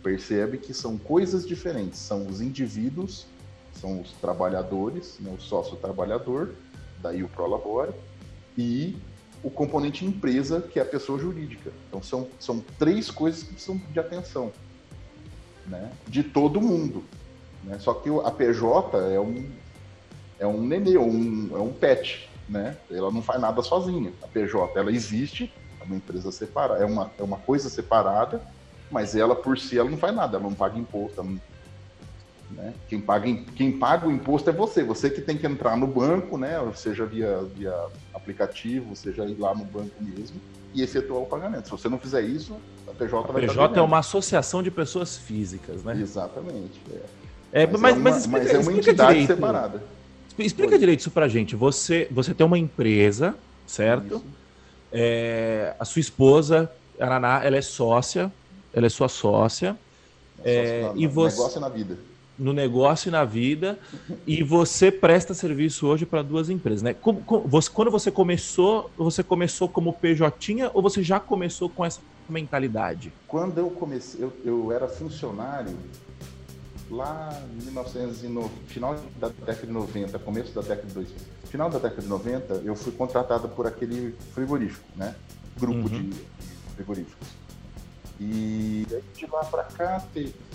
Percebe 0.05 0.59
que 0.59 0.71
são 0.71 0.99
coisas 0.99 1.47
diferentes. 1.47 1.97
São 1.97 2.27
os 2.27 2.39
indivíduos, 2.39 3.25
são 3.73 4.01
os 4.01 4.11
trabalhadores, 4.11 5.17
né? 5.19 5.33
o 5.35 5.41
sócio-trabalhador, 5.41 6.53
daí 7.01 7.23
o 7.23 7.27
Prolabore, 7.27 7.91
e 8.55 8.95
o 9.41 9.49
componente 9.49 10.05
empresa, 10.05 10.61
que 10.61 10.77
é 10.77 10.83
a 10.83 10.85
pessoa 10.85 11.17
jurídica. 11.17 11.71
Então 11.87 12.03
são, 12.03 12.27
são 12.39 12.63
três 12.77 13.09
coisas 13.09 13.41
que 13.41 13.53
precisam 13.53 13.81
de 13.91 13.99
atenção, 13.99 14.51
né? 15.65 15.91
De 16.07 16.21
todo 16.21 16.61
mundo. 16.61 17.03
Né? 17.63 17.79
Só 17.79 17.95
que 17.95 18.07
a 18.23 18.29
PJ 18.29 18.95
é 19.11 19.19
um, 19.19 19.49
é 20.37 20.45
um 20.45 20.61
nenê, 20.61 20.99
um, 20.99 21.49
é 21.51 21.59
um 21.59 21.73
pet, 21.73 22.29
né? 22.47 22.77
Ela 22.91 23.09
não 23.09 23.23
faz 23.23 23.41
nada 23.41 23.63
sozinha. 23.63 24.13
A 24.21 24.27
PJ, 24.27 24.77
ela 24.77 24.91
existe, 24.91 25.51
é 25.81 25.83
uma 25.83 25.95
empresa 25.95 26.31
separada, 26.31 26.83
é 26.83 26.85
uma, 26.85 27.11
é 27.17 27.23
uma 27.23 27.37
coisa 27.37 27.71
separada, 27.71 28.39
mas 28.91 29.15
ela 29.15 29.36
por 29.36 29.58
si 29.58 29.78
ela 29.78 29.89
não 29.89 29.98
faz 29.98 30.15
nada, 30.15 30.38
ela 30.38 30.43
não 30.43 30.54
paga 30.54 30.78
imposto, 30.78 31.24
não, 31.24 31.39
né? 32.52 32.74
Quem 32.88 33.02
paga, 33.02 33.34
quem 33.56 33.71
paga 33.78 34.08
o 34.08 34.12
imposto 34.12 34.50
é 34.50 34.54
você, 34.54 34.84
você 34.84 35.10
que 35.10 35.21
tem 35.21 35.38
que 35.38 35.48
entrar 35.48 35.76
no 35.76 35.88
banco, 35.88 36.38
né? 36.38 36.60
Seja 36.75 37.06
via, 37.06 37.42
via 37.56 37.75
aplicativo, 38.13 38.96
seja 38.96 39.25
ir 39.25 39.40
lá 39.40 39.54
no 39.54 39.65
banco 39.65 39.92
mesmo 40.00 40.40
e 40.73 40.81
efetuar 40.81 41.21
o 41.21 41.25
pagamento. 41.25 41.65
Se 41.65 41.71
você 41.71 41.88
não 41.88 41.98
fizer 41.98 42.21
isso, 42.21 42.58
a 42.88 42.92
PJ 42.92 43.29
a 43.29 43.31
vai 43.31 43.42
PJ 43.48 43.79
é 43.79 43.81
uma 43.81 44.00
associação 44.00 44.62
de 44.62 44.69
pessoas 44.69 45.17
físicas, 45.17 45.83
né? 45.83 45.98
Exatamente. 46.00 46.81
É. 46.92 47.62
É, 47.63 47.67
mas, 47.67 47.79
mas, 47.79 47.96
é 47.96 47.98
uma, 47.98 48.04
mas, 48.04 48.17
explica, 48.17 48.44
mas 48.44 48.54
é 48.54 48.60
uma 48.60 48.73
entidade 48.73 49.13
direito. 49.13 49.27
separada. 49.27 49.83
Explica 50.38 50.77
direito 50.77 51.00
isso 51.00 51.12
pra 51.12 51.29
gente. 51.29 51.56
Você, 51.56 52.10
você 52.12 52.33
tem 52.33 52.46
uma 52.46 52.58
empresa, 52.58 53.36
certo? 53.65 54.21
É, 54.92 55.73
a 55.79 55.86
sua 55.86 56.02
esposa, 56.02 56.69
a 57.00 57.06
Naná, 57.06 57.42
ela 57.46 57.56
é 57.56 57.62
sócia, 57.62 58.29
ela 58.76 58.86
é 58.86 58.90
sua 58.90 59.08
sócia. 59.08 59.78
É, 60.44 60.82
é, 60.82 60.94
no, 60.94 61.00
e 61.00 61.08
você, 61.08 61.38
negócio 61.38 61.62
na 61.62 61.69
vida. 61.69 61.98
No 62.38 62.52
negócio 62.52 63.08
e 63.08 63.12
na 63.12 63.23
vida. 63.23 63.80
e 64.28 64.44
você 64.44 64.92
presta 64.92 65.34
serviço 65.34 65.88
hoje 65.88 66.06
para 66.06 66.21
duas 66.21 66.50
empresas, 66.50 66.82
né? 66.82 66.94
Como, 66.94 67.21
como, 67.21 67.48
você, 67.48 67.69
quando 67.69 67.90
você 67.90 68.12
começou, 68.12 68.92
você 68.98 69.23
começou 69.23 69.69
como 69.69 69.94
PJ 69.94 70.69
ou 70.73 70.82
você 70.82 71.02
já 71.02 71.19
começou 71.19 71.69
com 71.69 71.86
essa 71.86 72.02
mentalidade? 72.30 73.13
Quando 73.28 73.58
eu 73.58 73.69
comecei, 73.69 74.21
eu, 74.21 74.34
eu 74.44 74.71
era 74.71 74.90
funcionário 74.90 75.73
lá 76.92 77.42
em 77.54 77.65
1990, 77.65 78.50
final 78.67 79.00
da 79.19 79.30
década 79.30 79.65
de 79.65 79.71
90, 79.71 80.19
começo 80.19 80.54
da 80.54 80.62
década 80.62 80.88
de 80.88 80.94
2000, 80.94 81.17
final 81.46 81.69
da 81.69 81.80
década 81.80 82.02
de 82.02 82.08
90, 82.08 82.54
eu 82.65 82.76
fui 82.76 82.92
contratado 82.92 83.48
por 83.50 83.65
aquele 83.65 84.13
frigorífico, 84.34 84.86
né? 84.96 85.15
Grupo 85.58 85.80
uhum. 85.80 86.10
de 86.10 86.13
frigoríficos. 86.76 87.44
E 88.19 88.85
de 89.13 89.25
lá 89.27 89.43
para 89.43 89.63
cá, 89.63 90.03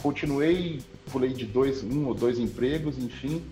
continuei, 0.02 0.80
pulei 1.12 1.32
de 1.32 1.44
dois, 1.44 1.82
um 1.82 2.06
ou 2.06 2.14
dois 2.14 2.38
empregos, 2.38 2.96
enfim. 2.98 3.44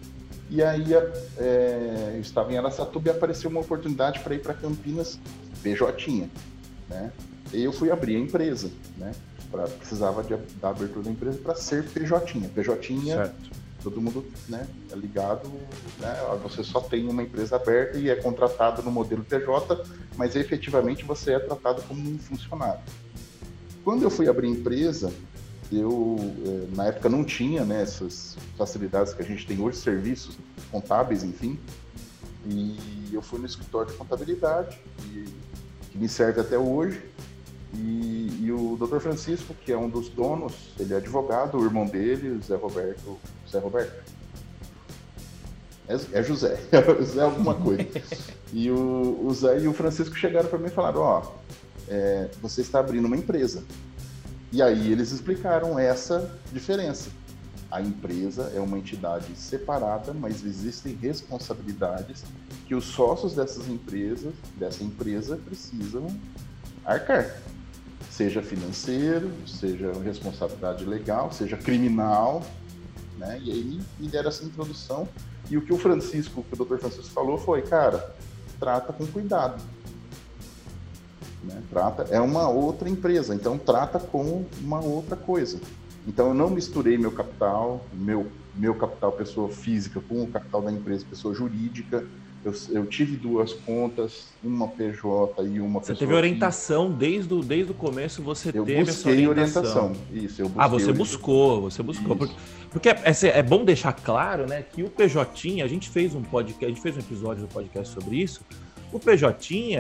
E 0.51 0.63
aí 0.63 0.95
é, 0.95 2.13
eu 2.15 2.21
estava 2.21 2.53
em 2.53 2.57
Aracatuba 2.57 3.09
e 3.09 3.13
apareceu 3.13 3.51
uma 3.51 3.61
oportunidade 3.61 4.21
para 4.21 4.35
ir 4.35 4.41
para 4.41 4.55
Campinas, 4.55 5.19
PJ, 5.63 6.31
né? 6.89 7.13
E 7.53 7.63
eu 7.63 7.73
fui 7.73 7.91
abrir 7.91 8.17
a 8.17 8.19
empresa, 8.19 8.71
né? 8.97 9.13
Pra, 9.51 9.65
precisava 9.65 10.23
de, 10.23 10.37
da 10.59 10.71
abertura 10.71 11.05
da 11.05 11.11
empresa 11.11 11.39
para 11.39 11.55
ser 11.55 11.85
PJ. 11.85 12.49
PJ, 12.49 13.01
certo. 13.01 13.51
todo 13.83 14.01
mundo 14.01 14.25
né, 14.49 14.67
é 14.91 14.97
ligado, 14.97 15.51
né? 15.99 16.17
Você 16.43 16.65
só 16.65 16.81
tem 16.81 17.07
uma 17.09 17.23
empresa 17.23 17.57
aberta 17.57 17.99
e 17.99 18.09
é 18.09 18.17
contratado 18.17 18.83
no 18.83 18.91
modelo 18.91 19.25
PJ, 19.25 19.85
mas 20.17 20.35
efetivamente 20.35 21.05
você 21.05 21.33
é 21.33 21.39
tratado 21.39 21.83
como 21.83 22.01
um 22.01 22.19
funcionário. 22.19 22.81
Quando 23.89 24.03
eu 24.03 24.11
fui 24.11 24.29
abrir 24.29 24.49
empresa, 24.49 25.11
eu 25.73 26.19
é, 26.45 26.77
na 26.77 26.89
época 26.89 27.09
não 27.09 27.25
tinha 27.25 27.65
né, 27.65 27.81
essas 27.81 28.37
facilidades 28.59 29.15
que 29.15 29.23
a 29.23 29.25
gente 29.25 29.47
tem 29.47 29.59
hoje, 29.59 29.79
serviços 29.79 30.37
contábeis, 30.71 31.25
enfim. 31.25 31.59
E 32.45 33.09
eu 33.11 33.23
fui 33.23 33.39
no 33.39 33.47
escritório 33.47 33.91
de 33.91 33.97
contabilidade, 33.97 34.79
que, 34.99 35.25
que 35.91 35.97
me 35.97 36.07
serve 36.07 36.39
até 36.39 36.59
hoje. 36.59 37.03
E, 37.73 38.41
e, 38.43 38.53
o 38.53 38.77
Dr. 38.77 38.99
Francisco, 38.99 39.55
que 39.55 39.73
é 39.73 39.79
um 39.79 39.89
dos 39.89 40.11
donos, 40.11 40.53
ele 40.79 40.93
é 40.93 40.99
advogado, 40.99 41.57
o 41.57 41.65
irmão 41.65 41.87
dele, 41.87 42.29
o 42.29 42.43
Zé 42.43 42.57
Roberto. 42.57 43.17
Zé 43.51 43.59
Roberto? 43.59 44.05
É, 45.89 46.19
é 46.19 46.23
José, 46.23 46.61
Zé 47.03 47.23
alguma 47.23 47.55
coisa. 47.55 47.89
e 48.53 48.71
o, 48.71 49.27
o 49.27 49.33
Zé 49.33 49.61
e 49.61 49.67
o 49.67 49.73
Francisco 49.73 50.15
chegaram 50.15 50.51
para 50.51 50.59
mim 50.59 50.67
e 50.67 50.73
falaram: 50.73 51.01
Ó, 51.01 51.23
oh, 51.23 51.49
é, 51.89 52.29
você 52.41 52.61
está 52.61 52.81
abrindo 52.81 53.07
uma 53.07 53.17
empresa. 53.17 53.65
E 54.51 54.63
aí 54.63 54.91
eles 54.91 55.13
explicaram 55.13 55.79
essa 55.79 56.31
diferença. 56.53 57.11
A 57.71 57.83
empresa 57.83 58.51
é 58.55 58.61
uma 58.61 58.79
entidade 58.79 59.27
separada, 59.37 60.15
mas 60.15 60.45
existem 60.45 60.95
responsabilidades 60.95 62.25
que 62.67 62.75
os 62.75 62.85
sócios 62.85 63.35
dessas 63.35 63.69
empresas, 63.69 64.33
dessa 64.57 64.83
empresa, 64.83 65.37
precisam 65.37 66.07
arcar. 66.85 67.37
Seja 68.11 68.43
financeiro, 68.43 69.31
seja 69.47 69.93
responsabilidade 70.03 70.85
legal, 70.87 71.31
seja 71.31 71.59
criminal, 71.59 72.43
né? 73.19 73.39
E 73.43 73.53
aí 73.53 73.81
me 74.01 74.09
deram 74.09 74.31
essa 74.31 74.45
introdução. 74.45 75.07
E 75.51 75.59
o 75.59 75.63
que 75.63 75.73
o 75.73 75.79
Francisco, 75.79 76.43
que 76.43 76.61
o 76.61 76.65
Dr. 76.65 76.79
Francisco 76.79 77.11
falou 77.11 77.37
foi, 77.37 77.63
cara, 77.63 78.15
trata 78.59 78.95
com 78.95 79.07
cuidado 79.07 79.63
né? 81.49 81.63
Trata 81.71 82.07
é 82.11 82.21
uma 82.21 82.49
outra 82.49 82.89
empresa, 82.89 83.35
então 83.35 83.59
trata 83.59 83.99
como 83.99 84.47
uma 84.63 84.81
outra 84.81 85.17
coisa. 85.17 85.59
Então 86.07 86.29
eu 86.29 86.35
não 86.35 86.49
misturei 86.51 86.97
meu 86.97 87.11
capital, 87.11 87.85
meu 87.93 88.27
meu 88.59 88.75
capital 88.75 89.13
pessoa 89.13 89.49
física 89.49 90.01
com 90.01 90.23
o 90.23 90.27
capital 90.27 90.61
da 90.61 90.73
empresa 90.73 91.05
pessoa 91.09 91.33
jurídica. 91.33 92.05
Eu, 92.45 92.55
eu 92.71 92.87
tive 92.87 93.17
duas 93.17 93.53
contas, 93.53 94.29
uma 94.43 94.69
PJ 94.69 95.43
e 95.45 95.61
uma 95.61 95.81
Você 95.81 95.95
teve 95.95 96.15
orientação 96.15 96.87
física. 96.87 96.99
desde 96.99 97.35
o, 97.35 97.43
desde 97.43 97.73
o 97.73 97.75
começo, 97.75 98.23
você 98.23 98.51
eu 98.55 98.65
teve 98.65 98.91
essa 98.91 99.09
orientação. 99.09 99.87
orientação. 99.87 99.93
Isso, 100.13 100.43
eu 100.43 100.49
busquei 100.49 100.65
Ah, 100.65 100.69
você 100.69 100.93
buscou, 100.93 101.63
você 101.63 101.83
buscou. 101.83 102.17
Porque, 102.17 102.35
porque 102.71 102.89
é, 102.89 103.03
é, 103.39 103.43
bom 103.43 103.65
deixar 103.65 103.93
claro, 103.93 104.47
né, 104.47 104.63
que 104.63 104.85
o 104.85 104.89
PJ, 104.89 105.63
a 105.63 105.67
gente 105.67 105.89
fez 105.89 106.15
um 106.15 106.23
podcast, 106.23 106.65
a 106.65 106.69
gente 106.69 106.81
fez 106.81 106.97
um 106.97 107.01
episódio 107.01 107.43
do 107.43 107.49
podcast 107.49 107.93
sobre 107.93 108.17
isso. 108.17 108.41
O 108.93 109.01
PJ, 109.01 109.77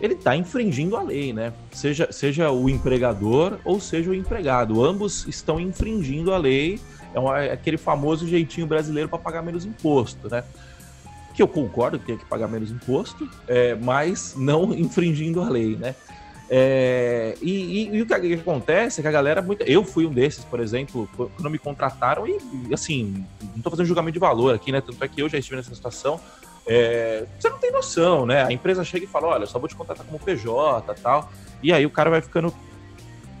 ele 0.00 0.14
está 0.14 0.36
infringindo 0.36 0.96
a 0.96 1.02
lei, 1.02 1.32
né? 1.32 1.52
Seja, 1.70 2.08
seja 2.10 2.50
o 2.50 2.68
empregador 2.68 3.58
ou 3.64 3.80
seja 3.80 4.10
o 4.10 4.14
empregado. 4.14 4.84
Ambos 4.84 5.26
estão 5.26 5.58
infringindo 5.58 6.32
a 6.32 6.38
lei. 6.38 6.80
É, 7.14 7.46
é 7.46 7.52
aquele 7.52 7.76
famoso 7.76 8.26
jeitinho 8.26 8.66
brasileiro 8.66 9.08
para 9.08 9.18
pagar 9.18 9.42
menos 9.42 9.64
imposto, 9.64 10.28
né? 10.28 10.44
Que 11.34 11.42
eu 11.42 11.48
concordo 11.48 11.98
que 11.98 12.06
tem 12.06 12.16
que 12.16 12.24
pagar 12.26 12.48
menos 12.48 12.70
imposto, 12.70 13.28
é, 13.46 13.74
mas 13.74 14.34
não 14.36 14.72
infringindo 14.74 15.40
a 15.40 15.48
lei, 15.48 15.76
né? 15.76 15.94
É, 16.48 17.36
e, 17.42 17.50
e, 17.50 17.96
e, 17.96 18.02
o 18.02 18.06
que, 18.06 18.20
que, 18.20 18.34
acontece 18.34 19.00
é 19.00 19.02
que 19.02 19.08
a 19.08 19.10
galera, 19.10 19.42
muito, 19.42 19.62
eu 19.62 19.82
fui 19.82 20.06
um 20.06 20.12
desses, 20.12 20.44
por 20.44 20.60
exemplo, 20.60 21.08
quando 21.16 21.50
me 21.50 21.58
contrataram, 21.58 22.24
e 22.26 22.38
assim, 22.72 23.24
não 23.42 23.56
estou 23.56 23.70
fazendo 23.70 23.86
julgamento 23.86 24.12
de 24.12 24.20
valor 24.20 24.54
aqui, 24.54 24.70
né? 24.70 24.80
Tanto 24.80 25.02
é 25.02 25.08
que 25.08 25.20
eu 25.20 25.28
já 25.28 25.38
estive 25.38 25.56
nessa 25.56 25.74
situação. 25.74 26.20
É, 26.66 27.24
você 27.38 27.48
não 27.48 27.58
tem 27.58 27.70
noção, 27.70 28.26
né? 28.26 28.42
A 28.42 28.52
empresa 28.52 28.84
chega 28.84 29.04
e 29.04 29.08
fala: 29.08 29.28
olha, 29.28 29.46
só 29.46 29.58
vou 29.58 29.68
te 29.68 29.76
contratar 29.76 30.04
como 30.04 30.18
PJ 30.18 30.94
tal. 31.02 31.30
E 31.62 31.72
aí 31.72 31.86
o 31.86 31.90
cara 31.90 32.10
vai 32.10 32.20
ficando. 32.20 32.52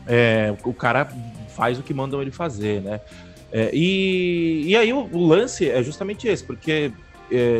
É, 0.06 0.54
o 0.64 0.72
cara 0.72 1.08
faz 1.56 1.78
o 1.78 1.82
que 1.82 1.92
mandam 1.92 2.22
ele 2.22 2.30
fazer, 2.30 2.80
né? 2.80 3.00
É, 3.52 3.70
e, 3.72 4.64
e 4.66 4.76
aí 4.76 4.92
o, 4.92 5.08
o, 5.12 5.26
lance 5.26 5.68
é 5.68 5.82
justamente 5.82 6.28
esse, 6.28 6.44
porque 6.44 6.92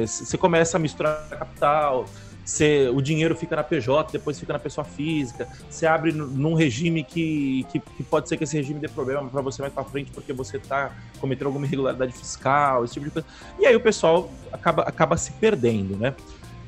você 0.04 0.36
é, 0.36 0.38
começa 0.38 0.76
a 0.76 0.80
misturar 0.80 1.28
capital, 1.28 2.04
você, 2.46 2.88
o 2.94 3.02
dinheiro 3.02 3.34
fica 3.34 3.56
na 3.56 3.64
PJ, 3.64 4.12
depois 4.12 4.38
fica 4.38 4.52
na 4.52 4.58
pessoa 4.60 4.84
física, 4.84 5.48
você 5.68 5.84
abre 5.84 6.12
num 6.12 6.54
regime 6.54 7.02
que, 7.02 7.66
que, 7.72 7.80
que, 7.80 8.04
pode 8.04 8.28
ser 8.28 8.36
que 8.36 8.44
esse 8.44 8.56
regime 8.56 8.78
dê 8.78 8.86
problema 8.86 9.28
para 9.28 9.42
você 9.42 9.60
mais 9.60 9.74
para 9.74 9.82
frente 9.82 10.12
porque 10.12 10.32
você 10.32 10.56
está 10.56 10.94
cometendo 11.20 11.48
alguma 11.48 11.66
irregularidade 11.66 12.12
fiscal, 12.12 12.84
esse 12.84 12.94
tipo 12.94 13.06
de 13.06 13.10
coisa. 13.10 13.26
E 13.58 13.66
aí 13.66 13.74
o 13.74 13.80
pessoal 13.80 14.30
acaba, 14.52 14.84
acaba 14.84 15.16
se 15.16 15.32
perdendo, 15.32 15.96
né? 15.96 16.14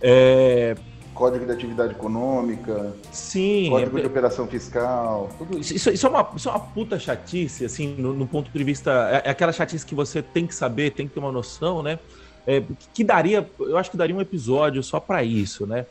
É... 0.03 0.75
Código 1.15 1.47
de 1.47 1.53
atividade 1.53 1.93
econômica, 1.93 2.93
Sim, 3.13 3.69
código 3.71 3.99
é... 3.99 4.01
de 4.01 4.07
operação 4.09 4.49
fiscal, 4.49 5.31
tudo 5.39 5.61
isso. 5.61 5.77
Isso, 5.77 5.91
isso, 5.91 6.07
é, 6.07 6.11
uma, 6.11 6.29
isso 6.35 6.49
é 6.49 6.53
uma 6.53 6.61
puta 6.61 6.99
chatice, 6.99 7.65
assim, 7.65 7.95
no, 7.97 8.13
no 8.13 8.27
ponto 8.27 8.51
de 8.51 8.65
vista. 8.65 9.11
É, 9.13 9.29
é 9.29 9.31
aquela 9.31 9.53
chatice 9.53 9.87
que 9.87 9.95
você 9.95 10.23
tem 10.23 10.45
que 10.45 10.55
saber, 10.55 10.91
tem 10.91 11.07
que 11.07 11.15
ter 11.15 11.21
uma 11.21 11.31
noção, 11.31 11.85
né? 11.85 12.01
É, 12.49 12.63
que 12.95 13.05
daria, 13.05 13.47
eu 13.61 13.77
acho 13.77 13.91
que 13.91 13.97
daria 13.99 14.17
um 14.17 14.23
episódio 14.23 14.83
só 14.83 14.99
para 14.99 15.23
isso, 15.23 15.67
né? 15.67 15.85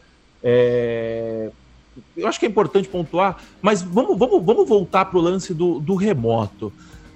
É, 0.44 1.52
eu 2.16 2.28
acho 2.28 2.40
que 2.40 2.48
é 2.48 2.50
importante 2.50 2.88
pontuar, 2.90 3.38
mas 3.62 3.84
vamos, 3.84 4.18
vamos, 4.18 4.44
vamos 4.44 4.68
voltar 4.68 5.06
para 5.06 5.20
o 5.20 5.22
lance 5.22 5.54
do, 5.54 5.80
do 5.80 5.94
remoto. 5.94 6.74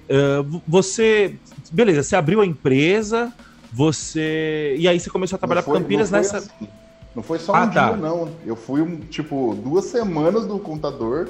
É, 0.08 0.46
você, 0.68 1.38
beleza, 1.72 2.04
você 2.04 2.16
abriu 2.16 2.40
a 2.40 2.46
empresa, 2.46 3.34
você. 3.74 4.76
E 4.78 4.88
aí 4.88 5.00
você 5.00 5.10
começou 5.10 5.38
a 5.38 5.40
trabalhar 5.40 5.64
com 5.64 5.74
Campinas 5.74 6.12
nessa. 6.12 6.38
Assim. 6.38 6.68
Não 7.16 7.24
foi 7.24 7.40
só 7.40 7.56
ah, 7.56 7.64
um 7.64 7.72
tá. 7.72 7.88
dia, 7.90 7.98
não. 7.98 8.30
Eu 8.46 8.56
fui, 8.56 9.00
tipo, 9.10 9.56
duas 9.56 9.86
semanas 9.86 10.46
do 10.46 10.60
contador 10.60 11.28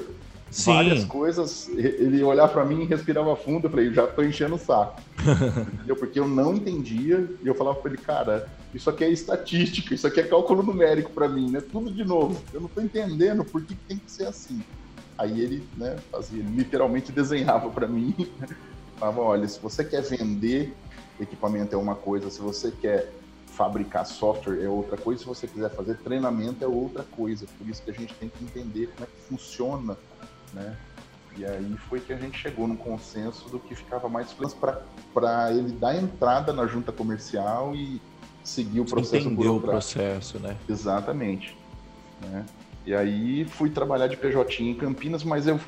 Sim. 0.52 0.72
várias 0.72 1.04
coisas. 1.04 1.68
Ele 1.70 2.22
olhar 2.22 2.46
para 2.48 2.64
mim 2.64 2.82
e 2.82 2.84
respirava 2.84 3.34
fundo. 3.34 3.66
Eu 3.66 3.70
falei, 3.70 3.92
já 3.92 4.06
tô 4.06 4.22
enchendo 4.22 4.54
o 4.56 4.58
saco. 4.58 5.00
Entendeu? 5.74 5.96
Porque 5.96 6.20
eu 6.20 6.28
não 6.28 6.54
entendia. 6.54 7.28
E 7.42 7.46
eu 7.46 7.54
falava 7.54 7.78
para 7.80 7.90
ele, 7.90 8.00
cara, 8.00 8.48
isso 8.74 8.88
aqui 8.90 9.04
é 9.04 9.10
estatística, 9.10 9.94
isso 9.94 10.06
aqui 10.06 10.20
é 10.20 10.24
cálculo 10.24 10.62
numérico 10.62 11.10
para 11.10 11.28
mim, 11.28 11.50
né? 11.50 11.60
Tudo 11.60 11.90
de 11.90 12.04
novo. 12.04 12.40
Eu 12.52 12.60
não 12.60 12.68
tô 12.68 12.80
entendendo 12.80 13.44
por 13.44 13.64
que 13.64 13.74
tem 13.74 13.96
que 13.96 14.10
ser 14.10 14.26
assim. 14.26 14.62
Aí 15.18 15.40
ele, 15.40 15.66
né, 15.76 15.96
fazia, 16.10 16.40
ele 16.40 16.56
literalmente 16.56 17.12
desenhava 17.12 17.70
para 17.70 17.86
mim. 17.86 18.14
Falava, 18.98 19.20
olha, 19.20 19.48
se 19.48 19.58
você 19.60 19.82
quer 19.84 20.02
vender 20.02 20.74
equipamento 21.20 21.74
é 21.74 21.78
uma 21.78 21.94
coisa, 21.94 22.30
se 22.30 22.40
você 22.40 22.70
quer 22.70 23.12
fabricar 23.46 24.06
software 24.06 24.62
é 24.62 24.68
outra 24.68 24.96
coisa, 24.96 25.20
se 25.20 25.26
você 25.26 25.46
quiser 25.46 25.70
fazer 25.70 25.98
treinamento 25.98 26.64
é 26.64 26.66
outra 26.66 27.04
coisa. 27.04 27.46
Por 27.58 27.68
isso 27.68 27.82
que 27.82 27.90
a 27.90 27.94
gente 27.94 28.14
tem 28.14 28.28
que 28.28 28.44
entender 28.44 28.88
como 28.94 29.04
é 29.04 29.06
que 29.06 29.28
funciona 29.28 29.96
né? 30.52 30.76
E 31.36 31.44
aí 31.46 31.76
foi 31.88 32.00
que 32.00 32.12
a 32.12 32.16
gente 32.16 32.38
chegou 32.38 32.68
no 32.68 32.76
consenso 32.76 33.48
do 33.48 33.58
que 33.58 33.74
ficava 33.74 34.08
mais 34.08 34.34
para 35.14 35.52
ele 35.52 35.72
dar 35.72 35.96
entrada 35.96 36.52
na 36.52 36.66
junta 36.66 36.92
comercial 36.92 37.74
e 37.74 38.00
seguir 38.44 38.80
o 38.80 38.84
processo 38.84 39.28
Entender 39.28 39.48
o 39.48 39.60
processo, 39.60 40.38
né? 40.38 40.56
Exatamente. 40.68 41.56
Né? 42.20 42.44
E 42.84 42.94
aí 42.94 43.44
fui 43.46 43.70
trabalhar 43.70 44.08
de 44.08 44.16
PJ 44.16 44.62
em 44.62 44.74
Campinas, 44.74 45.24
mas 45.24 45.46
eu 45.46 45.58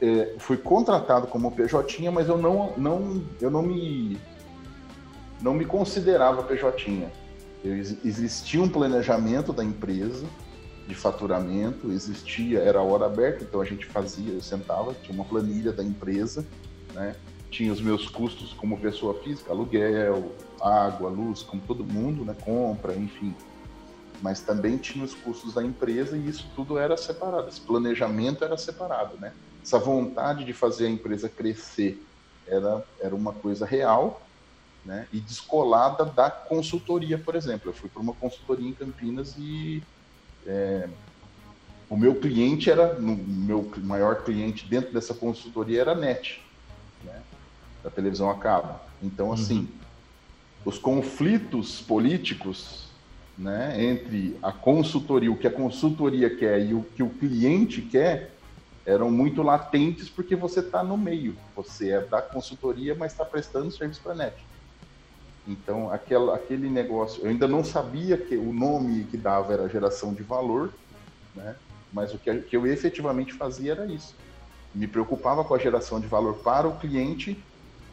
é, 0.00 0.34
fui 0.38 0.56
contratado 0.56 1.26
como 1.26 1.50
PJ, 1.50 2.10
mas 2.10 2.28
eu 2.28 2.36
não, 2.36 2.74
não, 2.76 3.22
eu 3.40 3.50
não 3.50 3.62
me 3.62 4.18
não 5.40 5.54
me 5.54 5.64
considerava 5.64 6.42
PJ. 6.42 7.08
Eu, 7.64 7.76
existia 7.76 8.62
um 8.62 8.68
planejamento 8.68 9.52
da 9.52 9.64
empresa, 9.64 10.26
de 10.86 10.94
faturamento, 10.94 11.90
existia, 11.90 12.60
era 12.60 12.82
hora 12.82 13.06
aberta, 13.06 13.42
então 13.42 13.60
a 13.60 13.64
gente 13.64 13.86
fazia, 13.86 14.32
eu 14.32 14.42
sentava, 14.42 14.94
tinha 14.94 15.14
uma 15.14 15.24
planilha 15.24 15.72
da 15.72 15.82
empresa, 15.82 16.46
né? 16.92 17.16
Tinha 17.50 17.72
os 17.72 17.80
meus 17.80 18.08
custos 18.08 18.52
como 18.52 18.78
pessoa 18.78 19.14
física, 19.22 19.50
aluguel, 19.50 20.32
água, 20.60 21.08
luz, 21.08 21.42
como 21.42 21.62
todo 21.62 21.84
mundo, 21.84 22.24
né? 22.24 22.36
Compra, 22.44 22.94
enfim. 22.94 23.34
Mas 24.20 24.40
também 24.40 24.76
tinha 24.76 25.04
os 25.04 25.14
custos 25.14 25.54
da 25.54 25.62
empresa 25.62 26.16
e 26.16 26.28
isso 26.28 26.46
tudo 26.54 26.78
era 26.78 26.96
separado, 26.96 27.48
esse 27.48 27.60
planejamento 27.60 28.44
era 28.44 28.56
separado, 28.56 29.16
né? 29.18 29.32
Essa 29.62 29.78
vontade 29.78 30.44
de 30.44 30.52
fazer 30.52 30.86
a 30.86 30.90
empresa 30.90 31.28
crescer 31.28 32.04
era, 32.46 32.84
era 33.00 33.14
uma 33.14 33.32
coisa 33.32 33.64
real 33.64 34.20
né, 34.84 35.08
e 35.10 35.18
descolada 35.18 36.04
da 36.04 36.30
consultoria, 36.30 37.16
por 37.16 37.34
exemplo. 37.34 37.70
Eu 37.70 37.72
fui 37.72 37.88
para 37.88 38.02
uma 38.02 38.12
consultoria 38.12 38.68
em 38.68 38.74
Campinas 38.74 39.34
e 39.38 39.82
é, 40.46 40.88
o 41.88 41.96
meu 41.96 42.14
cliente 42.14 42.70
era, 42.70 42.94
no, 42.94 43.16
meu 43.16 43.70
maior 43.78 44.24
cliente 44.24 44.66
dentro 44.66 44.92
dessa 44.92 45.14
consultoria 45.14 45.80
era 45.80 45.92
a 45.92 45.94
NET, 45.94 46.42
né, 47.04 47.22
da 47.82 47.90
televisão 47.90 48.30
a 48.30 48.36
cabo. 48.36 48.78
Então, 49.02 49.32
assim, 49.32 49.60
uhum. 49.60 49.68
os 50.64 50.78
conflitos 50.78 51.80
políticos 51.80 52.88
né, 53.36 53.82
entre 53.82 54.36
a 54.42 54.52
consultoria, 54.52 55.30
o 55.30 55.36
que 55.36 55.46
a 55.46 55.52
consultoria 55.52 56.34
quer 56.34 56.64
e 56.64 56.74
o 56.74 56.82
que 56.82 57.02
o 57.02 57.10
cliente 57.10 57.82
quer, 57.82 58.32
eram 58.86 59.10
muito 59.10 59.42
latentes 59.42 60.08
porque 60.08 60.36
você 60.36 60.60
está 60.60 60.82
no 60.82 60.96
meio. 60.96 61.36
Você 61.56 61.90
é 61.90 62.00
da 62.00 62.20
consultoria, 62.20 62.94
mas 62.94 63.12
está 63.12 63.24
prestando 63.24 63.70
serviço 63.70 64.02
para 64.02 64.12
a 64.12 64.16
NET. 64.16 64.34
Então, 65.46 65.90
aquela, 65.90 66.34
aquele 66.34 66.70
negócio, 66.70 67.22
eu 67.22 67.30
ainda 67.30 67.46
não 67.46 67.62
sabia 67.62 68.16
que 68.16 68.36
o 68.36 68.52
nome 68.52 69.04
que 69.04 69.16
dava 69.16 69.52
era 69.52 69.68
geração 69.68 70.14
de 70.14 70.22
valor, 70.22 70.72
né? 71.34 71.54
mas 71.92 72.14
o 72.14 72.18
que, 72.18 72.34
que 72.42 72.56
eu 72.56 72.66
efetivamente 72.66 73.34
fazia 73.34 73.72
era 73.72 73.86
isso. 73.86 74.14
Me 74.74 74.86
preocupava 74.86 75.44
com 75.44 75.54
a 75.54 75.58
geração 75.58 76.00
de 76.00 76.06
valor 76.06 76.36
para 76.36 76.66
o 76.66 76.78
cliente, 76.78 77.44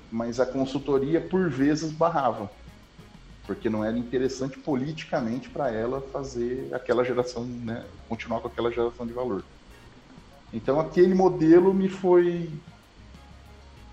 mas 0.10 0.40
a 0.40 0.46
consultoria, 0.46 1.20
por 1.20 1.50
vezes, 1.50 1.92
barrava, 1.92 2.50
porque 3.46 3.70
não 3.70 3.84
era 3.84 3.98
interessante 3.98 4.58
politicamente 4.60 5.50
para 5.50 5.70
ela 5.72 6.02
fazer 6.14 6.74
aquela 6.74 7.04
geração, 7.04 7.46
né? 7.46 7.86
continuar 8.08 8.40
com 8.40 8.48
aquela 8.48 8.72
geração 8.72 9.06
de 9.06 9.14
valor. 9.14 9.44
Então, 10.54 10.80
aquele 10.80 11.14
modelo 11.14 11.74
me 11.74 11.90
foi 11.90 12.50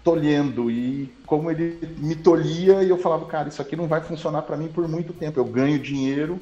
tolhendo 0.08 0.70
e 0.70 1.12
como 1.26 1.50
ele 1.50 1.78
me 1.98 2.16
tolhia 2.16 2.82
e 2.82 2.88
eu 2.88 2.96
falava, 2.96 3.26
cara, 3.26 3.50
isso 3.50 3.60
aqui 3.60 3.76
não 3.76 3.86
vai 3.86 4.00
funcionar 4.00 4.40
para 4.40 4.56
mim 4.56 4.68
por 4.68 4.88
muito 4.88 5.12
tempo. 5.12 5.38
Eu 5.38 5.44
ganho 5.44 5.78
dinheiro, 5.78 6.40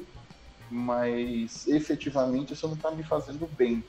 mas 0.71 1.67
efetivamente 1.67 2.53
isso 2.53 2.65
não 2.65 2.75
está 2.75 2.89
me 2.91 3.03
fazendo 3.03 3.45
bem, 3.57 3.83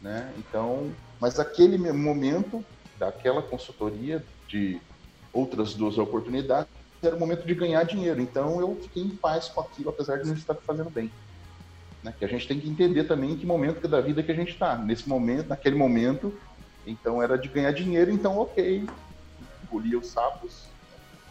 né? 0.00 0.32
Então, 0.38 0.90
mas 1.20 1.38
aquele 1.38 1.76
momento 1.92 2.64
daquela 2.98 3.42
consultoria 3.42 4.24
de 4.48 4.80
outras 5.34 5.74
duas 5.74 5.98
oportunidades 5.98 6.70
era 7.02 7.14
o 7.14 7.20
momento 7.20 7.46
de 7.46 7.54
ganhar 7.54 7.82
dinheiro. 7.82 8.22
Então 8.22 8.58
eu 8.58 8.78
fiquei 8.80 9.02
em 9.02 9.10
paz 9.10 9.48
com 9.48 9.60
aquilo, 9.60 9.90
apesar 9.90 10.16
de 10.16 10.26
não 10.26 10.34
estar 10.34 10.54
fazendo 10.54 10.88
bem. 10.88 11.10
Né? 12.02 12.14
Que 12.18 12.24
a 12.24 12.28
gente 12.28 12.48
tem 12.48 12.58
que 12.58 12.70
entender 12.70 13.04
também 13.04 13.32
em 13.32 13.36
que 13.36 13.44
momento 13.44 13.86
da 13.86 14.00
vida 14.00 14.22
que 14.22 14.32
a 14.32 14.34
gente 14.34 14.52
está. 14.52 14.78
Nesse 14.78 15.06
momento, 15.06 15.48
naquele 15.48 15.76
momento, 15.76 16.32
então 16.86 17.22
era 17.22 17.36
de 17.36 17.48
ganhar 17.48 17.72
dinheiro, 17.72 18.10
então 18.10 18.38
ok, 18.38 18.86
engolia 19.64 19.98
os 19.98 20.08
sapos. 20.08 20.64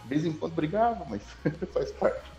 De 0.04 0.10
vez 0.10 0.26
em 0.26 0.34
quando 0.34 0.54
brigava, 0.54 1.06
mas 1.10 1.22
faz 1.74 1.92
parte. 1.92 2.32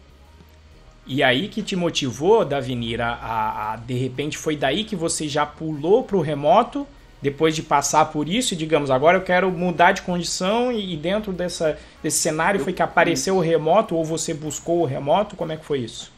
E 1.06 1.22
aí 1.22 1.48
que 1.48 1.62
te 1.62 1.74
motivou, 1.74 2.44
Davinira, 2.44 3.06
a, 3.06 3.72
a, 3.72 3.76
de 3.76 3.94
repente 3.94 4.38
foi 4.38 4.56
daí 4.56 4.84
que 4.84 4.94
você 4.94 5.28
já 5.28 5.44
pulou 5.44 6.04
para 6.04 6.16
o 6.16 6.20
remoto, 6.20 6.86
depois 7.20 7.54
de 7.54 7.62
passar 7.62 8.06
por 8.06 8.28
isso, 8.28 8.54
e 8.54 8.56
digamos, 8.56 8.90
agora 8.90 9.18
eu 9.18 9.22
quero 9.22 9.50
mudar 9.50 9.92
de 9.92 10.02
condição 10.02 10.72
e, 10.72 10.96
dentro 10.96 11.32
dessa, 11.32 11.78
desse 12.02 12.18
cenário 12.18 12.58
eu, 12.58 12.64
foi 12.64 12.72
que 12.72 12.82
apareceu 12.82 13.34
isso. 13.34 13.42
o 13.42 13.44
remoto 13.44 13.96
ou 13.96 14.04
você 14.04 14.34
buscou 14.34 14.80
o 14.80 14.84
remoto? 14.84 15.36
Como 15.36 15.52
é 15.52 15.56
que 15.56 15.64
foi 15.64 15.80
isso? 15.80 16.12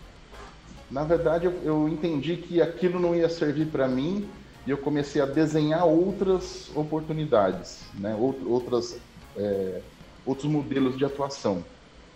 Na 0.91 1.05
verdade, 1.05 1.47
eu, 1.47 1.53
eu 1.63 1.89
entendi 1.89 2.37
que 2.37 2.61
aquilo 2.61 2.99
não 2.99 3.15
ia 3.15 3.29
servir 3.29 3.67
para 3.67 3.89
mim 3.89 4.27
e 4.67 4.71
eu 4.71 4.79
comecei 4.79 5.21
a 5.21 5.27
desenhar 5.27 5.87
outras 5.87 6.71
oportunidades, 6.75 7.83
né? 7.95 8.15
outras, 8.15 8.99
é, 9.37 9.83
outros 10.25 10.51
modelos 10.51 10.97
de 10.97 11.05
atuação. 11.05 11.63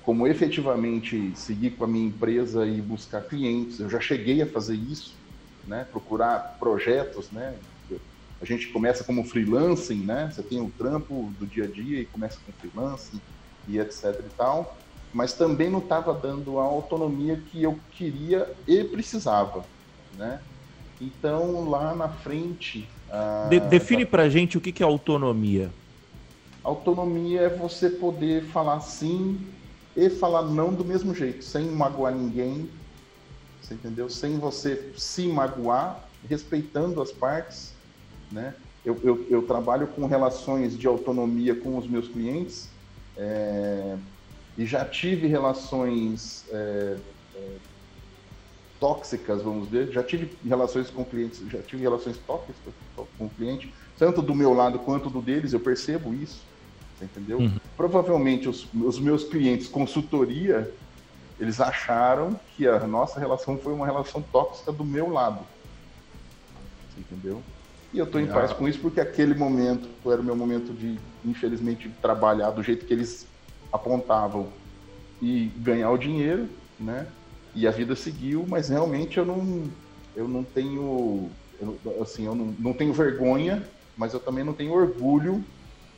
Como 0.02 0.26
efetivamente 0.26 1.32
seguir 1.36 1.72
com 1.72 1.84
a 1.84 1.86
minha 1.86 2.08
empresa 2.08 2.66
e 2.66 2.80
buscar 2.80 3.20
clientes. 3.22 3.78
Eu 3.78 3.90
já 3.90 4.00
cheguei 4.00 4.40
a 4.40 4.46
fazer 4.46 4.74
isso, 4.74 5.14
né? 5.66 5.86
procurar 5.92 6.56
projetos. 6.58 7.30
Né? 7.30 7.54
A 8.40 8.44
gente 8.46 8.68
começa 8.68 9.04
como 9.04 9.24
freelancing, 9.24 10.02
né? 10.06 10.30
você 10.32 10.42
tem 10.42 10.60
o 10.62 10.70
trampo 10.70 11.30
do 11.38 11.46
dia 11.46 11.64
a 11.64 11.66
dia 11.66 12.00
e 12.00 12.06
começa 12.06 12.38
com 12.46 12.52
freelancing 12.52 13.20
e 13.66 13.78
etc 13.78 14.04
e 14.20 14.30
tal. 14.30 14.78
Mas 15.12 15.34
também 15.34 15.68
não 15.68 15.80
estava 15.80 16.14
dando 16.14 16.58
a 16.58 16.64
autonomia 16.64 17.36
que 17.36 17.62
eu 17.62 17.78
queria 17.90 18.50
e 18.66 18.84
precisava. 18.84 19.66
Né? 20.16 20.40
Então, 21.00 21.68
lá 21.68 21.94
na 21.94 22.08
frente. 22.08 22.88
De, 23.48 23.60
define 23.60 24.04
pra 24.04 24.28
gente 24.28 24.58
o 24.58 24.60
que, 24.60 24.72
que 24.72 24.82
é 24.82 24.86
autonomia. 24.86 25.70
Autonomia 26.62 27.42
é 27.42 27.48
você 27.48 27.88
poder 27.88 28.44
falar 28.44 28.80
sim 28.80 29.38
e 29.96 30.10
falar 30.10 30.42
não 30.42 30.72
do 30.72 30.84
mesmo 30.84 31.14
jeito, 31.14 31.44
sem 31.44 31.66
magoar 31.66 32.14
ninguém, 32.14 32.68
você 33.60 33.74
entendeu? 33.74 34.08
Sem 34.08 34.38
você 34.38 34.92
se 34.96 35.26
magoar, 35.28 36.08
respeitando 36.28 37.00
as 37.02 37.10
partes, 37.10 37.74
né? 38.30 38.54
Eu, 38.84 38.98
eu, 39.02 39.26
eu 39.28 39.42
trabalho 39.42 39.88
com 39.88 40.06
relações 40.06 40.78
de 40.78 40.86
autonomia 40.86 41.54
com 41.54 41.76
os 41.76 41.88
meus 41.88 42.08
clientes 42.08 42.70
é, 43.16 43.98
e 44.56 44.64
já 44.64 44.84
tive 44.84 45.26
relações 45.26 46.46
é, 46.50 46.96
é, 47.34 47.56
tóxicas, 48.80 49.42
vamos 49.42 49.68
ver. 49.68 49.90
Já 49.92 50.02
tive 50.02 50.36
relações 50.46 50.90
com 50.90 51.04
clientes, 51.04 51.42
já 51.50 51.60
tive 51.62 51.82
relações 51.82 52.16
tóxicas 52.26 52.74
com 53.16 53.26
o 53.26 53.30
cliente, 53.30 53.72
tanto 53.98 54.22
do 54.22 54.34
meu 54.34 54.54
lado 54.54 54.78
quanto 54.78 55.10
do 55.10 55.20
deles, 55.20 55.52
eu 55.52 55.60
percebo 55.60 56.14
isso, 56.14 56.40
entendeu? 57.00 57.38
Uhum. 57.38 57.58
Provavelmente 57.76 58.48
os, 58.48 58.66
os 58.74 58.98
meus 58.98 59.24
clientes, 59.24 59.66
consultoria, 59.68 60.72
eles 61.38 61.60
acharam 61.60 62.38
que 62.56 62.66
a 62.66 62.86
nossa 62.86 63.20
relação 63.20 63.58
foi 63.58 63.72
uma 63.72 63.86
relação 63.86 64.22
tóxica 64.22 64.72
do 64.72 64.84
meu 64.84 65.10
lado, 65.10 65.40
entendeu? 66.96 67.42
E 67.92 67.98
eu 67.98 68.04
estou 68.04 68.20
em 68.20 68.28
ah. 68.28 68.32
paz 68.32 68.52
com 68.52 68.68
isso 68.68 68.78
porque 68.80 69.00
aquele 69.00 69.34
momento 69.34 69.88
era 70.10 70.20
o 70.20 70.24
meu 70.24 70.36
momento 70.36 70.72
de, 70.72 70.98
infelizmente, 71.24 71.88
trabalhar 72.02 72.50
do 72.50 72.62
jeito 72.62 72.84
que 72.84 72.92
eles 72.92 73.26
apontavam 73.72 74.48
e 75.22 75.50
ganhar 75.56 75.90
o 75.90 75.98
dinheiro, 75.98 76.48
né? 76.78 77.06
E 77.58 77.66
a 77.66 77.72
vida 77.72 77.96
seguiu, 77.96 78.46
mas 78.48 78.68
realmente 78.68 79.18
eu 79.18 79.26
não, 79.26 79.64
eu 80.14 80.28
não 80.28 80.44
tenho, 80.44 81.28
eu, 81.60 82.00
assim, 82.00 82.24
eu 82.24 82.34
não, 82.34 82.54
não 82.56 82.72
tenho 82.72 82.92
vergonha, 82.92 83.64
mas 83.96 84.14
eu 84.14 84.20
também 84.20 84.44
não 84.44 84.52
tenho 84.52 84.72
orgulho 84.72 85.44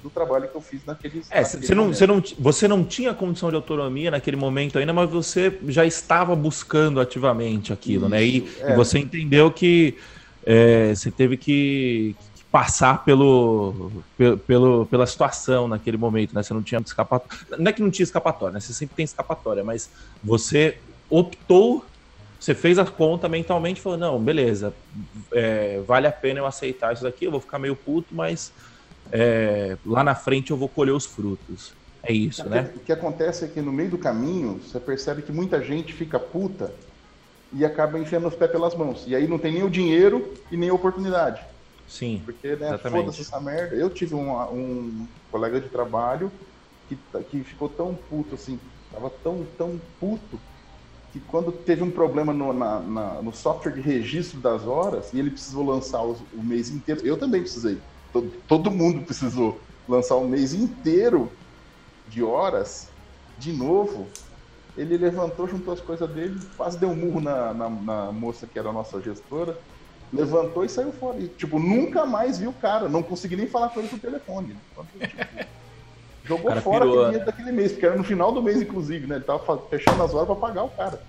do 0.03 0.09
trabalho 0.09 0.49
que 0.49 0.57
eu 0.57 0.61
fiz 0.63 0.87
naqueles. 0.87 1.31
É, 1.31 1.45
você 1.45 1.75
não, 1.75 1.93
você, 1.93 2.07
não, 2.07 2.23
você 2.39 2.67
não 2.67 2.83
tinha 2.83 3.13
condição 3.13 3.51
de 3.51 3.57
autonomia 3.57 4.11
naquele 4.11 4.39
momento 4.39 4.79
ainda, 4.79 4.95
mas 4.95 5.11
você 5.11 5.59
já 5.69 5.85
estava 5.85 6.35
buscando 6.35 6.99
ativamente 6.99 7.75
aquilo, 7.75 8.07
Isso, 8.07 8.11
né? 8.11 8.25
E, 8.25 8.49
é. 8.61 8.75
você 8.75 8.99
entendeu 8.99 9.53
que 9.53 9.99
é, 10.47 10.95
você 10.95 11.11
teve 11.11 11.37
que, 11.37 12.17
que 12.35 12.45
passar 12.51 13.05
pelo, 13.05 14.03
pelo, 14.47 14.87
pela 14.87 15.07
situação 15.07 15.69
naquele 15.69 15.99
momento, 15.99 16.35
né? 16.35 16.43
Você 16.43 16.55
não 16.55 16.63
tinha 16.63 16.81
escapatória. 16.81 17.47
Não 17.59 17.69
é 17.71 17.73
que 17.75 17.83
não 17.83 17.91
tinha 17.91 18.05
escapatória, 18.05 18.55
né? 18.55 18.61
Você 18.61 18.73
sempre 18.73 18.97
tem 18.97 19.05
escapatória, 19.05 19.63
mas 19.63 19.91
você 20.25 20.81
optou, 21.11 21.85
você 22.39 22.55
fez 22.55 22.79
a 22.79 22.87
conta 22.87 23.29
mentalmente 23.29 23.81
e 23.81 23.83
falou, 23.83 23.99
não, 23.99 24.19
beleza, 24.19 24.73
é, 25.33 25.81
vale 25.81 26.07
a 26.07 26.13
pena 26.13 26.39
eu 26.39 26.47
aceitar 26.47 26.95
isso 26.95 27.03
daqui, 27.03 27.27
eu 27.27 27.31
vou 27.31 27.41
ficar 27.41 27.59
meio 27.59 27.77
puto, 27.77 28.15
mas 28.15 28.53
é, 29.13 29.77
lá 29.85 30.03
na 30.03 30.15
frente 30.15 30.51
eu 30.51 30.57
vou 30.57 30.69
colher 30.69 30.93
os 30.93 31.05
frutos. 31.05 31.75
É 32.03 32.13
isso, 32.13 32.47
o 32.47 32.49
né? 32.49 32.73
O 32.75 32.81
que 32.81 32.93
acontece 32.93 33.45
é 33.45 33.49
que 33.49 33.61
no 33.61 33.73
meio 33.73 33.91
do 33.91 33.99
caminho, 33.99 34.59
você 34.59 34.81
percebe 34.81 35.21
que 35.21 35.33
muita 35.33 35.63
gente 35.63 35.93
fica 35.93 36.19
puta 36.19 36.73
e 37.53 37.65
acaba 37.65 37.99
enfiando 37.99 38.29
os 38.29 38.35
pés 38.35 38.51
pelas 38.51 38.75
mãos. 38.75 39.05
E 39.07 39.15
aí 39.15 39.27
não 39.27 39.39
tem 39.39 39.53
nem 39.53 39.63
o 39.63 39.71
dinheiro 39.71 40.33
e 40.51 40.57
nem 40.57 40.71
a 40.71 40.75
oportunidade. 40.75 41.43
Sim. 41.87 42.23
Porque, 42.25 42.57
né, 42.57 42.79
foda-se 42.79 43.21
essa 43.21 43.41
merda. 43.41 43.75
Eu 43.75 43.91
tive 43.91 44.15
um, 44.15 44.31
um 44.51 45.07
colega 45.31 45.61
de 45.61 45.69
trabalho 45.69 46.31
que, 46.89 46.97
que 47.31 47.45
ficou 47.45 47.69
tão 47.69 47.95
puto 47.95 48.37
assim, 48.37 48.59
tava 48.93 49.11
tão, 49.11 49.45
tão 49.59 49.79
puto 49.99 50.39
que 51.13 51.21
quando 51.21 51.51
teve 51.51 51.83
um 51.83 51.91
problema 51.91 52.33
no, 52.33 52.53
na, 52.53 52.81
na, 52.81 53.23
no 53.23 53.33
software 53.33 53.73
de 53.73 53.81
registro 53.81 54.41
das 54.41 54.67
horas 54.67 55.13
e 55.13 55.19
ele 55.19 55.31
precisou 55.31 55.65
lançar 55.65 56.03
o, 56.03 56.17
o 56.33 56.43
mês 56.43 56.71
inteiro, 56.71 57.01
eu 57.05 57.17
também 57.17 57.41
precisei, 57.41 57.79
todo, 58.13 58.31
todo, 58.47 58.71
mundo 58.71 59.05
precisou 59.05 59.61
lançar 59.89 60.17
o 60.17 60.29
mês 60.29 60.55
inteiro 60.55 61.31
de 62.09 62.23
horas 62.23 62.89
de 63.39 63.53
novo. 63.53 64.07
Ele 64.77 64.97
levantou, 64.97 65.49
juntou 65.49 65.75
as 65.75 65.81
coisas 65.81 66.09
dele, 66.11 66.39
quase 66.57 66.79
deu 66.79 66.91
um 66.91 66.97
murro 66.97 67.21
na, 67.21 67.53
na, 67.53 67.69
na 67.69 68.13
moça 68.13 68.47
que 68.47 68.59
era 68.59 68.69
a 68.69 68.73
nossa 68.73 69.01
gestora, 69.01 69.59
levantou 70.13 70.65
e 70.65 70.69
saiu 70.69 70.93
fora. 70.93 71.19
E, 71.19 71.29
tipo, 71.29 71.59
nunca 71.59 72.07
mais 72.07 72.39
viu 72.39 72.51
o 72.51 72.55
cara, 72.55 72.89
não 72.89 73.03
consegui 73.03 73.35
nem 73.35 73.49
falar 73.49 73.71
com 73.71 73.81
ele 73.81 73.89
por 73.89 73.99
telefone. 73.99 74.57
Tipo, 74.77 74.87
Jogou 76.31 76.55
fora 76.61 76.85
pirou, 76.85 77.05
aquele 77.07 77.19
né? 77.19 77.25
daquele 77.25 77.53
mês, 77.53 77.73
porque 77.73 77.87
era 77.87 77.97
no 77.97 78.05
final 78.05 78.31
do 78.31 78.41
mês, 78.41 78.63
inclusive, 78.63 79.07
né? 79.07 79.17
Ele 79.17 79.25
tava 79.25 79.59
fechando 79.69 80.01
as 80.03 80.15
horas 80.15 80.27
pra 80.27 80.37
pagar 80.37 80.63
o 80.63 80.69
cara. 80.69 81.01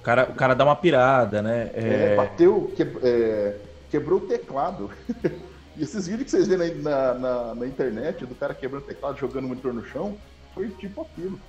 O 0.00 0.02
cara, 0.02 0.24
o 0.24 0.34
cara 0.34 0.54
dá 0.54 0.64
uma 0.64 0.74
pirada, 0.74 1.40
né? 1.40 1.70
É, 1.74 2.12
é 2.12 2.16
bateu, 2.16 2.72
que, 2.74 2.82
é, 2.82 3.56
quebrou 3.90 4.18
o 4.18 4.26
teclado. 4.26 4.90
E 5.74 5.82
esses 5.82 6.06
vídeos 6.06 6.24
que 6.24 6.30
vocês 6.32 6.48
vêem 6.48 6.74
na, 6.82 7.14
na, 7.14 7.54
na 7.54 7.66
internet 7.66 8.26
do 8.26 8.34
cara 8.34 8.52
quebrando 8.52 8.84
teclado, 8.84 9.18
jogando 9.18 9.46
o 9.46 9.48
monitor 9.48 9.72
no 9.72 9.82
chão, 9.86 10.18
foi 10.54 10.68
tipo 10.68 11.00
aquilo. 11.00 11.40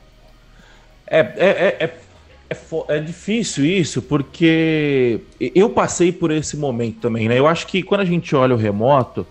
É, 1.05 1.19
é, 1.19 1.25
é, 1.35 1.77
é, 1.79 1.97
é, 2.49 2.57
é, 2.87 2.99
difícil 3.01 3.65
isso, 3.65 4.01
porque 4.01 5.19
eu 5.39 5.69
passei 5.69 6.11
por 6.13 6.31
esse 6.31 6.55
momento 6.55 7.01
também, 7.01 7.27
né? 7.27 7.37
Eu 7.37 7.47
acho 7.47 7.67
que 7.67 7.83
quando 7.83 7.99
a 7.99 8.05
gente 8.05 8.33
olha 8.33 8.55
o 8.55 8.57
remoto, 8.57 9.27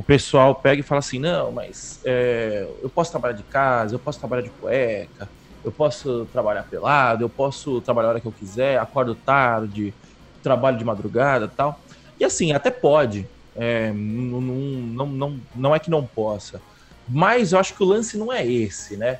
o 0.00 0.02
pessoal 0.02 0.54
pega 0.62 0.80
e 0.80 0.82
fala 0.82 1.00
assim, 1.00 1.18
não, 1.18 1.52
mas 1.52 2.00
é, 2.06 2.66
eu 2.82 2.88
posso 2.88 3.10
trabalhar 3.10 3.34
de 3.34 3.44
casa, 3.44 3.94
eu 3.94 4.00
posso 4.00 4.18
trabalhar 4.18 4.40
de 4.40 4.50
cueca, 4.50 5.30
eu 5.62 5.70
posso 5.70 6.24
trabalhar 6.28 6.64
pelado, 6.64 7.22
eu 7.22 7.28
posso 7.28 7.82
trabalhar 7.82 8.08
a 8.08 8.10
hora 8.12 8.20
que 8.22 8.26
eu 8.26 8.32
quiser, 8.32 8.78
acordo 8.78 9.14
tarde, 9.14 9.94
trabalho 10.42 10.78
de 10.78 10.86
madrugada 10.86 11.46
tal. 11.54 11.78
E 12.18 12.24
assim, 12.24 12.50
até 12.52 12.70
pode. 12.70 13.30
É, 13.54 13.92
não, 13.92 14.40
não, 14.40 15.06
não, 15.06 15.42
não 15.54 15.74
é 15.74 15.78
que 15.78 15.90
não 15.90 16.06
possa. 16.06 16.62
Mas 17.06 17.52
eu 17.52 17.58
acho 17.58 17.76
que 17.76 17.82
o 17.82 17.86
lance 17.86 18.16
não 18.16 18.32
é 18.32 18.46
esse, 18.46 18.96
né? 18.96 19.18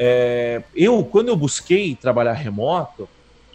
É, 0.00 0.64
eu, 0.74 1.04
quando 1.04 1.28
eu 1.28 1.36
busquei 1.36 1.94
trabalhar 1.94 2.32
remoto, 2.32 3.10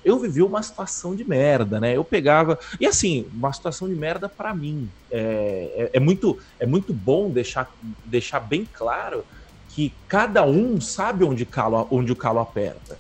eu 0.08 0.18
vivi 0.18 0.42
uma 0.42 0.64
situação 0.64 1.14
de 1.14 1.28
merda, 1.28 1.82
né? 1.82 1.98
Eu 1.98 2.04
pegava. 2.04 2.58
E 2.80 2.86
assim, 2.86 3.30
uma 3.34 3.52
situação 3.52 3.90
de 3.90 3.96
merda 3.96 4.30
para 4.30 4.56
mim. 4.56 4.90
É, 5.12 5.92
é, 5.94 5.98
é, 5.98 6.00
muito, 6.00 6.40
é 6.58 6.66
muito 6.66 6.94
bom 6.94 7.30
deixar, 7.30 7.70
deixar 8.06 8.40
bem 8.40 8.66
claro 8.72 9.26
que 9.68 9.94
cada 10.08 10.46
um 10.46 10.80
sabe 10.80 11.26
onde, 11.26 11.46
calo, 11.46 11.88
onde 11.92 12.12
o 12.12 12.16
calo 12.16 12.40
aperta. 12.40 12.98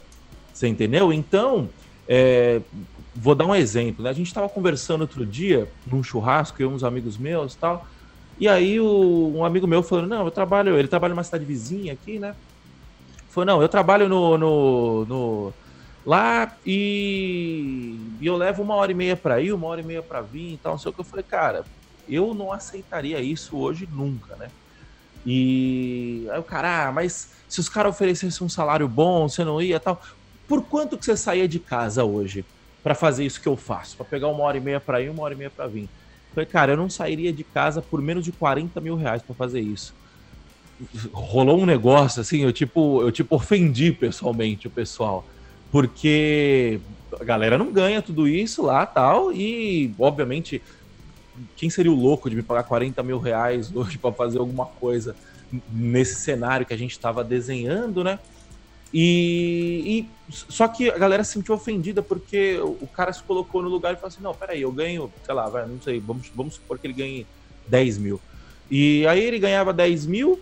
Você 0.51 0.67
entendeu? 0.67 1.13
Então, 1.13 1.69
é, 2.09 2.61
vou 3.15 3.33
dar 3.33 3.45
um 3.45 3.55
exemplo. 3.55 4.03
Né? 4.03 4.09
A 4.09 4.13
gente 4.13 4.27
estava 4.27 4.49
conversando 4.49 5.01
outro 5.01 5.25
dia 5.25 5.71
num 5.85 6.03
churrasco, 6.03 6.61
eu 6.61 6.71
e 6.71 6.73
uns 6.73 6.83
amigos 6.83 7.17
meus 7.17 7.53
e 7.53 7.57
tal. 7.57 7.87
E 8.37 8.49
aí 8.49 8.81
o, 8.81 9.31
um 9.33 9.45
amigo 9.45 9.65
meu 9.65 9.81
falou: 9.81 10.05
Não, 10.05 10.25
eu 10.25 10.31
trabalho. 10.31 10.77
Ele 10.77 10.89
trabalha 10.89 11.13
numa 11.13 11.23
cidade 11.23 11.45
vizinha 11.45 11.93
aqui, 11.93 12.19
né? 12.19 12.35
Falou: 13.29 13.45
Não, 13.45 13.61
eu 13.61 13.69
trabalho 13.69 14.09
no, 14.09 14.37
no, 14.37 15.05
no 15.05 15.53
lá 16.07 16.57
e, 16.65 17.99
e, 18.21 18.25
eu 18.25 18.37
levo 18.37 18.63
uma 18.63 18.75
hora 18.75 18.91
e 18.93 18.95
meia 18.95 19.17
para 19.17 19.41
ir, 19.41 19.51
uma 19.51 19.67
hora 19.67 19.81
e 19.81 19.83
meia 19.83 20.01
para 20.01 20.21
vir 20.21 20.53
e 20.53 20.57
tal. 20.57 20.71
Não 20.71 20.79
sei 20.79 20.89
o 20.89 20.93
que. 20.93 21.01
Eu 21.01 21.05
falei: 21.05 21.23
Cara, 21.23 21.65
eu 22.07 22.33
não 22.33 22.53
aceitaria 22.53 23.19
isso 23.19 23.57
hoje 23.57 23.85
nunca, 23.91 24.37
né? 24.37 24.47
E 25.25 26.25
aí 26.31 26.39
o 26.39 26.43
cara, 26.43 26.87
ah, 26.87 26.91
mas 26.93 27.33
se 27.49 27.59
os 27.59 27.67
caras 27.67 27.93
oferecessem 27.93 28.47
um 28.47 28.49
salário 28.49 28.87
bom, 28.87 29.27
você 29.27 29.43
não 29.43 29.61
ia 29.61 29.77
tal. 29.81 30.01
Por 30.47 30.63
quanto 30.63 30.97
que 30.97 31.03
você 31.03 31.17
saía 31.17 31.45
de 31.45 31.59
casa 31.59 32.05
hoje 32.05 32.45
para 32.81 32.95
fazer 32.95 33.25
isso 33.25 33.41
que 33.41 33.47
eu 33.49 33.57
faço? 33.57 33.97
Para 33.97 34.05
pegar 34.05 34.29
uma 34.29 34.45
hora 34.45 34.55
e 34.55 34.61
meia 34.61 34.79
para 34.79 35.01
ir, 35.01 35.09
uma 35.09 35.23
hora 35.23 35.33
e 35.33 35.37
meia 35.37 35.49
para 35.49 35.67
vir. 35.67 35.89
Falei, 36.33 36.45
cara, 36.45 36.71
eu 36.71 36.77
não 36.77 36.89
sairia 36.89 37.33
de 37.33 37.43
casa 37.43 37.81
por 37.81 38.01
menos 38.01 38.23
de 38.23 38.31
40 38.31 38.79
mil 38.79 38.95
reais 38.95 39.21
para 39.21 39.35
fazer 39.35 39.59
isso. 39.59 39.93
Rolou 41.11 41.59
um 41.59 41.65
negócio 41.65 42.21
assim, 42.21 42.43
eu 42.43 42.53
tipo, 42.53 43.01
eu 43.01 43.11
tipo 43.11 43.35
ofendi 43.35 43.91
pessoalmente 43.91 44.67
o 44.67 44.71
pessoal. 44.71 45.27
Porque 45.71 46.79
a 47.19 47.23
galera 47.23 47.57
não 47.57 47.71
ganha 47.71 48.01
tudo 48.01 48.27
isso 48.27 48.63
lá 48.63 48.85
tal. 48.85 49.31
E, 49.31 49.93
obviamente, 49.99 50.61
quem 51.55 51.69
seria 51.69 51.91
o 51.91 51.95
louco 51.95 52.29
de 52.29 52.35
me 52.35 52.43
pagar 52.43 52.63
40 52.63 53.01
mil 53.03 53.19
reais 53.19 53.73
hoje 53.75 53.97
para 53.99 54.13
fazer 54.13 54.39
alguma 54.39 54.65
coisa 54.65 55.15
nesse 55.71 56.15
cenário 56.15 56.65
que 56.65 56.73
a 56.73 56.77
gente 56.77 56.91
estava 56.91 57.23
desenhando, 57.23 58.03
né? 58.03 58.19
E, 58.93 59.83
e, 59.85 60.09
só 60.31 60.67
que 60.67 60.89
a 60.89 60.97
galera 60.97 61.23
se 61.23 61.33
sentiu 61.33 61.55
ofendida 61.55 62.01
porque 62.01 62.57
o 62.59 62.87
cara 62.87 63.11
se 63.11 63.21
colocou 63.21 63.61
no 63.61 63.69
lugar 63.69 63.93
e 63.93 63.95
falou 63.95 64.07
assim: 64.07 64.23
não, 64.23 64.33
peraí, 64.33 64.61
eu 64.61 64.71
ganho, 64.71 65.11
sei 65.25 65.33
lá, 65.33 65.49
vai, 65.49 65.67
não 65.67 65.81
sei, 65.81 65.99
vamos, 65.99 66.31
vamos 66.33 66.55
supor 66.55 66.79
que 66.79 66.87
ele 66.87 66.93
ganhe 66.93 67.27
10 67.67 67.97
mil. 67.97 68.21
E 68.71 69.05
aí 69.07 69.23
ele 69.23 69.39
ganhava 69.39 69.73
10 69.73 70.05
mil. 70.05 70.39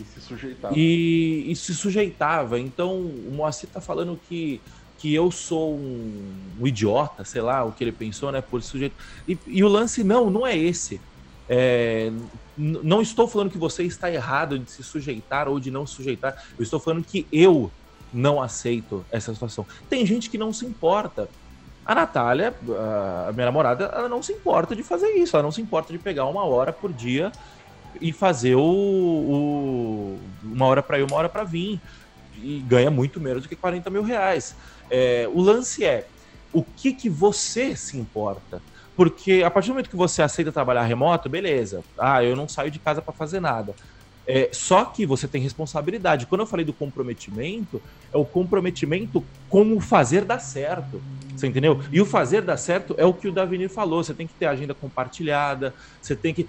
E 0.00 0.04
se 0.04 0.20
sujeitava. 0.20 0.74
E, 0.76 1.52
e 1.52 1.56
se 1.56 1.74
sujeitava. 1.74 2.58
Então 2.58 3.00
o 3.00 3.32
Moacir 3.32 3.68
tá 3.68 3.80
falando 3.80 4.18
que 4.28 4.60
que 5.00 5.14
eu 5.14 5.30
sou 5.30 5.76
um, 5.76 6.30
um, 6.60 6.66
idiota, 6.66 7.24
sei 7.24 7.40
lá, 7.40 7.64
o 7.64 7.72
que 7.72 7.82
ele 7.82 7.90
pensou, 7.90 8.30
né, 8.30 8.42
por 8.42 8.62
sujeito. 8.62 8.94
E, 9.26 9.38
e 9.46 9.64
o 9.64 9.68
lance 9.68 10.04
não, 10.04 10.28
não 10.28 10.46
é 10.46 10.54
esse. 10.54 11.00
É, 11.48 12.12
não 12.56 13.00
estou 13.00 13.26
falando 13.26 13.50
que 13.50 13.56
você 13.56 13.82
está 13.82 14.12
errado 14.12 14.58
de 14.58 14.70
se 14.70 14.84
sujeitar 14.84 15.48
ou 15.48 15.58
de 15.58 15.70
não 15.70 15.86
sujeitar. 15.86 16.36
Eu 16.58 16.62
estou 16.62 16.78
falando 16.78 17.02
que 17.02 17.26
eu 17.32 17.70
não 18.12 18.42
aceito 18.42 19.04
essa 19.10 19.32
situação. 19.32 19.66
Tem 19.88 20.04
gente 20.04 20.28
que 20.28 20.36
não 20.36 20.52
se 20.52 20.66
importa. 20.66 21.30
A 21.84 21.94
Natália, 21.94 22.54
a 23.26 23.32
minha 23.32 23.46
namorada, 23.46 23.86
ela 23.86 24.08
não 24.08 24.22
se 24.22 24.34
importa 24.34 24.76
de 24.76 24.82
fazer 24.82 25.08
isso. 25.12 25.34
Ela 25.34 25.42
não 25.42 25.50
se 25.50 25.62
importa 25.62 25.94
de 25.94 25.98
pegar 25.98 26.26
uma 26.26 26.44
hora 26.44 26.74
por 26.74 26.92
dia 26.92 27.32
e 28.00 28.12
fazer 28.12 28.54
o, 28.54 28.60
o 28.62 30.18
uma 30.42 30.66
hora 30.66 30.82
para 30.82 30.98
ir, 30.98 31.02
uma 31.02 31.16
hora 31.16 31.28
para 31.28 31.44
vir. 31.44 31.80
E 32.42 32.60
ganha 32.66 32.90
muito 32.90 33.20
menos 33.20 33.42
do 33.42 33.48
que 33.48 33.56
40 33.56 33.90
mil 33.90 34.02
reais. 34.02 34.54
É, 34.90 35.28
o 35.32 35.40
lance 35.40 35.84
é 35.84 36.06
o 36.52 36.62
que, 36.62 36.92
que 36.92 37.08
você 37.08 37.76
se 37.76 37.96
importa. 37.98 38.62
Porque 38.96 39.42
a 39.44 39.50
partir 39.50 39.68
do 39.68 39.74
momento 39.74 39.90
que 39.90 39.96
você 39.96 40.22
aceita 40.22 40.52
trabalhar 40.52 40.82
remoto, 40.82 41.28
beleza. 41.28 41.82
Ah, 41.98 42.22
eu 42.24 42.36
não 42.36 42.48
saio 42.48 42.70
de 42.70 42.78
casa 42.78 43.00
para 43.00 43.12
fazer 43.12 43.40
nada. 43.40 43.74
É, 44.26 44.48
só 44.52 44.84
que 44.84 45.06
você 45.06 45.26
tem 45.26 45.40
responsabilidade. 45.40 46.26
Quando 46.26 46.42
eu 46.42 46.46
falei 46.46 46.64
do 46.64 46.72
comprometimento, 46.72 47.82
é 48.12 48.16
o 48.16 48.24
comprometimento 48.24 49.24
com 49.48 49.76
o 49.76 49.80
fazer 49.80 50.24
dar 50.24 50.38
certo. 50.38 51.02
Você 51.34 51.46
entendeu? 51.46 51.80
E 51.90 52.00
o 52.00 52.06
fazer 52.06 52.42
dar 52.42 52.56
certo 52.56 52.94
é 52.98 53.04
o 53.04 53.14
que 53.14 53.26
o 53.26 53.32
Davini 53.32 53.68
falou. 53.68 54.04
Você 54.04 54.14
tem 54.14 54.26
que 54.26 54.34
ter 54.34 54.46
agenda 54.46 54.74
compartilhada, 54.74 55.74
você 56.00 56.14
tem 56.14 56.34
que. 56.34 56.46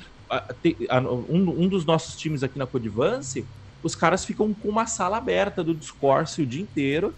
Um, 0.91 1.63
um 1.63 1.67
dos 1.67 1.85
nossos 1.85 2.15
times 2.15 2.43
aqui 2.43 2.57
na 2.57 2.65
Codivance, 2.65 3.45
os 3.83 3.95
caras 3.95 4.23
ficam 4.23 4.53
com 4.53 4.69
uma 4.69 4.85
sala 4.85 5.17
aberta 5.17 5.63
do 5.63 5.73
Discourse 5.73 6.41
o 6.41 6.45
dia 6.45 6.61
inteiro 6.61 7.13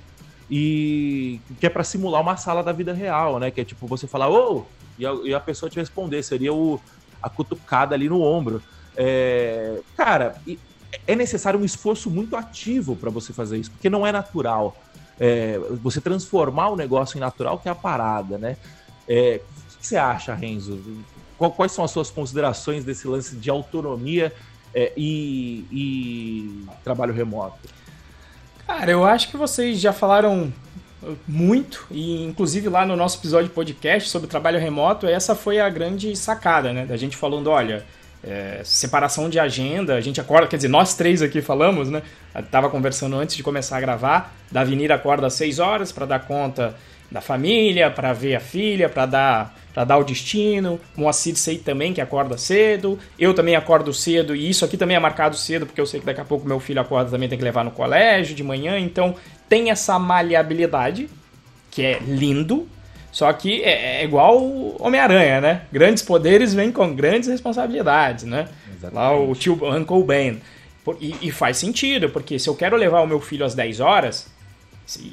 e 0.49 1.39
que 1.59 1.66
é 1.66 1.70
para 1.70 1.84
simular 1.84 2.22
uma 2.22 2.38
sala 2.38 2.64
da 2.64 2.72
vida 2.72 2.93
real, 2.93 3.39
né? 3.39 3.51
Que 3.51 3.61
é 3.61 3.66
tipo 3.66 3.88
você 3.88 4.07
falar, 4.07 4.30
ô, 4.30 4.57
oh! 4.57 4.66
e, 4.97 5.05
a, 5.05 5.14
e 5.26 5.34
a 5.34 5.39
pessoa 5.39 5.70
te 5.70 5.80
responder, 5.80 6.24
seria 6.24 6.53
o, 6.53 6.80
a 7.22 7.30
cutucada 7.30 7.95
ali 7.95 8.09
no 8.09 8.22
ombro. 8.22 8.61
É, 8.95 9.80
cara, 9.97 10.36
é 11.07 11.16
necessário 11.16 11.59
um 11.59 11.66
esforço 11.66 12.09
muito 12.09 12.36
ativo 12.36 12.95
para 12.95 13.09
você 13.09 13.34
fazer 13.34 13.57
isso, 13.57 13.72
porque 13.72 13.89
não 13.89 14.05
é 14.05 14.11
natural. 14.11 14.76
É, 15.20 15.59
você 15.82 16.01
transformar 16.01 16.70
o 16.70 16.76
negócio 16.76 17.18
em 17.18 17.20
natural, 17.20 17.59
que 17.59 17.68
é 17.68 17.72
a 17.72 17.76
parada, 17.76 18.38
né? 18.38 18.57
É, 19.07 19.41
o 19.74 19.78
que 19.80 19.88
você 19.88 19.97
acha, 19.97 20.34
Renzo? 20.34 20.80
Quais 21.38 21.71
são 21.71 21.84
as 21.84 21.91
suas 21.91 22.09
considerações 22.09 22.84
desse 22.84 23.07
lance 23.07 23.36
de 23.36 23.49
autonomia 23.49 24.34
é, 24.73 24.91
e, 24.95 25.65
e 25.71 26.65
trabalho 26.84 27.13
remoto? 27.13 27.57
Cara, 28.65 28.91
eu 28.91 29.03
acho 29.03 29.29
que 29.29 29.38
vocês 29.38 29.79
já 29.79 29.91
falaram 29.91 30.51
muito, 31.27 31.86
e 31.91 32.23
inclusive 32.23 32.69
lá 32.69 32.86
no 32.86 32.95
nosso 32.95 33.17
episódio 33.19 33.49
podcast 33.49 34.09
sobre 34.09 34.27
trabalho 34.27 34.59
remoto, 34.59 35.05
essa 35.05 35.36
foi 35.36 35.59
a 35.59 35.69
grande 35.69 36.15
sacada, 36.15 36.71
né? 36.71 36.86
Da 36.86 36.95
gente 36.95 37.17
falando, 37.17 37.49
olha, 37.49 37.86
é, 38.23 38.61
separação 38.63 39.29
de 39.29 39.38
agenda, 39.38 39.95
a 39.95 40.01
gente 40.01 40.21
acorda, 40.21 40.47
quer 40.47 40.55
dizer, 40.55 40.69
nós 40.69 40.95
três 40.95 41.21
aqui 41.21 41.41
falamos, 41.41 41.89
né? 41.89 42.01
Eu 42.34 42.43
tava 42.43 42.69
conversando 42.69 43.17
antes 43.17 43.36
de 43.36 43.43
começar 43.43 43.77
a 43.77 43.81
gravar, 43.81 44.34
da 44.51 44.61
Avenida 44.61 44.95
acorda 44.95 45.27
às 45.27 45.34
6 45.34 45.59
horas 45.59 45.91
para 45.91 46.05
dar 46.05 46.19
conta 46.19 46.75
da 47.14 47.22
família, 47.22 47.91
para 47.91 48.11
ver 48.11 48.36
a 48.36 48.39
filha, 48.39 48.89
para 48.89 49.05
dar 49.05 49.55
para 49.72 49.84
dar 49.84 49.97
o 49.97 50.03
destino. 50.03 50.80
Moacir 50.95 51.36
sei 51.36 51.57
também 51.57 51.93
que 51.93 52.01
acorda 52.01 52.38
cedo. 52.38 52.99
Eu 53.18 53.34
também 53.34 53.55
acordo 53.55 53.93
cedo 53.93 54.36
e 54.36 54.49
isso 54.49 54.66
aqui 54.66 54.78
também 54.78 54.97
é 54.97 54.99
marcado 54.99 55.36
cedo 55.36 55.66
porque 55.66 55.80
eu 55.80 55.86
sei 55.86 55.99
que 55.99 56.05
daqui 56.05 56.22
a 56.22 56.26
pouco 56.26 56.47
meu 56.47 56.59
filho 56.59 56.82
acorda 56.82 57.11
também 57.11 57.30
tem 57.30 57.38
que 57.38 57.43
levar 57.43 57.64
no 57.64 57.72
colégio 57.72 58.36
de 58.36 58.43
manhã. 58.43 58.80
Então 58.80 59.16
tem 59.47 59.70
essa 59.70 59.97
maleabilidade 59.97 61.09
que 61.72 61.84
é 61.84 61.99
lindo. 61.99 62.68
Só 63.11 63.32
que 63.32 63.61
é, 63.61 64.01
é 64.01 64.03
igual 64.03 64.41
Homem-Aranha, 64.80 65.39
né? 65.39 65.61
Grandes 65.72 66.01
poderes 66.01 66.51
vêm 66.51 66.72
com 66.72 66.95
grandes 66.95 67.30
responsabilidades, 67.30 68.24
né? 68.24 68.47
Exatamente. 68.76 68.95
Lá 68.95 69.16
o 69.16 69.36
tio 69.36 69.59
Uncle 69.64 70.03
Ben. 70.03 70.41
E, 70.99 71.16
e, 71.22 71.32
faz 71.32 71.57
sentido, 71.57 72.09
porque 72.09 72.38
se 72.38 72.49
eu 72.49 72.55
quero 72.55 72.76
levar 72.76 73.01
o 73.01 73.07
meu 73.07 73.22
filho 73.22 73.45
às 73.45 73.55
10 73.55 73.80
horas, 73.80 74.28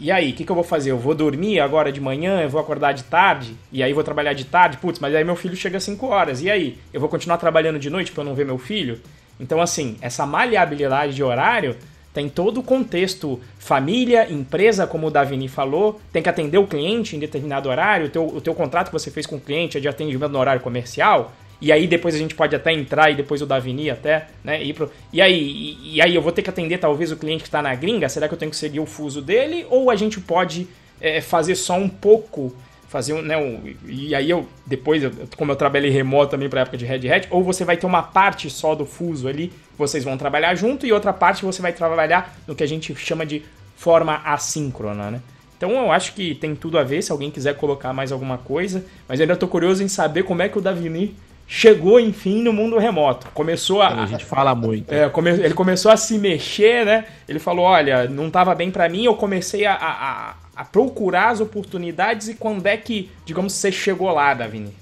e 0.00 0.10
aí, 0.10 0.30
o 0.30 0.34
que, 0.34 0.44
que 0.44 0.50
eu 0.50 0.54
vou 0.54 0.64
fazer? 0.64 0.90
Eu 0.90 0.98
vou 0.98 1.14
dormir 1.14 1.60
agora 1.60 1.92
de 1.92 2.00
manhã, 2.00 2.40
eu 2.40 2.48
vou 2.48 2.60
acordar 2.60 2.92
de 2.92 3.04
tarde, 3.04 3.56
e 3.70 3.82
aí 3.82 3.92
vou 3.92 4.02
trabalhar 4.02 4.32
de 4.32 4.44
tarde? 4.44 4.76
Putz, 4.76 4.98
mas 4.98 5.14
aí 5.14 5.24
meu 5.24 5.36
filho 5.36 5.54
chega 5.54 5.76
às 5.76 5.84
5 5.84 6.06
horas. 6.06 6.42
E 6.42 6.50
aí? 6.50 6.78
Eu 6.92 7.00
vou 7.00 7.08
continuar 7.08 7.38
trabalhando 7.38 7.78
de 7.78 7.88
noite 7.88 8.10
para 8.10 8.22
eu 8.22 8.26
não 8.26 8.34
ver 8.34 8.44
meu 8.44 8.58
filho? 8.58 9.00
Então, 9.38 9.60
assim, 9.60 9.96
essa 10.00 10.26
maleabilidade 10.26 11.14
de 11.14 11.22
horário 11.22 11.76
tem 12.12 12.28
todo 12.28 12.58
o 12.58 12.62
contexto 12.62 13.40
família, 13.58 14.30
empresa, 14.30 14.86
como 14.86 15.06
o 15.06 15.10
Davini 15.10 15.48
falou, 15.48 16.00
tem 16.12 16.22
que 16.22 16.28
atender 16.28 16.58
o 16.58 16.66
cliente 16.66 17.14
em 17.14 17.20
determinado 17.20 17.68
horário, 17.68 18.06
o 18.06 18.08
teu, 18.10 18.26
o 18.26 18.40
teu 18.40 18.54
contrato 18.54 18.88
que 18.88 18.92
você 18.92 19.10
fez 19.10 19.26
com 19.26 19.36
o 19.36 19.40
cliente 19.40 19.78
é 19.78 19.80
de 19.80 19.88
atendimento 19.88 20.32
no 20.32 20.38
horário 20.38 20.60
comercial, 20.60 21.32
e 21.60 21.70
aí 21.70 21.86
depois 21.86 22.14
a 22.14 22.18
gente 22.18 22.34
pode 22.34 22.56
até 22.56 22.72
entrar 22.72 23.10
e 23.10 23.14
depois 23.14 23.42
o 23.42 23.46
Davini 23.46 23.90
até, 23.90 24.28
né? 24.42 24.62
Ir 24.62 24.72
pro... 24.72 24.90
E 25.12 25.20
aí, 25.20 25.34
e, 25.34 25.96
e 25.96 26.02
aí 26.02 26.14
eu 26.14 26.22
vou 26.22 26.32
ter 26.32 26.42
que 26.42 26.50
atender 26.50 26.78
talvez 26.78 27.12
o 27.12 27.16
cliente 27.16 27.42
que 27.42 27.48
está 27.48 27.60
na 27.60 27.74
gringa? 27.74 28.08
Será 28.08 28.28
que 28.28 28.34
eu 28.34 28.38
tenho 28.38 28.50
que 28.50 28.56
seguir 28.56 28.80
o 28.80 28.86
fuso 28.86 29.20
dele? 29.20 29.66
Ou 29.68 29.90
a 29.90 29.96
gente 29.96 30.20
pode 30.20 30.66
é, 31.00 31.20
fazer 31.20 31.54
só 31.54 31.74
um 31.74 31.88
pouco 31.88 32.54
fazer 32.90 33.12
um, 33.12 33.22
né, 33.22 33.36
um, 33.36 33.72
e 33.86 34.16
aí 34.16 34.28
eu 34.28 34.48
depois, 34.66 35.00
eu, 35.00 35.12
como 35.36 35.52
eu 35.52 35.56
trabalhei 35.56 35.92
remoto 35.92 36.32
também 36.32 36.48
para 36.48 36.62
época 36.62 36.76
de 36.76 36.84
Red 36.84 37.08
Hat, 37.08 37.28
ou 37.30 37.40
você 37.40 37.64
vai 37.64 37.76
ter 37.76 37.86
uma 37.86 38.02
parte 38.02 38.50
só 38.50 38.74
do 38.74 38.84
fuso 38.84 39.28
ali, 39.28 39.52
vocês 39.78 40.02
vão 40.02 40.18
trabalhar 40.18 40.56
junto 40.56 40.84
e 40.84 40.92
outra 40.92 41.12
parte 41.12 41.44
você 41.44 41.62
vai 41.62 41.72
trabalhar 41.72 42.36
no 42.48 42.54
que 42.56 42.64
a 42.64 42.66
gente 42.66 42.92
chama 42.96 43.24
de 43.24 43.44
forma 43.76 44.20
assíncrona, 44.24 45.08
né? 45.08 45.20
Então 45.56 45.70
eu 45.70 45.92
acho 45.92 46.14
que 46.14 46.34
tem 46.34 46.56
tudo 46.56 46.78
a 46.78 46.82
ver 46.82 47.00
se 47.00 47.12
alguém 47.12 47.30
quiser 47.30 47.54
colocar 47.54 47.92
mais 47.92 48.10
alguma 48.10 48.38
coisa, 48.38 48.84
mas 49.06 49.20
eu 49.20 49.24
ainda 49.24 49.36
tô 49.36 49.46
curioso 49.46 49.84
em 49.84 49.88
saber 49.88 50.24
como 50.24 50.42
é 50.42 50.48
que 50.48 50.58
o 50.58 50.60
Davini 50.60 51.14
chegou, 51.50 51.98
enfim, 51.98 52.40
no 52.42 52.52
mundo 52.52 52.78
remoto. 52.78 53.26
Começou 53.34 53.82
a. 53.82 54.04
A 54.04 54.06
gente 54.06 54.24
fala 54.24 54.54
muito. 54.54 54.94
É, 54.94 55.08
come, 55.08 55.30
ele 55.30 55.52
começou 55.52 55.90
a 55.90 55.96
se 55.96 56.16
mexer, 56.16 56.86
né? 56.86 57.06
Ele 57.28 57.40
falou: 57.40 57.64
olha, 57.64 58.08
não 58.08 58.28
estava 58.28 58.54
bem 58.54 58.70
para 58.70 58.88
mim, 58.88 59.04
eu 59.04 59.16
comecei 59.16 59.66
a, 59.66 59.74
a, 59.74 60.34
a, 60.54 60.64
procurar 60.64 61.30
as 61.30 61.40
oportunidades 61.40 62.28
e 62.28 62.34
quando 62.34 62.64
é 62.66 62.76
que, 62.76 63.10
digamos, 63.26 63.52
você 63.52 63.72
chegou 63.72 64.12
lá, 64.12 64.32
Davini? 64.32 64.72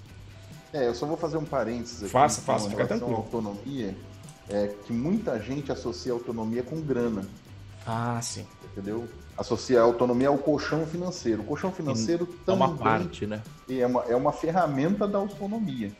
É, 0.70 0.86
eu 0.86 0.94
só 0.94 1.06
vou 1.06 1.16
fazer 1.16 1.38
um 1.38 1.44
parênteses 1.44 2.02
aqui. 2.02 2.12
Faça, 2.12 2.42
faça, 2.42 2.68
fica 2.68 2.86
tranquilo. 2.86 3.16
autonomia, 3.16 3.96
é 4.50 4.70
que 4.86 4.92
muita 4.92 5.40
gente 5.40 5.72
associa 5.72 6.12
autonomia 6.12 6.62
com 6.62 6.78
grana. 6.82 7.26
Ah, 7.86 8.18
sim. 8.20 8.46
Entendeu? 8.70 9.08
Associa 9.38 9.80
a 9.80 9.84
autonomia 9.84 10.28
ao 10.28 10.36
colchão 10.36 10.84
financeiro. 10.84 11.40
O 11.40 11.44
colchão 11.44 11.72
financeiro 11.72 12.28
é 12.30 12.44
também 12.44 12.66
uma 12.66 12.76
parte, 12.76 13.26
né? 13.26 13.40
É 13.70 13.86
uma, 13.86 14.04
é 14.04 14.14
uma 14.14 14.32
ferramenta 14.32 15.08
da 15.08 15.16
autonomia 15.16 15.90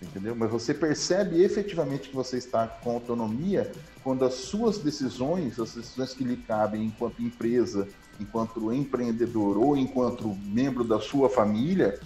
entendeu? 0.00 0.34
Mas 0.34 0.50
você 0.50 0.72
percebe 0.72 1.42
efetivamente 1.42 2.08
que 2.08 2.14
você 2.14 2.38
está 2.38 2.66
com 2.66 2.90
autonomia 2.90 3.70
quando 4.02 4.24
as 4.24 4.34
suas 4.34 4.78
decisões, 4.78 5.58
as 5.58 5.74
decisões 5.74 6.14
que 6.14 6.24
lhe 6.24 6.36
cabem 6.36 6.84
enquanto 6.84 7.20
empresa, 7.20 7.88
enquanto 8.20 8.72
empreendedor 8.72 9.58
ou 9.58 9.76
enquanto 9.76 10.28
membro 10.44 10.84
da 10.84 11.00
sua 11.00 11.28
família, 11.28 11.98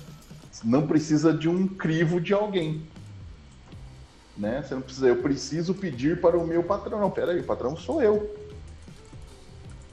não 0.65 0.87
precisa 0.87 1.33
de 1.33 1.49
um 1.49 1.67
crivo 1.67 2.21
de 2.21 2.33
alguém. 2.33 2.87
Né? 4.37 4.63
Você 4.63 4.75
não 4.75 4.83
precisa, 4.83 5.07
eu 5.09 5.17
preciso 5.17 5.75
pedir 5.75 6.21
para 6.21 6.39
o 6.39 6.47
meu 6.47 6.63
patrão. 6.63 7.01
Não, 7.01 7.11
peraí, 7.11 7.41
o 7.41 7.45
patrão 7.45 7.77
sou 7.77 8.03
eu. 8.03 8.35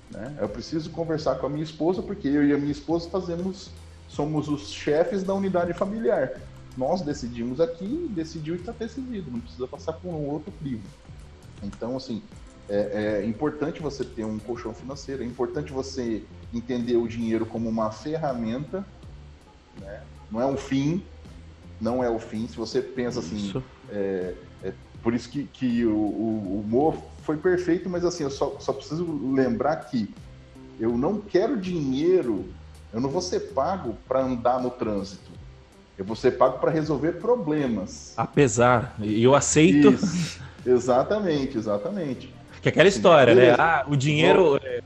Né? 0.09 0.37
Eu 0.39 0.47
preciso 0.47 0.89
conversar 0.89 1.35
com 1.35 1.45
a 1.45 1.49
minha 1.49 1.63
esposa, 1.63 2.01
porque 2.01 2.27
eu 2.27 2.45
e 2.45 2.53
a 2.53 2.57
minha 2.57 2.71
esposa 2.71 3.09
fazemos, 3.09 3.69
somos 4.07 4.47
os 4.47 4.69
chefes 4.69 5.23
da 5.23 5.33
unidade 5.33 5.73
familiar 5.73 6.41
nós 6.79 7.01
decidimos 7.01 7.59
aqui, 7.59 8.09
decidiu 8.09 8.55
e 8.55 8.59
está 8.59 8.71
decidido, 8.71 9.29
não 9.29 9.41
precisa 9.41 9.67
passar 9.67 9.91
por 9.91 10.07
um 10.07 10.29
outro 10.29 10.49
crivo. 10.53 10.83
Então, 11.61 11.97
assim, 11.97 12.23
é, 12.69 13.19
é, 13.21 13.25
importante 13.25 13.81
você 13.81 14.05
ter 14.05 14.23
um 14.23 14.39
colchão 14.39 14.73
financeiro, 14.73 15.21
é 15.21 15.25
importante 15.25 15.73
você 15.73 16.23
entender 16.53 16.95
o 16.95 17.05
dinheiro 17.05 17.45
como 17.45 17.67
uma 17.67 17.91
ferramenta, 17.91 18.85
né? 19.81 20.01
não 20.31 20.41
é 20.41 20.45
um 20.45 20.55
fim, 20.55 21.03
não 21.81 22.01
é 22.01 22.09
o 22.09 22.17
fim. 22.17 22.47
Se 22.47 22.55
você 22.55 22.81
pensa 22.81 23.19
assim, 23.19 23.61
é, 23.89 24.33
é, 24.63 24.73
por 25.03 25.13
isso 25.13 25.29
que, 25.29 25.43
que 25.47 25.85
o, 25.85 25.97
o 25.97 26.61
humor 26.61 26.95
foi 27.23 27.35
perfeito, 27.35 27.89
mas 27.89 28.05
assim, 28.05 28.23
eu 28.23 28.31
só, 28.31 28.57
só 28.57 28.71
preciso 28.71 29.05
lembrar 29.33 29.75
que 29.75 30.13
eu 30.79 30.97
não 30.97 31.19
quero 31.19 31.59
dinheiro, 31.59 32.45
eu 32.93 33.01
não 33.01 33.09
vou 33.09 33.21
ser 33.21 33.51
pago 33.51 33.97
para 34.07 34.23
andar 34.23 34.61
no 34.61 34.69
trânsito. 34.69 35.28
Eu 35.99 36.05
vou 36.05 36.15
ser 36.15 36.31
pago 36.37 36.59
para 36.59 36.71
resolver 36.71 37.13
problemas. 37.13 38.13
Apesar, 38.15 38.95
e 39.01 39.21
eu 39.21 39.35
aceito. 39.35 39.89
Isso. 39.89 40.39
Exatamente, 40.65 41.57
exatamente. 41.57 42.33
Que 42.61 42.69
é 42.69 42.71
aquela 42.71 42.87
história, 42.87 43.35
né? 43.35 43.51
Ah, 43.59 43.85
o 43.85 43.97
dinheiro. 43.97 44.57
É... 44.63 44.81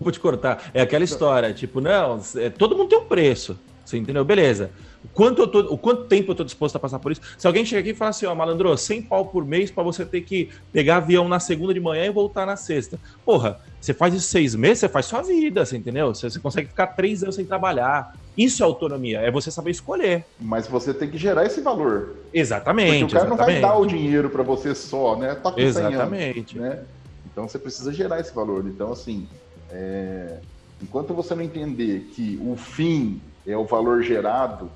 Vou 0.00 0.12
te 0.12 0.20
cortar. 0.20 0.70
É 0.72 0.80
aquela 0.80 1.02
história, 1.02 1.52
tipo, 1.52 1.80
não, 1.80 2.20
é, 2.36 2.50
todo 2.50 2.76
mundo 2.76 2.88
tem 2.88 2.98
um 2.98 3.04
preço. 3.04 3.58
Você 3.84 3.98
entendeu? 3.98 4.24
Beleza. 4.24 4.70
O 5.04 5.08
quanto, 5.08 5.42
eu 5.42 5.48
tô, 5.48 5.60
o 5.74 5.76
quanto 5.76 6.04
tempo 6.04 6.30
eu 6.30 6.34
tô 6.36 6.44
disposto 6.44 6.76
a 6.76 6.78
passar 6.78 7.00
por 7.00 7.10
isso? 7.10 7.20
Se 7.36 7.46
alguém 7.48 7.64
chega 7.64 7.80
aqui 7.80 7.90
e 7.90 7.94
fala 7.94 8.10
assim, 8.10 8.24
ó, 8.24 8.34
malandro, 8.34 8.76
100 8.76 9.02
pau 9.02 9.26
por 9.26 9.44
mês 9.44 9.72
para 9.72 9.82
você 9.82 10.06
ter 10.06 10.20
que 10.20 10.50
pegar 10.72 10.98
avião 10.98 11.28
na 11.28 11.40
segunda 11.40 11.74
de 11.74 11.80
manhã 11.80 12.06
e 12.06 12.10
voltar 12.10 12.46
na 12.46 12.56
sexta. 12.56 12.98
Porra, 13.24 13.60
você 13.80 13.92
faz 13.92 14.14
isso 14.14 14.28
seis 14.28 14.54
meses, 14.54 14.78
você 14.78 14.88
faz 14.88 15.06
sua 15.06 15.20
vida, 15.20 15.66
você 15.66 15.76
entendeu? 15.76 16.14
Você, 16.14 16.30
você 16.30 16.38
consegue 16.38 16.68
ficar 16.68 16.88
três 16.88 17.22
anos 17.24 17.34
sem 17.34 17.44
trabalhar. 17.44 18.14
Isso 18.36 18.62
é 18.62 18.66
autonomia, 18.66 19.20
é 19.20 19.30
você 19.30 19.50
saber 19.50 19.70
escolher. 19.70 20.24
Mas 20.40 20.66
você 20.66 20.92
tem 20.92 21.08
que 21.08 21.16
gerar 21.16 21.44
esse 21.44 21.60
valor. 21.60 22.16
Exatamente. 22.32 23.00
Porque 23.00 23.04
o 23.04 23.08
cara 23.08 23.26
exatamente. 23.26 23.60
não 23.60 23.68
vai 23.68 23.76
dar 23.76 23.78
o 23.78 23.86
dinheiro 23.86 24.28
para 24.28 24.42
você 24.42 24.74
só, 24.74 25.16
né? 25.16 25.34
Tá 25.34 25.54
exatamente. 25.56 26.58
Anos, 26.58 26.70
né? 26.70 26.84
Então 27.30 27.48
você 27.48 27.58
precisa 27.58 27.92
gerar 27.92 28.20
esse 28.20 28.34
valor. 28.34 28.64
Então, 28.66 28.92
assim, 28.92 29.28
é... 29.70 30.38
enquanto 30.82 31.14
você 31.14 31.34
não 31.34 31.42
entender 31.42 32.10
que 32.12 32.40
o 32.44 32.56
fim 32.56 33.20
é 33.46 33.56
o 33.56 33.64
valor 33.64 34.02
gerado, 34.02 34.70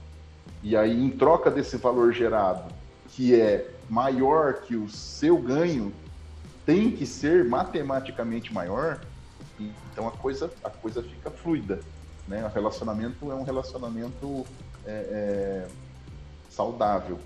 e 0.63 0.77
aí 0.77 0.93
em 0.93 1.11
troca 1.11 1.51
desse 1.51 1.77
valor 1.77 2.13
gerado, 2.13 2.73
que 3.09 3.35
é 3.35 3.67
maior 3.89 4.55
que 4.55 4.77
o 4.77 4.89
seu 4.89 5.37
ganho, 5.39 5.93
tem 6.67 6.91
que 6.91 7.07
ser 7.07 7.45
matematicamente 7.45 8.53
maior, 8.53 9.01
então 9.59 10.07
a 10.07 10.11
coisa, 10.11 10.51
a 10.63 10.71
coisa 10.71 11.03
fica 11.03 11.31
fluida. 11.31 11.81
Né? 12.29 12.45
O 12.45 12.55
relacionamento 12.55 13.33
é 13.33 13.35
um 13.35 13.43
relacionamento 13.43 14.47
é, 14.87 14.91
é, 14.91 15.69
saudável. 16.51 17.19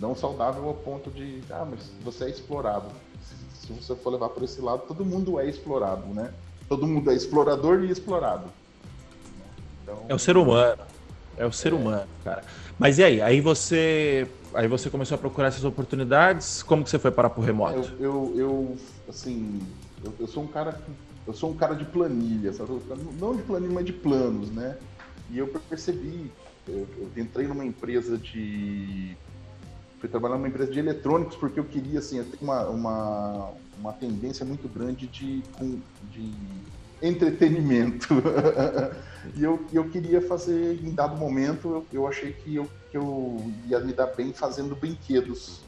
Não 0.00 0.14
saudável 0.14 0.66
ao 0.66 0.74
ponto 0.74 1.10
de, 1.10 1.42
ah, 1.50 1.66
mas 1.68 1.90
você 2.02 2.24
é 2.24 2.30
explorado. 2.30 2.86
Se, 3.22 3.66
se 3.66 3.72
você 3.72 3.94
for 3.94 4.10
levar 4.10 4.30
por 4.30 4.42
esse 4.42 4.60
lado, 4.60 4.84
todo 4.86 5.04
mundo 5.04 5.38
é 5.38 5.46
explorado, 5.46 6.06
né? 6.14 6.32
Todo 6.68 6.86
mundo 6.86 7.10
é 7.10 7.14
explorador 7.14 7.84
e 7.84 7.90
explorado. 7.90 8.44
Então, 9.82 10.04
é 10.08 10.14
o 10.14 10.18
ser 10.18 10.36
humano. 10.36 10.82
É 11.36 11.44
o 11.44 11.52
ser 11.52 11.72
é. 11.72 11.74
humano, 11.74 12.08
cara. 12.22 12.42
Mas 12.78 12.98
e 12.98 13.04
aí? 13.04 13.20
Aí 13.20 13.40
você, 13.40 14.26
aí 14.54 14.68
você 14.68 14.88
começou 14.88 15.16
a 15.16 15.18
procurar 15.18 15.48
essas 15.48 15.64
oportunidades. 15.64 16.62
Como 16.62 16.84
que 16.84 16.90
você 16.90 16.98
foi 16.98 17.10
parar 17.10 17.30
pro 17.30 17.42
remoto? 17.42 17.78
Eu, 17.98 18.00
eu, 18.00 18.32
eu 18.36 18.76
assim, 19.08 19.60
eu, 20.04 20.14
eu, 20.20 20.28
sou 20.28 20.44
um 20.44 20.46
cara, 20.46 20.80
eu 21.26 21.32
sou 21.32 21.50
um 21.50 21.56
cara 21.56 21.74
de 21.74 21.84
planilha, 21.84 22.52
sabe? 22.52 22.72
não 23.18 23.36
de 23.36 23.42
planilha, 23.42 23.72
mas 23.72 23.84
de 23.84 23.92
planos, 23.92 24.50
né? 24.50 24.76
E 25.30 25.38
eu 25.38 25.46
percebi, 25.46 26.30
eu, 26.66 26.86
eu 26.98 27.10
entrei 27.22 27.46
numa 27.46 27.64
empresa 27.64 28.18
de, 28.18 29.16
fui 30.00 30.08
trabalhar 30.08 30.36
numa 30.36 30.48
empresa 30.48 30.72
de 30.72 30.78
eletrônicos 30.78 31.36
porque 31.36 31.60
eu 31.60 31.64
queria, 31.64 31.98
assim, 31.98 32.18
eu 32.18 32.26
uma, 32.40 32.66
uma, 32.68 33.52
uma 33.78 33.92
tendência 33.92 34.44
muito 34.44 34.66
grande 34.68 35.06
de, 35.06 35.42
de 36.10 36.32
entretenimento. 37.02 38.08
e 39.36 39.44
eu, 39.44 39.64
eu 39.72 39.88
queria 39.88 40.20
fazer, 40.22 40.82
em 40.82 40.94
dado 40.94 41.16
momento, 41.16 41.68
eu, 41.68 41.86
eu 42.00 42.06
achei 42.06 42.32
que 42.32 42.56
eu, 42.56 42.68
que 42.90 42.96
eu 42.96 43.52
ia 43.68 43.78
me 43.80 43.92
dar 43.92 44.06
bem 44.06 44.32
fazendo 44.32 44.74
brinquedos, 44.74 45.60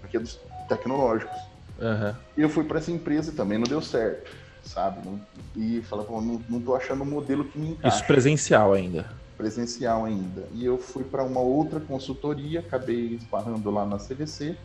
brinquedos 0.00 0.40
tecnológicos. 0.68 1.38
Uhum. 1.78 2.14
E 2.36 2.42
eu 2.42 2.48
fui 2.48 2.64
para 2.64 2.78
essa 2.78 2.90
empresa 2.90 3.30
e 3.30 3.34
também 3.34 3.58
não 3.58 3.66
deu 3.66 3.80
certo, 3.80 4.30
sabe? 4.66 5.00
E 5.54 5.80
falei, 5.82 6.06
não, 6.08 6.42
não 6.48 6.60
tô 6.60 6.74
achando 6.74 7.02
um 7.02 7.06
modelo 7.06 7.44
que 7.44 7.58
me 7.58 7.70
encaixa. 7.70 7.96
Isso 7.96 8.06
presencial 8.06 8.72
ainda. 8.72 9.06
Presencial 9.36 10.04
ainda. 10.04 10.46
E 10.52 10.64
eu 10.64 10.78
fui 10.78 11.04
para 11.04 11.22
uma 11.22 11.40
outra 11.40 11.80
consultoria, 11.80 12.60
acabei 12.60 13.14
esbarrando 13.14 13.70
lá 13.70 13.84
na 13.84 13.98
CVC. 13.98 14.56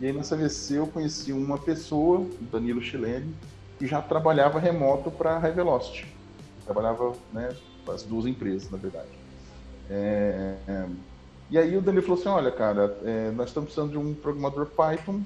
E 0.00 0.06
aí 0.06 0.12
na 0.12 0.22
CVC 0.22 0.78
eu 0.78 0.86
conheci 0.86 1.32
uma 1.32 1.58
pessoa, 1.58 2.20
o 2.20 2.30
Danilo 2.50 2.82
Chilene, 2.82 3.34
e 3.80 3.86
já 3.86 4.00
trabalhava 4.02 4.58
remoto 4.58 5.10
para 5.10 5.36
a 5.36 5.38
High 5.38 5.52
Velocity. 5.52 6.06
Trabalhava, 6.64 7.12
né, 7.32 7.54
as 7.88 8.02
duas 8.02 8.26
empresas, 8.26 8.70
na 8.70 8.78
verdade. 8.78 9.08
É, 9.90 10.54
é, 10.68 10.86
e 11.50 11.58
aí 11.58 11.76
o 11.76 11.82
Danilo 11.82 12.02
falou 12.02 12.18
assim, 12.18 12.28
olha, 12.28 12.50
cara, 12.50 12.96
é, 13.04 13.30
nós 13.32 13.48
estamos 13.48 13.68
precisando 13.68 13.90
de 13.90 13.98
um 13.98 14.14
programador 14.14 14.66
Python, 14.66 15.22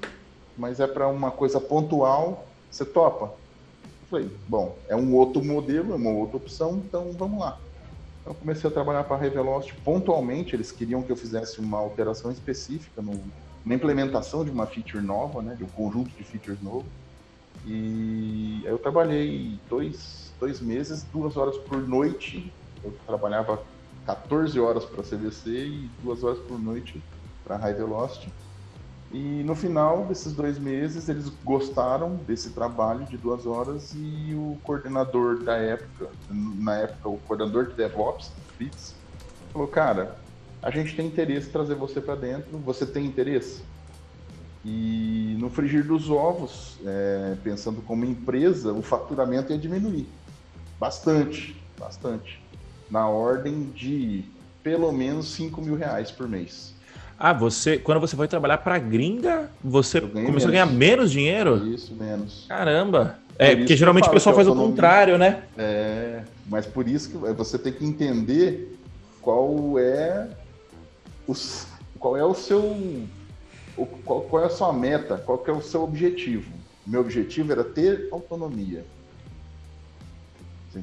mas 0.57 0.79
é 0.79 0.87
para 0.87 1.07
uma 1.07 1.31
coisa 1.31 1.61
pontual, 1.61 2.45
você 2.69 2.83
topa? 2.83 3.33
Falei, 4.09 4.29
bom, 4.47 4.77
é 4.87 4.95
um 4.95 5.13
outro 5.15 5.43
modelo, 5.43 5.93
é 5.93 5.95
uma 5.95 6.11
outra 6.11 6.37
opção, 6.37 6.81
então 6.85 7.11
vamos 7.11 7.39
lá. 7.39 7.57
Então 8.21 8.33
comecei 8.33 8.69
a 8.69 8.73
trabalhar 8.73 9.03
para 9.03 9.17
a 9.17 9.19
Revelocity 9.19 9.73
pontualmente, 9.83 10.55
eles 10.55 10.71
queriam 10.71 11.01
que 11.01 11.11
eu 11.11 11.15
fizesse 11.15 11.59
uma 11.59 11.77
alteração 11.77 12.31
específica 12.31 13.01
no, 13.01 13.19
na 13.65 13.75
implementação 13.75 14.45
de 14.45 14.51
uma 14.51 14.65
feature 14.65 15.03
nova, 15.03 15.41
né, 15.41 15.55
de 15.55 15.63
um 15.63 15.67
conjunto 15.67 16.09
de 16.09 16.23
features 16.23 16.61
novo. 16.61 16.85
E 17.65 18.61
eu 18.63 18.77
trabalhei 18.77 19.59
dois, 19.69 20.31
dois 20.39 20.61
meses, 20.61 21.03
duas 21.03 21.35
horas 21.35 21.57
por 21.57 21.85
noite. 21.85 22.51
Eu 22.83 22.93
trabalhava 23.05 23.61
14 24.05 24.57
horas 24.57 24.85
para 24.85 25.01
a 25.01 25.03
CVC 25.03 25.49
e 25.49 25.89
duas 26.01 26.23
horas 26.23 26.39
por 26.39 26.57
noite 26.57 27.01
para 27.43 27.55
a 27.55 27.59
High 27.59 27.73
Velocity. 27.73 28.31
E 29.11 29.41
no 29.43 29.55
final 29.55 30.05
desses 30.05 30.33
dois 30.33 30.59
meses, 30.59 31.07
eles 31.07 31.29
gostaram 31.43 32.15
desse 32.15 32.49
trabalho 32.49 33.05
de 33.05 33.17
duas 33.17 33.45
horas 33.45 33.93
e 33.95 34.33
o 34.35 34.57
coordenador 34.63 35.43
da 35.43 35.55
época, 35.55 36.09
na 36.29 36.75
época, 36.75 37.07
o 37.07 37.17
coordenador 37.19 37.67
de 37.67 37.75
DevOps, 37.75 38.31
Fritz, 38.57 38.95
falou: 39.53 39.67
Cara, 39.67 40.17
a 40.61 40.69
gente 40.69 40.95
tem 40.95 41.07
interesse 41.07 41.47
em 41.47 41.51
trazer 41.51 41.75
você 41.75 42.01
para 42.01 42.15
dentro, 42.15 42.57
você 42.57 42.85
tem 42.85 43.05
interesse? 43.05 43.63
E 44.65 45.37
no 45.39 45.49
frigir 45.49 45.85
dos 45.85 46.09
ovos, 46.09 46.77
é, 46.85 47.37
pensando 47.41 47.81
como 47.81 48.03
empresa, 48.03 48.73
o 48.73 48.81
faturamento 48.81 49.53
ia 49.53 49.57
diminuir. 49.57 50.09
Bastante, 50.77 51.55
bastante. 51.79 52.43
na 52.91 53.07
ordem 53.07 53.71
de 53.71 54.25
pelo 54.61 54.91
menos 54.91 55.27
5 55.27 55.61
mil 55.61 55.75
reais 55.75 56.11
por 56.11 56.27
mês. 56.27 56.76
Ah, 57.19 57.33
você, 57.33 57.77
quando 57.77 57.99
você 57.99 58.15
foi 58.15 58.27
trabalhar 58.27 58.59
para 58.59 58.77
gringa, 58.77 59.49
você 59.63 59.99
começou 59.99 60.23
menos. 60.23 60.45
a 60.45 60.51
ganhar 60.51 60.65
menos 60.67 61.11
dinheiro? 61.11 61.67
Isso, 61.67 61.93
menos. 61.95 62.45
Caramba. 62.47 63.19
É, 63.39 63.49
Por 63.49 63.57
porque 63.59 63.75
geralmente 63.75 64.07
o 64.07 64.11
pessoal 64.11 64.35
faz 64.35 64.47
o 64.47 64.55
contrário, 64.55 65.17
né? 65.17 65.43
É, 65.57 66.23
mas 66.47 66.65
por 66.65 66.87
isso 66.87 67.09
que 67.09 67.17
você 67.17 67.57
tem 67.57 67.73
que 67.73 67.85
entender 67.85 68.77
qual 69.21 69.77
é 69.79 70.27
o, 71.27 71.33
qual 71.99 72.17
é 72.17 72.23
o 72.23 72.33
seu 72.33 73.07
qual, 74.05 74.21
qual 74.21 74.43
é 74.43 74.45
a 74.45 74.49
sua 74.49 74.73
meta, 74.73 75.17
qual 75.17 75.37
que 75.37 75.49
é 75.49 75.53
o 75.53 75.61
seu 75.61 75.83
objetivo. 75.83 76.51
Meu 76.85 77.01
objetivo 77.01 77.51
era 77.51 77.63
ter 77.63 78.07
autonomia. 78.11 78.85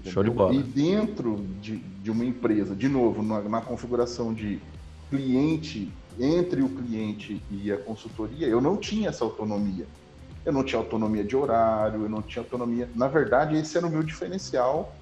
Show 0.05 0.24
de 0.24 0.30
bola. 0.30 0.53
E 0.55 0.62
dentro 0.62 1.37
de, 1.61 1.76
de 1.76 2.11
uma 2.11 2.24
empresa, 2.24 2.74
de 2.74 2.89
novo, 2.89 3.22
na, 3.22 3.41
na 3.43 3.61
configuração 3.61 4.35
de 4.35 4.61
cliente, 5.09 5.91
entre 6.18 6.62
o 6.62 6.68
cliente 6.68 7.42
e 7.50 7.72
a 7.72 7.76
consultoria, 7.76 8.46
eu 8.46 8.60
não 8.60 8.76
tinha 8.76 9.08
essa 9.08 9.24
autonomia. 9.24 9.86
Eu 10.44 10.52
não 10.52 10.62
tinha 10.62 10.78
autonomia 10.78 11.24
de 11.24 11.34
horário, 11.34 12.02
eu 12.02 12.08
não 12.08 12.22
tinha 12.22 12.42
autonomia. 12.42 12.88
Na 12.94 13.08
verdade, 13.08 13.56
esse 13.56 13.76
era 13.76 13.86
o 13.86 13.90
meu 13.90 14.02
diferencial 14.02 14.94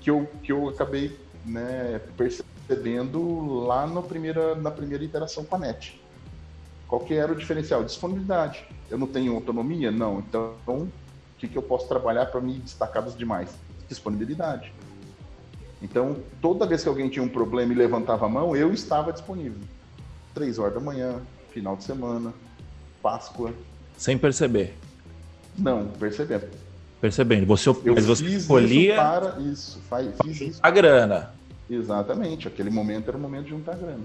que 0.00 0.10
eu, 0.10 0.28
que 0.42 0.52
eu 0.52 0.68
acabei 0.68 1.18
né, 1.44 2.00
percebendo 2.16 3.60
lá 3.60 3.86
no 3.86 4.02
primeira, 4.02 4.54
na 4.54 4.70
primeira 4.70 5.04
interação 5.04 5.44
com 5.44 5.56
a 5.56 5.58
NET. 5.58 6.00
Qual 6.88 7.00
que 7.00 7.14
era 7.14 7.32
o 7.32 7.36
diferencial? 7.36 7.84
Disponibilidade. 7.84 8.66
Eu 8.90 8.98
não 8.98 9.06
tenho 9.06 9.34
autonomia? 9.34 9.92
Não. 9.92 10.18
Então, 10.18 10.56
o 10.66 10.88
que, 11.38 11.46
que 11.46 11.56
eu 11.56 11.62
posso 11.62 11.86
trabalhar 11.88 12.26
para 12.26 12.40
me 12.40 12.58
destacar 12.58 13.04
dos 13.04 13.16
demais? 13.16 13.54
Disponibilidade. 13.88 14.72
Então, 15.80 16.16
toda 16.42 16.66
vez 16.66 16.82
que 16.82 16.88
alguém 16.88 17.08
tinha 17.08 17.24
um 17.24 17.28
problema 17.28 17.72
e 17.72 17.76
levantava 17.76 18.26
a 18.26 18.28
mão, 18.28 18.56
eu 18.56 18.72
estava 18.72 19.12
disponível. 19.12 19.60
Três 20.34 20.58
horas 20.58 20.74
da 20.74 20.80
manhã, 20.80 21.20
final 21.52 21.76
de 21.76 21.84
semana, 21.84 22.32
Páscoa. 23.02 23.52
Sem 23.96 24.16
perceber. 24.16 24.76
Não, 25.58 25.86
percebendo. 25.88 26.48
Percebendo. 27.00 27.46
Você, 27.46 27.70
Eu 27.70 27.94
mas 27.94 28.06
você 28.06 28.24
escolhia 28.26 28.94
isso 28.94 29.02
para 29.02 29.40
isso. 29.40 29.80
fa- 29.88 30.02
Fiz 30.22 30.40
isso 30.40 30.60
a 30.62 30.70
grana. 30.70 31.34
Exatamente, 31.68 32.48
aquele 32.48 32.70
momento 32.70 33.08
era 33.08 33.16
o 33.16 33.20
momento 33.20 33.44
de 33.44 33.50
juntar 33.50 33.76
grana. 33.76 34.02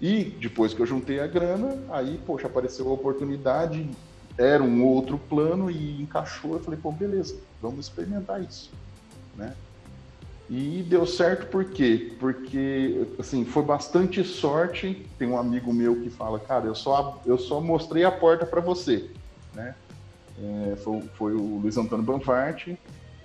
E 0.00 0.24
depois 0.24 0.74
que 0.74 0.80
eu 0.80 0.86
juntei 0.86 1.20
a 1.20 1.26
grana, 1.26 1.78
aí, 1.90 2.20
poxa, 2.26 2.46
apareceu 2.46 2.88
a 2.88 2.92
oportunidade, 2.92 3.88
era 4.36 4.62
um 4.62 4.84
outro 4.84 5.16
plano 5.18 5.70
e 5.70 6.02
encaixou. 6.02 6.54
Eu 6.54 6.60
falei, 6.60 6.78
pô, 6.80 6.92
beleza, 6.92 7.34
vamos 7.62 7.86
experimentar 7.86 8.42
isso, 8.42 8.70
né? 9.36 9.54
E 10.48 10.84
deu 10.88 11.04
certo 11.04 11.46
por 11.48 11.64
quê? 11.64 12.12
Porque, 12.20 13.06
assim, 13.18 13.44
foi 13.44 13.64
bastante 13.64 14.22
sorte. 14.22 15.04
Tem 15.18 15.26
um 15.26 15.36
amigo 15.36 15.72
meu 15.72 16.00
que 16.00 16.08
fala, 16.08 16.38
cara, 16.38 16.66
eu 16.66 16.74
só, 16.74 17.20
eu 17.26 17.36
só 17.36 17.60
mostrei 17.60 18.04
a 18.04 18.12
porta 18.12 18.46
para 18.46 18.60
você, 18.60 19.10
né? 19.54 19.74
É, 20.38 20.76
foi, 20.76 21.00
foi 21.14 21.34
o 21.34 21.58
Luiz 21.58 21.76
Antônio 21.76 22.04
Banfarte, 22.04 22.78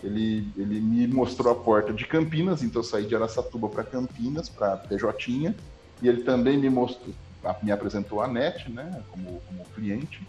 ele, 0.04 0.48
ele 0.58 0.80
me 0.80 1.08
mostrou 1.08 1.52
a 1.52 1.56
porta 1.56 1.94
de 1.94 2.06
Campinas, 2.06 2.64
então 2.64 2.80
eu 2.80 2.84
saí 2.84 3.06
de 3.06 3.16
Araçatuba 3.16 3.70
para 3.70 3.84
Campinas, 3.84 4.50
para 4.50 4.78
PJ, 4.78 5.54
e 6.02 6.08
ele 6.08 6.24
também 6.24 6.58
me 6.58 6.70
mostrou, 6.70 7.14
me 7.62 7.72
apresentou 7.72 8.22
a 8.22 8.28
NET, 8.28 8.72
né, 8.72 9.04
como, 9.12 9.42
como 9.42 9.66
cliente. 9.76 10.26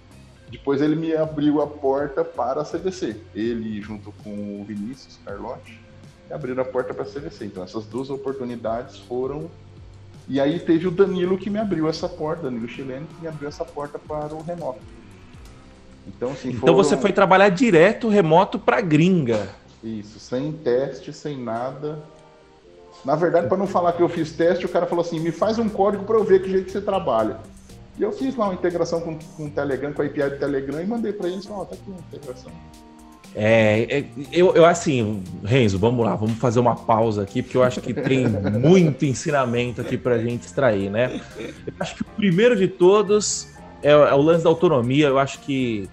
Depois 0.51 0.83
ele 0.83 0.95
me 0.95 1.15
abriu 1.15 1.63
a 1.63 1.67
porta 1.67 2.23
para 2.23 2.61
a 2.61 2.65
CVC. 2.65 3.17
Ele, 3.35 3.81
junto 3.81 4.13
com 4.23 4.61
o 4.61 4.65
Vinícius 4.65 5.19
Carlotti, 5.25 5.81
abriram 6.31 6.63
a 6.63 6.65
porta 6.65 6.93
para 6.95 7.05
a 7.05 7.07
CVC. 7.07 7.47
Então 7.47 7.63
essas 7.63 7.85
duas 7.87 8.11
oportunidades 8.11 8.99
foram. 8.99 9.51
E 10.29 10.41
aí 10.41 10.59
teve 10.61 10.87
o 10.87 10.91
Danilo 10.91 11.37
que 11.37 11.51
me 11.51 11.59
abriu 11.59 11.89
essa 11.89 12.09
porta, 12.09 12.43
Danilo 12.45 12.69
Chileno, 12.69 13.07
que 13.07 13.23
me 13.23 13.29
abriu 13.29 13.49
essa 13.49 13.65
porta 13.65 13.99
para 13.99 14.35
o 14.35 14.43
remoto. 14.43 14.79
Então, 16.07 16.31
assim, 16.31 16.49
Então 16.49 16.61
foram- 16.61 16.75
você 16.75 16.97
foi 16.97 17.13
trabalhar 17.13 17.49
direto 17.49 18.09
remoto 18.09 18.59
pra 18.59 18.81
gringa. 18.81 19.49
Isso, 19.83 20.19
sem 20.21 20.53
teste, 20.53 21.13
sem 21.13 21.37
nada. 21.37 21.99
Na 23.05 23.17
verdade, 23.17 23.49
para 23.49 23.57
não 23.57 23.67
falar 23.67 23.93
que 23.95 24.03
eu 24.03 24.09
fiz 24.09 24.33
teste, 24.33 24.65
o 24.65 24.69
cara 24.69 24.87
falou 24.87 25.05
assim: 25.05 25.19
me 25.19 25.33
faz 25.33 25.59
um 25.59 25.69
código 25.69 26.05
para 26.05 26.17
eu 26.17 26.25
ver 26.25 26.41
que 26.43 26.49
jeito 26.51 26.67
que 26.67 26.73
você 26.73 26.81
trabalha. 26.81 27.39
E 27.99 28.03
eu 28.03 28.13
fiz 28.13 28.35
lá 28.37 28.47
uma 28.47 28.55
integração 28.55 29.01
com, 29.01 29.19
com 29.19 29.47
o 29.47 29.51
Telegram, 29.51 29.93
com 29.93 30.03
a 30.03 30.05
API 30.07 30.31
do 30.31 30.39
Telegram 30.39 30.81
e 30.81 30.87
mandei 30.87 31.13
para 31.13 31.29
eles: 31.29 31.49
ó, 31.51 31.65
tá 31.65 31.75
aqui 31.75 31.83
uma 31.91 31.99
integração. 31.99 32.53
É, 33.35 33.99
é, 33.99 34.05
eu, 34.31 34.55
eu 34.55 34.65
assim, 34.67 35.23
Renzo, 35.43 35.79
vamos 35.79 36.05
lá, 36.05 36.15
vamos 36.15 36.37
fazer 36.39 36.61
uma 36.61 36.77
pausa 36.77 37.23
aqui, 37.23 37.43
porque 37.43 37.57
eu 37.57 37.63
acho 37.63 37.81
que 37.81 37.95
tem 37.95 38.27
muito 38.61 39.05
ensinamento 39.07 39.81
aqui 39.81 39.97
pra 39.97 40.19
gente 40.19 40.43
extrair, 40.43 40.91
né? 40.91 41.21
Eu 41.67 41.73
acho 41.81 41.95
que 41.95 42.03
o 42.03 42.07
primeiro 42.17 42.55
de 42.55 42.69
todos 42.69 43.49
é, 43.83 43.91
é 43.91 44.15
o 44.15 44.21
lance 44.21 44.45
da 44.45 44.51
autonomia. 44.51 45.07
Eu 45.09 45.19
acho 45.19 45.39
que 45.41 45.89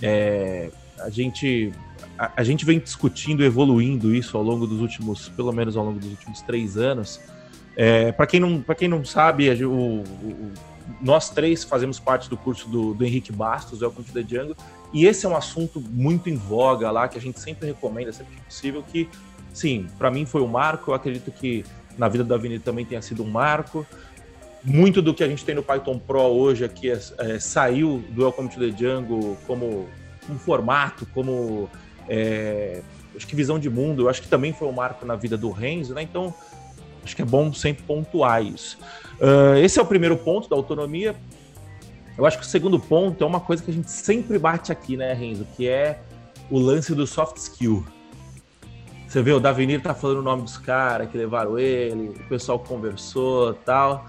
é, 0.00 0.70
a 1.00 1.10
gente 1.10 1.72
a, 2.16 2.30
a 2.36 2.44
gente 2.44 2.64
vem 2.64 2.78
discutindo, 2.78 3.44
evoluindo 3.44 4.14
isso 4.14 4.36
ao 4.36 4.42
longo 4.42 4.66
dos 4.66 4.80
últimos, 4.80 5.28
pelo 5.30 5.52
menos 5.52 5.76
ao 5.76 5.84
longo 5.84 5.98
dos 5.98 6.10
últimos 6.10 6.42
três 6.42 6.76
anos. 6.76 7.20
É, 7.76 8.12
para 8.12 8.26
quem 8.26 8.38
não 8.38 8.60
para 8.62 8.76
quem 8.76 8.86
não 8.86 9.04
sabe, 9.04 9.50
a 9.50 9.66
o- 9.66 9.70
o- 10.00 10.52
nós 11.00 11.30
três 11.30 11.64
fazemos 11.64 11.98
parte 11.98 12.28
do 12.28 12.36
curso 12.36 12.68
do, 12.68 12.94
do 12.94 13.04
Henrique 13.04 13.32
Bastos, 13.32 13.80
Welcome 13.80 14.04
to 14.04 14.12
the 14.12 14.22
Jungle, 14.22 14.56
e 14.92 15.06
esse 15.06 15.26
é 15.26 15.28
um 15.28 15.36
assunto 15.36 15.80
muito 15.80 16.28
em 16.28 16.36
voga 16.36 16.90
lá, 16.90 17.08
que 17.08 17.18
a 17.18 17.20
gente 17.20 17.40
sempre 17.40 17.66
recomenda, 17.66 18.12
sempre 18.12 18.36
que 18.36 18.42
possível, 18.42 18.82
que, 18.82 19.08
sim, 19.52 19.86
para 19.98 20.10
mim 20.10 20.24
foi 20.24 20.42
um 20.42 20.46
marco, 20.46 20.90
eu 20.90 20.94
acredito 20.94 21.30
que 21.30 21.64
na 21.96 22.08
vida 22.08 22.24
da 22.24 22.34
Avenida 22.34 22.62
também 22.64 22.84
tenha 22.84 23.02
sido 23.02 23.22
um 23.22 23.30
marco. 23.30 23.86
Muito 24.62 25.02
do 25.02 25.12
que 25.12 25.22
a 25.22 25.28
gente 25.28 25.44
tem 25.44 25.54
no 25.54 25.62
Python 25.62 25.98
Pro 25.98 26.22
hoje 26.22 26.64
aqui 26.64 26.90
é, 26.90 26.98
é, 27.18 27.38
saiu 27.38 28.02
do 28.10 28.22
Welcome 28.22 28.48
to 28.48 28.58
the 28.58 28.76
Jungle 28.76 29.36
como 29.46 29.88
um 30.28 30.38
formato, 30.38 31.06
como 31.12 31.68
é, 32.08 32.80
acho 33.16 33.26
que 33.26 33.36
visão 33.36 33.58
de 33.58 33.68
mundo, 33.68 34.02
eu 34.02 34.08
acho 34.08 34.22
que 34.22 34.28
também 34.28 34.52
foi 34.52 34.68
um 34.68 34.72
marco 34.72 35.04
na 35.04 35.16
vida 35.16 35.36
do 35.36 35.50
Renzo, 35.50 35.94
né? 35.94 36.02
Então, 36.02 36.34
acho 37.04 37.14
que 37.14 37.22
é 37.22 37.24
bom 37.24 37.52
sempre 37.52 37.84
pontuar 37.84 38.42
isso. 38.42 38.78
Uh, 39.20 39.56
esse 39.62 39.78
é 39.78 39.82
o 39.82 39.86
primeiro 39.86 40.16
ponto 40.16 40.48
da 40.48 40.56
autonomia. 40.56 41.14
Eu 42.16 42.24
acho 42.26 42.38
que 42.38 42.44
o 42.44 42.48
segundo 42.48 42.78
ponto 42.78 43.22
é 43.22 43.26
uma 43.26 43.40
coisa 43.40 43.62
que 43.62 43.70
a 43.70 43.74
gente 43.74 43.90
sempre 43.90 44.38
bate 44.38 44.70
aqui, 44.70 44.96
né, 44.96 45.12
Renzo? 45.12 45.46
Que 45.56 45.68
é 45.68 45.98
o 46.50 46.58
lance 46.58 46.94
do 46.94 47.06
soft 47.06 47.36
skill. 47.38 47.84
Você 49.08 49.22
vê, 49.22 49.32
o 49.32 49.40
Davinir 49.40 49.80
tá 49.80 49.94
falando 49.94 50.18
o 50.18 50.22
nome 50.22 50.42
dos 50.42 50.58
caras 50.58 51.08
que 51.08 51.16
levaram 51.16 51.58
ele, 51.58 52.08
o 52.08 52.28
pessoal 52.28 52.58
conversou 52.58 53.54
tal. 53.54 54.06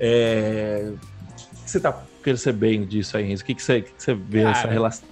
É... 0.00 0.92
O 0.92 1.64
que 1.64 1.70
você 1.70 1.80
tá 1.80 1.92
percebendo 2.22 2.86
disso 2.86 3.16
aí, 3.16 3.24
Renzo? 3.24 3.42
O 3.42 3.46
que, 3.46 3.54
que, 3.54 3.62
você, 3.62 3.82
que 3.82 3.92
você 3.96 4.14
vê 4.14 4.42
Cara, 4.42 4.54
nessa 4.54 4.68
relação? 4.68 5.08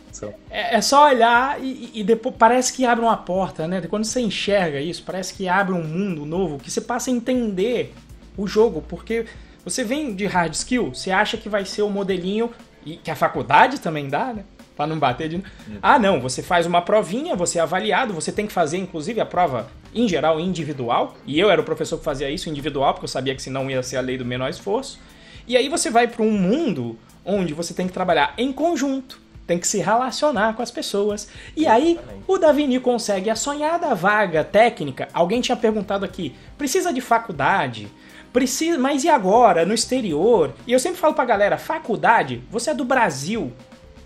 É, 0.50 0.76
é 0.76 0.80
só 0.80 1.06
olhar 1.06 1.62
e, 1.62 1.90
e 1.94 2.02
depois 2.02 2.34
parece 2.38 2.72
que 2.72 2.86
abre 2.86 3.04
uma 3.04 3.16
porta, 3.16 3.68
né? 3.68 3.82
Quando 3.82 4.04
você 4.04 4.20
enxerga 4.20 4.80
isso, 4.80 5.02
parece 5.04 5.34
que 5.34 5.48
abre 5.48 5.74
um 5.74 5.84
mundo 5.84 6.24
novo 6.24 6.58
que 6.58 6.70
você 6.70 6.80
passa 6.80 7.10
a 7.10 7.12
entender 7.12 7.94
o 8.36 8.46
jogo, 8.46 8.82
porque 8.88 9.26
você 9.64 9.82
vem 9.82 10.14
de 10.14 10.26
hard 10.26 10.52
skill, 10.54 10.94
você 10.94 11.10
acha 11.10 11.36
que 11.36 11.48
vai 11.48 11.64
ser 11.64 11.82
o 11.82 11.90
modelinho 11.90 12.50
e 12.84 12.96
que 12.96 13.10
a 13.10 13.16
faculdade 13.16 13.80
também 13.80 14.08
dá, 14.08 14.32
né? 14.32 14.44
Pra 14.76 14.86
não 14.86 14.98
bater 14.98 15.28
de. 15.28 15.42
Ah, 15.82 15.98
não, 15.98 16.20
você 16.20 16.42
faz 16.42 16.66
uma 16.66 16.82
provinha, 16.82 17.34
você 17.34 17.58
é 17.58 17.62
avaliado, 17.62 18.12
você 18.12 18.30
tem 18.30 18.46
que 18.46 18.52
fazer, 18.52 18.76
inclusive, 18.76 19.20
a 19.20 19.26
prova, 19.26 19.68
em 19.94 20.06
geral, 20.06 20.38
individual. 20.38 21.16
E 21.26 21.40
eu 21.40 21.50
era 21.50 21.60
o 21.60 21.64
professor 21.64 21.98
que 21.98 22.04
fazia 22.04 22.30
isso 22.30 22.48
individual, 22.50 22.92
porque 22.92 23.04
eu 23.04 23.08
sabia 23.08 23.34
que 23.34 23.42
senão 23.42 23.70
ia 23.70 23.82
ser 23.82 23.96
a 23.96 24.02
lei 24.02 24.18
do 24.18 24.24
menor 24.24 24.50
esforço. 24.50 25.00
E 25.48 25.56
aí 25.56 25.68
você 25.68 25.90
vai 25.90 26.06
para 26.06 26.22
um 26.22 26.30
mundo 26.30 26.98
onde 27.24 27.54
você 27.54 27.72
tem 27.72 27.86
que 27.86 27.92
trabalhar 27.92 28.34
em 28.36 28.52
conjunto, 28.52 29.20
tem 29.46 29.58
que 29.58 29.66
se 29.66 29.78
relacionar 29.78 30.54
com 30.54 30.62
as 30.62 30.70
pessoas. 30.70 31.28
E 31.56 31.66
aí 31.66 31.98
o 32.26 32.36
Davini 32.36 32.78
consegue 32.78 33.30
a 33.30 33.36
sonhada 33.36 33.94
vaga 33.94 34.44
técnica. 34.44 35.08
Alguém 35.12 35.40
tinha 35.40 35.56
perguntado 35.56 36.04
aqui: 36.04 36.34
precisa 36.58 36.92
de 36.92 37.00
faculdade? 37.00 37.88
Precisa, 38.36 38.76
mas 38.78 39.02
e 39.02 39.08
agora, 39.08 39.64
no 39.64 39.72
exterior? 39.72 40.52
E 40.66 40.72
eu 40.74 40.78
sempre 40.78 40.98
falo 40.98 41.14
pra 41.14 41.24
galera: 41.24 41.56
faculdade, 41.56 42.42
você 42.50 42.68
é 42.68 42.74
do 42.74 42.84
Brasil. 42.84 43.50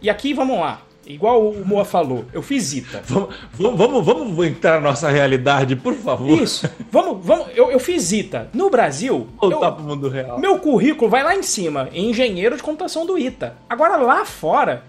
E 0.00 0.08
aqui 0.08 0.32
vamos 0.32 0.56
lá. 0.60 0.82
Igual 1.04 1.50
o 1.50 1.66
Moa 1.66 1.84
falou, 1.84 2.24
eu 2.32 2.40
fiz 2.40 2.72
ITA. 2.72 3.02
Vamos, 3.58 3.76
vamos, 3.76 4.06
vamos 4.06 4.46
entrar 4.46 4.74
na 4.80 4.90
nossa 4.90 5.10
realidade, 5.10 5.74
por 5.74 5.94
favor. 5.94 6.40
Isso. 6.40 6.70
Vamos, 6.92 7.26
vamos. 7.26 7.48
Eu, 7.56 7.72
eu 7.72 7.80
fiz 7.80 8.12
ITA. 8.12 8.48
No 8.54 8.70
Brasil, 8.70 9.26
Voltar 9.40 9.66
eu- 9.66 9.72
pro 9.72 9.82
mundo 9.82 10.08
real. 10.08 10.38
meu 10.38 10.60
currículo 10.60 11.10
vai 11.10 11.24
lá 11.24 11.34
em 11.34 11.42
cima, 11.42 11.88
engenheiro 11.92 12.56
de 12.56 12.62
computação 12.62 13.04
do 13.04 13.18
ITA. 13.18 13.56
Agora 13.68 13.96
lá 13.96 14.24
fora, 14.24 14.84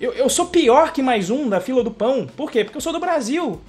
eu, 0.00 0.12
eu 0.14 0.30
sou 0.30 0.46
pior 0.46 0.92
que 0.94 1.02
mais 1.02 1.28
um 1.28 1.46
da 1.50 1.60
fila 1.60 1.84
do 1.84 1.90
pão. 1.90 2.26
Por 2.34 2.50
quê? 2.50 2.64
Porque 2.64 2.78
eu 2.78 2.80
sou 2.80 2.94
do 2.94 2.98
Brasil. 3.00 3.60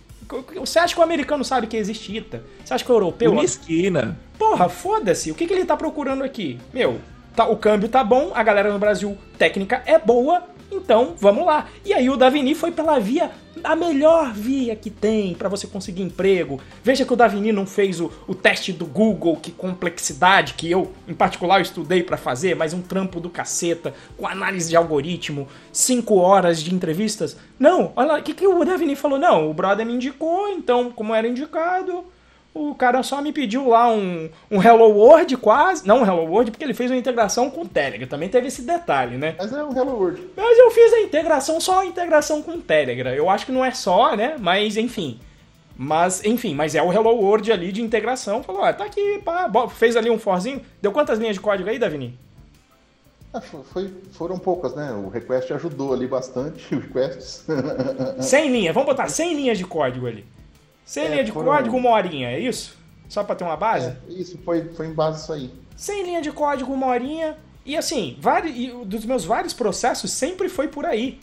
Você 0.56 0.80
acha 0.80 0.94
que 0.94 1.00
o 1.00 1.04
americano 1.04 1.44
sabe 1.44 1.68
que 1.68 1.78
existe 1.78 2.16
ITA? 2.16 2.44
Você 2.64 2.74
acha 2.74 2.84
que 2.84 2.92
o 2.92 2.96
europeu. 2.96 3.32
Uma 3.32 3.44
esquina. 3.44 4.18
Porra, 4.38 4.70
foda-se. 4.70 5.32
O 5.32 5.36
que, 5.36 5.46
que 5.46 5.54
ele 5.54 5.66
tá 5.66 5.76
procurando 5.76 6.24
aqui? 6.24 6.60
Meu, 6.74 7.00
tá, 7.36 7.46
o 7.46 7.58
câmbio 7.58 7.90
tá 7.90 8.04
bom, 8.04 8.32
a 8.34 8.44
galera 8.44 8.72
no 8.72 8.80
Brasil 8.80 9.18
técnica 9.38 9.82
é 9.86 10.00
boa, 10.00 10.44
então 10.72 11.16
vamos 11.18 11.46
lá. 11.46 11.68
E 11.86 11.94
aí 11.94 12.10
o 12.10 12.18
Davini 12.18 12.56
foi 12.56 12.72
pela 12.72 13.00
via 13.00 13.32
a 13.64 13.76
melhor 13.76 14.34
via 14.34 14.76
que 14.76 14.89
tem 14.89 15.34
para 15.34 15.49
você 15.49 15.68
conseguir 15.68 16.01
emprego. 16.01 16.59
Veja 16.84 17.05
que 17.05 17.14
o 17.14 17.16
Davini 17.16 17.51
não 17.51 17.66
fez 17.66 17.99
o, 17.99 18.12
o 18.28 18.36
teste 18.36 18.72
do 18.72 18.86
Google, 18.86 19.38
que 19.38 19.51
complexidade, 19.51 20.53
que 20.53 20.70
eu, 20.70 20.91
em 21.07 21.14
particular, 21.14 21.62
estudei 21.62 22.03
para 22.03 22.18
fazer, 22.18 22.55
mas 22.55 22.74
um 22.74 22.82
trampo 22.82 23.20
do 23.20 23.30
caceta, 23.30 23.93
com 24.18 24.28
análise 24.28 24.70
de 24.70 24.76
algoritmo, 24.76 25.47
cinco 25.72 26.16
horas 26.16 26.62
de 26.62 26.74
entrevistas. 26.74 27.38
Não, 27.59 27.93
olha 27.95 28.14
lá, 28.14 28.20
o 28.20 28.24
que, 28.24 28.34
que 28.34 28.47
o 28.47 28.64
Davini 28.66 28.95
falou? 28.95 29.20
Não, 29.20 29.49
o 29.49 29.53
brother 29.53 29.86
me 29.86 29.93
indicou, 29.93 30.49
então, 30.49 30.91
como 30.91 31.14
era 31.14 31.28
indicado, 31.28 32.05
o 32.54 32.76
cara 32.76 33.02
só 33.02 33.22
me 33.22 33.32
pediu 33.32 33.70
lá 33.70 33.89
um, 33.89 34.30
um 34.49 34.62
Hello 34.62 34.89
World 34.89 35.38
quase. 35.38 35.88
Não 35.88 36.02
um 36.02 36.06
Hello 36.06 36.26
World, 36.30 36.52
porque 36.52 36.64
ele 36.64 36.74
fez 36.74 36.91
uma 36.91 36.97
integração 36.97 37.49
com 37.49 37.62
o 37.62 37.68
Telegram. 37.68 38.08
Também 38.08 38.30
teve 38.30 38.47
esse 38.47 38.62
detalhe, 38.64 39.18
né? 39.18 39.36
Mas 39.38 39.54
é 39.54 39.64
um 39.64 39.76
Hello 39.76 39.93
World. 39.93 40.22
Mas 40.36 40.58
eu 40.58 40.70
fiz 40.72 40.93
a 40.93 41.02
integração, 41.02 41.62
só 41.62 41.82
a 41.82 41.86
integração 41.86 42.41
com 42.41 42.52
o 42.52 42.62
Telegram. 42.62 43.12
Eu 43.12 43.30
acho 43.30 43.45
que 43.45 43.52
não 43.52 43.64
é 43.64 43.72
só, 43.72 44.16
né? 44.16 44.36
Mas 44.39 44.76
enfim. 44.76 45.20
Mas, 45.78 46.24
enfim, 46.26 46.54
mas 46.54 46.76
é 46.76 46.84
o 46.84 46.91
Hello 46.91 47.16
World 47.16 47.52
ali 47.52 47.72
de 47.72 47.82
integração. 47.82 48.43
Falou, 48.43 48.62
ó, 48.62 48.74
tá 48.74 48.84
aqui, 48.84 49.20
pá, 49.24 49.49
fez 49.70 49.95
ali 49.95 50.10
um 50.10 50.20
forzinho. 50.20 50.62
Deu 50.82 50.91
quantas 50.91 51.18
linhas 51.18 51.36
de 51.36 51.39
código 51.39 51.70
aí, 51.70 51.80
Davini? 51.80 52.20
Ah, 53.34 53.39
foi, 53.39 53.89
foram 54.12 54.38
poucas, 54.38 54.76
né? 54.76 54.91
O 54.91 55.08
request 55.08 55.54
ajudou 55.54 55.93
ali 55.93 56.06
bastante, 56.06 56.64
o 56.76 56.80
requests. 56.80 57.45
100 58.20 58.52
linhas, 58.52 58.74
vamos 58.76 58.89
botar 58.89 59.08
100 59.08 59.34
linhas 59.36 59.58
de 59.58 59.64
código 59.64 60.06
ali. 60.06 60.26
100 60.86 61.04
é, 61.04 61.08
linhas 61.10 61.26
de 61.26 61.32
código, 61.32 61.78
uma 61.78 61.90
horinha, 61.90 62.30
é 62.30 62.40
isso? 62.40 62.78
Só 63.08 63.24
para 63.24 63.36
ter 63.36 63.44
uma 63.44 63.58
base? 63.58 63.88
É, 63.88 63.98
isso, 64.10 64.38
foi, 64.44 64.70
foi 64.74 64.88
em 64.88 64.94
base 64.94 65.24
isso 65.24 65.34
aí. 65.34 65.54
100 65.76 66.04
linhas 66.04 66.24
de 66.24 66.32
código, 66.32 66.72
uma 66.72 66.88
horinha. 66.88 67.38
E 67.66 67.78
assim, 67.78 68.18
vários, 68.20 68.86
dos 68.86 69.06
meus 69.06 69.26
vários 69.26 69.54
processos 69.54 70.12
sempre 70.12 70.50
foi 70.50 70.68
por 70.68 70.86
aí. 70.86 71.20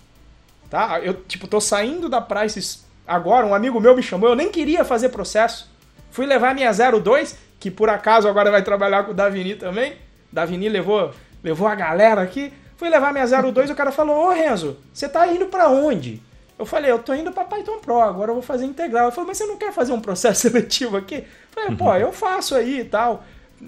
Tá? 0.70 1.00
Eu, 1.00 1.14
tipo, 1.14 1.46
tô 1.48 1.60
saindo 1.60 2.08
da 2.08 2.20
Prices 2.20 2.86
agora, 3.06 3.46
um 3.46 3.54
amigo 3.54 3.80
meu 3.80 3.96
me 3.96 4.02
chamou, 4.02 4.28
eu 4.28 4.36
nem 4.36 4.50
queria 4.50 4.84
fazer 4.84 5.08
processo. 5.08 5.70
Fui 6.10 6.26
levar 6.26 6.54
minha 6.54 6.70
02, 6.72 7.36
que 7.58 7.70
por 7.70 7.88
acaso 7.88 8.28
agora 8.28 8.50
vai 8.50 8.62
trabalhar 8.62 9.04
com 9.04 9.12
o 9.12 9.14
Davini 9.14 9.54
também. 9.54 9.96
Davini 10.30 10.68
levou, 10.68 11.12
levou 11.42 11.66
a 11.66 11.74
galera 11.74 12.20
aqui. 12.20 12.52
Fui 12.76 12.88
levar 12.88 13.12
minha 13.12 13.26
02 13.26 13.70
e 13.70 13.72
o 13.72 13.76
cara 13.76 13.90
falou: 13.90 14.26
Ô 14.26 14.30
Renzo, 14.30 14.76
você 14.92 15.08
tá 15.08 15.26
indo 15.26 15.46
para 15.46 15.68
onde? 15.68 16.22
Eu 16.58 16.66
falei, 16.66 16.90
eu 16.90 16.98
tô 16.98 17.14
indo 17.14 17.30
para 17.30 17.44
Python 17.44 17.78
Pro, 17.78 18.00
agora 18.00 18.30
eu 18.30 18.34
vou 18.34 18.42
fazer 18.42 18.64
integral. 18.66 19.06
Eu 19.06 19.12
falei, 19.12 19.28
mas 19.28 19.38
você 19.38 19.46
não 19.46 19.56
quer 19.56 19.72
fazer 19.72 19.92
um 19.92 20.00
processo 20.00 20.40
seletivo 20.48 20.96
aqui? 20.96 21.16
Eu 21.16 21.24
falei, 21.50 21.76
pô, 21.76 21.84
uhum. 21.84 21.96
eu 21.96 22.12
faço 22.12 22.56
aí 22.56 22.80
e 22.80 22.84
tal. 22.84 23.22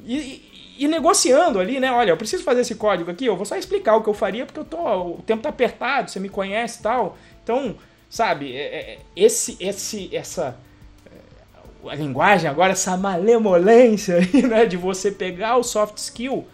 E, 0.04 0.74
e, 0.76 0.88
negociando 0.88 1.60
ali, 1.60 1.78
né? 1.78 1.92
Olha, 1.92 2.10
eu 2.10 2.16
preciso 2.16 2.42
fazer 2.42 2.62
esse 2.62 2.74
código 2.74 3.10
aqui, 3.10 3.26
eu 3.26 3.36
vou 3.36 3.46
só 3.46 3.56
explicar 3.56 3.94
o 3.94 4.02
que 4.02 4.08
eu 4.08 4.14
faria, 4.14 4.44
porque 4.44 4.58
eu 4.58 4.64
tô. 4.64 4.78
O 4.78 5.22
tempo 5.22 5.42
tá 5.42 5.50
apertado, 5.50 6.10
você 6.10 6.18
me 6.18 6.28
conhece 6.28 6.80
e 6.80 6.82
tal. 6.82 7.16
Então, 7.44 7.76
sabe, 8.08 8.56
é, 8.56 8.62
é, 8.64 8.98
esse, 9.14 9.56
esse, 9.60 10.14
essa. 10.14 10.56
É, 11.06 11.90
a 11.90 11.94
linguagem 11.94 12.50
agora, 12.50 12.72
essa 12.72 12.96
malemolência 12.96 14.16
aí, 14.16 14.42
né? 14.46 14.66
De 14.66 14.76
você 14.76 15.12
pegar 15.12 15.56
o 15.56 15.62
soft 15.62 15.96
skill, 15.98 16.44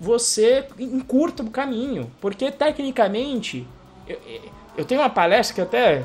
você 0.00 0.66
encurta 0.76 1.44
o 1.44 1.50
caminho. 1.50 2.10
Porque 2.20 2.50
tecnicamente. 2.50 3.64
Eu, 4.08 4.18
eu 4.26 4.63
tenho 4.84 5.00
uma 5.00 5.10
palestra 5.10 5.54
que 5.54 5.60
até. 5.60 6.02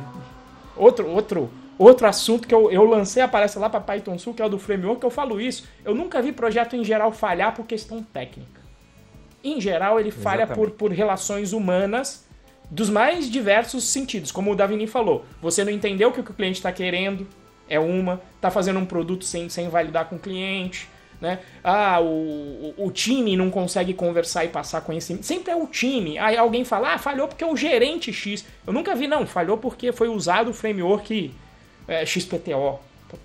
Outro, 0.76 1.10
outro, 1.10 1.50
outro 1.78 2.06
assunto 2.08 2.48
que 2.48 2.54
eu, 2.54 2.72
eu 2.72 2.84
lancei 2.84 3.24
a 3.24 3.28
palestra 3.28 3.62
lá 3.62 3.70
para 3.70 3.80
Python 3.80 4.18
Sul, 4.20 4.34
que 4.34 4.42
é 4.42 4.46
o 4.46 4.50
do 4.50 4.60
framework, 4.60 5.00
que 5.00 5.06
eu 5.06 5.10
falo 5.10 5.42
isso. 5.42 5.68
Eu 5.84 5.96
nunca 5.96 6.22
vi 6.22 6.32
projeto 6.32 6.76
em 6.76 6.84
geral 6.84 7.12
falhar 7.12 7.56
por 7.56 7.66
questão 7.66 8.04
técnica. 8.04 8.62
Em 9.44 9.60
geral, 9.60 10.00
ele 10.00 10.12
falha 10.12 10.46
por, 10.46 10.72
por 10.72 10.92
relações 10.92 11.54
humanas 11.54 12.28
dos 12.70 12.90
mais 12.90 13.30
diversos 13.30 13.86
sentidos. 13.86 14.32
Como 14.32 14.52
o 14.52 14.56
Davini 14.56 14.86
falou, 14.86 15.26
você 15.42 15.64
não 15.64 15.72
entendeu 15.72 16.10
o 16.10 16.12
que 16.12 16.20
o 16.20 16.24
cliente 16.24 16.60
está 16.60 16.72
querendo, 16.72 17.28
é 17.68 17.80
uma, 17.80 18.22
está 18.36 18.52
fazendo 18.52 18.80
um 18.80 18.86
produto 18.86 19.26
sem, 19.26 19.50
sem 19.50 19.70
validar 19.70 20.06
com 20.06 20.18
o 20.18 20.20
cliente, 20.20 20.90
né? 21.22 21.40
Ah, 21.64 22.00
o, 22.02 22.74
o, 22.78 22.92
time 22.92 23.36
não 23.36 23.50
consegue 23.50 23.94
conversar 23.94 24.46
e 24.46 24.48
passar 24.48 24.82
conhecimento. 24.82 25.26
Sempre 25.26 25.52
é 25.52 25.56
o 25.56 25.68
time. 25.68 26.18
Aí 26.18 26.38
alguém 26.38 26.64
fala, 26.64 26.94
ah, 26.94 26.98
falhou 26.98 27.28
porque 27.28 27.44
o 27.44 27.56
gerente 27.56 28.14
X. 28.14 28.46
Eu 28.66 28.72
nunca 28.72 28.96
vi, 28.96 29.08
não, 29.08 29.26
falhou 29.28 29.58
porque 29.58 29.92
foi 29.92 30.08
usado 30.08 30.52
o 30.52 30.54
framework 30.54 31.34
é, 31.88 32.06
XPTO. 32.06 32.80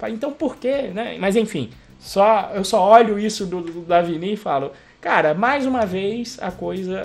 Então 0.08 0.32
por 0.32 0.56
quê, 0.56 0.90
né? 0.92 1.16
Mas 1.20 1.36
enfim, 1.36 1.70
só, 2.00 2.50
eu 2.54 2.64
só 2.64 2.82
olho 2.82 3.18
isso 3.18 3.46
do, 3.46 3.60
do 3.60 3.80
Davini 3.82 4.32
e 4.32 4.36
falo, 4.36 4.72
cara, 5.00 5.34
mais 5.34 5.66
uma 5.66 5.86
vez 5.86 6.38
a 6.40 6.50
coisa. 6.50 7.02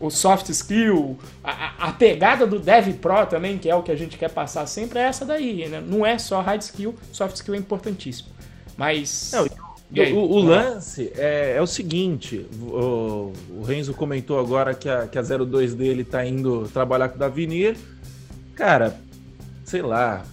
o 0.00 0.10
soft 0.10 0.48
skill, 0.48 1.18
a, 1.42 1.88
a, 1.88 1.92
pegada 1.92 2.46
do 2.46 2.58
Dev 2.58 2.94
Pro 2.94 3.26
também, 3.26 3.58
que 3.58 3.70
é 3.70 3.74
o 3.76 3.82
que 3.82 3.92
a 3.92 3.96
gente 3.96 4.18
quer 4.18 4.30
passar 4.30 4.66
sempre, 4.66 4.98
é 4.98 5.02
essa 5.02 5.24
daí. 5.24 5.68
Né? 5.68 5.80
Não 5.80 6.04
é 6.04 6.18
só 6.18 6.40
hard 6.40 6.62
skill, 6.62 6.94
soft 7.12 7.36
skill 7.36 7.54
é 7.54 7.58
importantíssimo. 7.58 8.30
Mas. 8.76 9.30
Não, 9.32 9.46
o, 10.12 10.18
o, 10.18 10.38
lance 10.40 11.12
é, 11.16 11.54
é, 11.56 11.62
o 11.62 11.66
seguinte: 11.66 12.46
o, 12.60 13.32
o, 13.50 13.62
Renzo 13.62 13.94
comentou 13.94 14.38
agora 14.38 14.74
que 14.74 14.88
a, 14.88 15.06
que 15.06 15.18
a 15.18 15.22
02 15.22 15.74
dele 15.74 16.04
tá 16.04 16.24
indo 16.24 16.68
trabalhar 16.72 17.08
com 17.08 17.16
o 17.16 17.18
Davinir. 17.18 17.76
Cara, 18.54 18.96
sei 19.64 19.82
lá. 19.82 20.24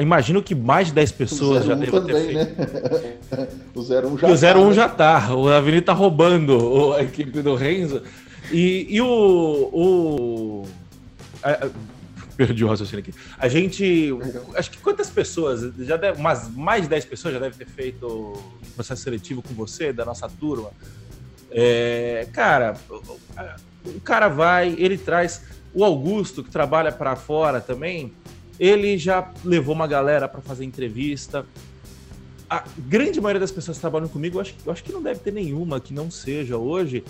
Imagino 0.00 0.42
que 0.42 0.54
mais 0.54 0.88
de 0.88 0.94
10 0.94 1.12
pessoas 1.12 1.66
já 1.66 1.74
devem 1.74 2.02
ter 2.02 2.14
feito. 2.14 2.60
Né? 2.60 3.48
o 3.74 3.80
01 3.80 4.18
já, 4.18 4.28
e 4.28 4.32
o 4.32 4.34
01 4.34 4.38
tá, 4.38 4.54
né? 4.54 4.72
já 4.72 4.88
tá. 4.88 5.34
O 5.34 5.48
Davinir 5.48 5.84
tá 5.84 5.92
roubando 5.92 6.94
a 6.94 7.02
equipe 7.02 7.42
do 7.42 7.54
Renzo. 7.54 8.02
E, 8.50 8.86
e 8.88 9.00
o, 9.00 9.06
o 9.72 10.66
perdi 12.36 12.64
o 12.64 12.68
raciocínio 12.68 13.00
aqui. 13.00 13.14
A 13.38 13.48
gente. 13.48 14.10
Acho 14.54 14.70
que 14.70 14.78
quantas 14.78 15.10
pessoas, 15.10 15.72
já 15.78 15.96
deve, 15.96 16.18
umas, 16.18 16.48
mais 16.50 16.82
de 16.82 16.88
10 16.88 17.04
pessoas 17.06 17.34
já 17.34 17.40
devem 17.40 17.58
ter 17.58 17.66
feito 17.66 18.32
processo 18.74 19.02
seletivo 19.02 19.42
com 19.42 19.54
você, 19.54 19.92
da 19.92 20.04
nossa 20.04 20.28
turma. 20.28 20.70
É, 21.50 22.26
cara, 22.32 22.76
o 23.84 24.00
cara 24.00 24.28
vai, 24.28 24.74
ele 24.78 24.96
traz. 24.96 25.42
O 25.74 25.84
Augusto, 25.84 26.44
que 26.44 26.50
trabalha 26.50 26.92
para 26.92 27.16
fora 27.16 27.58
também, 27.58 28.12
ele 28.60 28.98
já 28.98 29.30
levou 29.44 29.74
uma 29.74 29.86
galera 29.86 30.28
para 30.28 30.40
fazer 30.42 30.64
entrevista. 30.64 31.46
A 32.48 32.64
grande 32.76 33.18
maioria 33.20 33.40
das 33.40 33.50
pessoas 33.50 33.78
que 33.78 33.80
trabalham 33.80 34.08
comigo, 34.08 34.36
eu 34.36 34.42
acho, 34.42 34.54
eu 34.66 34.72
acho 34.72 34.84
que 34.84 34.92
não 34.92 35.02
deve 35.02 35.20
ter 35.20 35.32
nenhuma 35.32 35.80
que 35.80 35.94
não 35.94 36.10
seja 36.10 36.58
hoje, 36.58 37.02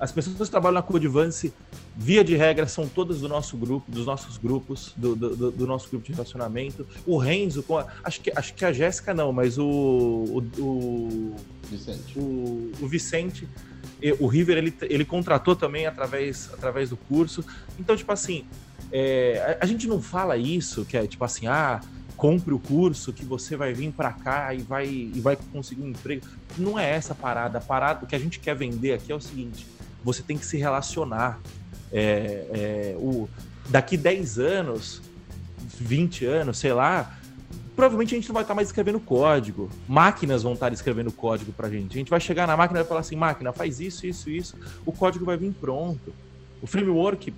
as 0.00 0.12
pessoas 0.12 0.36
que 0.36 0.50
trabalham 0.50 0.74
na 0.74 0.82
Codivance, 0.82 1.52
via 1.96 2.22
de 2.22 2.36
regra, 2.36 2.66
são 2.68 2.86
todas 2.86 3.20
do 3.20 3.28
nosso 3.28 3.56
grupo, 3.56 3.90
dos 3.90 4.06
nossos 4.06 4.38
grupos, 4.38 4.92
do, 4.96 5.16
do, 5.16 5.50
do 5.50 5.66
nosso 5.66 5.88
grupo 5.90 6.06
de 6.06 6.12
relacionamento. 6.12 6.86
O 7.04 7.18
Renzo, 7.18 7.64
a, 7.76 7.86
acho, 8.04 8.20
que, 8.20 8.32
acho 8.34 8.54
que 8.54 8.64
a 8.64 8.72
Jéssica 8.72 9.12
não, 9.12 9.32
mas 9.32 9.58
o, 9.58 9.64
o, 9.66 10.62
o 10.62 11.36
Vicente. 11.68 12.18
O, 12.18 12.72
o 12.80 12.86
Vicente, 12.86 13.48
o 14.20 14.26
River, 14.28 14.58
ele, 14.58 14.74
ele 14.82 15.04
contratou 15.04 15.56
também 15.56 15.86
através, 15.86 16.48
através 16.52 16.90
do 16.90 16.96
curso. 16.96 17.44
Então, 17.78 17.96
tipo 17.96 18.12
assim, 18.12 18.44
é, 18.92 19.58
a, 19.60 19.64
a, 19.64 19.66
gente 19.66 19.88
não 19.88 20.00
fala 20.00 20.36
isso, 20.36 20.84
que 20.84 20.96
é 20.96 21.04
tipo 21.08 21.24
assim, 21.24 21.48
ah, 21.48 21.80
compre 22.16 22.54
o 22.54 22.60
curso 22.60 23.12
que 23.12 23.24
você 23.24 23.56
vai 23.56 23.72
vir 23.72 23.90
para 23.90 24.12
cá 24.12 24.54
e 24.54 24.58
vai, 24.58 24.86
e 24.86 25.20
vai 25.20 25.36
conseguir 25.52 25.82
um 25.82 25.88
emprego. 25.88 26.24
Não 26.56 26.78
é 26.78 26.90
essa 26.90 27.16
parada. 27.16 27.58
A 27.58 27.60
parada, 27.60 28.04
o 28.04 28.06
que 28.06 28.14
a 28.14 28.18
gente 28.20 28.38
quer 28.38 28.54
vender 28.54 28.92
aqui 28.92 29.10
é 29.10 29.14
o 29.14 29.20
seguinte 29.20 29.66
você 30.04 30.22
tem 30.22 30.36
que 30.36 30.46
se 30.46 30.56
relacionar. 30.56 31.40
É, 31.90 32.46
é, 32.52 32.96
o, 32.98 33.28
daqui 33.68 33.96
10 33.96 34.38
anos, 34.38 35.02
20 35.80 36.24
anos, 36.26 36.58
sei 36.58 36.72
lá, 36.72 37.18
provavelmente 37.74 38.14
a 38.14 38.18
gente 38.18 38.28
não 38.28 38.34
vai 38.34 38.42
estar 38.42 38.54
mais 38.54 38.68
escrevendo 38.68 38.98
código. 38.98 39.70
Máquinas 39.86 40.42
vão 40.42 40.54
estar 40.54 40.72
escrevendo 40.72 41.12
código 41.12 41.52
para 41.52 41.68
a 41.68 41.70
gente. 41.70 41.92
A 41.92 41.98
gente 41.98 42.10
vai 42.10 42.20
chegar 42.20 42.46
na 42.46 42.56
máquina 42.56 42.80
e 42.80 42.82
vai 42.82 42.88
falar 42.88 43.00
assim: 43.00 43.16
máquina, 43.16 43.52
faz 43.52 43.80
isso, 43.80 44.06
isso, 44.06 44.28
isso. 44.28 44.56
O 44.84 44.92
código 44.92 45.24
vai 45.24 45.36
vir 45.36 45.52
pronto. 45.52 46.12
O 46.60 46.66
framework, 46.66 47.32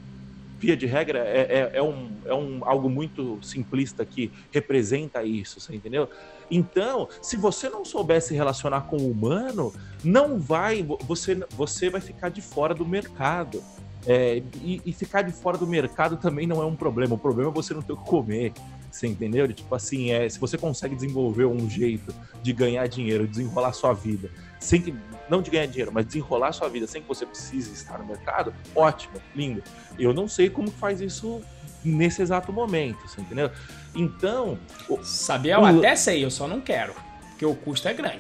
via 0.61 0.77
de 0.77 0.85
regra, 0.85 1.21
é, 1.21 1.41
é, 1.41 1.71
é, 1.79 1.83
um, 1.83 2.11
é 2.27 2.35
um, 2.35 2.61
algo 2.63 2.91
muito 2.91 3.39
simplista 3.43 4.05
que 4.05 4.31
representa 4.53 5.25
isso, 5.25 5.59
você 5.59 5.75
entendeu? 5.75 6.07
Então, 6.51 7.09
se 7.23 7.39
você 7.39 7.71
não 7.71 7.83
souber 7.83 8.21
se 8.21 8.35
relacionar 8.35 8.83
com 8.83 8.99
o 8.99 9.11
humano, 9.11 9.73
não 10.05 10.39
vai, 10.39 10.87
você, 11.07 11.35
você 11.51 11.89
vai 11.89 12.03
ficar 12.03 12.29
de 12.29 12.43
fora 12.43 12.75
do 12.75 12.85
mercado. 12.85 13.63
É, 14.07 14.43
e, 14.63 14.81
e, 14.85 14.93
ficar 14.93 15.23
de 15.23 15.33
fora 15.33 15.59
do 15.59 15.67
mercado 15.67 16.17
também 16.17 16.47
não 16.47 16.63
é 16.63 16.67
um 16.67 16.77
problema. 16.77 17.15
O 17.15 17.19
problema 17.19 17.51
é 17.51 17.55
você 17.55 17.73
não 17.73 17.83
ter 17.83 17.93
o 17.93 17.97
que 17.97 18.05
comer. 18.09 18.53
Você 18.91 19.07
entendeu? 19.07 19.51
Tipo 19.53 19.75
assim, 19.75 20.11
é, 20.11 20.29
se 20.29 20.39
você 20.39 20.59
consegue 20.59 20.95
desenvolver 20.95 21.45
um 21.45 21.71
jeito 21.71 22.13
de 22.43 22.53
ganhar 22.53 22.87
dinheiro, 22.87 23.27
desenrolar 23.27 23.73
sua 23.73 23.93
vida, 23.93 24.31
sem 24.61 24.81
que. 24.81 24.95
Não 25.29 25.41
de 25.41 25.51
ganhar 25.51 25.67
dinheiro, 25.67 25.93
mas 25.93 26.07
desenrolar 26.07 26.53
sua 26.53 26.69
vida 26.69 26.89
sem 26.89 27.01
que 27.01 27.07
você 27.07 27.25
precise 27.25 27.73
estar 27.73 27.99
no 27.99 28.05
mercado, 28.05 28.53
ótimo, 28.75 29.15
lindo. 29.35 29.63
Eu 29.97 30.13
não 30.13 30.27
sei 30.27 30.51
como 30.51 30.71
faz 30.73 31.01
isso 31.01 31.41
nesse 31.85 32.21
exato 32.21 32.53
momento, 32.53 33.09
você 33.09 33.21
entendeu? 33.21 33.51
Então. 33.95 34.59
Sabia? 35.03 35.55
Eu 35.55 35.61
o... 35.61 35.67
até 35.67 35.95
sei, 35.97 36.25
eu 36.25 36.31
só 36.31 36.47
não 36.47 36.61
quero. 36.61 36.95
Porque 37.31 37.47
o 37.47 37.55
custo 37.55 37.89
é 37.89 37.95
grande. 37.95 38.19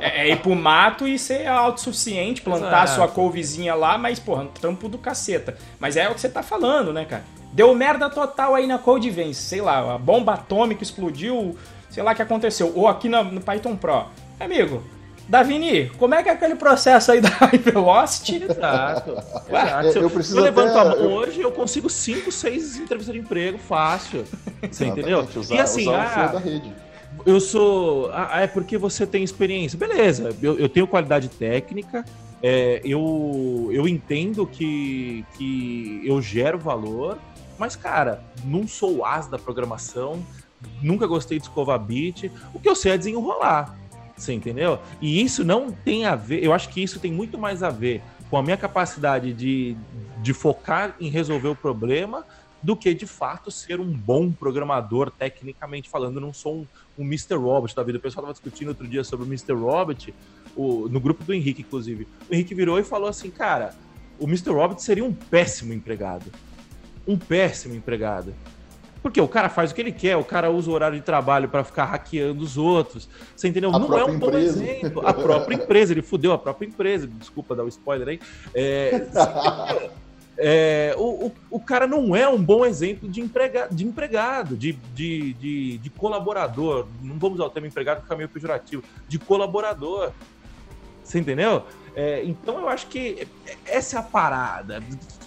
é, 0.00 0.28
é 0.28 0.30
ir 0.30 0.40
pro 0.40 0.54
mato 0.54 1.06
e 1.06 1.18
ser 1.18 1.46
autossuficiente, 1.46 2.40
plantar 2.40 2.84
Exato. 2.84 2.94
sua 2.94 3.08
couvezinha 3.08 3.74
lá, 3.74 3.98
mas, 3.98 4.18
porra, 4.18 4.44
um 4.44 4.48
trampo 4.48 4.88
do 4.88 4.96
caceta. 4.96 5.58
Mas 5.78 5.96
é 5.96 6.08
o 6.08 6.14
que 6.14 6.20
você 6.22 6.28
tá 6.28 6.42
falando, 6.42 6.90
né, 6.90 7.04
cara? 7.04 7.22
Deu 7.52 7.74
merda 7.74 8.08
total 8.08 8.54
aí 8.54 8.66
na 8.66 8.78
Code 8.78 9.10
Vence, 9.10 9.42
sei 9.42 9.60
lá, 9.60 9.94
a 9.94 9.98
bomba 9.98 10.32
atômica 10.32 10.82
explodiu, 10.82 11.54
sei 11.90 12.02
lá 12.02 12.12
o 12.12 12.14
que 12.14 12.22
aconteceu. 12.22 12.72
Ou 12.74 12.88
aqui 12.88 13.10
no 13.10 13.42
Python 13.42 13.76
Pro. 13.76 14.06
Amigo, 14.40 14.82
Davini, 15.28 15.88
como 15.98 16.14
é 16.14 16.22
que 16.22 16.28
é 16.28 16.32
aquele 16.32 16.54
processo 16.54 17.12
aí 17.12 17.20
da 17.22 17.28
Hypervelocity? 17.28 18.44
Exato. 18.44 19.10
Exato. 19.48 19.86
Eu, 19.86 20.02
eu, 20.02 20.10
preciso 20.10 20.38
eu 20.38 20.42
levanto 20.42 20.76
a 20.76 20.84
mão 20.84 20.94
eu... 20.94 21.10
hoje, 21.10 21.40
eu 21.40 21.52
consigo 21.52 21.88
5, 21.88 22.30
6 22.30 22.76
entrevistas 22.78 23.14
de 23.14 23.20
emprego 23.20 23.58
fácil. 23.58 24.24
Você 24.70 24.86
entendeu? 24.86 25.26
Usar, 25.34 25.54
e 25.54 25.60
assim, 25.60 25.82
usar 25.82 26.16
ah, 26.16 26.26
da 26.26 26.38
rede. 26.38 26.72
eu 27.26 27.40
sou. 27.40 28.10
Ah, 28.12 28.40
é 28.40 28.46
porque 28.46 28.78
você 28.78 29.06
tem 29.06 29.24
experiência. 29.24 29.78
Beleza, 29.78 30.34
eu, 30.40 30.58
eu 30.58 30.68
tenho 30.68 30.86
qualidade 30.86 31.28
técnica, 31.28 32.04
é, 32.42 32.80
eu, 32.84 33.70
eu 33.72 33.86
entendo 33.86 34.46
que, 34.46 35.24
que 35.36 36.02
eu 36.04 36.20
gero 36.20 36.58
valor, 36.58 37.18
mas, 37.56 37.76
cara, 37.76 38.24
não 38.44 38.66
sou 38.66 39.04
as 39.04 39.28
da 39.28 39.38
programação, 39.38 40.20
nunca 40.82 41.06
gostei 41.06 41.38
de 41.38 41.44
escovar 41.44 41.78
bit. 41.78 42.30
O 42.52 42.58
que 42.58 42.68
eu 42.68 42.74
sei 42.74 42.92
é 42.92 42.98
desenrolar. 42.98 43.78
Você 44.22 44.32
entendeu? 44.32 44.78
E 45.00 45.20
isso 45.20 45.44
não 45.44 45.72
tem 45.72 46.04
a 46.04 46.14
ver, 46.14 46.44
eu 46.44 46.52
acho 46.52 46.68
que 46.68 46.80
isso 46.80 47.00
tem 47.00 47.10
muito 47.10 47.36
mais 47.36 47.62
a 47.62 47.70
ver 47.70 48.00
com 48.30 48.36
a 48.36 48.42
minha 48.42 48.56
capacidade 48.56 49.32
de, 49.32 49.76
de 50.22 50.32
focar 50.32 50.94
em 51.00 51.08
resolver 51.08 51.48
o 51.48 51.56
problema 51.56 52.24
do 52.62 52.76
que 52.76 52.94
de 52.94 53.04
fato 53.04 53.50
ser 53.50 53.80
um 53.80 53.92
bom 53.92 54.30
programador, 54.30 55.10
tecnicamente 55.10 55.90
falando. 55.90 56.18
Eu 56.18 56.20
não 56.20 56.32
sou 56.32 56.58
um, 56.58 56.66
um 56.96 57.04
Mr. 57.04 57.34
Robot 57.34 57.74
da 57.74 57.82
vida. 57.82 57.98
O 57.98 58.00
pessoal 58.00 58.22
estava 58.22 58.32
discutindo 58.32 58.68
outro 58.68 58.86
dia 58.86 59.02
sobre 59.02 59.26
o 59.26 59.28
Mr. 59.28 59.54
Robot, 59.54 60.14
o, 60.54 60.88
no 60.88 61.00
grupo 61.00 61.24
do 61.24 61.34
Henrique, 61.34 61.62
inclusive. 61.62 62.06
O 62.30 62.34
Henrique 62.34 62.54
virou 62.54 62.78
e 62.78 62.84
falou 62.84 63.08
assim: 63.08 63.28
cara, 63.28 63.74
o 64.20 64.24
Mr. 64.24 64.50
Robot 64.50 64.80
seria 64.80 65.04
um 65.04 65.12
péssimo 65.12 65.72
empregado. 65.72 66.30
Um 67.04 67.18
péssimo 67.18 67.74
empregado. 67.74 68.32
Porque 69.02 69.20
o 69.20 69.26
cara 69.26 69.48
faz 69.48 69.72
o 69.72 69.74
que 69.74 69.80
ele 69.80 69.90
quer, 69.90 70.16
o 70.16 70.24
cara 70.24 70.50
usa 70.50 70.70
o 70.70 70.74
horário 70.74 70.96
de 70.96 71.02
trabalho 71.02 71.48
para 71.48 71.64
ficar 71.64 71.86
hackeando 71.86 72.42
os 72.44 72.56
outros. 72.56 73.08
Você 73.34 73.48
entendeu? 73.48 73.74
A 73.74 73.78
não 73.78 73.98
é 73.98 74.04
um 74.04 74.14
empresa. 74.14 74.30
bom 74.30 74.38
exemplo. 74.38 75.06
A 75.06 75.12
própria 75.12 75.56
empresa, 75.56 75.92
ele 75.92 76.02
fudeu 76.02 76.32
a 76.32 76.38
própria 76.38 76.68
empresa. 76.68 77.08
Desculpa 77.08 77.56
dar 77.56 77.64
o 77.64 77.66
um 77.66 77.68
spoiler 77.68 78.08
aí. 78.08 78.20
É, 78.54 79.06
é, 80.38 80.94
o, 80.96 81.26
o, 81.26 81.32
o, 81.50 81.60
cara 81.60 81.86
não 81.86 82.14
é 82.14 82.28
um 82.28 82.40
bom 82.40 82.64
exemplo 82.64 83.08
de, 83.08 83.20
emprega, 83.20 83.66
de 83.70 83.84
empregado, 83.84 84.56
de, 84.56 84.72
de, 84.94 85.32
de, 85.34 85.78
de 85.78 85.90
colaborador. 85.90 86.86
Não 87.02 87.18
vamos 87.18 87.38
usar 87.38 87.46
o 87.46 87.50
termo 87.50 87.66
empregado 87.66 88.00
porque 88.00 88.14
é 88.14 88.16
meio 88.16 88.28
pejorativo. 88.28 88.84
De 89.08 89.18
colaborador. 89.18 90.12
Você 91.02 91.18
entendeu? 91.18 91.64
É, 91.94 92.22
então 92.24 92.58
eu 92.58 92.68
acho 92.68 92.86
que 92.86 93.28
essa 93.66 93.96
é 93.96 94.00
a 94.00 94.02
parada 94.02 94.82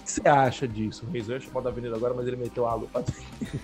que 0.06 0.12
você 0.12 0.28
acha 0.28 0.68
disso? 0.68 1.04
O 1.04 1.10
Reis, 1.10 1.28
eu 1.28 1.34
ia 1.34 1.40
chamar 1.40 1.60
da 1.60 1.70
Avenida 1.70 1.96
agora, 1.96 2.14
mas 2.14 2.26
ele 2.26 2.36
meteu 2.36 2.66
água 2.66 2.88
pra 2.90 3.02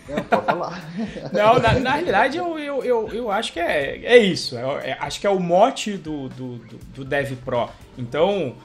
Não, 0.08 0.24
pode 0.24 0.44
falar. 0.44 0.92
Não, 1.32 1.58
na, 1.58 1.78
na 1.78 1.92
realidade 1.92 2.36
eu, 2.36 2.58
eu, 2.58 2.84
eu, 2.84 3.08
eu, 3.12 3.30
acho 3.30 3.52
que 3.52 3.60
é, 3.60 4.04
é 4.04 4.18
isso. 4.18 4.58
É, 4.58 4.90
é, 4.90 4.96
acho 5.00 5.20
que 5.20 5.26
é 5.26 5.30
o 5.30 5.38
mote 5.38 5.96
do, 5.96 6.28
do, 6.28 6.56
do, 6.58 6.76
do 6.94 7.04
Dev 7.04 7.36
Pro. 7.44 7.70
Então, 7.96 8.56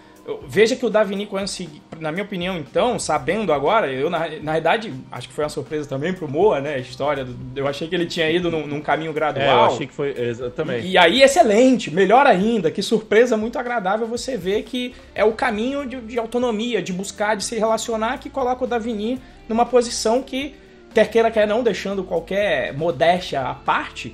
Veja 0.46 0.76
que 0.76 0.86
o 0.86 0.90
Davini 0.90 1.26
conseguiu, 1.26 1.82
na 2.02 2.12
minha 2.12 2.24
opinião, 2.24 2.58
então, 2.58 3.00
sabendo 3.00 3.54
agora, 3.54 3.90
eu 3.90 4.10
na, 4.10 4.28
na 4.42 4.54
verdade, 4.54 4.94
acho 5.10 5.30
que 5.30 5.34
foi 5.34 5.46
uma 5.46 5.50
surpresa 5.50 5.88
também 5.88 6.12
pro 6.12 6.28
Moa, 6.28 6.60
né? 6.60 6.76
A 6.76 6.80
história. 6.80 7.24
Do, 7.24 7.34
eu 7.56 7.66
achei 7.66 7.88
que 7.88 7.96
ele 7.96 8.06
tinha 8.06 8.30
ido 8.30 8.52
num, 8.52 8.68
num 8.68 8.82
caminho 8.82 9.14
gradual. 9.14 9.46
É, 9.46 9.52
eu 9.52 9.74
achei 9.74 9.88
que 9.88 9.94
foi. 9.94 10.14
Exatamente. 10.18 10.86
E, 10.86 10.92
e, 10.92 10.98
aí, 10.98 11.22
excelente, 11.22 11.90
melhor 11.90 12.28
ainda, 12.28 12.70
que 12.70 12.82
surpresa 12.82 13.38
muito 13.38 13.58
agradável 13.58 14.06
você 14.06 14.36
ver 14.36 14.64
que 14.64 14.94
é 15.16 15.24
o 15.24 15.32
caminho 15.32 15.88
de, 15.88 16.02
de 16.02 16.20
autonomia, 16.20 16.82
de 16.82 16.92
buscar, 16.92 17.36
de 17.38 17.46
se 17.46 17.58
relacionar, 17.58 18.18
que 18.18 18.30
coloca 18.30 18.66
o 18.66 18.68
Davini 18.68 19.22
numa 19.48 19.66
posição 19.66 20.22
que, 20.22 20.56
quer 20.94 21.10
queira, 21.10 21.32
quer 21.32 21.48
não, 21.48 21.64
deixando 21.64 22.04
qualquer 22.04 22.74
modéstia 22.74 23.42
à 23.44 23.54
parte 23.54 24.14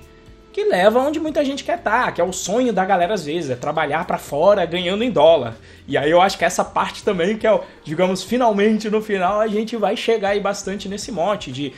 que 0.54 0.64
leva 0.64 1.00
onde 1.00 1.20
muita 1.20 1.44
gente 1.44 1.64
quer 1.64 1.80
estar, 1.80 2.06
tá, 2.06 2.12
que 2.12 2.22
é 2.22 2.24
o 2.24 2.32
sonho 2.32 2.72
da 2.72 2.86
galera 2.86 3.16
às 3.16 3.26
vezes, 3.26 3.50
é 3.50 3.56
trabalhar 3.56 4.06
para 4.06 4.20
fora 4.20 4.64
ganhando 4.66 5.04
em 5.04 5.10
dólar. 5.10 5.56
E 5.88 5.98
aí 5.98 6.12
eu 6.12 6.22
acho 6.22 6.38
que 6.38 6.46
essa 6.46 6.64
parte 6.64 7.04
também 7.04 7.36
que 7.38 7.48
é, 7.48 7.60
digamos, 7.84 8.24
finalmente 8.24 8.88
no 8.90 9.02
final 9.02 9.42
a 9.42 9.48
gente 9.48 9.76
vai 9.76 9.98
chegar 9.98 10.30
aí 10.30 10.40
bastante 10.40 10.88
nesse 10.88 11.12
mote 11.12 11.52
de 11.52 11.74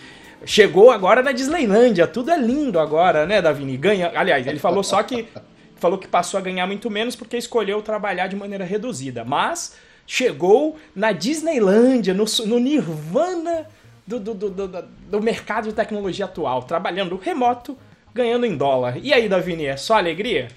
chegou 0.45 0.91
agora 0.91 1.23
na 1.23 1.32
Disneylândia, 1.32 2.05
tudo 2.05 2.30
é 2.30 2.38
lindo 2.38 2.78
agora, 2.78 3.26
né, 3.26 3.41
Davini? 3.41 3.78
Ganha, 3.78 4.11
aliás, 4.13 4.45
ele 4.45 4.59
falou 4.59 4.84
só 4.84 5.01
que 5.01 5.26
falou 5.78 5.97
que 5.97 6.07
passou 6.07 6.38
a 6.38 6.43
ganhar 6.43 6.67
muito 6.67 6.91
menos 6.91 7.15
porque 7.15 7.38
escolheu 7.38 7.82
trabalhar 7.82 8.28
de 8.28 8.36
maneira 8.36 8.65
reduzida, 8.65 9.23
mas 9.23 9.78
chegou 10.05 10.76
na 10.93 11.13
Disneylândia, 11.13 12.13
no, 12.13 12.26
no 12.45 12.59
nirvana 12.59 13.67
do, 14.05 14.19
do, 14.19 14.34
do, 14.34 14.49
do, 14.49 14.82
do 15.09 15.21
mercado 15.21 15.69
de 15.69 15.73
tecnologia 15.73 16.26
atual, 16.26 16.63
trabalhando 16.63 17.15
remoto 17.15 17.78
ganhando 18.16 18.45
em 18.45 18.55
dólar. 18.55 18.97
E 19.03 19.13
aí, 19.13 19.28
Davini, 19.28 19.66
é 19.66 19.76
só 19.76 19.97
alegria? 19.97 20.47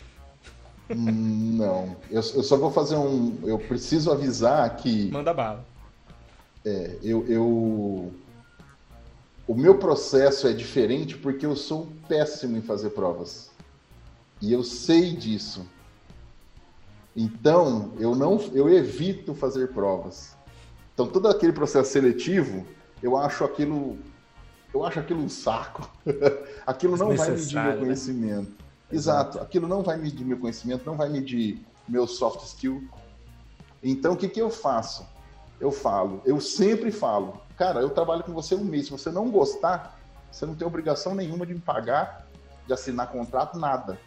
Não, 0.88 1.96
eu, 2.08 2.16
eu, 2.20 2.42
só 2.42 2.56
vou 2.56 2.70
fazer 2.70 2.96
um. 2.96 3.36
Eu 3.42 3.58
preciso 3.58 4.12
avisar 4.12 4.76
que. 4.76 5.10
Manda 5.10 5.34
bala. 5.34 5.66
É, 6.64 6.96
eu, 7.02 7.26
eu. 7.26 8.12
O 9.46 9.54
meu 9.54 9.76
processo 9.76 10.46
é 10.46 10.52
diferente 10.52 11.16
porque 11.16 11.44
eu 11.44 11.56
sou 11.56 11.88
péssimo 12.08 12.56
em 12.56 12.62
fazer 12.62 12.90
provas. 12.90 13.50
E 14.40 14.52
eu 14.52 14.62
sei 14.62 15.12
disso. 15.12 15.66
Então, 17.16 17.92
eu 17.98 18.14
não 18.14 18.38
eu 18.54 18.68
evito 18.68 19.34
fazer 19.34 19.72
provas. 19.72 20.36
Então, 20.94 21.06
todo 21.06 21.28
aquele 21.28 21.52
processo 21.52 21.90
seletivo, 21.90 22.64
eu 23.02 23.16
acho 23.16 23.44
aquilo 23.44 23.98
eu 24.72 24.84
acho 24.84 25.00
aquilo 25.00 25.22
um 25.22 25.28
saco. 25.28 25.88
aquilo 26.66 26.96
não 26.96 27.16
vai 27.16 27.30
medir 27.30 27.54
meu 27.54 27.72
né? 27.72 27.76
conhecimento. 27.76 28.50
Né? 28.50 28.56
Exato. 28.92 29.38
Aquilo 29.40 29.66
não 29.68 29.82
vai 29.82 29.96
medir 29.96 30.24
meu 30.24 30.38
conhecimento, 30.38 30.84
não 30.84 30.96
vai 30.96 31.08
medir 31.08 31.64
meu 31.88 32.06
soft 32.06 32.44
skill. 32.44 32.86
Então, 33.82 34.12
o 34.12 34.16
que, 34.16 34.28
que 34.28 34.40
eu 34.40 34.50
faço? 34.50 35.06
Eu 35.60 35.72
falo, 35.72 36.22
eu 36.24 36.40
sempre 36.40 36.92
falo, 36.92 37.40
cara, 37.56 37.80
eu 37.80 37.90
trabalho 37.90 38.22
com 38.22 38.32
você 38.32 38.54
um 38.54 38.64
mês. 38.64 38.86
Se 38.86 38.92
você 38.92 39.10
não 39.10 39.28
gostar, 39.30 39.98
você 40.30 40.46
não 40.46 40.54
tem 40.54 40.66
obrigação 40.66 41.14
nenhuma 41.14 41.44
de 41.44 41.54
me 41.54 41.60
pagar, 41.60 42.26
de 42.66 42.72
assinar 42.72 43.08
contrato, 43.08 43.58
nada. 43.58 43.98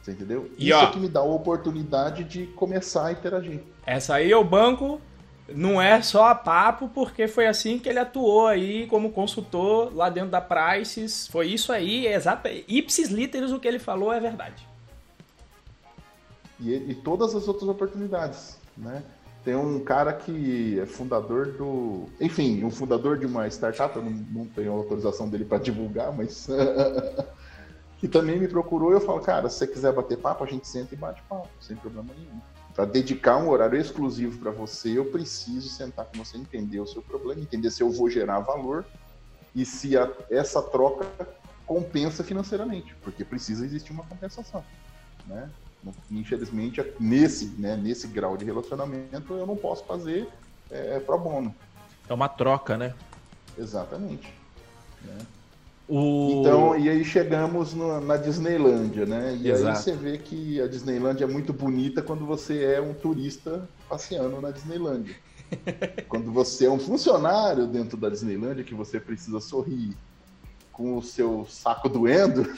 Você 0.00 0.12
entendeu? 0.12 0.50
E, 0.56 0.68
Isso 0.70 0.78
ó, 0.78 0.84
é 0.84 0.90
que 0.90 0.98
me 0.98 1.08
dá 1.08 1.20
a 1.20 1.24
oportunidade 1.24 2.24
de 2.24 2.46
começar 2.46 3.06
a 3.06 3.12
interagir. 3.12 3.62
Essa 3.84 4.14
aí 4.14 4.32
é 4.32 4.36
o 4.36 4.44
banco 4.44 5.00
não 5.54 5.80
é 5.80 6.02
só 6.02 6.28
a 6.28 6.34
papo, 6.34 6.88
porque 6.88 7.26
foi 7.26 7.46
assim 7.46 7.78
que 7.78 7.88
ele 7.88 7.98
atuou 7.98 8.46
aí 8.46 8.86
como 8.86 9.12
consultor 9.12 9.94
lá 9.94 10.10
dentro 10.10 10.30
da 10.30 10.40
Prices. 10.40 11.26
Foi 11.26 11.48
isso 11.48 11.72
aí, 11.72 12.06
é 12.06 12.14
exato. 12.14 12.48
Ipsis 12.68 13.08
literis 13.08 13.52
o 13.52 13.58
que 13.58 13.66
ele 13.66 13.78
falou 13.78 14.12
é 14.12 14.20
verdade. 14.20 14.68
E, 16.60 16.74
e, 16.74 16.94
todas 16.94 17.34
as 17.34 17.46
outras 17.46 17.68
oportunidades, 17.68 18.58
né? 18.76 19.02
Tem 19.44 19.54
um 19.54 19.78
cara 19.80 20.12
que 20.12 20.78
é 20.80 20.86
fundador 20.86 21.52
do. 21.52 22.06
Enfim, 22.20 22.64
um 22.64 22.70
fundador 22.70 23.16
de 23.16 23.24
uma 23.24 23.46
startup, 23.46 23.94
eu 23.96 24.02
não, 24.02 24.10
não 24.10 24.46
tenho 24.46 24.72
autorização 24.72 25.28
dele 25.28 25.44
para 25.44 25.58
divulgar, 25.58 26.12
mas. 26.12 26.48
que 27.98 28.08
também 28.08 28.38
me 28.38 28.48
procurou 28.48 28.90
e 28.90 28.94
eu 28.94 29.00
falo, 29.00 29.20
cara, 29.20 29.48
se 29.48 29.58
você 29.58 29.66
quiser 29.66 29.92
bater 29.92 30.18
papo, 30.18 30.44
a 30.44 30.46
gente 30.46 30.68
senta 30.68 30.94
e 30.94 30.98
bate 30.98 31.22
papo, 31.28 31.48
sem 31.60 31.76
problema 31.76 32.12
nenhum 32.16 32.40
para 32.78 32.84
dedicar 32.84 33.38
um 33.38 33.48
horário 33.48 33.76
exclusivo 33.76 34.38
para 34.38 34.52
você, 34.52 34.96
eu 34.96 35.06
preciso 35.06 35.68
sentar 35.68 36.04
com 36.04 36.16
você, 36.16 36.36
entender 36.36 36.78
o 36.78 36.86
seu 36.86 37.02
problema, 37.02 37.40
entender 37.40 37.72
se 37.72 37.82
eu 37.82 37.90
vou 37.90 38.08
gerar 38.08 38.38
valor 38.38 38.86
e 39.52 39.64
se 39.64 39.98
a, 39.98 40.08
essa 40.30 40.62
troca 40.62 41.04
compensa 41.66 42.22
financeiramente, 42.22 42.94
porque 43.02 43.24
precisa 43.24 43.66
existir 43.66 43.90
uma 43.90 44.04
compensação, 44.04 44.64
né? 45.26 45.50
Infelizmente, 46.08 46.80
nesse, 47.00 47.46
né, 47.58 47.76
nesse 47.76 48.06
grau 48.06 48.36
de 48.36 48.44
relacionamento, 48.44 49.34
eu 49.34 49.44
não 49.44 49.56
posso 49.56 49.84
fazer 49.84 50.28
é, 50.70 51.00
pro 51.00 51.18
bono. 51.18 51.52
É 52.08 52.14
uma 52.14 52.28
troca, 52.28 52.76
né? 52.76 52.94
Exatamente. 53.58 54.32
Né? 55.02 55.18
O... 55.88 56.40
Então, 56.40 56.78
e 56.78 56.88
aí 56.88 57.02
chegamos 57.02 57.72
no, 57.72 57.98
na 58.00 58.18
Disneylândia, 58.18 59.06
né? 59.06 59.34
E 59.40 59.50
Exato. 59.50 59.68
aí 59.68 59.76
você 59.82 59.92
vê 59.92 60.18
que 60.18 60.60
a 60.60 60.68
Disneylândia 60.68 61.24
é 61.24 61.26
muito 61.26 61.52
bonita 61.52 62.02
quando 62.02 62.26
você 62.26 62.62
é 62.64 62.80
um 62.80 62.92
turista 62.92 63.66
passeando 63.88 64.38
na 64.40 64.50
Disneylândia. 64.50 65.16
quando 66.06 66.30
você 66.30 66.66
é 66.66 66.70
um 66.70 66.78
funcionário 66.78 67.66
dentro 67.66 67.96
da 67.96 68.10
Disneylândia, 68.10 68.62
que 68.62 68.74
você 68.74 69.00
precisa 69.00 69.40
sorrir 69.40 69.96
com 70.70 70.98
o 70.98 71.02
seu 71.02 71.46
saco 71.48 71.88
doendo, 71.88 72.42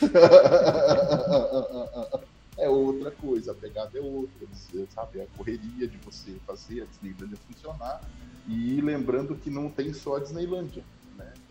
é 2.58 2.68
outra 2.68 3.12
coisa, 3.12 3.52
a 3.52 3.54
pegada 3.54 3.96
é 3.96 4.00
outra, 4.00 4.46
sabe? 4.92 5.20
A 5.22 5.26
correria 5.36 5.86
de 5.86 5.96
você 5.98 6.32
fazer 6.44 6.82
a 6.82 6.84
Disneylândia 6.86 7.38
funcionar. 7.48 8.02
E 8.48 8.80
lembrando 8.80 9.36
que 9.36 9.48
não 9.48 9.70
tem 9.70 9.92
só 9.94 10.16
a 10.16 10.20
Disneylândia? 10.20 10.82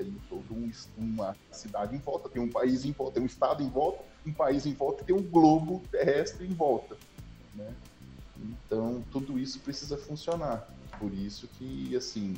Tem 0.03 0.13
toda 0.29 0.53
um, 0.53 0.71
uma 0.97 1.35
cidade 1.51 1.93
em 1.93 1.99
volta, 1.99 2.29
tem 2.29 2.41
um 2.41 2.49
país 2.49 2.85
em 2.85 2.93
volta, 2.93 3.15
tem 3.15 3.23
um 3.23 3.25
estado 3.25 3.61
em 3.61 3.69
volta, 3.69 4.01
um 4.25 4.31
país 4.31 4.65
em 4.65 4.73
volta 4.73 5.03
tem 5.03 5.13
um 5.13 5.21
globo 5.21 5.83
terrestre 5.91 6.47
em 6.47 6.53
volta. 6.53 6.95
Né? 7.53 7.73
Então, 8.37 9.03
tudo 9.11 9.37
isso 9.37 9.59
precisa 9.59 9.97
funcionar. 9.97 10.65
Por 10.97 11.13
isso 11.13 11.49
que, 11.57 11.93
assim, 11.95 12.35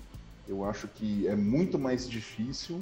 Eu 0.47 0.65
acho 0.65 0.87
que 0.87 1.27
é 1.27 1.35
muito 1.35 1.77
mais 1.77 2.09
difícil. 2.09 2.81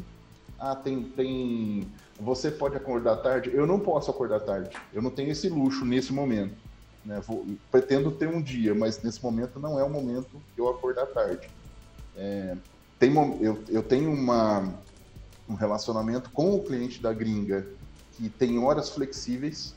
Ah, 0.57 0.76
tem, 0.76 1.03
tem. 1.03 1.85
Você 2.18 2.49
pode 2.49 2.77
acordar 2.77 3.18
tarde? 3.18 3.51
Eu 3.53 3.68
não 3.68 3.80
posso 3.80 4.10
acordar 4.10 4.39
tarde. 4.39 4.76
Eu 4.93 5.01
não 5.01 5.11
tenho 5.11 5.30
esse 5.31 5.49
luxo 5.49 5.85
nesse 5.85 6.14
momento. 6.14 6.57
Né? 7.03 7.19
Vou, 7.19 7.45
pretendo 7.69 8.11
ter 8.11 8.27
um 8.27 8.41
dia, 8.41 8.73
mas 8.73 9.01
nesse 9.03 9.22
momento 9.22 9.60
não 9.60 9.77
é 9.77 9.84
o 9.84 9.89
momento 9.89 10.41
eu 10.57 10.69
acordar 10.69 11.06
tarde. 11.07 11.49
É, 12.15 12.56
tem, 12.99 13.15
eu, 13.41 13.63
eu 13.69 13.81
tenho 13.81 14.11
uma, 14.11 14.76
um 15.49 15.55
relacionamento 15.55 16.30
com 16.31 16.53
o 16.53 16.63
cliente 16.63 17.01
da 17.01 17.13
gringa 17.13 17.65
que 18.13 18.30
tem 18.30 18.59
horas 18.59 18.89
flexíveis, 18.89 19.73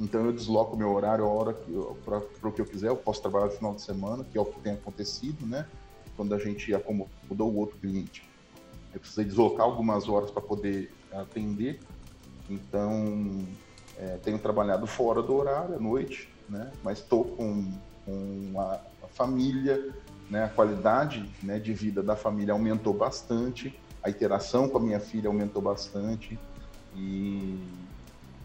então 0.00 0.24
eu 0.24 0.32
desloco 0.32 0.76
meu 0.76 0.90
horário 0.90 1.24
a 1.26 1.28
hora 1.28 1.52
para 2.04 2.48
o 2.48 2.52
que 2.52 2.62
eu 2.62 2.64
quiser, 2.64 2.88
eu 2.88 2.96
posso 2.96 3.20
trabalhar 3.20 3.46
no 3.46 3.52
final 3.52 3.74
de 3.74 3.82
semana, 3.82 4.24
que 4.24 4.38
é 4.38 4.40
o 4.40 4.46
que 4.46 4.58
tem 4.60 4.72
acontecido, 4.72 5.46
né? 5.46 5.66
Quando 6.16 6.34
a 6.34 6.38
gente 6.38 6.74
acomodou 6.74 7.52
o 7.52 7.56
outro 7.56 7.76
cliente. 7.78 8.26
Eu 8.94 8.98
precisei 8.98 9.26
deslocar 9.26 9.66
algumas 9.66 10.08
horas 10.08 10.30
para 10.30 10.40
poder 10.40 10.90
atender, 11.12 11.80
então 12.48 13.46
é, 13.98 14.16
tenho 14.16 14.38
trabalhado 14.38 14.86
fora 14.86 15.22
do 15.22 15.34
horário, 15.34 15.76
à 15.76 15.78
noite, 15.78 16.32
né? 16.48 16.72
Mas 16.82 16.98
estou 17.00 17.24
com, 17.24 17.70
com 18.06 18.58
a, 18.58 18.80
família, 19.12 19.92
né? 20.30 20.44
A 20.44 20.48
qualidade 20.48 21.28
né, 21.42 21.58
de 21.58 21.74
vida 21.74 22.02
da 22.02 22.14
família 22.14 22.54
aumentou 22.54 22.94
bastante, 22.94 23.76
a 24.02 24.08
interação 24.08 24.68
com 24.68 24.78
a 24.78 24.80
minha 24.80 25.00
filha 25.00 25.28
aumentou 25.28 25.60
bastante 25.60 26.38
e, 26.96 27.58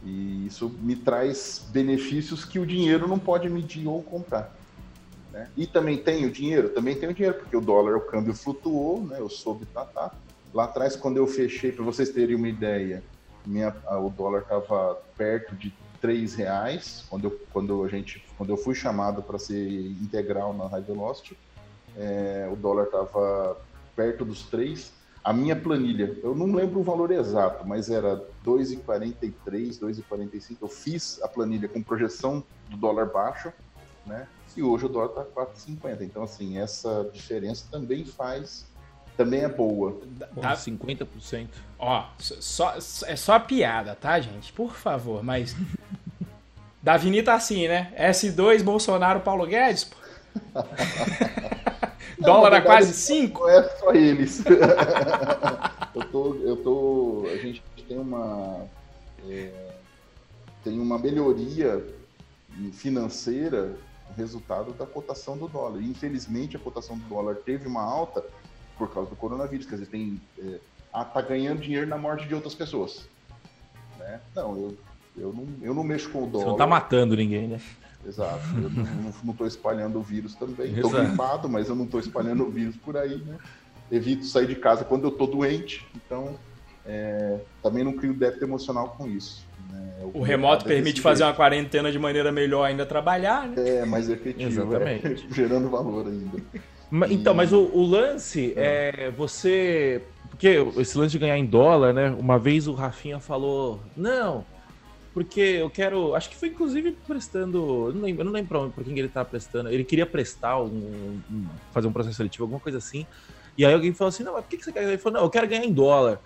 e 0.03 0.47
isso 0.47 0.69
me 0.81 0.95
traz 0.95 1.65
benefícios 1.69 2.43
que 2.43 2.59
o 2.59 2.65
dinheiro 2.65 3.07
não 3.07 3.19
pode 3.19 3.47
medir 3.49 3.87
ou 3.87 4.01
comprar. 4.01 4.53
Né? 5.31 5.47
E 5.55 5.67
também 5.67 5.97
tenho 5.97 6.29
dinheiro? 6.31 6.69
Também 6.69 6.95
tenho 6.95 7.13
dinheiro, 7.13 7.37
porque 7.37 7.55
o 7.55 7.61
dólar, 7.61 7.95
o 7.95 8.01
câmbio 8.01 8.33
flutuou, 8.33 9.05
né? 9.05 9.19
eu 9.19 9.29
soube 9.29 9.65
tratar. 9.65 10.19
Lá 10.53 10.65
atrás, 10.65 10.95
quando 10.95 11.17
eu 11.17 11.27
fechei, 11.27 11.71
para 11.71 11.85
vocês 11.85 12.09
terem 12.09 12.35
uma 12.35 12.49
ideia, 12.49 13.03
minha, 13.45 13.75
o 14.03 14.09
dólar 14.09 14.41
estava 14.41 14.95
perto 15.15 15.55
de 15.55 15.71
três 16.01 16.35
reais 16.35 17.05
quando 17.09 17.25
eu, 17.25 17.39
quando 17.51 17.83
a 17.83 17.87
gente 17.87 18.23
quando 18.37 18.49
eu 18.49 18.57
fui 18.57 18.75
chamado 18.75 19.23
para 19.23 19.39
ser 19.39 19.69
integral 20.01 20.53
na 20.53 20.67
High 20.67 20.81
Velocity 20.81 21.37
é, 21.97 22.49
o 22.51 22.55
dólar 22.55 22.85
estava 22.85 23.57
perto 23.95 24.25
dos 24.25 24.43
3. 24.43 24.93
A 25.23 25.33
minha 25.33 25.55
planilha, 25.55 26.17
eu 26.21 26.35
não 26.35 26.53
lembro 26.53 26.79
o 26.79 26.83
valor 26.83 27.09
exato, 27.11 27.67
mas 27.67 27.89
era 27.89 28.23
2,43, 28.45 29.79
2,45. 29.79 30.57
Eu 30.61 30.67
fiz 30.67 31.19
a 31.23 31.27
planilha 31.27 31.67
com 31.67 31.81
projeção 31.81 32.43
do 32.69 32.77
dólar 32.77 33.07
baixo, 33.07 33.51
né? 34.05 34.27
E 34.55 34.61
hoje 34.61 34.85
o 34.85 34.89
dólar 34.89 35.07
está 35.07 35.23
4,50. 35.23 36.01
Então, 36.01 36.23
assim, 36.23 36.59
essa 36.59 37.09
diferença 37.11 37.65
também 37.71 38.05
faz 38.05 38.65
também 39.17 39.41
é 39.41 39.47
boa. 39.47 39.99
Tá 40.41 40.53
50%. 40.53 41.47
Ó, 41.79 42.05
só, 42.19 42.75
é 43.05 43.15
só 43.15 43.39
piada, 43.39 43.95
tá, 43.95 44.19
gente? 44.19 44.51
Por 44.51 44.75
favor, 44.75 45.23
mas. 45.23 45.55
Davini 46.83 47.23
tá 47.23 47.33
assim, 47.33 47.67
né? 47.67 47.93
S2, 47.97 48.61
Bolsonaro, 48.61 49.21
Paulo 49.21 49.47
Guedes. 49.47 49.89
Dólar 52.19 52.53
a 52.53 52.61
quase 52.61 52.93
5? 52.93 53.39
Não 53.39 53.49
é 53.49 53.63
só 53.77 53.91
eles. 53.91 54.43
eu 55.95 56.03
tô, 56.05 56.35
eu 56.35 56.57
tô. 56.57 57.27
A 57.31 57.37
gente 57.37 57.63
tem 57.87 57.97
uma. 57.97 58.65
É, 59.27 59.71
tem 60.63 60.79
uma 60.79 60.97
melhoria 60.97 61.83
financeira 62.73 63.75
resultado 64.15 64.71
da 64.73 64.85
cotação 64.85 65.37
do 65.37 65.47
dólar. 65.47 65.81
E, 65.81 65.89
infelizmente, 65.89 66.55
a 66.55 66.59
cotação 66.59 66.97
do 66.97 67.05
dólar 67.07 67.35
teve 67.35 67.67
uma 67.67 67.81
alta 67.81 68.23
por 68.77 68.93
causa 68.93 69.09
do 69.09 69.15
coronavírus. 69.15 69.65
Quer 69.65 69.75
dizer, 69.75 69.87
tem. 69.87 70.21
É, 70.39 70.59
ah, 70.93 71.03
tá 71.03 71.21
ganhando 71.21 71.61
dinheiro 71.61 71.87
na 71.87 71.97
morte 71.97 72.27
de 72.27 72.33
outras 72.33 72.55
pessoas. 72.55 73.07
Né? 73.99 74.21
Não, 74.33 74.55
eu, 74.55 74.77
eu, 75.17 75.33
não, 75.33 75.47
eu 75.61 75.73
não 75.73 75.83
mexo 75.83 76.09
com 76.09 76.23
o 76.23 76.27
dólar. 76.27 76.45
Você 76.45 76.49
não 76.51 76.57
tá 76.57 76.67
matando 76.67 77.15
ninguém, 77.15 77.47
né? 77.47 77.59
Exato. 78.07 78.43
Eu 78.55 78.69
não 79.23 79.31
estou 79.31 79.47
espalhando 79.47 79.99
o 79.99 80.01
vírus 80.01 80.35
também. 80.35 80.73
Estou 80.73 80.91
gripado, 80.91 81.49
mas 81.49 81.69
eu 81.69 81.75
não 81.75 81.85
estou 81.85 81.99
espalhando 81.99 82.45
o 82.45 82.49
vírus 82.49 82.75
por 82.75 82.95
aí, 82.95 83.17
né? 83.17 83.37
Evito 83.91 84.25
sair 84.25 84.47
de 84.47 84.55
casa 84.55 84.83
quando 84.83 85.03
eu 85.03 85.09
estou 85.09 85.27
doente, 85.27 85.85
então 85.95 86.35
é, 86.85 87.39
também 87.61 87.83
não 87.83 87.93
crio 87.93 88.13
débito 88.13 88.43
emocional 88.43 88.95
com 88.97 89.07
isso. 89.07 89.45
Né? 89.71 90.09
O, 90.13 90.19
o 90.19 90.21
remoto 90.23 90.65
permite 90.65 91.01
fazer 91.01 91.23
jeito. 91.23 91.29
uma 91.29 91.35
quarentena 91.35 91.91
de 91.91 91.99
maneira 91.99 92.31
melhor 92.31 92.63
ainda 92.63 92.85
trabalhar, 92.85 93.47
né? 93.47 93.55
É, 93.79 93.85
mais 93.85 94.09
efetivo, 94.09 94.75
é, 94.75 95.01
gerando 95.31 95.69
valor 95.69 96.07
ainda. 96.07 96.41
Mas, 96.89 97.11
então, 97.11 97.33
mas 97.33 97.51
o, 97.51 97.69
o 97.73 97.85
lance 97.85 98.53
é 98.55 99.11
você. 99.11 100.01
Porque 100.29 100.57
esse 100.77 100.97
lance 100.97 101.11
de 101.11 101.19
ganhar 101.19 101.37
em 101.37 101.45
dólar, 101.45 101.93
né? 101.93 102.09
Uma 102.09 102.37
vez 102.37 102.67
o 102.67 102.73
Rafinha 102.73 103.19
falou: 103.19 103.79
não, 103.95 104.45
porque 105.15 105.39
eu 105.39 105.69
quero. 105.69 106.13
Acho 106.13 106.29
que 106.29 106.35
foi 106.35 106.49
inclusive 106.49 106.91
prestando. 107.07 107.89
Não 107.95 108.01
lembro, 108.01 108.21
eu 108.21 108.25
não 108.25 108.33
lembro 108.33 108.69
por 108.75 108.83
quem 108.83 108.99
ele 108.99 109.07
estava 109.07 109.23
prestando. 109.23 109.69
Ele 109.69 109.85
queria 109.85 110.05
prestar 110.05 110.61
um, 110.61 111.21
um, 111.31 111.45
fazer 111.71 111.87
um 111.87 111.93
processo 111.93 112.17
seletivo, 112.17 112.43
alguma 112.43 112.59
coisa 112.59 112.79
assim. 112.79 113.07
E 113.57 113.65
aí 113.65 113.73
alguém 113.73 113.93
falou 113.93 114.09
assim: 114.09 114.23
não, 114.23 114.33
mas 114.33 114.43
por 114.43 114.49
que 114.49 114.61
você 114.61 114.73
quer? 114.73 114.83
Ele 114.83 114.97
falou: 114.97 115.19
não, 115.19 115.25
eu 115.25 115.29
quero 115.29 115.47
ganhar 115.47 115.63
em 115.63 115.71
dólar. 115.71 116.19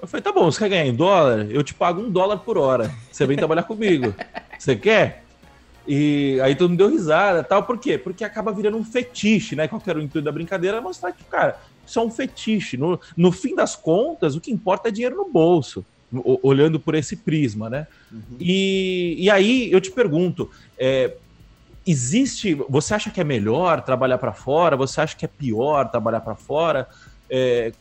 Eu 0.00 0.06
falei: 0.06 0.22
tá 0.22 0.30
bom, 0.30 0.44
você 0.44 0.60
quer 0.60 0.68
ganhar 0.68 0.86
em 0.86 0.94
dólar? 0.94 1.50
Eu 1.50 1.64
te 1.64 1.74
pago 1.74 2.00
um 2.00 2.08
dólar 2.08 2.38
por 2.38 2.56
hora. 2.56 2.94
Você 3.10 3.26
vem 3.26 3.36
trabalhar 3.36 3.64
comigo. 3.64 4.14
Você 4.56 4.74
quer? 4.74 5.24
E 5.86 6.40
aí 6.40 6.54
todo 6.54 6.70
mundo 6.70 6.78
deu 6.78 6.90
risada 6.90 7.42
tal. 7.42 7.64
Por 7.64 7.78
quê? 7.78 7.96
Porque 7.98 8.24
acaba 8.24 8.52
virando 8.52 8.76
um 8.76 8.84
fetiche, 8.84 9.56
né? 9.56 9.66
Qual 9.66 9.80
que 9.80 9.90
era 9.90 9.98
o 9.98 10.02
intuito 10.02 10.24
da 10.24 10.32
brincadeira? 10.32 10.78
É 10.78 10.80
mostrar 10.80 11.12
que, 11.12 11.24
cara, 11.24 11.60
isso 11.84 11.98
é 11.98 12.02
um 12.02 12.10
fetiche. 12.10 12.76
No, 12.76 13.00
no 13.16 13.32
fim 13.32 13.54
das 13.54 13.74
contas, 13.74 14.36
o 14.36 14.40
que 14.40 14.52
importa 14.52 14.88
é 14.88 14.92
dinheiro 14.92 15.16
no 15.16 15.28
bolso 15.28 15.84
olhando 16.12 16.80
por 16.80 16.94
esse 16.94 17.16
prisma, 17.16 17.68
né? 17.68 17.86
Uhum. 18.10 18.36
E, 18.40 19.16
e 19.18 19.30
aí 19.30 19.70
eu 19.70 19.80
te 19.80 19.90
pergunto, 19.90 20.50
é, 20.78 21.16
existe? 21.86 22.54
Você 22.68 22.94
acha 22.94 23.10
que 23.10 23.20
é 23.20 23.24
melhor 23.24 23.82
trabalhar 23.82 24.18
para 24.18 24.32
fora? 24.32 24.76
Você 24.76 25.00
acha 25.00 25.16
que 25.16 25.24
é 25.24 25.28
pior 25.28 25.90
trabalhar 25.90 26.20
para 26.20 26.36
fora? 26.36 26.86
É, 27.30 27.72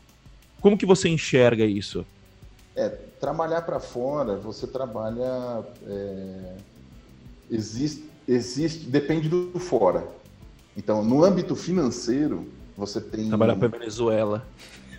como 0.61 0.77
que 0.77 0.85
você 0.85 1.09
enxerga 1.09 1.65
isso? 1.65 2.05
É, 2.75 2.89
trabalhar 3.19 3.61
para 3.61 3.79
fora, 3.79 4.35
você 4.35 4.67
trabalha. 4.67 5.63
É, 5.87 6.55
existe, 7.49 8.09
existe, 8.27 8.85
depende 8.85 9.27
do 9.27 9.57
fora. 9.59 10.07
Então, 10.75 11.03
no 11.03 11.23
âmbito 11.23 11.55
financeiro, 11.55 12.47
você 12.75 13.01
tem. 13.01 13.29
Trabalhar 13.29 13.55
para 13.55 13.67
Venezuela. 13.67 14.45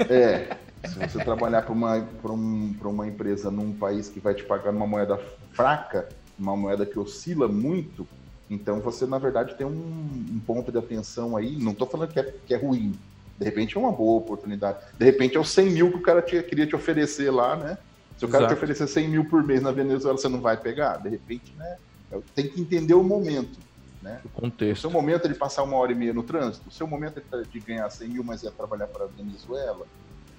É, 0.08 0.56
se 0.86 0.98
você 0.98 1.24
trabalhar 1.24 1.62
para 1.62 1.72
uma, 1.72 1.96
um, 2.24 2.74
uma 2.84 3.06
empresa 3.06 3.50
num 3.50 3.72
país 3.72 4.08
que 4.08 4.20
vai 4.20 4.34
te 4.34 4.44
pagar 4.44 4.72
numa 4.72 4.86
moeda 4.86 5.18
fraca, 5.52 6.08
uma 6.38 6.56
moeda 6.56 6.86
que 6.86 6.98
oscila 6.98 7.48
muito, 7.48 8.06
então 8.50 8.80
você, 8.80 9.06
na 9.06 9.18
verdade, 9.18 9.54
tem 9.54 9.66
um, 9.66 9.70
um 9.70 10.40
ponto 10.46 10.70
de 10.72 10.78
atenção 10.78 11.36
aí. 11.36 11.56
Não 11.56 11.72
estou 11.72 11.86
falando 11.86 12.10
que 12.10 12.20
é, 12.20 12.34
que 12.46 12.54
é 12.54 12.56
ruim. 12.56 12.94
De 13.38 13.44
repente 13.44 13.76
é 13.76 13.80
uma 13.80 13.92
boa 13.92 14.18
oportunidade. 14.18 14.78
De 14.98 15.04
repente 15.04 15.36
é 15.36 15.40
os 15.40 15.50
100 15.50 15.70
mil 15.70 15.90
que 15.90 15.98
o 15.98 16.02
cara 16.02 16.22
te, 16.22 16.42
queria 16.42 16.66
te 16.66 16.74
oferecer 16.74 17.30
lá, 17.30 17.56
né? 17.56 17.78
Se 18.16 18.24
o 18.24 18.28
cara 18.28 18.44
Exato. 18.44 18.54
te 18.54 18.58
oferecer 18.58 18.88
100 18.88 19.08
mil 19.08 19.24
por 19.26 19.44
mês 19.44 19.62
na 19.62 19.70
Venezuela, 19.70 20.16
você 20.16 20.28
não 20.28 20.40
vai 20.40 20.56
pegar? 20.56 20.96
De 20.96 21.08
repente, 21.08 21.52
né? 21.56 21.76
É, 22.10 22.18
tem 22.34 22.48
que 22.48 22.60
entender 22.60 22.94
o 22.94 23.02
momento. 23.02 23.58
Né? 24.02 24.20
O 24.24 24.28
contexto. 24.28 24.78
O 24.78 24.80
seu 24.82 24.90
momento 24.90 25.26
é 25.26 25.28
de 25.28 25.34
passar 25.34 25.62
uma 25.62 25.76
hora 25.76 25.92
e 25.92 25.94
meia 25.94 26.14
no 26.14 26.22
trânsito, 26.22 26.68
o 26.68 26.72
seu 26.72 26.86
momento 26.86 27.20
é 27.32 27.42
de 27.42 27.60
ganhar 27.60 27.88
100 27.90 28.08
mil, 28.08 28.24
mas 28.24 28.44
é 28.44 28.50
trabalhar 28.50 28.86
para 28.86 29.04
a 29.04 29.08
Venezuela, 29.08 29.86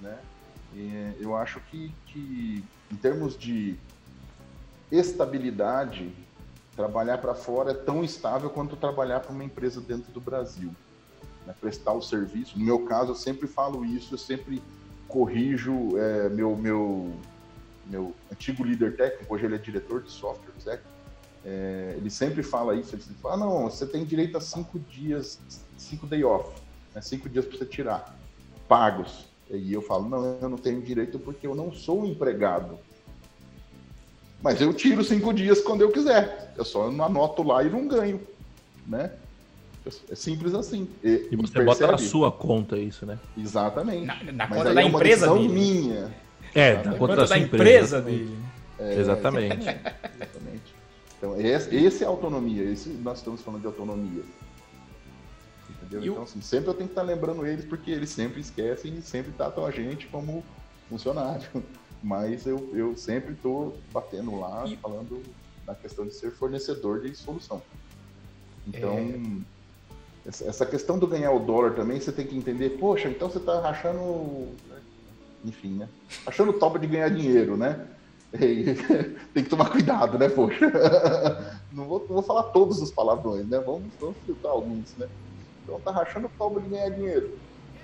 né? 0.00 0.18
E 0.74 1.14
eu 1.18 1.36
acho 1.36 1.60
que, 1.60 1.92
que, 2.06 2.64
em 2.90 2.96
termos 2.96 3.36
de 3.36 3.76
estabilidade, 4.90 6.12
trabalhar 6.76 7.18
para 7.18 7.34
fora 7.34 7.72
é 7.72 7.74
tão 7.74 8.04
estável 8.04 8.50
quanto 8.50 8.76
trabalhar 8.76 9.20
para 9.20 9.32
uma 9.32 9.44
empresa 9.44 9.80
dentro 9.80 10.12
do 10.12 10.20
Brasil. 10.20 10.72
Né? 11.46 11.54
Prestar 11.60 11.92
o 11.92 12.02
serviço. 12.02 12.58
No 12.58 12.64
meu 12.64 12.84
caso, 12.84 13.10
eu 13.10 13.16
sempre 13.16 13.46
falo 13.46 13.84
isso, 13.84 14.14
eu 14.14 14.18
sempre 14.18 14.62
corrijo 15.08 15.98
é, 15.98 16.28
meu, 16.28 16.56
meu, 16.56 17.12
meu 17.86 18.14
antigo 18.30 18.64
líder 18.64 18.96
técnico, 18.96 19.34
hoje 19.34 19.44
ele 19.44 19.56
é 19.56 19.58
diretor 19.58 20.02
de 20.02 20.10
software, 20.10 20.52
Zé, 20.60 20.80
é, 21.44 21.94
ele 21.96 22.10
sempre 22.10 22.42
fala 22.42 22.76
isso, 22.76 22.94
ele 22.94 23.02
sempre 23.02 23.20
fala, 23.20 23.34
ah, 23.34 23.36
não, 23.38 23.62
você 23.64 23.86
tem 23.86 24.04
direito 24.04 24.36
a 24.36 24.40
cinco 24.40 24.78
dias, 24.78 25.40
cinco 25.76 26.06
day 26.06 26.22
off, 26.22 26.48
né, 26.94 27.00
cinco 27.00 27.28
dias 27.28 27.44
para 27.44 27.58
você 27.58 27.66
tirar, 27.66 28.16
pagos. 28.68 29.29
E 29.52 29.72
eu 29.72 29.82
falo, 29.82 30.08
não, 30.08 30.38
eu 30.40 30.48
não 30.48 30.56
tenho 30.56 30.80
direito 30.80 31.18
porque 31.18 31.46
eu 31.46 31.54
não 31.54 31.72
sou 31.72 32.06
empregado. 32.06 32.78
Mas 34.42 34.60
eu 34.60 34.72
tiro 34.72 35.04
cinco 35.04 35.32
dias 35.32 35.60
quando 35.60 35.82
eu 35.82 35.90
quiser. 35.90 36.54
Eu 36.56 36.64
só 36.64 36.90
não 36.90 37.04
anoto 37.04 37.42
lá 37.42 37.62
e 37.62 37.68
não 37.68 37.86
ganho, 37.86 38.20
né? 38.86 39.12
É 40.10 40.14
simples 40.14 40.54
assim. 40.54 40.88
E, 41.02 41.28
e 41.30 41.36
você 41.36 41.62
bota 41.62 41.86
na 41.86 41.98
sua 41.98 42.30
conta 42.30 42.78
isso, 42.78 43.04
né? 43.06 43.18
Exatamente. 43.36 44.04
Na, 44.04 44.32
na 44.32 44.46
conta 44.46 44.74
da 44.74 44.82
é 44.82 44.84
empresa 44.84 45.32
dele. 45.32 45.48
minha. 45.48 46.14
É, 46.54 46.82
na 46.82 46.94
conta 46.94 47.16
da, 47.16 47.24
da 47.24 47.38
empresa, 47.38 47.98
empresa 47.98 48.00
dele. 48.02 48.38
É, 48.78 49.00
exatamente. 49.00 49.68
exatamente. 49.68 50.74
Então, 51.18 51.40
esse, 51.40 51.74
esse 51.74 52.04
é 52.04 52.06
autonomia. 52.06 52.62
Esse, 52.64 52.90
nós 52.90 53.18
estamos 53.18 53.40
falando 53.42 53.62
de 53.62 53.66
autonomia. 53.66 54.22
Entendeu? 55.90 56.12
Então, 56.12 56.22
assim, 56.22 56.40
sempre 56.40 56.70
eu 56.70 56.74
tenho 56.74 56.88
que 56.88 56.92
estar 56.92 57.02
lembrando 57.02 57.44
eles, 57.44 57.64
porque 57.64 57.90
eles 57.90 58.10
sempre 58.10 58.40
esquecem 58.40 58.94
e 58.96 59.02
sempre 59.02 59.32
tratam 59.32 59.66
a 59.66 59.72
gente 59.72 60.06
como 60.06 60.44
funcionário. 60.88 61.48
Mas 62.02 62.46
eu, 62.46 62.70
eu 62.72 62.96
sempre 62.96 63.32
estou 63.32 63.76
batendo 63.92 64.38
lá, 64.38 64.64
e... 64.66 64.76
falando 64.76 65.20
na 65.66 65.74
questão 65.74 66.06
de 66.06 66.14
ser 66.14 66.30
fornecedor 66.30 67.00
de 67.00 67.14
solução. 67.14 67.60
Então, 68.66 68.96
é... 68.96 70.28
essa 70.28 70.64
questão 70.64 70.98
do 70.98 71.06
ganhar 71.06 71.32
o 71.32 71.40
dólar 71.40 71.74
também, 71.74 72.00
você 72.00 72.12
tem 72.12 72.26
que 72.26 72.36
entender, 72.36 72.78
poxa, 72.78 73.08
então 73.08 73.28
você 73.28 73.38
está 73.38 73.60
rachando, 73.60 74.48
enfim, 75.44 75.74
né? 75.74 75.88
Rachando 76.24 76.52
toba 76.54 76.78
de 76.78 76.86
ganhar 76.86 77.10
dinheiro, 77.10 77.56
né? 77.56 77.86
tem 79.34 79.42
que 79.44 79.50
tomar 79.50 79.70
cuidado, 79.70 80.16
né, 80.16 80.28
poxa? 80.28 80.70
Não 81.72 81.84
vou, 81.84 81.98
não 82.00 82.14
vou 82.14 82.22
falar 82.22 82.44
todos 82.44 82.80
os 82.80 82.92
palavrões, 82.92 83.46
né? 83.46 83.58
Vamos, 83.58 83.92
vamos 84.00 84.16
filtrar 84.24 84.52
alguns, 84.52 84.96
né? 84.96 85.08
Então 85.70 85.80
tá 85.80 85.92
rachando 85.92 86.28
toba 86.36 86.60
de 86.60 86.68
ganhar 86.68 86.90
dinheiro. 86.90 87.38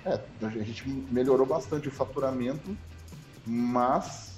É, 0.05 0.19
a 0.41 0.49
gente 0.49 0.87
melhorou 1.09 1.45
bastante 1.45 1.87
o 1.87 1.91
faturamento, 1.91 2.77
mas 3.45 4.35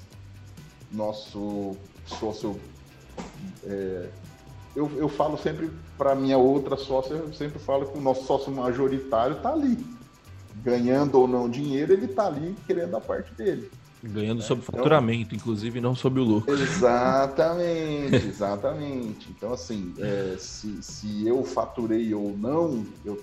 nosso 0.92 1.76
sócio. 2.06 2.60
É, 3.64 4.10
eu, 4.76 4.92
eu 4.98 5.10
falo 5.10 5.36
sempre 5.38 5.72
para 5.98 6.14
minha 6.14 6.38
outra 6.38 6.78
sócia, 6.78 7.16
eu 7.16 7.34
sempre 7.34 7.58
falo 7.58 7.88
que 7.88 7.98
o 7.98 8.02
nosso 8.02 8.26
sócio 8.26 8.52
majoritário 8.52 9.38
está 9.38 9.52
ali. 9.52 9.84
Ganhando 10.64 11.20
ou 11.20 11.28
não 11.28 11.50
dinheiro, 11.50 11.94
ele 11.94 12.06
está 12.06 12.28
ali 12.28 12.56
querendo 12.68 12.96
a 12.96 13.02
parte 13.02 13.34
dele. 13.34 13.72
Ganhando 14.04 14.40
né? 14.40 14.46
sobre 14.46 14.64
então, 14.64 14.78
faturamento, 14.78 15.36
inclusive, 15.36 15.82
não 15.82 15.96
sobre 15.96 16.22
o 16.22 16.24
lucro. 16.24 16.54
Exatamente, 16.54 18.16
exatamente. 18.28 19.30
Então, 19.32 19.54
assim, 19.54 19.94
é, 19.98 20.36
se, 20.38 20.82
se 20.82 21.28
eu 21.28 21.44
faturei 21.44 22.14
ou 22.14 22.38
não, 22.38 22.86
eu, 23.04 23.22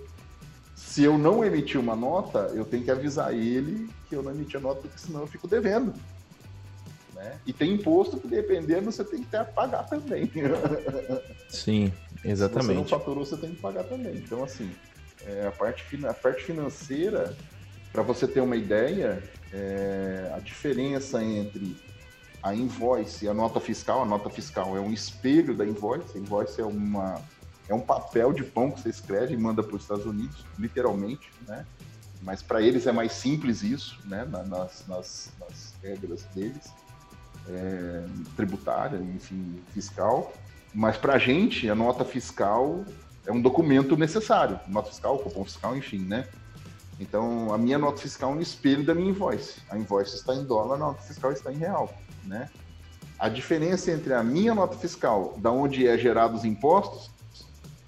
se 0.97 1.05
eu 1.05 1.19
não 1.19 1.45
emitir 1.45 1.79
uma 1.79 1.95
nota, 1.95 2.51
eu 2.55 2.65
tenho 2.65 2.83
que 2.83 2.91
avisar 2.91 3.35
ele 3.35 3.87
que 4.09 4.17
eu 4.17 4.23
não 4.23 4.31
emiti 4.31 4.57
a 4.57 4.61
nota, 4.61 4.81
porque 4.81 4.99
senão 4.99 5.21
eu 5.21 5.27
fico 5.27 5.47
devendo. 5.47 5.93
Né? 7.15 7.39
E 7.47 7.53
tem 7.53 7.75
imposto 7.75 8.19
que, 8.19 8.27
dependendo, 8.27 8.91
você 8.91 9.05
tem 9.05 9.21
que 9.23 9.27
ter 9.27 9.37
a 9.37 9.45
pagar 9.45 9.83
também. 9.83 10.33
Sim, 11.51 11.93
exatamente. 12.25 12.63
Se 12.63 12.73
você 12.73 12.75
não 12.79 12.85
faturou, 12.87 13.27
você 13.27 13.37
tem 13.37 13.51
que 13.51 13.61
pagar 13.61 13.85
também. 13.85 14.15
Então, 14.15 14.43
assim, 14.43 14.71
é, 15.27 15.47
a, 15.47 15.53
parte, 15.53 15.85
a 16.07 16.15
parte 16.15 16.45
financeira, 16.45 17.37
para 17.93 18.03
você 18.03 18.27
ter 18.27 18.41
uma 18.41 18.57
ideia, 18.57 19.23
é, 19.53 20.33
a 20.35 20.39
diferença 20.39 21.23
entre 21.23 21.77
a 22.43 22.55
invoice 22.55 23.27
e 23.27 23.29
a 23.29 23.35
nota 23.35 23.61
fiscal, 23.61 24.01
a 24.01 24.07
nota 24.07 24.31
fiscal 24.31 24.75
é 24.75 24.81
um 24.81 24.95
espelho 24.95 25.55
da 25.55 25.67
invoice, 25.67 26.17
a 26.17 26.19
invoice 26.19 26.59
é 26.59 26.65
uma 26.65 27.21
é 27.69 27.75
um 27.75 27.81
papel 27.81 28.33
de 28.33 28.45
pão 28.45 28.71
que 28.71 28.81
você 28.81 28.89
escreve 28.89 29.35
e 29.35 29.37
manda 29.37 29.63
para 29.63 29.75
os 29.75 29.83
Estados 29.83 30.07
Unidos, 30.07 30.45
literalmente, 30.59 31.31
né? 31.47 31.67
Mas 32.23 32.43
para 32.43 32.63
eles 32.63 32.87
é 32.87 32.93
mais 32.93 33.13
simples 33.13 33.63
isso, 33.63 33.99
né? 34.05 34.25
Nas, 34.25 34.87
nas, 34.87 35.33
nas 35.39 35.75
regras 35.83 36.25
deles, 36.35 36.73
é, 37.49 38.05
tributária, 38.37 38.99
enfim, 38.99 39.61
fiscal. 39.73 40.33
Mas 40.75 40.97
para 40.97 41.15
a 41.15 41.19
gente, 41.19 41.69
a 41.69 41.75
nota 41.75 42.05
fiscal 42.05 42.85
é 43.27 43.33
um 43.33 43.41
documento 43.41 43.97
necessário. 43.97 44.59
Nota 44.69 44.91
fiscal, 44.91 45.19
cupom 45.19 45.45
fiscal, 45.45 45.77
enfim, 45.77 45.99
né? 45.99 46.27
Então, 46.99 47.53
a 47.53 47.59
minha 47.59 47.79
nota 47.79 48.01
fiscal 48.01 48.33
é 48.33 48.37
um 48.37 48.41
espelho 48.41 48.85
da 48.85 48.95
minha 48.95 49.11
invoice. 49.11 49.61
A 49.69 49.77
invoice 49.77 50.17
está 50.17 50.35
em 50.35 50.45
dólar, 50.45 50.77
a 50.77 50.79
nota 50.79 51.03
fiscal 51.03 51.33
está 51.33 51.53
em 51.53 51.57
real, 51.57 51.93
né? 52.25 52.49
A 53.19 53.29
diferença 53.29 53.91
entre 53.91 54.15
a 54.15 54.23
minha 54.23 54.55
nota 54.55 54.77
fiscal, 54.77 55.35
da 55.39 55.51
onde 55.51 55.87
é 55.87 55.97
gerados 55.99 56.41
os 56.41 56.45
impostos, 56.45 57.11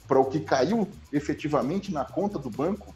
para 0.08 0.18
o 0.18 0.24
que 0.24 0.40
caiu 0.40 0.88
efetivamente 1.12 1.92
na 1.92 2.04
conta 2.04 2.38
do 2.38 2.48
banco, 2.48 2.94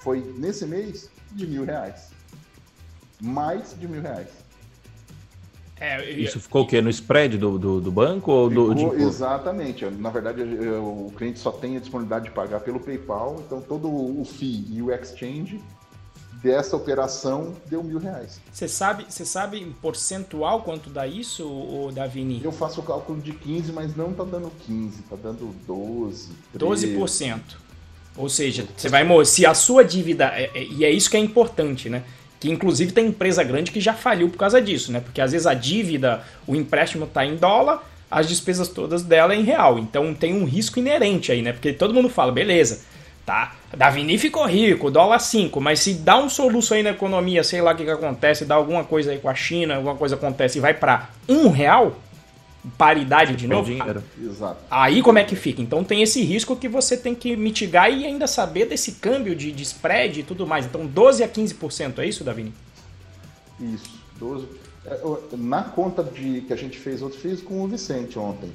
foi 0.00 0.20
nesse 0.38 0.66
mês 0.66 1.10
de 1.32 1.46
mil 1.46 1.64
reais. 1.64 2.10
Mais 3.20 3.78
de 3.78 3.86
mil 3.86 4.00
reais. 4.00 4.28
É, 5.78 6.10
Isso 6.10 6.40
ficou 6.40 6.62
o 6.62 6.66
quê? 6.66 6.80
No 6.80 6.88
spread 6.88 7.36
do, 7.36 7.58
do, 7.58 7.80
do 7.82 7.92
banco 7.92 8.32
ou 8.32 8.48
ficou, 8.48 8.74
do 8.74 8.94
Exatamente. 8.94 9.84
Na 9.84 10.08
verdade, 10.08 10.42
o 10.42 11.12
cliente 11.14 11.38
só 11.38 11.52
tem 11.52 11.76
a 11.76 11.80
disponibilidade 11.80 12.26
de 12.26 12.30
pagar 12.30 12.60
pelo 12.60 12.80
PayPal, 12.80 13.36
então 13.44 13.60
todo 13.60 13.88
o 13.88 14.24
FII 14.24 14.68
e 14.70 14.82
o 14.82 14.90
exchange 14.90 15.62
dessa 16.46 16.76
operação 16.76 17.54
deu 17.66 17.82
mil 17.82 17.98
reais. 17.98 18.40
Você 18.52 18.68
sabe, 18.68 19.04
você 19.08 19.24
sabe 19.24 19.58
em 19.58 19.72
percentual 19.72 20.62
quanto 20.62 20.88
dá 20.88 21.04
isso, 21.04 21.44
o 21.44 21.90
Davini? 21.92 22.40
Eu 22.42 22.52
faço 22.52 22.80
o 22.80 22.84
cálculo 22.84 23.20
de 23.20 23.32
15, 23.32 23.72
mas 23.72 23.96
não 23.96 24.12
tá 24.12 24.22
dando 24.22 24.52
15, 24.64 25.02
tá 25.02 25.16
dando 25.20 25.52
12. 25.66 26.28
13. 26.56 26.96
12%. 26.96 27.40
Ou 28.16 28.28
seja, 28.28 28.64
você 28.76 28.88
vai 28.88 29.04
se 29.24 29.44
a 29.44 29.52
sua 29.54 29.84
dívida 29.84 30.26
é, 30.26 30.50
é, 30.54 30.64
e 30.64 30.84
é 30.84 30.90
isso 30.90 31.10
que 31.10 31.16
é 31.16 31.20
importante, 31.20 31.90
né? 31.90 32.04
Que 32.38 32.48
inclusive 32.48 32.92
tem 32.92 33.08
empresa 33.08 33.42
grande 33.42 33.72
que 33.72 33.80
já 33.80 33.92
faliu 33.92 34.30
por 34.30 34.38
causa 34.38 34.62
disso, 34.62 34.92
né? 34.92 35.00
Porque 35.00 35.20
às 35.20 35.32
vezes 35.32 35.46
a 35.46 35.52
dívida, 35.52 36.22
o 36.46 36.54
empréstimo 36.54 37.06
está 37.06 37.26
em 37.26 37.36
dólar, 37.36 37.82
as 38.08 38.28
despesas 38.28 38.68
todas 38.68 39.02
dela 39.02 39.34
é 39.34 39.36
em 39.36 39.42
real. 39.42 39.78
Então 39.78 40.14
tem 40.14 40.32
um 40.32 40.44
risco 40.44 40.78
inerente 40.78 41.32
aí, 41.32 41.42
né? 41.42 41.52
Porque 41.52 41.72
todo 41.72 41.92
mundo 41.92 42.08
fala, 42.08 42.30
beleza, 42.30 42.80
tá? 43.26 43.56
Davini 43.76 44.16
ficou 44.16 44.46
rico, 44.46 44.90
dólar 44.90 45.18
5, 45.18 45.60
mas 45.60 45.80
se 45.80 45.92
dá 45.92 46.18
um 46.18 46.30
soluço 46.30 46.72
aí 46.72 46.82
na 46.82 46.90
economia, 46.90 47.44
sei 47.44 47.60
lá 47.60 47.74
o 47.74 47.76
que, 47.76 47.84
que 47.84 47.90
acontece, 47.90 48.46
dá 48.46 48.54
alguma 48.54 48.82
coisa 48.84 49.10
aí 49.10 49.18
com 49.18 49.28
a 49.28 49.34
China, 49.34 49.76
alguma 49.76 49.94
coisa 49.94 50.14
acontece 50.14 50.56
e 50.56 50.60
vai 50.62 50.72
para 50.72 51.10
um 51.28 51.50
real, 51.50 51.94
paridade 52.78 53.36
de 53.36 53.46
novo. 53.46 53.70
Dinheiro. 53.70 54.02
Exato. 54.18 54.60
Aí 54.70 55.02
como 55.02 55.18
é 55.18 55.24
que 55.24 55.36
fica? 55.36 55.60
Então 55.60 55.84
tem 55.84 56.02
esse 56.02 56.22
risco 56.22 56.56
que 56.56 56.68
você 56.68 56.96
tem 56.96 57.14
que 57.14 57.36
mitigar 57.36 57.92
e 57.92 58.06
ainda 58.06 58.26
saber 58.26 58.64
desse 58.64 58.92
câmbio 58.92 59.36
de, 59.36 59.52
de 59.52 59.62
spread 59.62 60.20
e 60.20 60.22
tudo 60.22 60.46
mais. 60.46 60.64
Então 60.64 60.86
12 60.86 61.22
a 61.22 61.28
15%, 61.28 61.98
é 61.98 62.06
isso, 62.06 62.24
Davini? 62.24 62.54
Isso, 63.60 63.90
12. 64.18 64.46
É, 64.86 65.00
na 65.36 65.62
conta 65.62 66.02
de 66.02 66.40
que 66.40 66.52
a 66.52 66.56
gente 66.56 66.78
fez, 66.78 67.02
eu 67.02 67.10
fiz 67.10 67.42
com 67.42 67.62
o 67.62 67.68
Vicente 67.68 68.18
ontem. 68.18 68.50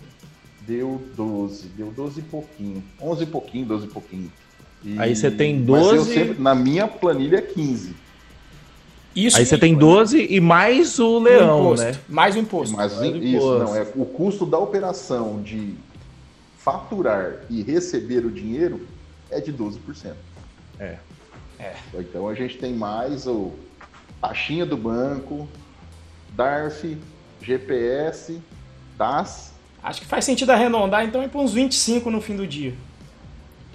Deu 0.62 1.00
12, 1.16 1.68
deu 1.70 1.92
12 1.92 2.20
e 2.20 2.24
pouquinho. 2.24 2.84
11 3.00 3.24
e 3.24 3.26
pouquinho, 3.28 3.66
12 3.68 3.86
e 3.86 3.90
pouquinho. 3.90 4.32
E... 4.84 5.00
Aí 5.00 5.16
você 5.16 5.30
tem 5.30 5.62
12. 5.62 6.14
Sempre, 6.14 6.42
na 6.42 6.56
minha 6.56 6.88
planilha 6.88 7.38
é 7.38 7.42
15. 7.42 7.96
Isso 9.16 9.38
Aí 9.38 9.46
você 9.46 9.58
tem 9.58 9.76
12 9.76 10.28
e 10.30 10.40
mais 10.40 10.98
o 10.98 11.20
leão, 11.20 11.72
o 11.72 11.76
né? 11.76 11.94
Mais 12.08 12.36
o 12.36 12.40
imposto. 12.40 12.76
Mais, 12.76 12.96
mais 12.96 13.16
isso, 13.16 13.26
imposto. 13.26 13.60
não. 13.60 13.76
É 13.76 13.86
o 13.96 14.06
custo 14.06 14.46
da 14.46 14.58
operação 14.58 15.42
de 15.42 15.76
faturar 16.58 17.42
e 17.50 17.62
receber 17.62 18.26
o 18.26 18.32
dinheiro 18.32 18.88
é 19.30 19.42
de 19.42 19.52
12%. 19.52 20.14
É. 20.80 20.98
é. 21.60 21.74
Então 21.96 22.30
a 22.30 22.34
gente 22.34 22.58
tem 22.58 22.74
mais 22.74 23.28
o 23.28 23.52
taxinha 24.22 24.66
do 24.66 24.78
banco, 24.78 25.48
DARF, 26.34 26.98
GPS, 27.42 28.40
DAS. 28.98 29.52
Acho 29.84 30.02
que 30.02 30.08
faz 30.08 30.24
sentido 30.24 30.52
arredondar, 30.52 31.04
então, 31.04 31.24
ir 31.24 31.30
para 31.30 31.42
uns 31.42 31.54
25 31.54 32.10
no 32.12 32.22
fim 32.22 32.36
do 32.36 32.46
dia. 32.46 32.74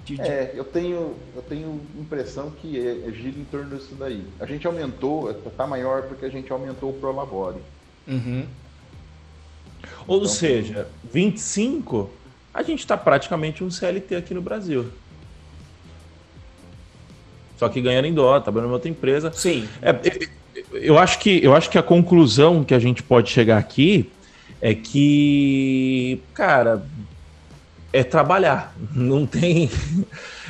De, 0.07 0.21
É, 0.21 0.53
eu 0.55 0.63
tenho, 0.63 1.15
eu 1.35 1.41
tenho 1.41 1.81
impressão 1.99 2.49
que 2.49 2.79
é, 2.79 3.09
é 3.09 3.11
gira 3.11 3.37
em 3.37 3.43
torno 3.43 3.75
disso 3.75 3.93
daí. 3.99 4.23
A 4.39 4.45
gente 4.45 4.65
aumentou, 4.65 5.29
está 5.31 5.67
maior 5.67 6.03
porque 6.03 6.25
a 6.25 6.29
gente 6.29 6.49
aumentou 6.51 6.91
o 6.91 6.93
Prolabore. 6.93 7.57
Uhum. 8.07 8.45
Ou 10.07 10.17
então, 10.17 10.29
seja, 10.29 10.87
25, 11.11 12.09
a 12.53 12.63
gente 12.63 12.79
está 12.79 12.95
praticamente 12.95 13.63
um 13.63 13.69
CLT 13.69 14.15
aqui 14.15 14.33
no 14.33 14.41
Brasil. 14.41 14.85
Só 17.57 17.67
que 17.67 17.81
ganhando 17.81 18.05
em 18.05 18.13
dólar, 18.13 18.41
trabalhando 18.41 18.69
em 18.69 18.73
outra 18.73 18.89
empresa. 18.89 19.31
Sim. 19.33 19.67
É, 19.81 19.93
eu, 20.71 20.97
acho 20.97 21.19
que, 21.19 21.43
eu 21.43 21.53
acho 21.53 21.69
que 21.69 21.77
a 21.77 21.83
conclusão 21.83 22.63
que 22.63 22.73
a 22.73 22.79
gente 22.79 23.03
pode 23.03 23.29
chegar 23.29 23.57
aqui 23.57 24.09
é 24.61 24.73
que, 24.73 26.21
cara, 26.33 26.85
é 27.97 28.03
trabalhar. 28.03 28.75
Não 28.93 29.25
tem. 29.25 29.69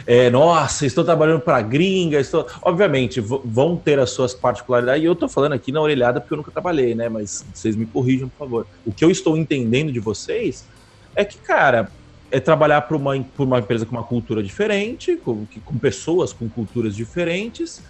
É, 0.09 0.29
nossa, 0.29 0.85
estou 0.85 1.03
trabalhando 1.03 1.41
para 1.41 1.59
gringa, 1.59 2.17
estou. 2.17 2.47
Obviamente, 2.61 3.19
vão 3.19 3.75
ter 3.75 3.99
as 3.99 4.11
suas 4.11 4.33
particularidades. 4.33 5.03
E 5.03 5.05
eu 5.05 5.11
estou 5.11 5.27
falando 5.27 5.51
aqui 5.51 5.69
na 5.69 5.81
orelhada 5.81 6.21
porque 6.21 6.33
eu 6.33 6.37
nunca 6.37 6.49
trabalhei, 6.49 6.95
né? 6.95 7.09
Mas 7.09 7.43
vocês 7.53 7.75
me 7.75 7.85
corrijam, 7.85 8.29
por 8.29 8.37
favor. 8.37 8.67
O 8.85 8.93
que 8.93 9.03
eu 9.03 9.11
estou 9.11 9.35
entendendo 9.35 9.91
de 9.91 9.99
vocês 9.99 10.65
é 11.13 11.25
que, 11.25 11.37
cara, 11.39 11.91
é 12.31 12.39
trabalhar 12.39 12.83
para 12.83 12.95
uma, 12.95 13.25
uma 13.37 13.59
empresa 13.59 13.85
com 13.85 13.97
uma 13.97 14.03
cultura 14.03 14.41
diferente, 14.41 15.17
com, 15.17 15.45
com 15.65 15.77
pessoas 15.77 16.31
com 16.31 16.47
culturas 16.47 16.95
diferentes. 16.95 17.81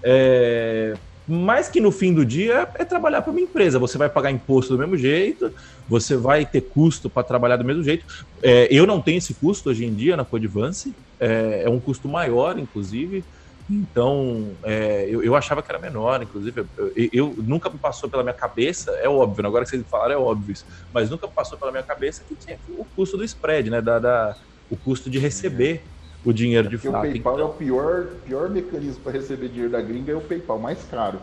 É, 0.00 0.94
mas 1.26 1.68
que 1.68 1.80
no 1.80 1.90
fim 1.90 2.12
do 2.12 2.24
dia 2.24 2.68
é 2.76 2.84
trabalhar 2.84 3.22
para 3.22 3.30
uma 3.30 3.40
empresa. 3.40 3.78
Você 3.78 3.96
vai 3.96 4.10
pagar 4.10 4.30
imposto 4.30 4.74
do 4.74 4.78
mesmo 4.78 4.96
jeito, 4.96 5.52
você 5.86 6.16
vai 6.16 6.44
ter 6.44 6.62
custo 6.62 7.08
para 7.08 7.24
trabalhar 7.24 7.56
do 7.56 7.64
mesmo 7.64 7.82
jeito. 7.82 8.04
É, 8.42 8.68
eu 8.70 8.86
não 8.86 9.00
tenho 9.00 9.18
esse 9.18 9.34
custo 9.38 9.70
hoje 9.70 9.84
em 9.84 9.94
dia 9.94 10.16
na 10.16 10.24
Codivance, 10.24 10.94
é, 11.18 11.62
é 11.64 11.70
um 11.70 11.80
custo 11.80 12.08
maior, 12.08 12.58
inclusive. 12.58 13.26
Então, 13.68 14.58
é, 14.64 15.08
eu, 15.08 15.22
eu, 15.22 15.34
achava 15.34 15.62
que 15.62 15.70
era 15.70 15.80
menor, 15.80 16.22
inclusive. 16.22 16.66
Eu, 16.76 16.92
eu, 17.12 17.34
nunca 17.38 17.70
me 17.70 17.78
passou 17.78 18.10
pela 18.10 18.22
minha 18.22 18.34
cabeça, 18.34 18.90
é 19.00 19.08
óbvio, 19.08 19.46
agora 19.46 19.64
que 19.64 19.70
vocês 19.70 19.88
falaram 19.88 20.14
é 20.14 20.18
óbvio 20.18 20.52
isso, 20.52 20.64
mas 20.92 21.08
nunca 21.08 21.26
passou 21.28 21.58
pela 21.58 21.72
minha 21.72 21.82
cabeça 21.82 22.24
que 22.26 22.36
tinha 22.36 22.58
o 22.68 22.84
custo 22.84 23.16
do 23.16 23.24
spread, 23.24 23.70
né? 23.70 23.80
Da, 23.80 23.98
da 23.98 24.34
o 24.68 24.76
custo 24.76 25.10
de 25.10 25.18
receber 25.18 25.93
o 26.24 26.32
dinheiro 26.32 26.68
de 26.68 26.76
Porque 26.76 26.88
fato. 26.88 27.06
o 27.06 27.10
PayPal 27.12 27.38
é 27.40 27.44
o 27.44 27.48
pior, 27.50 28.06
pior 28.24 28.50
mecanismo 28.50 29.02
para 29.02 29.12
receber 29.12 29.48
dinheiro 29.48 29.70
da 29.70 29.80
gringa, 29.80 30.12
é 30.12 30.16
o 30.16 30.20
PayPal, 30.20 30.58
mais 30.58 30.82
caro. 30.84 31.20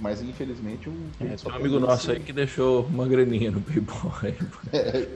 Mas 0.00 0.22
infelizmente 0.22 0.88
o. 0.88 1.10
É, 1.20 1.36
tem 1.36 1.52
um 1.52 1.56
amigo 1.56 1.78
nosso 1.80 2.10
aí 2.10 2.20
que 2.20 2.32
deixou 2.32 2.84
uma 2.86 3.06
graninha 3.06 3.50
no 3.50 3.60
PayPal. 3.60 4.14
Aí. 4.22 4.34
É, 4.72 5.06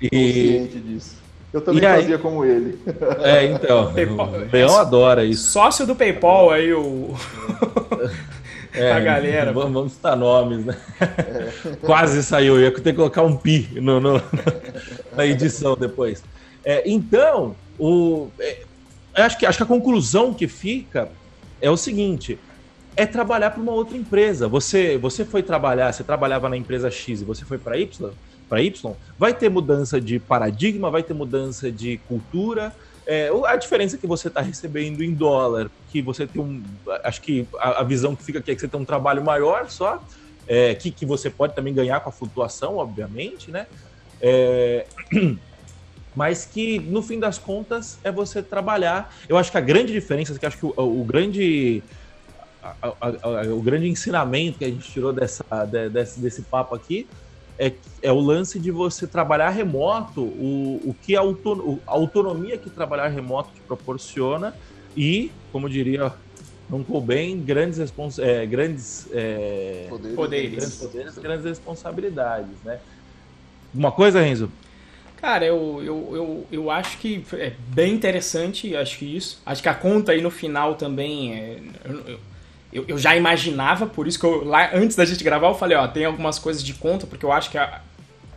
E, 0.00 0.08
consciente 0.08 0.80
disso. 0.80 1.16
Eu 1.50 1.62
também 1.62 1.84
aí? 1.86 2.02
fazia 2.02 2.18
como 2.18 2.44
ele. 2.44 2.78
é, 3.24 3.46
então, 3.46 3.90
PayPal- 3.94 4.28
o 4.32 4.52
Leão 4.52 4.76
adora 4.76 5.24
isso. 5.24 5.50
Sócio 5.50 5.86
do 5.86 5.96
PayPal 5.96 6.50
aí, 6.50 6.72
o. 6.72 7.14
É, 8.74 8.92
a 8.92 9.00
galera. 9.00 9.52
Vamos, 9.52 9.72
vamos 9.72 9.92
citar 9.94 10.16
nomes, 10.16 10.64
né? 10.64 10.76
Quase 11.80 12.22
saiu, 12.22 12.60
ia 12.60 12.70
ter 12.72 12.82
que 12.92 12.92
colocar 12.92 13.22
um 13.22 13.36
pi 13.36 13.68
no, 13.80 13.98
no- 13.98 14.22
na 15.16 15.26
edição 15.26 15.74
depois. 15.74 16.22
É, 16.64 16.88
então, 16.88 17.56
o, 17.78 18.30
é, 18.38 18.62
eu 18.62 18.67
acho, 19.22 19.38
que, 19.38 19.46
acho 19.46 19.58
que 19.58 19.64
a 19.64 19.66
conclusão 19.66 20.32
que 20.34 20.46
fica 20.46 21.08
é 21.60 21.70
o 21.70 21.76
seguinte: 21.76 22.38
é 22.96 23.06
trabalhar 23.06 23.50
para 23.50 23.62
uma 23.62 23.72
outra 23.72 23.96
empresa. 23.96 24.48
Você, 24.48 24.98
você 24.98 25.24
foi 25.24 25.42
trabalhar, 25.42 25.92
você 25.92 26.02
trabalhava 26.02 26.48
na 26.48 26.56
empresa 26.56 26.90
X 26.90 27.20
e 27.20 27.24
você 27.24 27.44
foi 27.44 27.58
para 27.58 27.76
Y, 27.76 28.10
para 28.48 28.62
Y, 28.62 28.92
vai 29.18 29.32
ter 29.32 29.48
mudança 29.48 30.00
de 30.00 30.18
paradigma, 30.18 30.90
vai 30.90 31.02
ter 31.02 31.14
mudança 31.14 31.70
de 31.70 31.98
cultura. 32.08 32.74
É, 33.06 33.30
a 33.46 33.56
diferença 33.56 33.96
é 33.96 33.98
que 33.98 34.06
você 34.06 34.28
está 34.28 34.40
recebendo 34.40 35.02
em 35.02 35.14
dólar, 35.14 35.70
que 35.90 36.02
você 36.02 36.26
tem 36.26 36.42
um. 36.42 36.62
Acho 37.04 37.22
que 37.22 37.46
a, 37.58 37.80
a 37.80 37.84
visão 37.84 38.14
que 38.14 38.22
fica 38.22 38.38
aqui 38.38 38.50
é 38.50 38.54
que 38.54 38.60
você 38.60 38.68
tem 38.68 38.80
um 38.80 38.84
trabalho 38.84 39.24
maior 39.24 39.70
só, 39.70 40.02
é, 40.46 40.74
que, 40.74 40.90
que 40.90 41.06
você 41.06 41.30
pode 41.30 41.54
também 41.54 41.72
ganhar 41.72 42.00
com 42.00 42.10
a 42.10 42.12
flutuação, 42.12 42.76
obviamente, 42.76 43.50
né? 43.50 43.66
É, 44.20 44.86
mas 46.18 46.44
que 46.44 46.80
no 46.80 47.00
fim 47.00 47.20
das 47.20 47.38
contas 47.38 48.00
é 48.02 48.10
você 48.10 48.42
trabalhar. 48.42 49.08
Eu 49.28 49.36
acho 49.38 49.52
que 49.52 49.56
a 49.56 49.60
grande 49.60 49.92
diferença, 49.92 50.36
que 50.36 50.44
acho 50.44 50.58
que 50.58 50.66
o, 50.66 50.74
o 50.76 51.04
grande. 51.04 51.84
a- 52.60 52.76
a- 52.82 53.16
a- 53.22 53.54
o 53.54 53.62
grande 53.62 53.86
ensinamento 53.88 54.58
que 54.58 54.64
a 54.64 54.68
gente 54.68 54.90
tirou 54.90 55.12
dessa, 55.12 55.44
de- 55.70 55.88
desse, 55.90 56.20
desse 56.20 56.42
papo 56.50 56.74
aqui 56.74 57.08
é, 57.56 57.72
é 58.02 58.10
o 58.10 58.18
lance 58.18 58.58
de 58.58 58.72
você 58.72 59.06
trabalhar 59.06 59.50
remoto, 59.50 60.24
o, 60.24 60.90
o 60.90 60.94
que 60.94 61.14
a, 61.14 61.20
auto- 61.20 61.80
a 61.86 61.92
autonomia 61.92 62.58
que 62.58 62.68
trabalhar 62.68 63.06
remoto 63.08 63.54
te 63.54 63.62
proporciona 63.62 64.52
e, 64.96 65.30
como 65.52 65.68
diria 65.68 66.12
não 66.68 66.82
bem, 67.00 67.40
grandes, 67.44 67.78
respons 67.78 68.18
é, 68.18 68.44
grandes, 68.44 69.08
é, 69.12 69.86
Poderes. 69.88 70.16
Poderes. 70.16 70.50
grandes 70.50 70.78
poderes, 70.78 71.18
grandes 71.18 71.44
responsabilidades, 71.44 72.60
né? 72.64 72.80
Uma 73.72 73.92
coisa, 73.92 74.20
Renzo? 74.20 74.50
Cara, 75.20 75.44
eu, 75.44 75.82
eu, 75.84 76.10
eu, 76.14 76.46
eu 76.52 76.70
acho 76.70 76.96
que 76.98 77.24
é 77.32 77.52
bem 77.68 77.92
interessante, 77.92 78.74
acho 78.76 78.98
que 78.98 79.16
isso. 79.16 79.40
Acho 79.44 79.60
que 79.62 79.68
a 79.68 79.74
conta 79.74 80.12
aí 80.12 80.22
no 80.22 80.30
final 80.30 80.76
também 80.76 81.34
é. 81.34 81.58
Eu, 81.84 82.18
eu, 82.72 82.84
eu 82.88 82.98
já 82.98 83.16
imaginava, 83.16 83.86
por 83.86 84.06
isso 84.06 84.18
que 84.18 84.24
eu, 84.24 84.44
lá 84.44 84.70
antes 84.72 84.94
da 84.94 85.04
gente 85.04 85.24
gravar, 85.24 85.48
eu 85.48 85.54
falei, 85.54 85.76
ó, 85.76 85.88
tem 85.88 86.04
algumas 86.04 86.38
coisas 86.38 86.62
de 86.62 86.72
conta, 86.74 87.06
porque 87.06 87.24
eu 87.24 87.32
acho 87.32 87.50
que 87.50 87.58
a- 87.58 87.80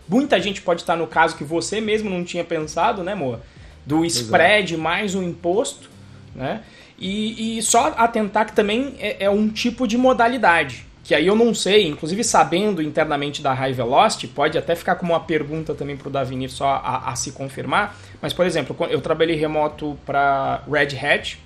muita 0.07 0.41
gente 0.41 0.61
pode 0.61 0.81
estar 0.81 0.95
no 0.95 1.05
caso 1.05 1.35
que 1.37 1.43
você 1.43 1.79
mesmo 1.79 2.09
não 2.09 2.23
tinha 2.23 2.43
pensado, 2.43 3.03
né, 3.03 3.11
amor? 3.11 3.39
Do 3.85 4.03
spread 4.05 4.75
mais 4.77 5.13
o 5.13 5.21
imposto, 5.21 5.87
né? 6.35 6.63
E, 6.97 7.57
e 7.57 7.61
só 7.61 7.93
atentar 7.97 8.45
que 8.47 8.53
também 8.53 8.95
é, 8.99 9.25
é 9.25 9.29
um 9.29 9.49
tipo 9.49 9.87
de 9.87 9.97
modalidade. 9.97 10.85
Que 11.03 11.15
aí 11.15 11.25
eu 11.25 11.35
não 11.35 11.53
sei, 11.53 11.87
inclusive 11.87 12.23
sabendo 12.23 12.81
internamente 12.81 13.41
da 13.41 13.53
High 13.53 13.73
Velocity, 13.73 14.27
pode 14.27 14.57
até 14.57 14.75
ficar 14.75 14.95
como 14.95 15.13
uma 15.13 15.19
pergunta 15.19 15.73
também 15.73 15.97
para 15.97 16.07
o 16.07 16.11
Davinir 16.11 16.49
só 16.51 16.67
a, 16.83 17.09
a 17.09 17.15
se 17.15 17.31
confirmar. 17.31 17.97
Mas, 18.21 18.33
por 18.33 18.45
exemplo, 18.45 18.75
eu 18.89 19.01
trabalhei 19.01 19.35
remoto 19.35 19.97
para 20.05 20.61
Red 20.71 20.95
Hat 20.97 21.37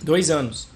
dois 0.00 0.30
anos. 0.30 0.68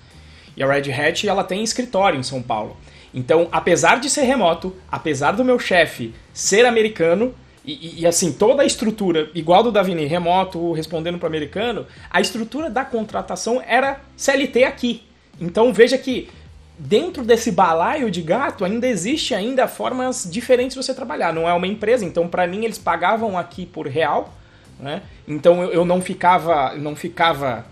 E 0.57 0.63
a 0.63 0.67
Red 0.71 0.93
Hat 0.93 1.29
ela 1.29 1.45
tem 1.45 1.63
escritório 1.63 2.19
em 2.19 2.23
São 2.25 2.43
Paulo. 2.43 2.77
Então, 3.15 3.49
apesar 3.53 4.01
de 4.01 4.11
ser 4.11 4.23
remoto, 4.23 4.75
apesar 4.91 5.33
do 5.33 5.45
meu 5.45 5.59
chefe 5.59 6.13
ser 6.33 6.67
americano, 6.67 7.35
e, 7.65 7.73
e- 7.73 8.01
e, 8.01 8.07
assim, 8.07 8.33
toda 8.33 8.63
a 8.63 8.67
estrutura, 8.67 9.31
igual 9.35 9.63
do 9.63 9.71
Davini, 9.71 10.07
remoto, 10.07 10.73
respondendo 10.73 11.19
para 11.19 11.29
americano, 11.29 11.87
a 12.11 12.21
estrutura 12.21 12.71
da 12.71 12.85
contratação 12.85 13.63
era 13.65 14.01
CLT 14.17 14.65
aqui. 14.65 15.03
Então 15.41 15.73
veja 15.73 15.97
que 15.99 16.29
dentro 16.81 17.23
desse 17.25 17.53
balaio 17.53 18.11
de 18.11 18.23
gato 18.23 18.65
ainda 18.65 18.87
existe 18.87 19.35
ainda 19.35 19.69
formas 19.69 20.27
diferentes 20.31 20.75
de 20.75 20.83
você 20.83 20.95
trabalhar. 20.95 21.33
Não 21.33 21.47
é 21.49 21.53
uma 21.53 21.67
empresa, 21.67 22.05
então 22.05 22.27
para 22.27 22.47
mim 22.47 22.65
eles 22.65 22.79
pagavam 22.79 23.37
aqui 23.37 23.67
por 23.67 23.87
real, 23.87 24.33
né? 24.79 25.03
Então 25.29 25.63
eu, 25.63 25.73
eu 25.73 25.85
não 25.85 26.01
ficava, 26.01 26.75
não 26.77 26.97
ficava 26.97 27.67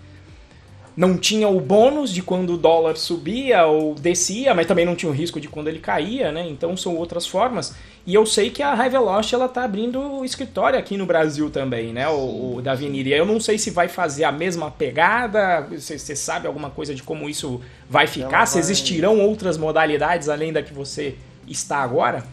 não 0.94 1.16
tinha 1.16 1.48
o 1.48 1.60
bônus 1.60 2.12
de 2.12 2.22
quando 2.22 2.54
o 2.54 2.58
dólar 2.58 2.96
subia 2.96 3.64
ou 3.64 3.94
descia, 3.94 4.52
mas 4.52 4.66
também 4.66 4.84
não 4.84 4.96
tinha 4.96 5.08
o 5.08 5.14
risco 5.14 5.40
de 5.40 5.48
quando 5.48 5.68
ele 5.68 5.78
caía, 5.78 6.32
né? 6.32 6.46
Então 6.48 6.76
são 6.76 6.96
outras 6.96 7.24
formas. 7.24 7.74
E 8.08 8.14
eu 8.14 8.24
sei 8.24 8.48
que 8.48 8.62
a 8.62 8.72
High 8.72 8.88
Velocity 8.88 9.34
ela 9.34 9.46
tá 9.50 9.64
abrindo 9.64 10.24
escritório 10.24 10.78
aqui 10.78 10.96
no 10.96 11.04
Brasil 11.04 11.50
também, 11.50 11.92
né? 11.92 12.08
O, 12.08 12.54
o 12.54 12.62
Davi 12.62 12.88
Niri. 12.88 13.12
Eu 13.12 13.26
não 13.26 13.38
sei 13.38 13.58
se 13.58 13.70
vai 13.70 13.86
fazer 13.86 14.24
a 14.24 14.32
mesma 14.32 14.70
pegada. 14.70 15.68
Você 15.78 16.16
sabe 16.16 16.46
alguma 16.46 16.70
coisa 16.70 16.94
de 16.94 17.02
como 17.02 17.28
isso 17.28 17.60
vai 17.86 18.06
ficar? 18.06 18.34
Ela 18.38 18.46
Se 18.46 18.54
vai- 18.54 18.62
existirão 18.62 19.20
outras 19.20 19.58
modalidades 19.58 20.30
além 20.30 20.54
da 20.54 20.62
que 20.62 20.72
você 20.72 21.16
está 21.46 21.80
agora? 21.82 22.24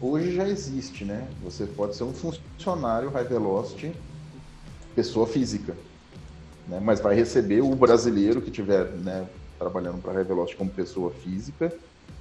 Hoje 0.00 0.34
já 0.34 0.48
existe, 0.48 1.04
né? 1.04 1.28
Você 1.44 1.64
pode 1.64 1.94
ser 1.94 2.02
um 2.02 2.12
funcionário 2.12 3.08
High 3.10 3.22
Velocity, 3.28 3.92
pessoa 4.96 5.28
física, 5.28 5.76
né? 6.66 6.80
Mas 6.82 6.98
vai 6.98 7.14
receber 7.14 7.60
o 7.60 7.72
brasileiro 7.76 8.40
que 8.42 8.50
estiver 8.50 8.86
né, 8.86 9.26
trabalhando 9.60 10.02
para 10.02 10.12
High 10.14 10.24
Velocity 10.24 10.56
como 10.56 10.70
pessoa 10.70 11.12
física, 11.22 11.72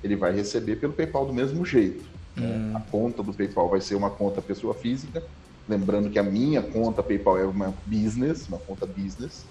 ele 0.04 0.16
vai 0.16 0.32
receber 0.32 0.76
pelo 0.76 0.94
PayPal 0.94 1.26
do 1.26 1.34
mesmo 1.34 1.66
jeito. 1.66 2.17
Né? 2.40 2.72
A 2.76 2.80
conta 2.80 3.24
do 3.24 3.34
PayPal 3.34 3.70
vai 3.70 3.82
ser 3.82 3.96
uma 3.96 4.10
conta 4.10 4.42
pessoa 4.42 4.74
física, 4.74 5.24
lembrando 5.68 6.10
que 6.10 6.20
a 6.20 6.24
minha 6.24 6.62
conta 6.62 7.04
PayPal 7.04 7.38
é 7.38 7.46
uma 7.46 7.74
business, 7.86 8.48
uma 8.48 8.60
conta 8.60 8.86
business, 8.86 9.46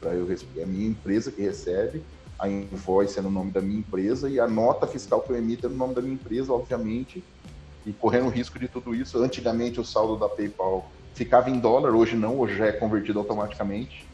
para 0.00 0.14
eu 0.14 0.28
é 0.30 0.62
a 0.62 0.66
minha 0.66 0.88
empresa 0.88 1.30
que 1.30 1.42
recebe, 1.42 2.02
a 2.38 2.48
invoice 2.48 3.18
é 3.18 3.22
no 3.22 3.30
nome 3.30 3.52
da 3.52 3.60
minha 3.60 3.78
empresa 3.78 4.28
e 4.28 4.40
a 4.40 4.48
nota 4.48 4.86
fiscal 4.86 5.20
que 5.20 5.30
eu 5.30 5.36
emito 5.36 5.66
é 5.66 5.70
no 5.70 5.76
nome 5.76 5.94
da 5.94 6.02
minha 6.02 6.14
empresa, 6.14 6.52
obviamente, 6.52 7.24
e 7.86 7.92
correndo 7.92 8.26
o 8.26 8.30
risco 8.30 8.58
de 8.58 8.66
tudo 8.66 8.94
isso. 8.94 9.22
Antigamente 9.22 9.80
o 9.80 9.84
saldo 9.84 10.18
da 10.18 10.28
PayPal 10.28 10.90
ficava 11.14 11.50
em 11.50 11.60
dólar, 11.60 11.94
hoje 11.94 12.16
não, 12.16 12.38
hoje 12.40 12.56
já 12.56 12.66
é 12.66 12.72
convertido 12.72 13.20
automaticamente. 13.20 14.04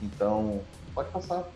Então, 0.00 0.60
pode 0.94 1.10
passar. 1.10 1.48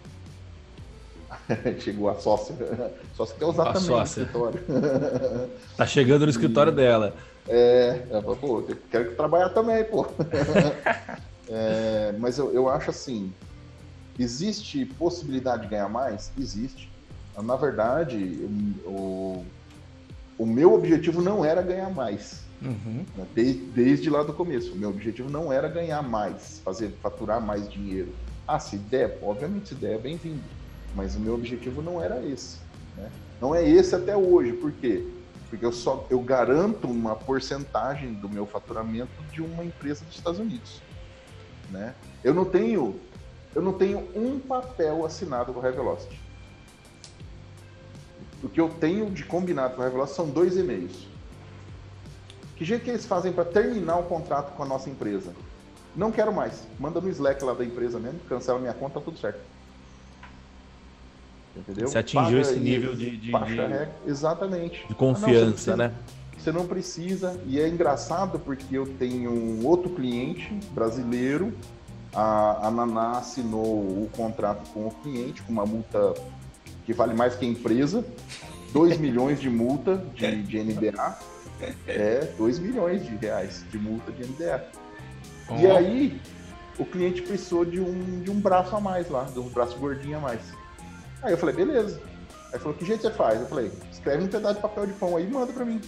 Chegou 1.81 2.09
a 2.09 2.15
sócia. 2.17 2.55
Sócia 3.17 3.37
quer 3.39 3.45
usar 3.45 3.63
A 3.63 3.73
também 3.73 3.89
sócia. 3.89 4.23
no 4.23 4.27
escritório. 4.29 4.61
Tá 5.77 5.87
chegando 5.87 6.25
no 6.25 6.31
escritório 6.31 6.73
dela. 6.73 7.15
É, 7.49 8.03
ela 8.11 8.37
pô, 8.37 8.61
eu 8.69 8.77
quero 8.91 9.15
trabalhar 9.17 9.49
também, 9.51 9.83
pô. 9.85 10.07
É, 11.49 12.15
mas 12.19 12.39
eu, 12.39 12.53
eu 12.53 12.69
acho 12.69 12.91
assim, 12.91 13.33
existe 14.19 14.85
possibilidade 14.85 15.63
de 15.63 15.69
ganhar 15.69 15.89
mais? 15.89 16.31
Existe. 16.39 16.91
Na 17.43 17.57
verdade, 17.57 18.47
o, 18.85 19.45
o 20.39 20.47
meu 20.47 20.75
objetivo 20.75 21.23
não 21.23 21.45
era 21.45 21.63
ganhar 21.63 21.91
mais. 21.91 22.45
Uhum. 22.63 23.05
né? 23.17 23.27
Desde, 23.35 23.63
desde 23.67 24.11
lá 24.11 24.23
do 24.23 24.33
começo. 24.35 24.73
O 24.73 24.77
meu 24.77 24.91
objetivo 24.91 25.31
não 25.31 25.53
era 25.53 25.67
ganhar 25.69 26.03
mais, 26.03 26.61
fazer 26.65 26.93
faturar 27.03 27.41
mais 27.41 27.71
dinheiro. 27.71 28.15
Ah, 28.47 28.59
se 28.59 28.77
der, 28.77 29.19
obviamente 29.23 29.71
se 29.71 29.75
der, 29.75 29.95
é 29.95 29.99
bem-vindo. 29.99 30.43
Mas 30.95 31.15
o 31.17 31.21
meu 31.21 31.35
objetivo 31.35 31.83
não 31.83 32.03
era 32.03 32.25
esse. 32.25 32.59
né? 32.97 33.11
Não 33.41 33.55
é 33.55 33.67
esse 33.67 33.95
até 33.95 34.17
hoje. 34.17 34.53
Por 34.53 34.73
quê? 34.73 35.07
Porque 35.49 35.65
eu 35.65 35.73
só 35.73 36.07
eu 36.11 36.21
garanto 36.21 36.87
uma 36.87 37.17
porcentagem 37.17 38.13
do 38.15 38.29
meu 38.29 38.47
faturamento 38.47 39.11
de 39.33 39.43
uma 39.43 39.65
empresa 39.65 40.05
dos 40.05 40.17
Estados 40.17 40.39
Unidos. 40.41 40.81
Né? 41.71 41.95
Eu 42.23 42.35
não 42.35 42.45
tenho 42.45 42.99
eu 43.55 43.63
não 43.63 43.73
tenho 43.73 43.99
um 44.15 44.39
papel 44.39 45.05
assinado 45.05 45.53
com 45.53 45.61
a 45.61 45.63
Revelocity. 45.63 46.21
O 48.43 48.49
que 48.49 48.61
eu 48.61 48.69
tenho 48.69 49.11
de 49.11 49.25
combinado 49.25 49.75
com 49.75 49.83
a 49.83 49.85
Revelocity 49.85 50.17
são 50.17 50.29
dois 50.29 50.57
e-mails. 50.57 51.09
Que 52.57 52.65
jeito 52.65 52.85
que 52.85 52.91
eles 52.91 53.07
fazem 53.07 53.33
para 53.33 53.45
terminar 53.45 53.97
o 53.97 54.05
contrato 54.05 54.55
com 54.55 54.63
a 54.63 54.67
nossa 54.67 54.89
empresa? 54.89 55.33
Não 55.97 56.13
quero 56.13 56.33
mais. 56.33 56.63
Manda 56.79 57.01
no 57.01 57.09
Slack 57.09 57.43
lá 57.43 57.55
da 57.55 57.65
empresa 57.65 57.99
mesmo, 57.99 58.21
cancela 58.29 58.59
minha 58.59 58.73
conta, 58.73 59.01
tá 59.01 59.05
tudo 59.05 59.19
certo. 59.19 59.41
Entendeu? 61.57 61.89
Você 61.89 61.99
atingiu 61.99 62.25
Paga 62.25 62.41
esse 62.41 62.59
nível 62.59 62.95
de- 62.95 63.17
de- 63.17 63.31
baixa 63.31 63.89
de-. 64.05 64.11
Exatamente. 64.11 64.87
De 64.87 64.95
confiança, 64.95 65.73
Ah, 65.73 65.77
não, 65.77 65.85
você 65.85 65.89
né? 65.91 65.93
Você 66.39 66.53
não 66.53 66.67
precisa, 66.67 67.39
e 67.47 67.61
é 67.61 67.69
engraçado 67.69 68.39
porque 68.39 68.75
eu 68.77 68.87
tenho 68.99 69.31
um 69.31 69.67
outro 69.67 69.91
cliente 69.91 70.55
brasileiro, 70.73 71.53
a, 72.15 72.67
a 72.67 72.71
Naná 72.71 73.19
assinou 73.19 73.63
o 73.65 74.09
contrato 74.17 74.67
com 74.73 74.87
o 74.87 74.91
cliente, 75.03 75.43
com 75.43 75.53
uma 75.53 75.67
multa 75.67 76.15
que 76.87 76.95
vale 76.95 77.13
mais 77.15 77.35
que 77.37 77.45
a 77.45 77.49
empresa, 77.49 78.03
2 78.73 78.97
milhões 78.99 79.39
de 79.39 79.51
multa 79.51 80.03
de, 80.15 80.43
de 80.43 80.63
NDA, 80.63 81.19
é 81.87 82.33
2 82.39 82.59
milhões 82.59 83.05
de 83.05 83.15
reais 83.17 83.63
de 83.71 83.79
multa 83.79 84.11
de 84.11 84.23
NDA. 84.27 84.65
E 85.61 85.67
Ó. 85.67 85.77
aí, 85.77 86.19
o 86.79 86.87
cliente 86.87 87.21
precisou 87.21 87.67
de 87.67 87.81
um, 87.81 88.23
de 88.23 88.31
um 88.31 88.41
braço 88.41 88.75
a 88.75 88.81
mais 88.81 89.11
lá, 89.11 89.25
de 89.25 89.39
um 89.39 89.49
braço 89.51 89.77
gordinho 89.77 90.17
a 90.17 90.21
mais. 90.21 90.41
Aí 91.23 91.33
eu 91.33 91.39
falei, 91.39 91.55
beleza. 91.55 92.01
Aí 92.53 92.59
falou, 92.59 92.75
que 92.75 92.85
jeito 92.85 93.03
você 93.03 93.11
faz? 93.11 93.41
Eu 93.41 93.47
falei, 93.47 93.71
escreve 93.91 94.25
um 94.25 94.29
pedaço 94.29 94.57
de 94.57 94.61
papel 94.61 94.87
de 94.87 94.93
pão 94.95 95.17
aí 95.17 95.25
e 95.25 95.31
manda 95.31 95.53
pra 95.53 95.65
mim. 95.65 95.81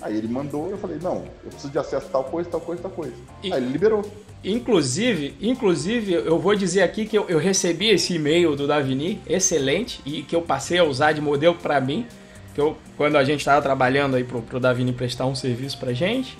Aí 0.00 0.16
ele 0.16 0.28
mandou, 0.28 0.68
eu 0.68 0.76
falei, 0.76 0.98
não, 1.00 1.24
eu 1.42 1.50
preciso 1.50 1.70
de 1.72 1.78
acesso 1.78 2.06
a 2.06 2.10
tal 2.10 2.24
coisa, 2.24 2.50
tal 2.50 2.60
coisa, 2.60 2.82
tal 2.82 2.90
coisa. 2.90 3.14
E, 3.42 3.52
aí 3.52 3.62
ele 3.62 3.72
liberou. 3.72 4.04
Inclusive, 4.44 5.34
inclusive, 5.40 6.12
eu 6.12 6.38
vou 6.38 6.54
dizer 6.54 6.82
aqui 6.82 7.06
que 7.06 7.16
eu, 7.16 7.26
eu 7.28 7.38
recebi 7.38 7.88
esse 7.88 8.14
e-mail 8.14 8.54
do 8.54 8.66
Davini, 8.66 9.20
excelente, 9.26 10.00
e 10.04 10.22
que 10.22 10.36
eu 10.36 10.42
passei 10.42 10.78
a 10.78 10.84
usar 10.84 11.12
de 11.12 11.20
modelo 11.20 11.54
para 11.54 11.80
mim, 11.80 12.06
que 12.54 12.60
eu, 12.60 12.76
quando 12.96 13.16
a 13.16 13.24
gente 13.24 13.40
estava 13.40 13.62
trabalhando 13.62 14.16
aí 14.16 14.24
pro, 14.24 14.42
pro 14.42 14.60
Davini 14.60 14.92
prestar 14.92 15.26
um 15.26 15.34
serviço 15.34 15.78
pra 15.78 15.92
gente, 15.94 16.38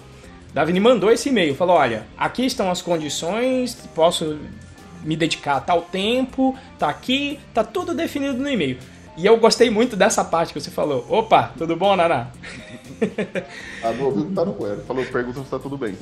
Davini 0.53 0.79
mandou 0.79 1.11
esse 1.11 1.31
e-mail, 1.31 1.55
falou, 1.55 1.77
olha, 1.77 2.07
aqui 2.17 2.45
estão 2.45 2.71
as 2.71 2.81
condições, 2.83 3.75
posso 3.95 4.39
me 5.07 5.17
dedicar 5.17 5.57
a 5.57 5.61
tal 5.61 5.83
tempo, 5.83 6.55
tá 6.79 6.89
aqui, 6.89 7.39
tá 7.55 7.65
tudo 7.65 7.95
definido 7.95 8.35
no 8.35 8.49
e-mail. 8.51 8.79
E 9.17 9.25
eu 9.25 9.39
gostei 9.39 9.71
muito 9.71 9.97
dessa 9.97 10.23
parte 10.23 10.53
que 10.53 10.61
você 10.61 10.71
falou. 10.71 11.07
Opa, 11.09 11.51
tudo 11.57 11.75
bom, 11.75 11.97
Naná? 11.97 12.29
Ah, 13.83 13.93
no 13.93 14.07
ouvido 14.07 14.35
tá 14.35 14.45
no 14.45 14.55
coelho. 14.55 14.83
Falou, 14.87 15.05
pergunta 15.05 15.45
se 15.45 15.51
tá 15.51 15.59
tudo 15.59 15.77
bem. 15.77 15.95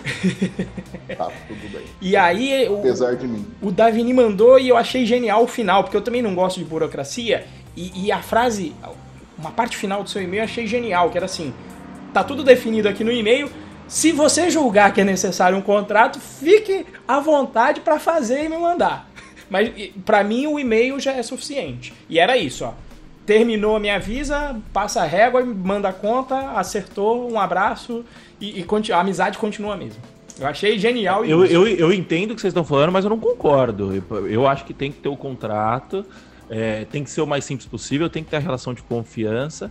Tá, 1.16 1.30
tudo 1.48 1.72
bem. 1.72 1.82
E 2.00 2.16
aí. 2.16 2.68
O, 2.68 2.78
Apesar 2.78 3.16
de 3.16 3.26
mim. 3.26 3.44
O 3.60 3.70
Davini 3.70 4.14
mandou 4.14 4.58
e 4.58 4.68
eu 4.68 4.76
achei 4.76 5.04
genial 5.04 5.42
o 5.42 5.46
final, 5.46 5.82
porque 5.82 5.96
eu 5.96 6.00
também 6.00 6.22
não 6.22 6.34
gosto 6.34 6.58
de 6.58 6.64
burocracia. 6.64 7.46
E, 7.76 8.06
e 8.06 8.12
a 8.12 8.22
frase, 8.22 8.74
uma 9.36 9.50
parte 9.50 9.76
final 9.76 10.02
do 10.02 10.08
seu 10.08 10.22
e-mail 10.22 10.40
eu 10.40 10.44
achei 10.44 10.66
genial, 10.66 11.10
que 11.10 11.18
era 11.18 11.26
assim: 11.26 11.52
tá 12.12 12.22
tudo 12.24 12.42
definido 12.42 12.88
aqui 12.88 13.04
no 13.04 13.12
e-mail. 13.12 13.50
Se 13.86 14.12
você 14.12 14.50
julgar 14.50 14.92
que 14.92 15.00
é 15.00 15.04
necessário 15.04 15.56
um 15.56 15.62
contrato, 15.62 16.18
fique 16.18 16.86
à 17.06 17.20
vontade 17.20 17.80
para 17.80 17.98
fazer 17.98 18.44
e 18.44 18.48
me 18.48 18.58
mandar. 18.58 19.08
Mas 19.50 19.70
para 20.04 20.24
mim 20.24 20.46
o 20.46 20.58
e-mail 20.58 20.98
já 20.98 21.12
é 21.12 21.22
suficiente. 21.22 21.92
E 22.08 22.18
era 22.18 22.36
isso, 22.36 22.64
ó 22.64 22.72
terminou, 23.26 23.80
me 23.80 23.90
avisa, 23.90 24.56
passa 24.72 25.02
a 25.02 25.06
régua, 25.06 25.44
manda 25.44 25.88
a 25.88 25.92
conta, 25.92 26.52
acertou, 26.52 27.30
um 27.30 27.38
abraço 27.38 28.04
e, 28.40 28.60
e 28.60 28.92
a 28.92 29.00
amizade 29.00 29.38
continua 29.38 29.76
mesmo. 29.76 30.02
Eu 30.38 30.48
achei 30.48 30.78
genial 30.78 31.24
eu, 31.24 31.44
eu, 31.44 31.66
eu, 31.66 31.92
entendo 31.92 32.32
o 32.32 32.34
que 32.34 32.40
vocês 32.40 32.50
estão 32.50 32.64
falando, 32.64 32.90
mas 32.90 33.04
eu 33.04 33.10
não 33.10 33.18
concordo. 33.18 33.94
Eu, 33.94 34.26
eu 34.28 34.46
acho 34.46 34.64
que 34.64 34.74
tem 34.74 34.90
que 34.90 34.98
ter 34.98 35.08
o 35.08 35.16
contrato, 35.16 36.04
é, 36.50 36.84
tem 36.86 37.04
que 37.04 37.10
ser 37.10 37.20
o 37.20 37.26
mais 37.26 37.44
simples 37.44 37.68
possível, 37.68 38.10
tem 38.10 38.24
que 38.24 38.30
ter 38.30 38.36
a 38.36 38.40
relação 38.40 38.74
de 38.74 38.82
confiança, 38.82 39.70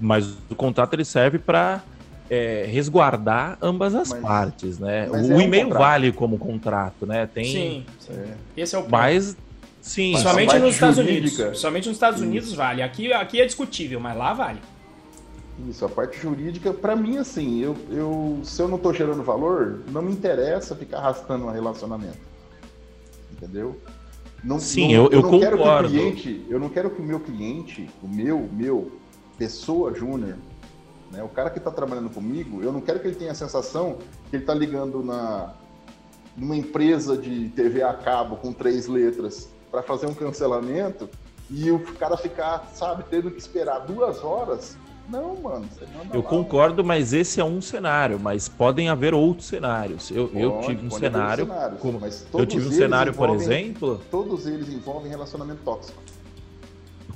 mas 0.00 0.28
o 0.48 0.54
contrato 0.54 0.94
ele 0.94 1.04
serve 1.04 1.38
para 1.38 1.82
é, 2.30 2.66
resguardar 2.68 3.58
ambas 3.60 3.94
as 3.94 4.10
mas, 4.10 4.20
partes, 4.20 4.78
né? 4.78 5.08
O, 5.10 5.16
é 5.16 5.44
e-mail 5.44 5.68
um 5.68 5.70
vale 5.70 6.12
como 6.12 6.38
contrato, 6.38 7.06
né? 7.06 7.26
Tem, 7.26 7.44
sim, 7.44 7.86
sim. 8.00 8.12
É. 8.12 8.60
esse 8.60 8.74
é 8.74 8.78
o 8.78 8.82
ponto. 8.82 8.92
Mas 8.92 9.36
Sim, 9.86 10.16
somente 10.16 10.58
nos 10.58 10.74
Estados 10.74 10.96
jurídica. 10.96 11.42
Unidos. 11.42 11.60
Somente 11.60 11.86
nos 11.86 11.96
Estados 11.96 12.20
Unidos 12.20 12.48
Isso. 12.48 12.56
vale. 12.56 12.82
Aqui, 12.82 13.12
aqui 13.12 13.40
é 13.40 13.46
discutível, 13.46 14.00
mas 14.00 14.18
lá 14.18 14.32
vale. 14.32 14.58
Isso, 15.68 15.84
a 15.84 15.88
parte 15.88 16.18
jurídica, 16.20 16.72
para 16.72 16.96
mim, 16.96 17.18
assim, 17.18 17.62
eu, 17.62 17.76
eu, 17.90 18.40
se 18.42 18.60
eu 18.60 18.66
não 18.66 18.78
tô 18.78 18.92
gerando 18.92 19.22
valor, 19.22 19.84
não 19.92 20.02
me 20.02 20.10
interessa 20.10 20.74
ficar 20.74 20.98
arrastando 20.98 21.46
um 21.46 21.52
relacionamento. 21.52 22.18
Entendeu? 23.30 23.80
Não, 24.42 24.58
Sim, 24.58 24.88
não, 24.88 24.90
eu, 24.90 25.04
eu, 25.04 25.10
eu 25.12 25.22
não 25.22 25.30
concordo. 25.30 25.56
Quero 25.56 25.56
que 25.56 25.86
o 25.86 25.88
cliente, 25.88 26.46
eu 26.50 26.58
não 26.58 26.68
quero 26.68 26.90
que 26.90 27.00
o 27.00 27.04
meu 27.04 27.20
cliente, 27.20 27.88
o 28.02 28.08
meu, 28.08 28.48
meu, 28.52 28.90
pessoa 29.38 29.94
júnior, 29.94 30.34
né, 31.12 31.22
o 31.22 31.28
cara 31.28 31.50
que 31.50 31.58
está 31.58 31.70
trabalhando 31.70 32.10
comigo, 32.10 32.62
eu 32.62 32.72
não 32.72 32.80
quero 32.80 33.00
que 33.00 33.06
ele 33.06 33.16
tenha 33.16 33.32
a 33.32 33.34
sensação 33.34 33.98
que 34.30 34.36
ele 34.36 34.42
está 34.42 34.54
ligando 34.54 35.02
na 35.02 35.54
numa 36.36 36.54
empresa 36.54 37.16
de 37.16 37.48
TV 37.50 37.82
a 37.82 37.94
cabo 37.94 38.36
com 38.36 38.52
três 38.52 38.86
letras 38.86 39.48
para 39.70 39.82
fazer 39.82 40.06
um 40.06 40.14
cancelamento 40.14 41.08
e 41.50 41.70
o 41.70 41.78
cara 41.94 42.16
ficar, 42.16 42.70
sabe, 42.74 43.04
tendo 43.08 43.30
que 43.30 43.38
esperar 43.38 43.80
duas 43.80 44.22
horas. 44.22 44.76
Não, 45.08 45.36
mano. 45.36 45.66
eu 46.12 46.20
lá, 46.20 46.28
concordo, 46.28 46.78
mano. 46.78 46.88
mas 46.88 47.12
esse 47.12 47.40
é 47.40 47.44
um 47.44 47.60
cenário, 47.62 48.18
mas 48.18 48.48
podem 48.48 48.88
haver 48.88 49.14
outros 49.14 49.46
cenários. 49.46 50.10
Eu, 50.10 50.26
pode, 50.26 50.42
eu 50.42 50.60
tive 50.62 50.86
um 50.86 50.90
cenário. 50.90 51.46
Como, 51.78 52.00
eu 52.34 52.46
tive 52.46 52.68
um 52.68 52.72
cenário, 52.72 53.14
por 53.14 53.30
exemplo. 53.30 54.00
Todos 54.10 54.46
eles 54.46 54.68
envolvem 54.68 55.08
relacionamento 55.08 55.60
tóxico. 55.64 56.02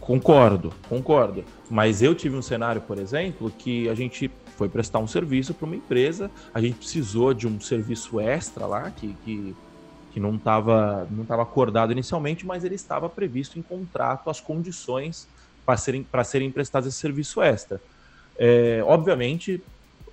Concordo, 0.00 0.72
concordo. 0.88 1.44
Mas 1.70 2.02
eu 2.02 2.14
tive 2.14 2.36
um 2.36 2.42
cenário, 2.42 2.80
por 2.80 2.98
exemplo, 2.98 3.50
que 3.50 3.88
a 3.88 3.94
gente 3.94 4.30
foi 4.56 4.68
prestar 4.68 4.98
um 4.98 5.06
serviço 5.06 5.54
para 5.54 5.66
uma 5.66 5.76
empresa, 5.76 6.30
a 6.52 6.60
gente 6.60 6.76
precisou 6.76 7.32
de 7.32 7.46
um 7.46 7.60
serviço 7.60 8.18
extra 8.18 8.66
lá, 8.66 8.90
que, 8.90 9.14
que 9.24 9.54
que 10.12 10.18
não 10.18 10.34
estava 10.34 11.06
não 11.10 11.24
tava 11.24 11.42
acordado 11.42 11.92
inicialmente, 11.92 12.44
mas 12.44 12.64
ele 12.64 12.74
estava 12.74 13.08
previsto 13.08 13.58
em 13.58 13.62
contrato 13.62 14.28
as 14.28 14.40
condições 14.40 15.28
para 15.64 15.76
serem, 15.76 16.06
serem 16.24 16.50
prestados 16.50 16.88
esse 16.88 16.98
serviço 16.98 17.40
extra. 17.40 17.80
É, 18.36 18.82
obviamente, 18.84 19.62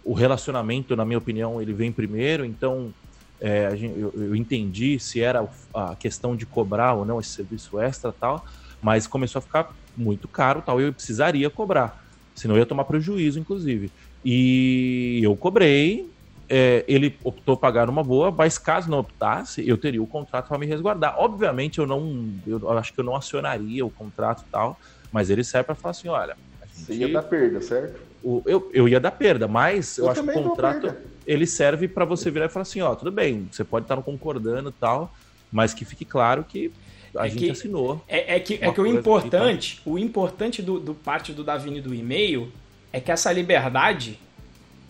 o 0.03 0.13
relacionamento, 0.13 0.95
na 0.95 1.03
minha 1.03 1.17
opinião, 1.17 1.61
ele 1.61 1.73
vem 1.73 1.91
primeiro, 1.91 2.45
então 2.45 2.93
é, 3.41 3.69
eu, 3.73 4.13
eu, 4.15 4.35
entendi 4.35 4.99
se 4.99 5.21
era 5.21 5.47
a 5.73 5.95
questão 5.95 6.35
de 6.35 6.45
cobrar 6.45 6.93
ou 6.93 7.05
não 7.05 7.19
esse 7.19 7.31
serviço 7.31 7.79
extra 7.79 8.11
tal, 8.11 8.45
mas 8.81 9.07
começou 9.07 9.39
a 9.39 9.41
ficar 9.41 9.69
muito 9.95 10.27
caro 10.27 10.61
tal, 10.61 10.79
e 10.79 10.85
eu 10.85 10.93
precisaria 10.93 11.49
cobrar, 11.49 11.95
senão 12.35 12.55
eu 12.55 12.59
ia 12.59 12.65
tomar 12.65 12.85
prejuízo, 12.85 13.39
inclusive. 13.39 13.91
E 14.23 15.19
eu 15.23 15.35
cobrei, 15.35 16.05
é, 16.49 16.85
ele 16.87 17.19
optou 17.23 17.57
pagar 17.57 17.89
uma 17.89 18.03
boa, 18.03 18.31
mas 18.31 18.57
caso 18.57 18.89
não 18.89 18.99
optasse, 18.99 19.67
eu 19.67 19.77
teria 19.77 20.01
o 20.01 20.07
contrato 20.07 20.47
para 20.47 20.57
me 20.57 20.65
resguardar. 20.65 21.15
Obviamente, 21.17 21.79
eu 21.79 21.87
não, 21.87 22.39
eu 22.45 22.69
acho 22.71 22.93
que 22.93 23.01
eu 23.01 23.05
não 23.05 23.15
acionaria 23.15 23.85
o 23.85 23.91
contrato 23.91 24.43
e 24.47 24.51
tal, 24.51 24.77
mas 25.11 25.29
ele 25.29 25.43
serve 25.43 25.65
para 25.67 25.75
falar 25.75 25.91
assim: 25.91 26.07
olha. 26.07 26.35
Gente, 26.75 26.85
Você 26.85 26.93
ia 26.95 27.13
dar 27.13 27.23
perda, 27.23 27.61
certo? 27.61 28.01
O, 28.21 28.43
eu, 28.45 28.69
eu 28.73 28.87
ia 28.87 28.99
dar 28.99 29.11
perda, 29.11 29.47
mas 29.47 29.97
eu, 29.97 30.05
eu 30.05 30.11
acho 30.11 30.21
que 30.23 30.29
o 30.29 30.33
contrato 30.33 30.95
ele 31.25 31.45
serve 31.45 31.87
para 31.87 32.05
você 32.05 32.29
virar 32.31 32.45
e 32.45 32.49
falar 32.49 32.63
assim: 32.63 32.81
ó, 32.81 32.95
tudo 32.95 33.11
bem, 33.11 33.47
você 33.51 33.63
pode 33.63 33.85
estar 33.85 34.01
concordando 34.03 34.69
e 34.69 34.73
tal, 34.73 35.11
mas 35.51 35.73
que 35.73 35.85
fique 35.85 36.05
claro 36.05 36.45
que 36.45 36.73
a 37.17 37.27
é 37.27 37.29
gente 37.29 37.45
que, 37.45 37.51
assinou. 37.51 38.01
É, 38.07 38.35
é 38.35 38.39
que, 38.39 38.59
é 38.61 38.71
que 38.71 38.81
o 38.81 38.87
importante, 38.87 39.81
o 39.85 39.97
importante 39.97 40.61
do, 40.61 40.79
do 40.79 40.93
parte 40.93 41.33
do 41.33 41.43
Davini 41.43 41.81
do 41.81 41.93
e-mail 41.93 42.51
é 42.91 42.99
que 42.99 43.11
essa 43.11 43.31
liberdade 43.31 44.19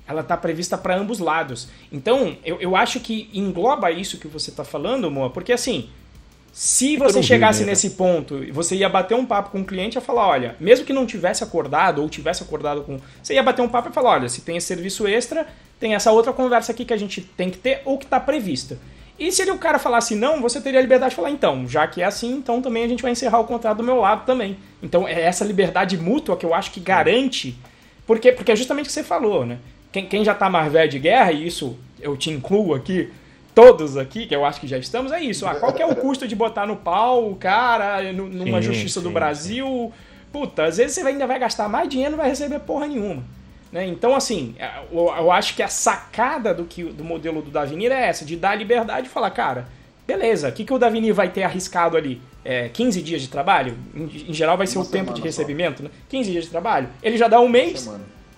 ela 0.07 0.21
está 0.21 0.37
prevista 0.37 0.77
para 0.77 0.95
ambos 0.95 1.19
lados. 1.19 1.67
Então, 1.91 2.37
eu, 2.45 2.59
eu 2.61 2.75
acho 2.75 2.99
que 2.99 3.29
engloba 3.33 3.91
isso 3.91 4.17
que 4.17 4.27
você 4.27 4.49
está 4.49 4.63
falando, 4.63 5.11
Moa, 5.11 5.29
porque 5.29 5.51
assim, 5.51 5.89
se 6.53 6.97
você 6.97 7.21
chegasse 7.21 7.59
vi, 7.59 7.65
nesse 7.65 7.91
ponto 7.91 8.43
e 8.43 8.51
você 8.51 8.75
ia 8.75 8.89
bater 8.89 9.15
um 9.15 9.25
papo 9.25 9.51
com 9.51 9.61
o 9.61 9.65
cliente 9.65 9.97
e 9.97 10.01
falar, 10.01 10.27
olha, 10.27 10.55
mesmo 10.59 10.85
que 10.85 10.93
não 10.93 11.05
tivesse 11.05 11.43
acordado 11.43 12.01
ou 12.01 12.09
tivesse 12.09 12.41
acordado 12.41 12.81
com. 12.81 12.99
Você 13.21 13.33
ia 13.33 13.43
bater 13.43 13.61
um 13.61 13.69
papo 13.69 13.89
e 13.89 13.91
falar, 13.91 14.11
olha, 14.11 14.29
se 14.29 14.41
tem 14.41 14.57
esse 14.57 14.65
serviço 14.65 15.05
extra, 15.05 15.45
tem 15.79 15.93
essa 15.93 16.11
outra 16.11 16.33
conversa 16.33 16.71
aqui 16.71 16.85
que 16.85 16.93
a 16.93 16.97
gente 16.97 17.21
tem 17.21 17.51
que 17.51 17.57
ter 17.57 17.81
ou 17.85 17.97
que 17.97 18.05
está 18.05 18.19
prevista. 18.19 18.79
E 19.19 19.31
se 19.31 19.41
ele, 19.41 19.51
o 19.51 19.57
cara 19.57 19.79
falasse 19.79 20.15
não, 20.15 20.41
você 20.41 20.61
teria 20.61 20.79
a 20.79 20.83
liberdade 20.83 21.11
de 21.11 21.15
falar, 21.15 21.31
então, 21.31 21.67
já 21.67 21.87
que 21.87 22.01
é 22.01 22.05
assim, 22.05 22.33
então 22.33 22.61
também 22.61 22.83
a 22.83 22.87
gente 22.87 23.01
vai 23.01 23.11
encerrar 23.11 23.39
o 23.39 23.45
contrato 23.45 23.77
do 23.77 23.83
meu 23.83 23.97
lado 23.97 24.25
também. 24.25 24.57
Então 24.81 25.07
é 25.07 25.21
essa 25.21 25.43
liberdade 25.43 25.97
mútua 25.97 26.37
que 26.37 26.45
eu 26.45 26.53
acho 26.53 26.71
que 26.71 26.79
garante. 26.79 27.57
Porque, 28.05 28.31
porque 28.31 28.51
é 28.51 28.55
justamente 28.55 28.85
o 28.85 28.87
que 28.87 28.93
você 28.93 29.03
falou, 29.03 29.45
né? 29.45 29.57
quem, 29.91 30.05
quem 30.05 30.23
já 30.23 30.33
está 30.33 30.49
mais 30.49 30.71
velho 30.71 30.89
de 30.89 30.99
guerra, 30.99 31.31
e 31.31 31.47
isso 31.47 31.77
eu 31.99 32.15
te 32.15 32.29
incluo 32.29 32.73
aqui, 32.73 33.09
todos 33.55 33.97
aqui, 33.97 34.27
que 34.27 34.35
eu 34.35 34.45
acho 34.45 34.61
que 34.61 34.67
já 34.67 34.77
estamos, 34.77 35.11
é 35.11 35.21
isso. 35.21 35.47
Ah, 35.47 35.55
qual 35.55 35.73
que 35.73 35.81
é 35.81 35.85
o 35.85 35.95
custo 35.95 36.27
de 36.27 36.35
botar 36.35 36.67
no 36.67 36.75
pau 36.75 37.29
o 37.29 37.35
cara 37.35 38.11
numa 38.13 38.61
sim, 38.61 38.67
justiça 38.67 38.99
sim, 38.99 39.03
do 39.07 39.11
Brasil? 39.11 39.91
Puta, 40.31 40.65
às 40.65 40.77
vezes 40.77 40.95
você 40.95 41.01
ainda 41.01 41.25
vai 41.25 41.39
gastar 41.39 41.67
mais 41.67 41.89
dinheiro 41.89 42.11
e 42.11 42.15
não 42.15 42.17
vai 42.17 42.29
receber 42.29 42.59
porra 42.59 42.87
nenhuma. 42.87 43.23
Né? 43.77 43.85
Então, 43.85 44.15
assim, 44.15 44.55
eu, 44.91 45.31
acho 45.31 45.55
que 45.55 45.61
a 45.61 45.67
sacada 45.67 46.51
do, 46.51 46.65
que, 46.65 46.83
do 46.83 47.03
modelo 47.03 47.43
do 47.43 47.51
Davinir 47.51 47.91
é 47.91 48.07
essa, 48.07 48.25
de 48.25 48.35
dar 48.35 48.55
liberdade 48.55 49.05
e 49.05 49.09
falar, 49.09 49.29
cara, 49.29 49.67
beleza, 50.07 50.49
o 50.49 50.51
que, 50.51 50.65
que 50.65 50.73
o 50.73 50.79
Davinir 50.79 51.13
vai 51.13 51.29
ter 51.29 51.43
arriscado 51.43 51.95
ali? 51.95 52.19
É, 52.43 52.69
15 52.69 53.03
dias 53.03 53.21
de 53.21 53.27
trabalho? 53.27 53.77
Em, 53.93 54.29
em 54.29 54.33
geral 54.33 54.57
vai 54.57 54.65
ser 54.65 54.79
Uma 54.79 54.85
o 54.85 54.89
tempo 54.89 55.13
de 55.13 55.21
recebimento, 55.21 55.83
né? 55.83 55.91
15 56.09 56.31
dias 56.31 56.45
de 56.45 56.49
trabalho. 56.49 56.89
Ele 57.03 57.19
já 57.19 57.27
dá 57.27 57.39
um 57.39 57.47
mês 57.47 57.87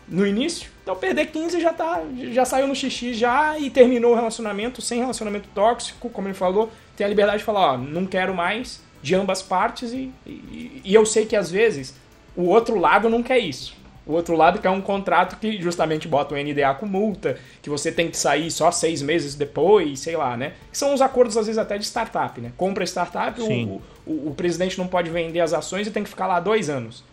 no 0.10 0.28
início, 0.28 0.70
então 0.84 0.94
perder 0.94 1.28
15 1.28 1.62
já 1.62 1.72
tá, 1.72 2.04
já 2.34 2.44
saiu 2.44 2.68
no 2.68 2.76
xixi 2.76 3.14
já 3.14 3.58
e 3.58 3.70
terminou 3.70 4.12
o 4.12 4.16
relacionamento 4.16 4.82
sem 4.82 5.00
relacionamento 5.00 5.48
tóxico, 5.56 6.10
como 6.10 6.28
ele 6.28 6.36
falou, 6.36 6.70
tem 6.98 7.06
a 7.06 7.10
liberdade 7.10 7.38
de 7.38 7.44
falar, 7.46 7.76
ó, 7.76 7.78
não 7.78 8.06
quero 8.06 8.36
mais 8.36 8.82
de 9.02 9.16
ambas 9.16 9.42
partes 9.42 9.94
e, 9.94 10.12
e, 10.28 10.82
e 10.84 10.94
eu 10.94 11.06
sei 11.06 11.26
que 11.26 11.36
às 11.36 11.50
vezes 11.50 11.96
o 12.36 12.46
outro 12.46 12.78
lado 12.78 13.08
não 13.08 13.24
quer 13.24 13.40
isso. 13.40 13.79
O 14.10 14.14
outro 14.14 14.36
lado 14.36 14.58
quer 14.60 14.72
um 14.72 14.82
contrato 14.82 15.38
que 15.38 15.62
justamente 15.62 16.08
bota 16.08 16.34
o 16.34 16.38
NDA 16.38 16.74
com 16.74 16.88
multa, 16.88 17.38
que 17.62 17.70
você 17.70 17.92
tem 17.92 18.10
que 18.10 18.18
sair 18.18 18.50
só 18.50 18.72
seis 18.72 19.04
meses 19.04 19.36
depois, 19.36 20.00
sei 20.00 20.18
lá, 20.18 20.36
né? 20.36 20.54
Que 20.72 20.76
são 20.80 20.96
os 20.96 21.00
acordos, 21.00 21.38
às 21.38 21.46
vezes, 21.46 21.60
até 21.60 21.78
de 21.78 21.86
startup, 21.86 22.42
né? 22.42 22.52
Compra 22.58 22.84
startup, 22.86 23.40
o, 23.40 23.80
o, 24.08 24.30
o, 24.30 24.34
presidente 24.36 24.80
não 24.80 24.88
pode 24.88 25.12
vender 25.12 25.42
as 25.42 25.54
ações 25.54 25.86
e 25.86 25.92
tem 25.92 26.04
que 26.04 26.10
ficar 26.10 26.26
lá 26.26 26.40
dois 26.40 26.72
anos. 26.72 27.04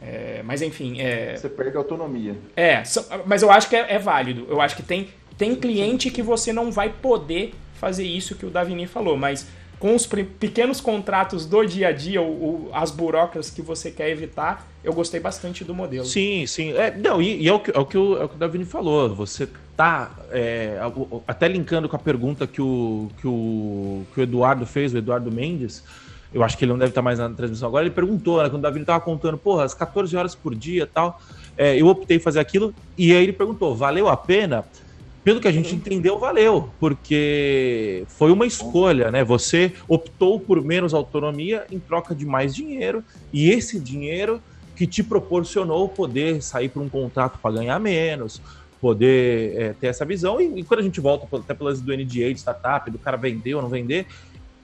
É, 0.00 0.40
mas 0.42 0.62
enfim. 0.62 1.02
É... 1.02 1.36
Você 1.36 1.50
perde 1.50 1.76
autonomia. 1.76 2.34
É, 2.56 2.82
mas 3.26 3.42
eu 3.42 3.50
acho 3.50 3.68
que 3.68 3.76
é, 3.76 3.92
é, 3.92 3.98
válido. 3.98 4.46
Eu 4.48 4.58
acho 4.58 4.74
que 4.74 4.82
tem, 4.82 5.10
Tem 5.36 5.54
cliente 5.54 6.10
que 6.10 6.22
você 6.22 6.50
não 6.50 6.72
vai 6.72 6.88
poder 6.88 7.52
fazer 7.74 8.04
isso 8.04 8.36
que 8.36 8.46
o 8.46 8.50
Davini 8.50 8.86
falou, 8.86 9.18
mas 9.18 9.46
com 9.82 9.96
os 9.96 10.06
pequenos 10.06 10.80
contratos 10.80 11.44
do 11.44 11.64
dia 11.64 11.88
a 11.88 11.92
dia, 11.92 12.22
ou, 12.22 12.70
as 12.72 12.92
burocracias 12.92 13.50
que 13.52 13.60
você 13.60 13.90
quer 13.90 14.10
evitar, 14.10 14.64
eu 14.84 14.92
gostei 14.92 15.18
bastante 15.18 15.64
do 15.64 15.74
modelo. 15.74 16.06
Sim, 16.06 16.46
sim. 16.46 16.70
É, 16.70 16.96
não, 16.96 17.20
e, 17.20 17.42
e 17.42 17.48
é, 17.48 17.52
o 17.52 17.58
que, 17.58 17.76
é, 17.76 17.80
o 17.80 17.84
que 17.84 17.98
o, 17.98 18.16
é 18.16 18.24
o 18.24 18.28
que 18.28 18.36
o 18.36 18.38
Davini 18.38 18.64
falou. 18.64 19.12
Você 19.16 19.48
tá 19.76 20.12
é, 20.30 20.78
até 21.26 21.48
linkando 21.48 21.88
com 21.88 21.96
a 21.96 21.98
pergunta 21.98 22.46
que 22.46 22.62
o, 22.62 23.10
que, 23.20 23.26
o, 23.26 24.04
que 24.14 24.20
o 24.20 24.22
Eduardo 24.22 24.64
fez, 24.64 24.94
o 24.94 24.98
Eduardo 24.98 25.32
Mendes. 25.32 25.82
Eu 26.32 26.44
acho 26.44 26.56
que 26.56 26.64
ele 26.64 26.70
não 26.70 26.78
deve 26.78 26.92
estar 26.92 27.02
mais 27.02 27.18
na 27.18 27.28
transmissão 27.30 27.66
agora. 27.66 27.84
Ele 27.84 27.92
perguntou, 27.92 28.40
né, 28.40 28.48
quando 28.48 28.60
o 28.60 28.62
Davini 28.62 28.84
estava 28.84 29.00
contando, 29.00 29.36
porra, 29.36 29.64
as 29.64 29.74
14 29.74 30.16
horas 30.16 30.32
por 30.36 30.54
dia 30.54 30.86
tal. 30.86 31.20
É, 31.58 31.74
eu 31.74 31.88
optei 31.88 32.20
fazer 32.20 32.38
aquilo. 32.38 32.72
E 32.96 33.10
aí 33.10 33.24
ele 33.24 33.32
perguntou: 33.32 33.74
valeu 33.74 34.08
a 34.08 34.16
pena? 34.16 34.64
Pelo 35.24 35.40
que 35.40 35.46
a 35.46 35.52
gente 35.52 35.74
entendeu, 35.74 36.18
valeu, 36.18 36.70
porque 36.80 38.04
foi 38.08 38.32
uma 38.32 38.44
escolha, 38.44 39.10
né? 39.10 39.22
Você 39.22 39.72
optou 39.86 40.40
por 40.40 40.62
menos 40.62 40.92
autonomia 40.92 41.64
em 41.70 41.78
troca 41.78 42.14
de 42.14 42.26
mais 42.26 42.54
dinheiro, 42.54 43.04
e 43.32 43.50
esse 43.50 43.78
dinheiro 43.78 44.42
que 44.74 44.86
te 44.86 45.02
proporcionou 45.02 45.88
poder 45.88 46.42
sair 46.42 46.68
para 46.68 46.82
um 46.82 46.88
contrato 46.88 47.38
para 47.40 47.54
ganhar 47.54 47.78
menos, 47.78 48.42
poder 48.80 49.56
é, 49.56 49.72
ter 49.74 49.86
essa 49.86 50.04
visão. 50.04 50.40
E, 50.40 50.60
e, 50.60 50.64
quando 50.64 50.80
a 50.80 50.82
gente 50.82 51.00
volta 51.00 51.28
até 51.36 51.54
pelas 51.54 51.80
do 51.80 51.92
NDA 51.92 52.34
de 52.34 52.40
startup, 52.40 52.90
do 52.90 52.98
cara 52.98 53.16
vender 53.16 53.54
ou 53.54 53.62
não 53.62 53.68
vender, 53.68 54.06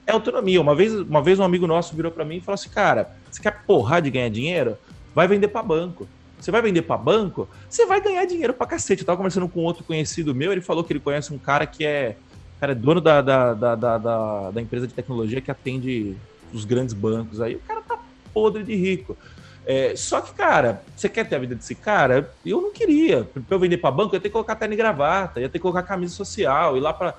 é 0.05 0.11
autonomia. 0.11 0.59
Uma 0.59 0.75
vez, 0.75 0.93
uma 0.93 1.21
vez 1.21 1.39
um 1.39 1.43
amigo 1.43 1.65
nosso 1.65 1.95
virou 1.95 2.11
para 2.11 2.25
mim 2.25 2.37
e 2.37 2.41
falou 2.41 2.55
assim: 2.55 2.69
cara, 2.69 3.15
você 3.31 3.41
quer 3.41 3.63
porrar 3.65 4.01
de 4.01 4.11
ganhar 4.11 4.29
dinheiro? 4.29 4.77
Vai 5.15 5.25
vender 5.25 5.47
para 5.47 5.63
banco. 5.63 6.05
Você 6.39 6.51
vai 6.51 6.61
vender 6.61 6.83
para 6.83 6.97
banco, 6.97 7.49
você 7.69 7.85
vai 7.85 8.01
ganhar 8.01 8.25
dinheiro 8.25 8.53
para 8.53 8.65
cacete. 8.67 9.01
Eu 9.01 9.05
tava 9.05 9.17
conversando 9.17 9.47
com 9.49 9.61
outro 9.61 9.83
conhecido 9.83 10.33
meu, 10.33 10.51
ele 10.51 10.61
falou 10.61 10.83
que 10.83 10.93
ele 10.93 10.99
conhece 10.99 11.33
um 11.33 11.37
cara 11.37 11.65
que 11.65 11.85
é, 11.85 12.15
cara, 12.59 12.71
é 12.71 12.75
dono 12.75 13.01
da, 13.01 13.21
da, 13.21 13.53
da, 13.53 13.75
da, 13.75 14.51
da 14.51 14.61
empresa 14.61 14.87
de 14.87 14.93
tecnologia 14.93 15.41
que 15.41 15.51
atende 15.51 16.15
os 16.53 16.63
grandes 16.63 16.93
bancos. 16.93 17.41
Aí 17.41 17.55
o 17.55 17.59
cara 17.59 17.81
tá 17.81 17.99
podre 18.33 18.63
de 18.63 18.75
rico. 18.75 19.17
É, 19.65 19.95
só 19.95 20.21
que, 20.21 20.33
cara, 20.33 20.81
você 20.95 21.09
quer 21.09 21.27
ter 21.27 21.35
a 21.35 21.39
vida 21.39 21.53
desse 21.53 21.75
cara? 21.75 22.31
Eu 22.45 22.61
não 22.61 22.71
queria. 22.71 23.25
Pra 23.25 23.43
eu 23.49 23.59
vender 23.59 23.77
para 23.77 23.91
banco, 23.91 24.15
eu 24.15 24.17
ia 24.17 24.21
ter 24.21 24.29
que 24.29 24.33
colocar 24.33 24.55
terno 24.55 24.73
e 24.73 24.77
gravata, 24.77 25.41
ia 25.41 25.49
ter 25.49 25.59
que 25.59 25.61
colocar 25.61 25.83
camisa 25.83 26.15
social, 26.15 26.77
ir 26.77 26.79
lá 26.79 26.93
para 26.93 27.15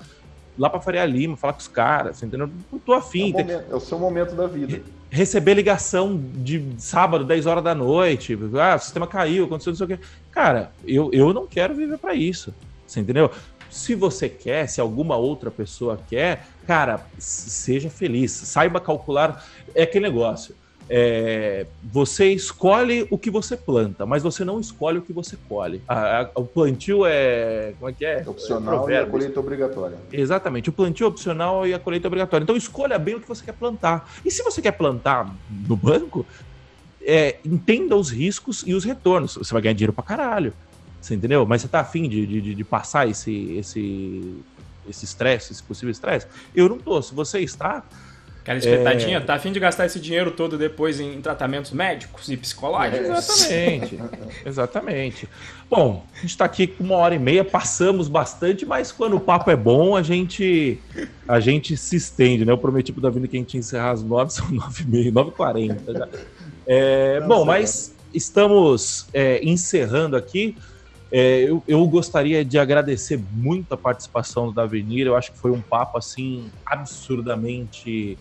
lá 0.57 0.69
para 0.69 0.81
Faria 0.81 1.05
Lima, 1.05 1.37
falar 1.37 1.53
com 1.53 1.59
os 1.59 1.67
caras, 1.67 2.21
entendeu? 2.21 2.49
Não 2.71 2.79
tô 2.79 2.93
afim. 2.93 3.31
É 3.31 3.35
o, 3.35 3.45
momento, 3.45 3.71
é 3.71 3.75
o 3.75 3.79
seu 3.79 3.97
momento 3.97 4.35
da 4.35 4.47
vida 4.47 4.81
receber 5.11 5.53
ligação 5.53 6.19
de 6.35 6.65
sábado, 6.77 7.25
10 7.25 7.45
horas 7.45 7.63
da 7.63 7.75
noite, 7.75 8.37
ah, 8.59 8.75
o 8.75 8.79
sistema 8.79 9.05
caiu, 9.05 9.45
aconteceu 9.45 9.71
não 9.71 9.77
sei 9.77 9.85
o 9.85 9.89
quê. 9.89 9.99
Cara, 10.31 10.71
eu, 10.87 11.11
eu 11.11 11.33
não 11.33 11.45
quero 11.45 11.75
viver 11.75 11.97
para 11.97 12.15
isso. 12.15 12.53
Você 12.87 13.01
entendeu? 13.01 13.29
Se 13.69 13.93
você 13.93 14.29
quer, 14.29 14.67
se 14.67 14.79
alguma 14.79 15.17
outra 15.17 15.51
pessoa 15.51 15.99
quer, 16.09 16.47
cara, 16.65 17.05
seja 17.19 17.89
feliz, 17.89 18.31
saiba 18.31 18.79
calcular. 18.79 19.45
É 19.75 19.83
aquele 19.83 20.07
negócio 20.07 20.55
é, 20.93 21.65
você 21.81 22.33
escolhe 22.33 23.07
o 23.09 23.17
que 23.17 23.31
você 23.31 23.55
planta, 23.55 24.05
mas 24.05 24.21
você 24.21 24.43
não 24.43 24.59
escolhe 24.59 24.97
o 24.97 25.01
que 25.01 25.13
você 25.13 25.37
colhe. 25.47 25.81
A, 25.87 26.23
a, 26.23 26.29
o 26.35 26.43
plantio 26.43 27.05
é. 27.05 27.73
Como 27.79 27.89
é 27.89 27.93
que 27.93 28.03
é? 28.03 28.21
Opcional 28.27 28.89
é 28.89 28.93
e 28.95 28.97
a 28.97 29.05
colheita 29.05 29.39
obrigatória. 29.39 29.97
Exatamente, 30.11 30.67
o 30.67 30.73
plantio 30.73 31.05
é 31.05 31.07
opcional 31.07 31.65
e 31.65 31.73
a 31.73 31.79
colheita 31.79 32.09
obrigatória. 32.09 32.43
Então 32.43 32.57
escolha 32.57 32.99
bem 32.99 33.15
o 33.15 33.21
que 33.21 33.27
você 33.27 33.45
quer 33.45 33.53
plantar. 33.53 34.11
E 34.25 34.29
se 34.29 34.43
você 34.43 34.61
quer 34.61 34.73
plantar 34.73 35.33
no 35.49 35.77
banco, 35.77 36.25
é, 37.01 37.37
entenda 37.45 37.95
os 37.95 38.09
riscos 38.09 38.61
e 38.67 38.73
os 38.73 38.83
retornos. 38.83 39.35
Você 39.35 39.53
vai 39.53 39.61
ganhar 39.61 39.75
dinheiro 39.75 39.93
pra 39.93 40.03
caralho. 40.03 40.51
Você 40.99 41.15
entendeu? 41.15 41.45
Mas 41.45 41.61
você 41.61 41.69
tá 41.69 41.79
afim 41.79 42.09
de, 42.09 42.27
de, 42.27 42.53
de 42.53 42.63
passar 42.65 43.07
esse 43.07 43.53
esse 43.53 44.43
esse 44.89 45.05
estresse, 45.05 45.53
esse 45.53 45.63
possível 45.63 45.91
estresse? 45.91 46.27
Eu 46.53 46.67
não 46.67 46.77
tô. 46.77 47.01
Se 47.01 47.15
você 47.15 47.39
está, 47.39 47.81
Aquela 48.41 48.57
espetadinha, 48.57 49.17
é... 49.17 49.19
tá 49.19 49.35
afim 49.35 49.51
de 49.51 49.59
gastar 49.59 49.85
esse 49.85 49.99
dinheiro 49.99 50.31
todo 50.31 50.57
depois 50.57 50.99
em 50.99 51.21
tratamentos 51.21 51.71
médicos 51.71 52.27
e 52.27 52.35
psicológicos? 52.35 53.07
Exatamente. 53.07 53.99
Exatamente. 54.43 55.29
Bom, 55.69 56.03
a 56.15 56.21
gente 56.21 56.37
tá 56.37 56.45
aqui 56.45 56.65
com 56.65 56.83
uma 56.83 56.95
hora 56.95 57.13
e 57.13 57.19
meia, 57.19 57.45
passamos 57.45 58.07
bastante, 58.07 58.65
mas 58.65 58.91
quando 58.91 59.15
o 59.15 59.19
papo 59.19 59.51
é 59.51 59.55
bom, 59.55 59.95
a 59.95 60.01
gente 60.01 60.79
a 61.27 61.39
gente 61.39 61.77
se 61.77 61.95
estende, 61.95 62.43
né? 62.43 62.51
Eu 62.51 62.57
prometi 62.57 62.91
pro 62.91 62.99
Davi 62.99 63.27
que 63.27 63.37
a 63.37 63.39
gente 63.39 63.53
ia 63.53 63.59
encerrar 63.59 63.91
às 63.91 64.03
nove, 64.03 64.33
são 64.33 64.49
nove 64.49 64.83
e 64.83 64.87
meia, 64.87 65.11
nove 65.11 65.29
e 65.29 65.33
quarenta. 65.33 66.09
É, 66.65 67.21
bom, 67.21 67.45
mas 67.45 67.95
estamos 68.11 69.07
é, 69.13 69.39
encerrando 69.43 70.15
aqui. 70.15 70.57
É, 71.11 71.43
eu, 71.43 71.61
eu, 71.67 71.85
gostaria 71.87 72.43
de 72.43 72.57
agradecer 72.57 73.21
muito 73.33 73.73
a 73.73 73.77
participação 73.77 74.47
do 74.47 74.53
Davenir. 74.53 75.05
Eu 75.05 75.15
acho 75.15 75.31
que 75.31 75.37
foi 75.37 75.51
um 75.51 75.59
papo 75.59 75.97
assim 75.97 76.49
absurdamente 76.65 78.17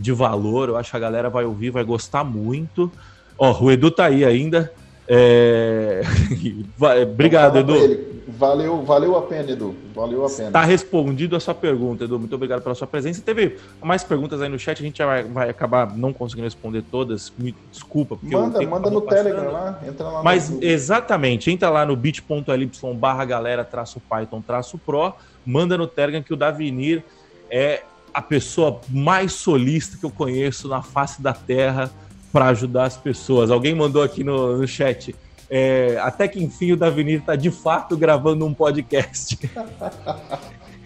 de 0.00 0.12
valor. 0.12 0.70
Eu 0.70 0.76
acho 0.76 0.90
que 0.90 0.96
a 0.96 1.00
galera 1.00 1.28
vai 1.28 1.44
ouvir, 1.44 1.70
vai 1.70 1.84
gostar 1.84 2.24
muito. 2.24 2.90
Ó, 3.38 3.64
o 3.64 3.70
Edu 3.70 3.90
tá 3.90 4.06
aí 4.06 4.24
ainda. 4.24 4.72
É... 5.06 6.00
Obrigado, 7.02 7.58
Edu. 7.58 8.10
Valeu, 8.28 8.82
valeu 8.84 9.16
a 9.18 9.22
pena, 9.22 9.50
Edu. 9.50 9.74
Valeu 9.94 10.24
a 10.24 10.30
pena. 10.30 10.50
Tá 10.50 10.62
respondido 10.62 11.36
a 11.36 11.40
sua 11.40 11.52
pergunta, 11.52 12.04
Edu. 12.04 12.18
Muito 12.18 12.34
obrigado 12.34 12.62
pela 12.62 12.74
sua 12.74 12.86
presença. 12.86 13.20
Teve 13.20 13.58
mais 13.82 14.02
perguntas 14.02 14.40
aí 14.40 14.48
no 14.48 14.58
chat, 14.58 14.78
a 14.78 14.82
gente 14.82 15.02
vai, 15.02 15.24
vai 15.24 15.50
acabar 15.50 15.94
não 15.94 16.12
conseguindo 16.12 16.46
responder 16.46 16.82
todas. 16.90 17.30
Me 17.36 17.54
desculpa. 17.70 18.16
Porque 18.16 18.34
manda, 18.34 18.62
manda 18.66 18.88
no 18.88 19.00
Telegram 19.02 19.50
lá, 19.50 19.80
entra 19.86 20.08
lá 20.08 20.22
Mas 20.22 20.50
exatamente, 20.62 21.50
entra 21.50 21.68
lá 21.68 21.84
no 21.84 21.96
bit.ly 21.96 22.70
barra 22.94 23.24
galera 23.24 23.64
traço 23.64 24.00
Python 24.00 24.40
traço 24.40 24.78
Pro, 24.78 25.12
manda 25.44 25.76
no 25.76 25.86
Telegram 25.86 26.22
que 26.22 26.32
o 26.32 26.36
Davinir 26.36 27.02
é 27.50 27.82
a 28.12 28.22
pessoa 28.22 28.80
mais 28.88 29.32
solista 29.32 29.96
que 29.96 30.04
eu 30.04 30.10
conheço 30.10 30.68
na 30.68 30.82
face 30.82 31.20
da 31.22 31.32
Terra 31.32 31.90
para 32.32 32.46
ajudar 32.46 32.84
as 32.84 32.96
pessoas. 32.96 33.50
Alguém 33.50 33.74
mandou 33.74 34.02
aqui 34.02 34.22
no, 34.22 34.56
no 34.56 34.66
chat. 34.66 35.14
É, 35.48 35.98
até 36.00 36.28
que 36.28 36.42
enfim 36.42 36.72
o 36.72 36.76
Davinir 36.76 37.20
está 37.20 37.34
de 37.34 37.50
fato 37.50 37.96
gravando 37.96 38.46
um 38.46 38.54
podcast. 38.54 39.38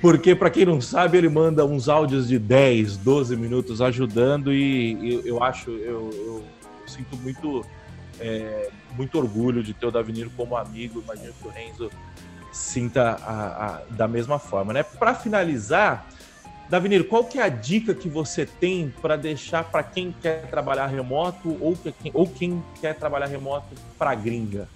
Porque, 0.01 0.34
para 0.34 0.51
quem 0.51 0.66
não 0.66 0.82
sabe, 0.82 1.16
ele 1.16 1.30
manda 1.30 1.64
uns 1.64 1.88
áudios 1.88 2.28
de 2.28 2.38
10, 2.38 2.98
12 2.98 3.36
minutos 3.36 3.80
ajudando 3.80 4.52
e 4.52 5.14
eu, 5.14 5.26
eu 5.26 5.42
acho, 5.42 5.70
eu, 5.70 6.10
eu, 6.12 6.44
sinto 6.86 7.16
muito, 7.16 7.64
é, 8.20 8.68
muito 8.98 9.16
orgulho 9.16 9.62
de 9.62 9.72
ter 9.72 9.86
o 9.86 9.90
Davinir 9.90 10.28
como 10.36 10.59
amigo. 10.59 11.01
Imagino 11.01 11.32
que 11.32 11.48
o 11.48 11.51
Renzo 11.51 11.90
sinta 12.52 13.18
a, 13.22 13.66
a, 13.66 13.80
da 13.90 14.06
mesma 14.06 14.38
forma. 14.38 14.74
Né? 14.74 14.82
Para 14.82 15.14
finalizar, 15.14 16.06
Davinir, 16.69 17.07
qual 17.07 17.24
que 17.24 17.39
é 17.39 17.43
a 17.43 17.49
dica 17.49 17.95
que 17.95 18.09
você 18.09 18.47
tem 18.47 18.93
para 19.03 19.16
deixar 19.16 19.65
para 19.65 19.82
quem 19.82 20.15
quer 20.23 20.49
trabalhar 20.49 20.86
remoto 20.86 21.57
ou, 21.61 21.77
quem, 21.77 22.11
ou 22.15 22.27
quem 22.27 22.62
quer 22.81 22.95
trabalhar 22.95 23.27
remoto 23.27 23.74
para 23.99 24.15
gringa? 24.15 24.66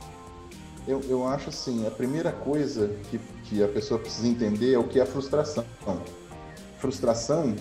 Eu, 0.86 1.02
eu 1.09 1.27
acho 1.27 1.48
assim, 1.48 1.86
a 1.86 1.90
primeira 1.90 2.31
coisa 2.31 2.90
que, 3.10 3.19
que 3.44 3.62
a 3.62 3.69
pessoa 3.69 3.98
precisa 3.98 4.28
entender 4.28 4.74
é 4.74 4.78
o 4.78 4.85
que 4.85 5.01
é 5.01 5.06
frustração. 5.06 5.65
Frustração 6.78 7.55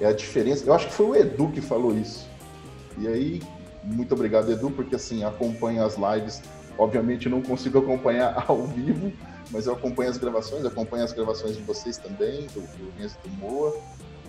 é 0.00 0.06
a 0.06 0.12
diferença. 0.12 0.64
Eu 0.66 0.74
acho 0.74 0.86
que 0.86 0.92
foi 0.92 1.06
o 1.06 1.14
Edu 1.14 1.50
que 1.50 1.60
falou 1.60 1.96
isso. 1.96 2.28
E 2.98 3.06
aí, 3.06 3.42
muito 3.84 4.12
obrigado, 4.14 4.50
Edu, 4.50 4.70
porque 4.70 4.96
assim, 4.96 5.24
acompanha 5.24 5.84
as 5.84 5.96
lives. 5.96 6.42
Obviamente 6.76 7.28
não 7.28 7.42
consigo 7.42 7.78
acompanhar 7.78 8.44
ao 8.48 8.66
vivo, 8.66 9.12
mas 9.50 9.66
eu 9.66 9.72
acompanho 9.72 10.10
as 10.10 10.18
gravações, 10.18 10.64
acompanho 10.64 11.04
as 11.04 11.12
gravações 11.12 11.56
de 11.56 11.62
vocês 11.62 11.96
também, 11.96 12.46
do, 12.48 12.60
do 12.60 12.92
Renzo 12.98 13.16
do 13.22 13.30
Moa, 13.30 13.74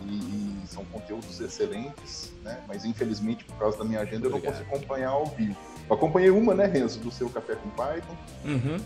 e, 0.05 0.63
e, 0.63 0.67
são 0.67 0.85
conteúdos 0.85 1.39
excelentes, 1.41 2.31
né? 2.43 2.63
Mas 2.67 2.85
infelizmente, 2.85 3.43
por 3.43 3.57
causa 3.57 3.77
da 3.77 3.83
minha 3.83 3.99
agenda, 3.99 4.27
Obrigado. 4.27 4.43
eu 4.45 4.51
não 4.51 4.57
consigo 4.57 4.75
acompanhar 4.75 5.09
ao 5.09 5.25
vivo. 5.25 5.57
Eu 5.89 5.95
acompanhei 5.95 6.29
uma, 6.29 6.53
né, 6.53 6.65
Renzo, 6.65 6.99
do 6.99 7.11
seu 7.11 7.29
Café 7.29 7.55
com 7.55 7.69
Python, 7.71 8.15
uhum. 8.45 8.79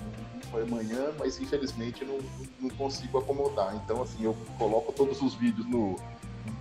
foi 0.50 0.64
amanhã, 0.64 1.12
mas 1.20 1.40
infelizmente 1.40 2.04
não, 2.04 2.20
não 2.60 2.70
consigo 2.72 3.18
acomodar. 3.20 3.76
Então, 3.76 4.02
assim, 4.02 4.24
eu 4.24 4.36
coloco 4.58 4.92
todos 4.92 5.22
os 5.22 5.36
vídeos 5.36 5.68
no, 5.68 5.98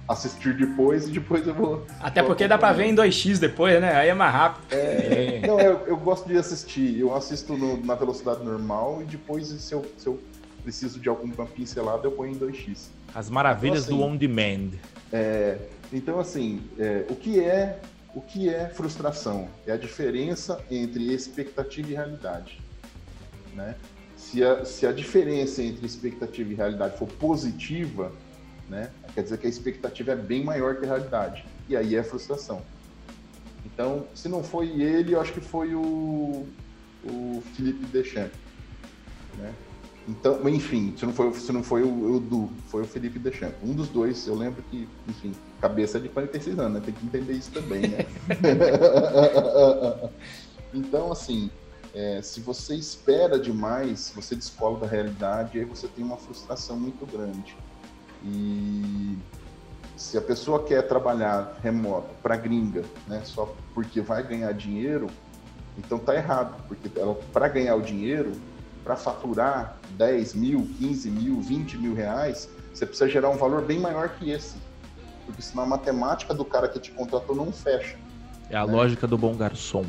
assistir 0.09 0.57
depois 0.57 1.09
e 1.09 1.11
depois 1.11 1.47
eu 1.47 1.55
vou. 1.55 1.87
Até 2.01 2.23
porque 2.23 2.49
dá 2.49 2.59
pra 2.59 2.73
ver 2.73 2.87
em 2.87 2.95
2x 2.95 3.39
depois, 3.39 3.81
né? 3.81 3.95
Aí 3.95 4.09
é 4.09 4.15
mais 4.15 4.33
rápido. 4.33 4.67
É, 4.71 5.41
não, 5.47 5.61
eu, 5.61 5.87
eu, 5.87 5.97
gosto 5.97 6.29
de 6.29 6.37
assistir. 6.37 6.99
Eu 6.99 7.15
assisto 7.15 7.57
no, 7.57 7.83
na 7.85 7.95
velocidade 7.95 8.45
normal 8.45 9.01
e 9.03 9.05
depois, 9.05 9.49
se 9.49 9.73
eu, 9.73 9.85
se 9.97 10.07
eu 10.07 10.21
preciso 10.63 11.01
de 11.01 11.09
alguma 11.09 11.47
pincelada, 11.47 12.07
eu 12.07 12.13
ponho 12.13 12.33
em 12.33 12.39
2x. 12.39 12.89
As 13.15 13.29
maravilhas 13.29 13.85
então, 13.85 13.97
assim, 13.97 14.07
do 14.07 14.13
on-demand. 14.13 14.71
É, 15.13 15.59
então, 15.93 16.19
assim, 16.19 16.63
é, 16.79 17.05
o, 17.11 17.15
que 17.15 17.41
é, 17.41 17.79
o 18.15 18.21
que 18.21 18.49
é 18.49 18.69
frustração? 18.69 19.49
É 19.67 19.73
a 19.73 19.77
diferença 19.77 20.65
entre 20.71 21.13
expectativa 21.13 21.91
e 21.91 21.95
realidade. 21.95 22.61
Né? 23.55 23.75
Se, 24.17 24.43
a, 24.43 24.65
se 24.65 24.87
a 24.87 24.93
diferença 24.93 25.63
entre 25.63 25.85
expectativa 25.85 26.51
e 26.51 26.55
realidade 26.55 26.97
for 26.97 27.09
positiva, 27.09 28.11
né? 28.69 28.91
Quer 29.15 29.23
dizer 29.23 29.39
que 29.39 29.47
a 29.47 29.51
expectativa 29.51 30.13
é 30.13 30.17
bem 30.17 30.45
maior 30.45 30.77
que 30.77 30.85
a 30.85 30.89
realidade. 30.89 31.45
E 31.69 31.77
aí 31.77 31.97
é 31.97 32.03
frustração. 32.03 32.63
Então, 33.65 34.07
se 34.15 34.29
não 34.29 34.43
foi 34.43 34.69
ele, 34.81 35.15
eu 35.15 35.21
acho 35.21 35.33
que 35.33 35.41
foi 35.41 35.75
o, 35.75 36.47
o 37.05 37.43
Felipe 37.55 37.85
Deschamps. 37.87 38.39
Né? 39.39 39.53
Então, 40.09 40.49
enfim, 40.49 40.95
se 40.97 41.07
não 41.07 41.13
foi, 41.13 41.33
se 41.35 41.53
não 41.53 41.63
foi 41.63 41.83
o, 41.83 42.17
o 42.17 42.21
Du, 42.21 42.51
foi 42.67 42.83
o 42.83 42.87
Felipe 42.87 43.19
Deschamps. 43.19 43.57
Um 43.63 43.73
dos 43.73 43.89
dois, 43.89 44.27
eu 44.27 44.35
lembro 44.35 44.63
que, 44.65 44.89
enfim, 45.09 45.33
cabeça 45.61 46.01
de 46.01 46.09
46 46.09 46.59
anos, 46.59 46.75
né? 46.75 46.81
Tem 46.85 46.95
que 46.95 47.07
entender 47.07 47.35
isso 47.35 47.53
também, 47.53 47.83
né? 47.83 48.07
então, 50.75 51.13
assim, 51.13 51.51
é, 51.95 52.21
se 52.21 52.41
você 52.41 52.75
espera 52.75 53.39
demais, 53.39 54.13
você 54.15 54.35
descola 54.35 54.81
da 54.81 54.87
realidade, 54.87 55.59
aí 55.59 55.65
você 55.65 55.87
tem 55.87 56.05
uma 56.05 56.17
frustração 56.17 56.77
muito 56.77 57.07
grande. 57.07 57.57
E 58.25 59.17
se 59.97 60.17
a 60.17 60.21
pessoa 60.21 60.63
quer 60.63 60.83
trabalhar 60.83 61.59
remoto 61.63 62.09
para 62.23 62.37
gringa, 62.37 62.83
né, 63.07 63.23
só 63.25 63.55
porque 63.75 64.01
vai 64.01 64.23
ganhar 64.23 64.53
dinheiro, 64.53 65.09
então 65.79 65.99
tá 65.99 66.15
errado, 66.15 66.63
porque 66.69 66.89
para 67.33 67.49
ganhar 67.49 67.77
o 67.77 67.81
dinheiro, 67.81 68.33
para 68.85 68.97
faturar 68.97 69.77
10 69.97 70.35
mil, 70.35 70.69
15 70.79 71.11
mil, 71.11 71.41
20 71.41 71.79
mil 71.79 71.95
reais, 71.95 72.49
você 72.73 72.85
precisa 72.85 73.09
gerar 73.09 73.31
um 73.31 73.37
valor 73.37 73.63
bem 73.63 73.79
maior 73.79 74.09
que 74.11 74.31
esse. 74.31 74.57
Porque 75.25 75.41
senão 75.41 75.65
a 75.65 75.67
matemática 75.67 76.35
do 76.35 76.45
cara 76.45 76.69
que 76.69 76.81
te 76.81 76.91
contratou 76.91 77.35
não 77.35 77.53
fecha. 77.53 77.97
É 78.51 78.57
a 78.57 78.67
né? 78.67 78.73
lógica 78.73 79.07
do 79.07 79.17
bom 79.17 79.35
garçom. 79.37 79.87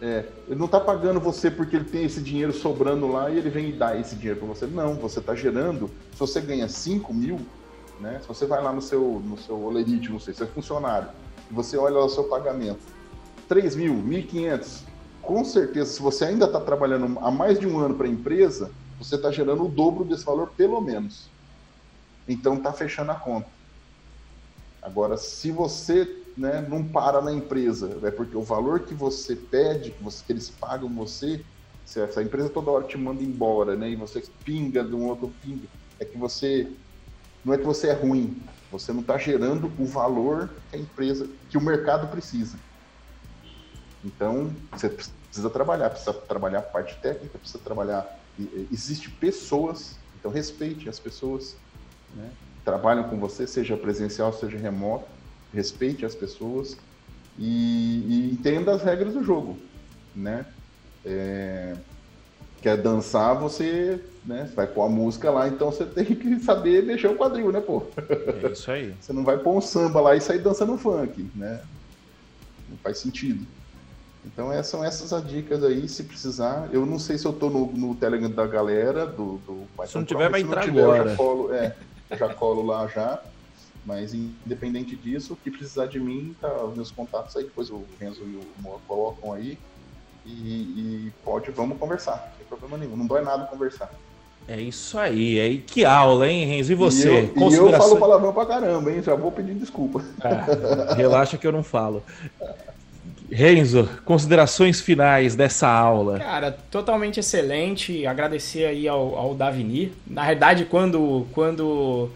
É, 0.00 0.26
ele 0.46 0.58
não 0.58 0.66
está 0.66 0.78
pagando 0.78 1.18
você 1.18 1.50
porque 1.50 1.74
ele 1.74 1.86
tem 1.86 2.04
esse 2.04 2.20
dinheiro 2.20 2.52
sobrando 2.52 3.10
lá 3.10 3.30
e 3.30 3.38
ele 3.38 3.48
vem 3.48 3.70
e 3.70 3.72
dá 3.72 3.98
esse 3.98 4.14
dinheiro 4.14 4.38
para 4.38 4.48
você. 4.48 4.66
Não, 4.66 4.94
você 4.94 5.20
está 5.20 5.34
gerando. 5.34 5.90
Se 6.12 6.18
você 6.18 6.40
ganha 6.40 6.68
5 6.68 7.14
mil, 7.14 7.40
né? 8.00 8.18
Se 8.20 8.28
você 8.28 8.46
vai 8.46 8.62
lá 8.62 8.72
no 8.72 8.82
seu, 8.82 9.22
no 9.24 9.38
seu 9.38 9.60
Olerite, 9.62 10.10
não 10.10 10.20
sei, 10.20 10.34
você 10.34 10.44
é 10.44 10.46
funcionário, 10.46 11.08
você 11.50 11.76
olha 11.76 11.98
o 11.98 12.08
seu 12.08 12.24
pagamento, 12.24 12.80
3 13.48 13.76
mil, 13.76 13.94
1.500, 13.94 14.82
com 15.22 15.44
certeza, 15.44 15.92
se 15.92 16.02
você 16.02 16.24
ainda 16.26 16.46
está 16.46 16.60
trabalhando 16.60 17.18
há 17.20 17.30
mais 17.30 17.58
de 17.58 17.66
um 17.66 17.78
ano 17.78 17.94
para 17.94 18.06
a 18.06 18.10
empresa, 18.10 18.70
você 18.98 19.16
está 19.16 19.30
gerando 19.30 19.64
o 19.64 19.68
dobro 19.68 20.04
desse 20.04 20.24
valor, 20.24 20.50
pelo 20.56 20.80
menos. 20.80 21.28
Então 22.28 22.54
está 22.54 22.72
fechando 22.72 23.10
a 23.12 23.14
conta. 23.14 23.48
Agora, 24.80 25.16
se 25.16 25.50
você 25.50 26.22
né, 26.36 26.64
não 26.68 26.84
para 26.84 27.20
na 27.20 27.32
empresa, 27.32 27.98
é 28.02 28.10
porque 28.10 28.36
o 28.36 28.42
valor 28.42 28.80
que 28.80 28.94
você 28.94 29.34
pede, 29.34 29.90
que, 29.90 30.02
você, 30.02 30.22
que 30.24 30.32
eles 30.32 30.50
pagam 30.50 30.88
você, 30.88 31.42
se 31.84 32.00
essa 32.00 32.22
empresa 32.22 32.48
toda 32.48 32.70
hora 32.70 32.84
te 32.84 32.98
manda 32.98 33.22
embora, 33.22 33.74
né, 33.74 33.90
e 33.90 33.96
você 33.96 34.22
pinga 34.44 34.84
de 34.84 34.94
um 34.94 35.06
outro 35.06 35.32
pinga, 35.42 35.66
é 35.98 36.04
que 36.04 36.18
você 36.18 36.68
não 37.46 37.54
é 37.54 37.58
que 37.58 37.64
você 37.64 37.86
é 37.86 37.92
ruim, 37.92 38.42
você 38.72 38.92
não 38.92 39.02
está 39.02 39.16
gerando 39.16 39.70
o 39.78 39.86
valor 39.86 40.50
que 40.68 40.76
a 40.76 40.80
empresa, 40.80 41.28
que 41.48 41.56
o 41.56 41.60
mercado 41.60 42.08
precisa. 42.08 42.58
Então, 44.04 44.50
você 44.72 44.88
precisa 44.88 45.48
trabalhar, 45.48 45.90
precisa 45.90 46.12
trabalhar 46.12 46.58
a 46.58 46.62
parte 46.62 47.00
técnica, 47.00 47.38
precisa 47.38 47.60
trabalhar. 47.60 48.04
Existe 48.72 49.08
pessoas, 49.10 49.96
então 50.18 50.28
respeite 50.28 50.88
as 50.88 50.98
pessoas, 50.98 51.56
né? 52.16 52.32
trabalham 52.64 53.08
com 53.08 53.16
você, 53.16 53.46
seja 53.46 53.76
presencial, 53.76 54.32
seja 54.32 54.58
remoto, 54.58 55.06
respeite 55.54 56.04
as 56.04 56.16
pessoas 56.16 56.76
e, 57.38 58.02
e 58.08 58.32
entenda 58.32 58.74
as 58.74 58.82
regras 58.82 59.14
do 59.14 59.22
jogo, 59.22 59.56
né? 60.16 60.44
É, 61.04 61.76
quer 62.60 62.76
dançar, 62.76 63.38
você 63.38 64.04
né, 64.26 64.50
vai 64.54 64.66
pôr 64.66 64.82
a 64.82 64.88
música 64.88 65.30
lá, 65.30 65.46
então 65.48 65.70
você 65.70 65.86
tem 65.86 66.04
que 66.04 66.40
saber 66.40 66.82
mexer 66.82 67.06
o 67.06 67.16
quadril, 67.16 67.52
né, 67.52 67.60
pô? 67.60 67.84
É 68.42 68.52
isso 68.52 68.70
aí. 68.70 68.94
você 69.00 69.12
não 69.12 69.24
vai 69.24 69.38
pôr 69.38 69.56
um 69.56 69.60
samba 69.60 70.00
lá 70.00 70.16
e 70.16 70.20
sair 70.20 70.40
dançando 70.40 70.76
funk, 70.76 71.30
né? 71.34 71.62
Não 72.68 72.76
faz 72.78 72.98
sentido. 72.98 73.46
Então 74.24 74.52
essas 74.52 74.66
são 74.66 74.84
essas 74.84 75.12
as 75.12 75.26
dicas 75.26 75.62
aí, 75.62 75.88
se 75.88 76.02
precisar. 76.02 76.68
Eu 76.72 76.84
não 76.84 76.98
sei 76.98 77.16
se 77.16 77.24
eu 77.24 77.32
tô 77.32 77.48
no, 77.48 77.66
no 77.72 77.94
Telegram 77.94 78.28
da 78.28 78.46
galera, 78.46 79.06
do, 79.06 79.38
do 79.38 79.66
Se 79.86 79.96
não 79.96 80.04
tiver, 80.04 80.28
vai 80.28 80.40
entrar 80.40 80.64
tiver, 80.64 80.82
agora. 80.82 81.02
Eu 81.04 81.08
já 81.10 81.16
colo, 81.16 81.54
é, 81.54 81.76
eu 82.10 82.18
já 82.18 82.34
colo 82.34 82.66
lá 82.66 82.88
já. 82.88 83.22
Mas 83.84 84.12
independente 84.12 84.96
disso, 84.96 85.34
o 85.34 85.36
que 85.36 85.48
precisar 85.48 85.86
de 85.86 86.00
mim, 86.00 86.34
tá 86.40 86.48
meus 86.74 86.90
contatos 86.90 87.36
aí, 87.36 87.44
depois 87.44 87.70
o 87.70 87.84
Renzo 88.00 88.22
e 88.24 88.34
o 88.34 88.42
Moa 88.60 88.80
colocam 88.88 89.32
aí. 89.32 89.56
E, 90.24 90.30
e, 90.30 91.12
pode, 91.24 91.52
vamos 91.52 91.78
conversar, 91.78 92.16
não 92.16 92.36
tem 92.36 92.46
problema 92.48 92.78
nenhum. 92.78 92.96
Não 92.96 93.06
dói 93.06 93.22
nada 93.22 93.46
conversar. 93.46 93.88
É 94.48 94.60
isso 94.60 94.96
aí, 94.96 95.38
é 95.38 95.60
que 95.66 95.84
aula, 95.84 96.28
hein, 96.28 96.46
Renzo? 96.46 96.70
E 96.70 96.74
você? 96.74 97.10
E 97.10 97.24
eu, 97.24 97.28
Consideração... 97.28 97.68
e 97.68 97.72
eu 97.72 97.78
falo 97.80 97.96
palavrão 97.96 98.32
pra 98.32 98.46
caramba, 98.46 98.92
hein? 98.92 99.02
Já 99.02 99.14
vou 99.16 99.32
pedir 99.32 99.54
desculpa. 99.54 100.04
Ah, 100.20 100.94
relaxa 100.94 101.36
que 101.36 101.46
eu 101.46 101.52
não 101.52 101.64
falo. 101.64 102.02
Renzo, 103.30 103.88
considerações 104.04 104.80
finais 104.80 105.34
dessa 105.34 105.68
aula. 105.68 106.20
Cara, 106.20 106.56
totalmente 106.70 107.18
excelente. 107.18 108.06
Agradecer 108.06 108.66
aí 108.66 108.86
ao, 108.86 109.16
ao 109.16 109.34
Davini. 109.34 109.92
Na 110.06 110.24
verdade, 110.24 110.64
quando 110.64 111.26
quando 111.32 112.08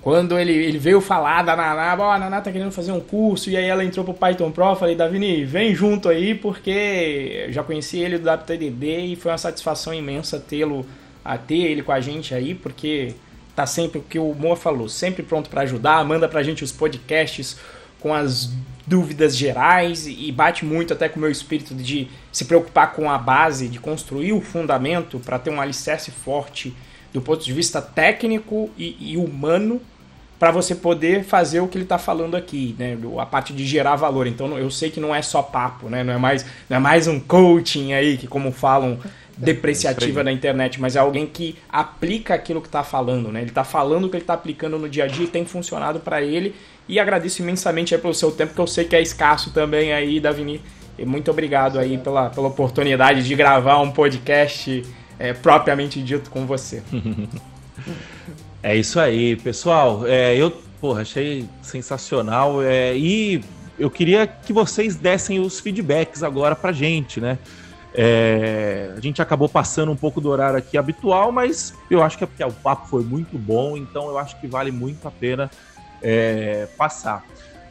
quando 0.00 0.38
ele, 0.38 0.52
ele 0.52 0.78
veio 0.78 1.00
falar 1.00 1.42
da 1.42 1.56
Naná, 1.56 1.96
ó, 1.98 2.12
a 2.12 2.18
Naná 2.18 2.40
tá 2.40 2.52
querendo 2.52 2.70
fazer 2.70 2.92
um 2.92 3.00
curso, 3.00 3.50
e 3.50 3.56
aí 3.56 3.64
ela 3.64 3.84
entrou 3.84 4.04
pro 4.04 4.14
Python 4.14 4.52
Pro, 4.52 4.76
falei, 4.76 4.94
Davini, 4.94 5.44
vem 5.44 5.74
junto 5.74 6.08
aí, 6.08 6.32
porque 6.32 7.44
eu 7.48 7.52
já 7.52 7.64
conheci 7.64 7.98
ele 7.98 8.16
do 8.16 8.30
WTDD 8.30 8.98
e 8.98 9.16
foi 9.16 9.32
uma 9.32 9.38
satisfação 9.38 9.92
imensa 9.92 10.38
tê-lo, 10.38 10.86
a 11.26 11.38
ter 11.38 11.58
ele 11.58 11.82
com 11.82 11.92
a 11.92 12.00
gente 12.00 12.34
aí, 12.34 12.54
porque 12.54 13.14
tá 13.54 13.66
sempre 13.66 13.98
o 13.98 14.02
que 14.02 14.18
o 14.18 14.34
Moa 14.34 14.56
falou, 14.56 14.88
sempre 14.88 15.22
pronto 15.22 15.48
para 15.48 15.62
ajudar, 15.62 16.04
manda 16.04 16.28
pra 16.28 16.42
gente 16.42 16.62
os 16.62 16.72
podcasts 16.72 17.58
com 18.00 18.14
as 18.14 18.50
dúvidas 18.86 19.36
gerais 19.36 20.06
e 20.06 20.30
bate 20.30 20.64
muito 20.64 20.92
até 20.92 21.08
com 21.08 21.18
o 21.18 21.20
meu 21.22 21.30
espírito 21.30 21.74
de 21.74 22.08
se 22.30 22.44
preocupar 22.44 22.92
com 22.92 23.10
a 23.10 23.18
base, 23.18 23.68
de 23.68 23.80
construir 23.80 24.32
o 24.32 24.40
fundamento 24.40 25.18
para 25.18 25.38
ter 25.38 25.50
um 25.50 25.60
alicerce 25.60 26.10
forte 26.10 26.74
do 27.12 27.20
ponto 27.20 27.44
de 27.44 27.52
vista 27.52 27.82
técnico 27.82 28.70
e, 28.76 29.12
e 29.12 29.16
humano 29.16 29.80
para 30.38 30.50
você 30.50 30.74
poder 30.74 31.24
fazer 31.24 31.60
o 31.60 31.68
que 31.68 31.78
ele 31.78 31.84
está 31.84 31.98
falando 31.98 32.36
aqui, 32.36 32.76
né? 32.78 32.96
A 33.18 33.24
parte 33.24 33.54
de 33.54 33.64
gerar 33.64 33.96
valor. 33.96 34.26
Então 34.26 34.58
eu 34.58 34.70
sei 34.70 34.90
que 34.90 35.00
não 35.00 35.14
é 35.14 35.22
só 35.22 35.42
papo, 35.42 35.88
né? 35.88 36.04
Não 36.04 36.12
é 36.12 36.18
mais, 36.18 36.44
não 36.68 36.76
é 36.76 36.80
mais 36.80 37.08
um 37.08 37.18
coaching 37.18 37.94
aí 37.94 38.18
que 38.18 38.26
como 38.26 38.52
falam 38.52 38.98
depreciativa 39.36 40.24
na 40.24 40.32
internet, 40.32 40.80
mas 40.80 40.96
é 40.96 40.98
alguém 40.98 41.26
que 41.26 41.56
aplica 41.68 42.34
aquilo 42.34 42.60
que 42.60 42.68
está 42.68 42.82
falando, 42.82 43.30
né? 43.30 43.40
Ele 43.40 43.50
está 43.50 43.64
falando 43.64 44.04
o 44.04 44.08
que 44.08 44.16
ele 44.16 44.22
está 44.22 44.34
aplicando 44.34 44.78
no 44.78 44.88
dia 44.88 45.04
a 45.04 45.06
dia 45.06 45.24
e 45.24 45.28
tem 45.28 45.44
funcionado 45.44 46.00
para 46.00 46.22
ele. 46.22 46.54
E 46.88 46.98
agradeço 46.98 47.42
imensamente 47.42 47.94
aí 47.94 48.00
pelo 48.00 48.14
seu 48.14 48.30
tempo, 48.30 48.54
que 48.54 48.60
eu 48.60 48.66
sei 48.66 48.84
que 48.84 48.96
é 48.96 49.02
escasso 49.02 49.50
também 49.52 49.92
aí, 49.92 50.18
Davini. 50.20 50.60
E 50.98 51.04
muito 51.04 51.30
obrigado 51.30 51.78
aí 51.78 51.98
pela, 51.98 52.30
pela 52.30 52.48
oportunidade 52.48 53.22
de 53.22 53.34
gravar 53.34 53.78
um 53.80 53.90
podcast 53.90 54.82
é, 55.18 55.32
propriamente 55.34 56.02
dito 56.02 56.30
com 56.30 56.46
você. 56.46 56.82
É 58.62 58.74
isso 58.74 58.98
aí, 58.98 59.36
pessoal. 59.36 60.04
É, 60.08 60.34
eu 60.34 60.50
porra, 60.80 61.02
achei 61.02 61.48
sensacional. 61.62 62.62
É, 62.62 62.96
e 62.96 63.40
eu 63.78 63.90
queria 63.90 64.26
que 64.26 64.52
vocês 64.52 64.96
dessem 64.96 65.38
os 65.38 65.60
feedbacks 65.60 66.22
agora 66.22 66.56
pra 66.56 66.72
gente, 66.72 67.20
né? 67.20 67.38
É, 67.98 68.92
a 68.94 69.00
gente 69.00 69.22
acabou 69.22 69.48
passando 69.48 69.90
um 69.90 69.96
pouco 69.96 70.20
do 70.20 70.28
horário 70.28 70.58
aqui 70.58 70.76
habitual, 70.76 71.32
mas 71.32 71.72
eu 71.90 72.02
acho 72.02 72.18
que 72.18 72.24
é 72.24 72.26
porque 72.26 72.44
o 72.44 72.52
papo 72.52 72.86
foi 72.88 73.02
muito 73.02 73.38
bom, 73.38 73.74
então 73.74 74.08
eu 74.08 74.18
acho 74.18 74.38
que 74.38 74.46
vale 74.46 74.70
muito 74.70 75.08
a 75.08 75.10
pena 75.10 75.50
é, 76.02 76.68
passar. 76.76 77.24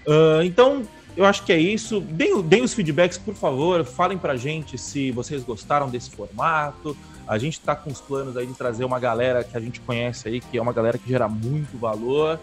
Uh, 0.07 0.41
então, 0.43 0.83
eu 1.15 1.25
acho 1.25 1.43
que 1.43 1.53
é 1.53 1.57
isso. 1.57 2.01
Deem, 2.01 2.41
deem 2.41 2.63
os 2.63 2.73
feedbacks, 2.73 3.19
por 3.19 3.35
favor. 3.35 3.85
Falem 3.85 4.17
pra 4.17 4.35
gente 4.35 4.77
se 4.79 5.11
vocês 5.11 5.43
gostaram 5.43 5.89
desse 5.89 6.09
formato. 6.09 6.97
A 7.27 7.37
gente 7.37 7.59
está 7.59 7.75
com 7.75 7.91
os 7.91 8.01
planos 8.01 8.35
aí 8.35 8.47
de 8.47 8.53
trazer 8.53 8.83
uma 8.83 8.99
galera 8.99 9.43
que 9.43 9.55
a 9.55 9.59
gente 9.59 9.79
conhece 9.79 10.27
aí, 10.27 10.39
que 10.39 10.57
é 10.57 10.61
uma 10.61 10.73
galera 10.73 10.97
que 10.97 11.07
gera 11.07 11.27
muito 11.27 11.77
valor. 11.77 12.39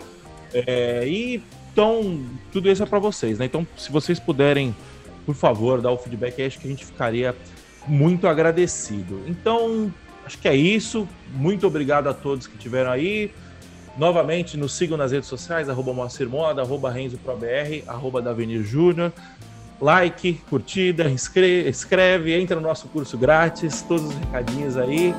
É, 0.52 1.06
e 1.06 1.42
então, 1.72 2.20
tudo 2.52 2.70
isso 2.70 2.82
é 2.82 2.86
para 2.86 2.98
vocês, 2.98 3.38
né? 3.38 3.46
Então, 3.46 3.66
se 3.76 3.90
vocês 3.90 4.20
puderem, 4.20 4.76
por 5.24 5.34
favor, 5.34 5.80
dar 5.80 5.90
o 5.90 5.96
feedback, 5.96 6.42
acho 6.42 6.58
que 6.58 6.66
a 6.66 6.70
gente 6.70 6.84
ficaria 6.84 7.34
muito 7.86 8.26
agradecido. 8.26 9.22
Então, 9.26 9.92
acho 10.24 10.38
que 10.38 10.48
é 10.48 10.54
isso. 10.54 11.08
Muito 11.34 11.66
obrigado 11.66 12.08
a 12.08 12.14
todos 12.14 12.46
que 12.46 12.56
estiveram 12.56 12.90
aí. 12.90 13.32
Novamente, 13.96 14.56
nos 14.56 14.72
sigam 14.74 14.96
nas 14.96 15.12
redes 15.12 15.28
sociais, 15.28 15.68
arroba 15.68 15.92
arroba 16.62 16.90
RenzoProBR, 16.90 17.84
arroba 17.86 18.22
Davenir 18.22 18.62
Júnior. 18.62 19.12
Like, 19.80 20.34
curtida, 20.48 21.10
escreve, 21.10 21.68
escreve, 21.68 22.40
entra 22.40 22.56
no 22.56 22.62
nosso 22.62 22.86
curso 22.88 23.18
grátis, 23.18 23.82
todos 23.82 24.04
os 24.04 24.14
recadinhos 24.14 24.76
aí. 24.76 25.12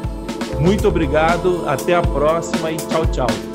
Muito 0.59 0.87
obrigado, 0.87 1.67
até 1.67 1.95
a 1.95 2.01
próxima 2.01 2.71
e 2.71 2.77
tchau, 2.77 3.05
tchau. 3.07 3.52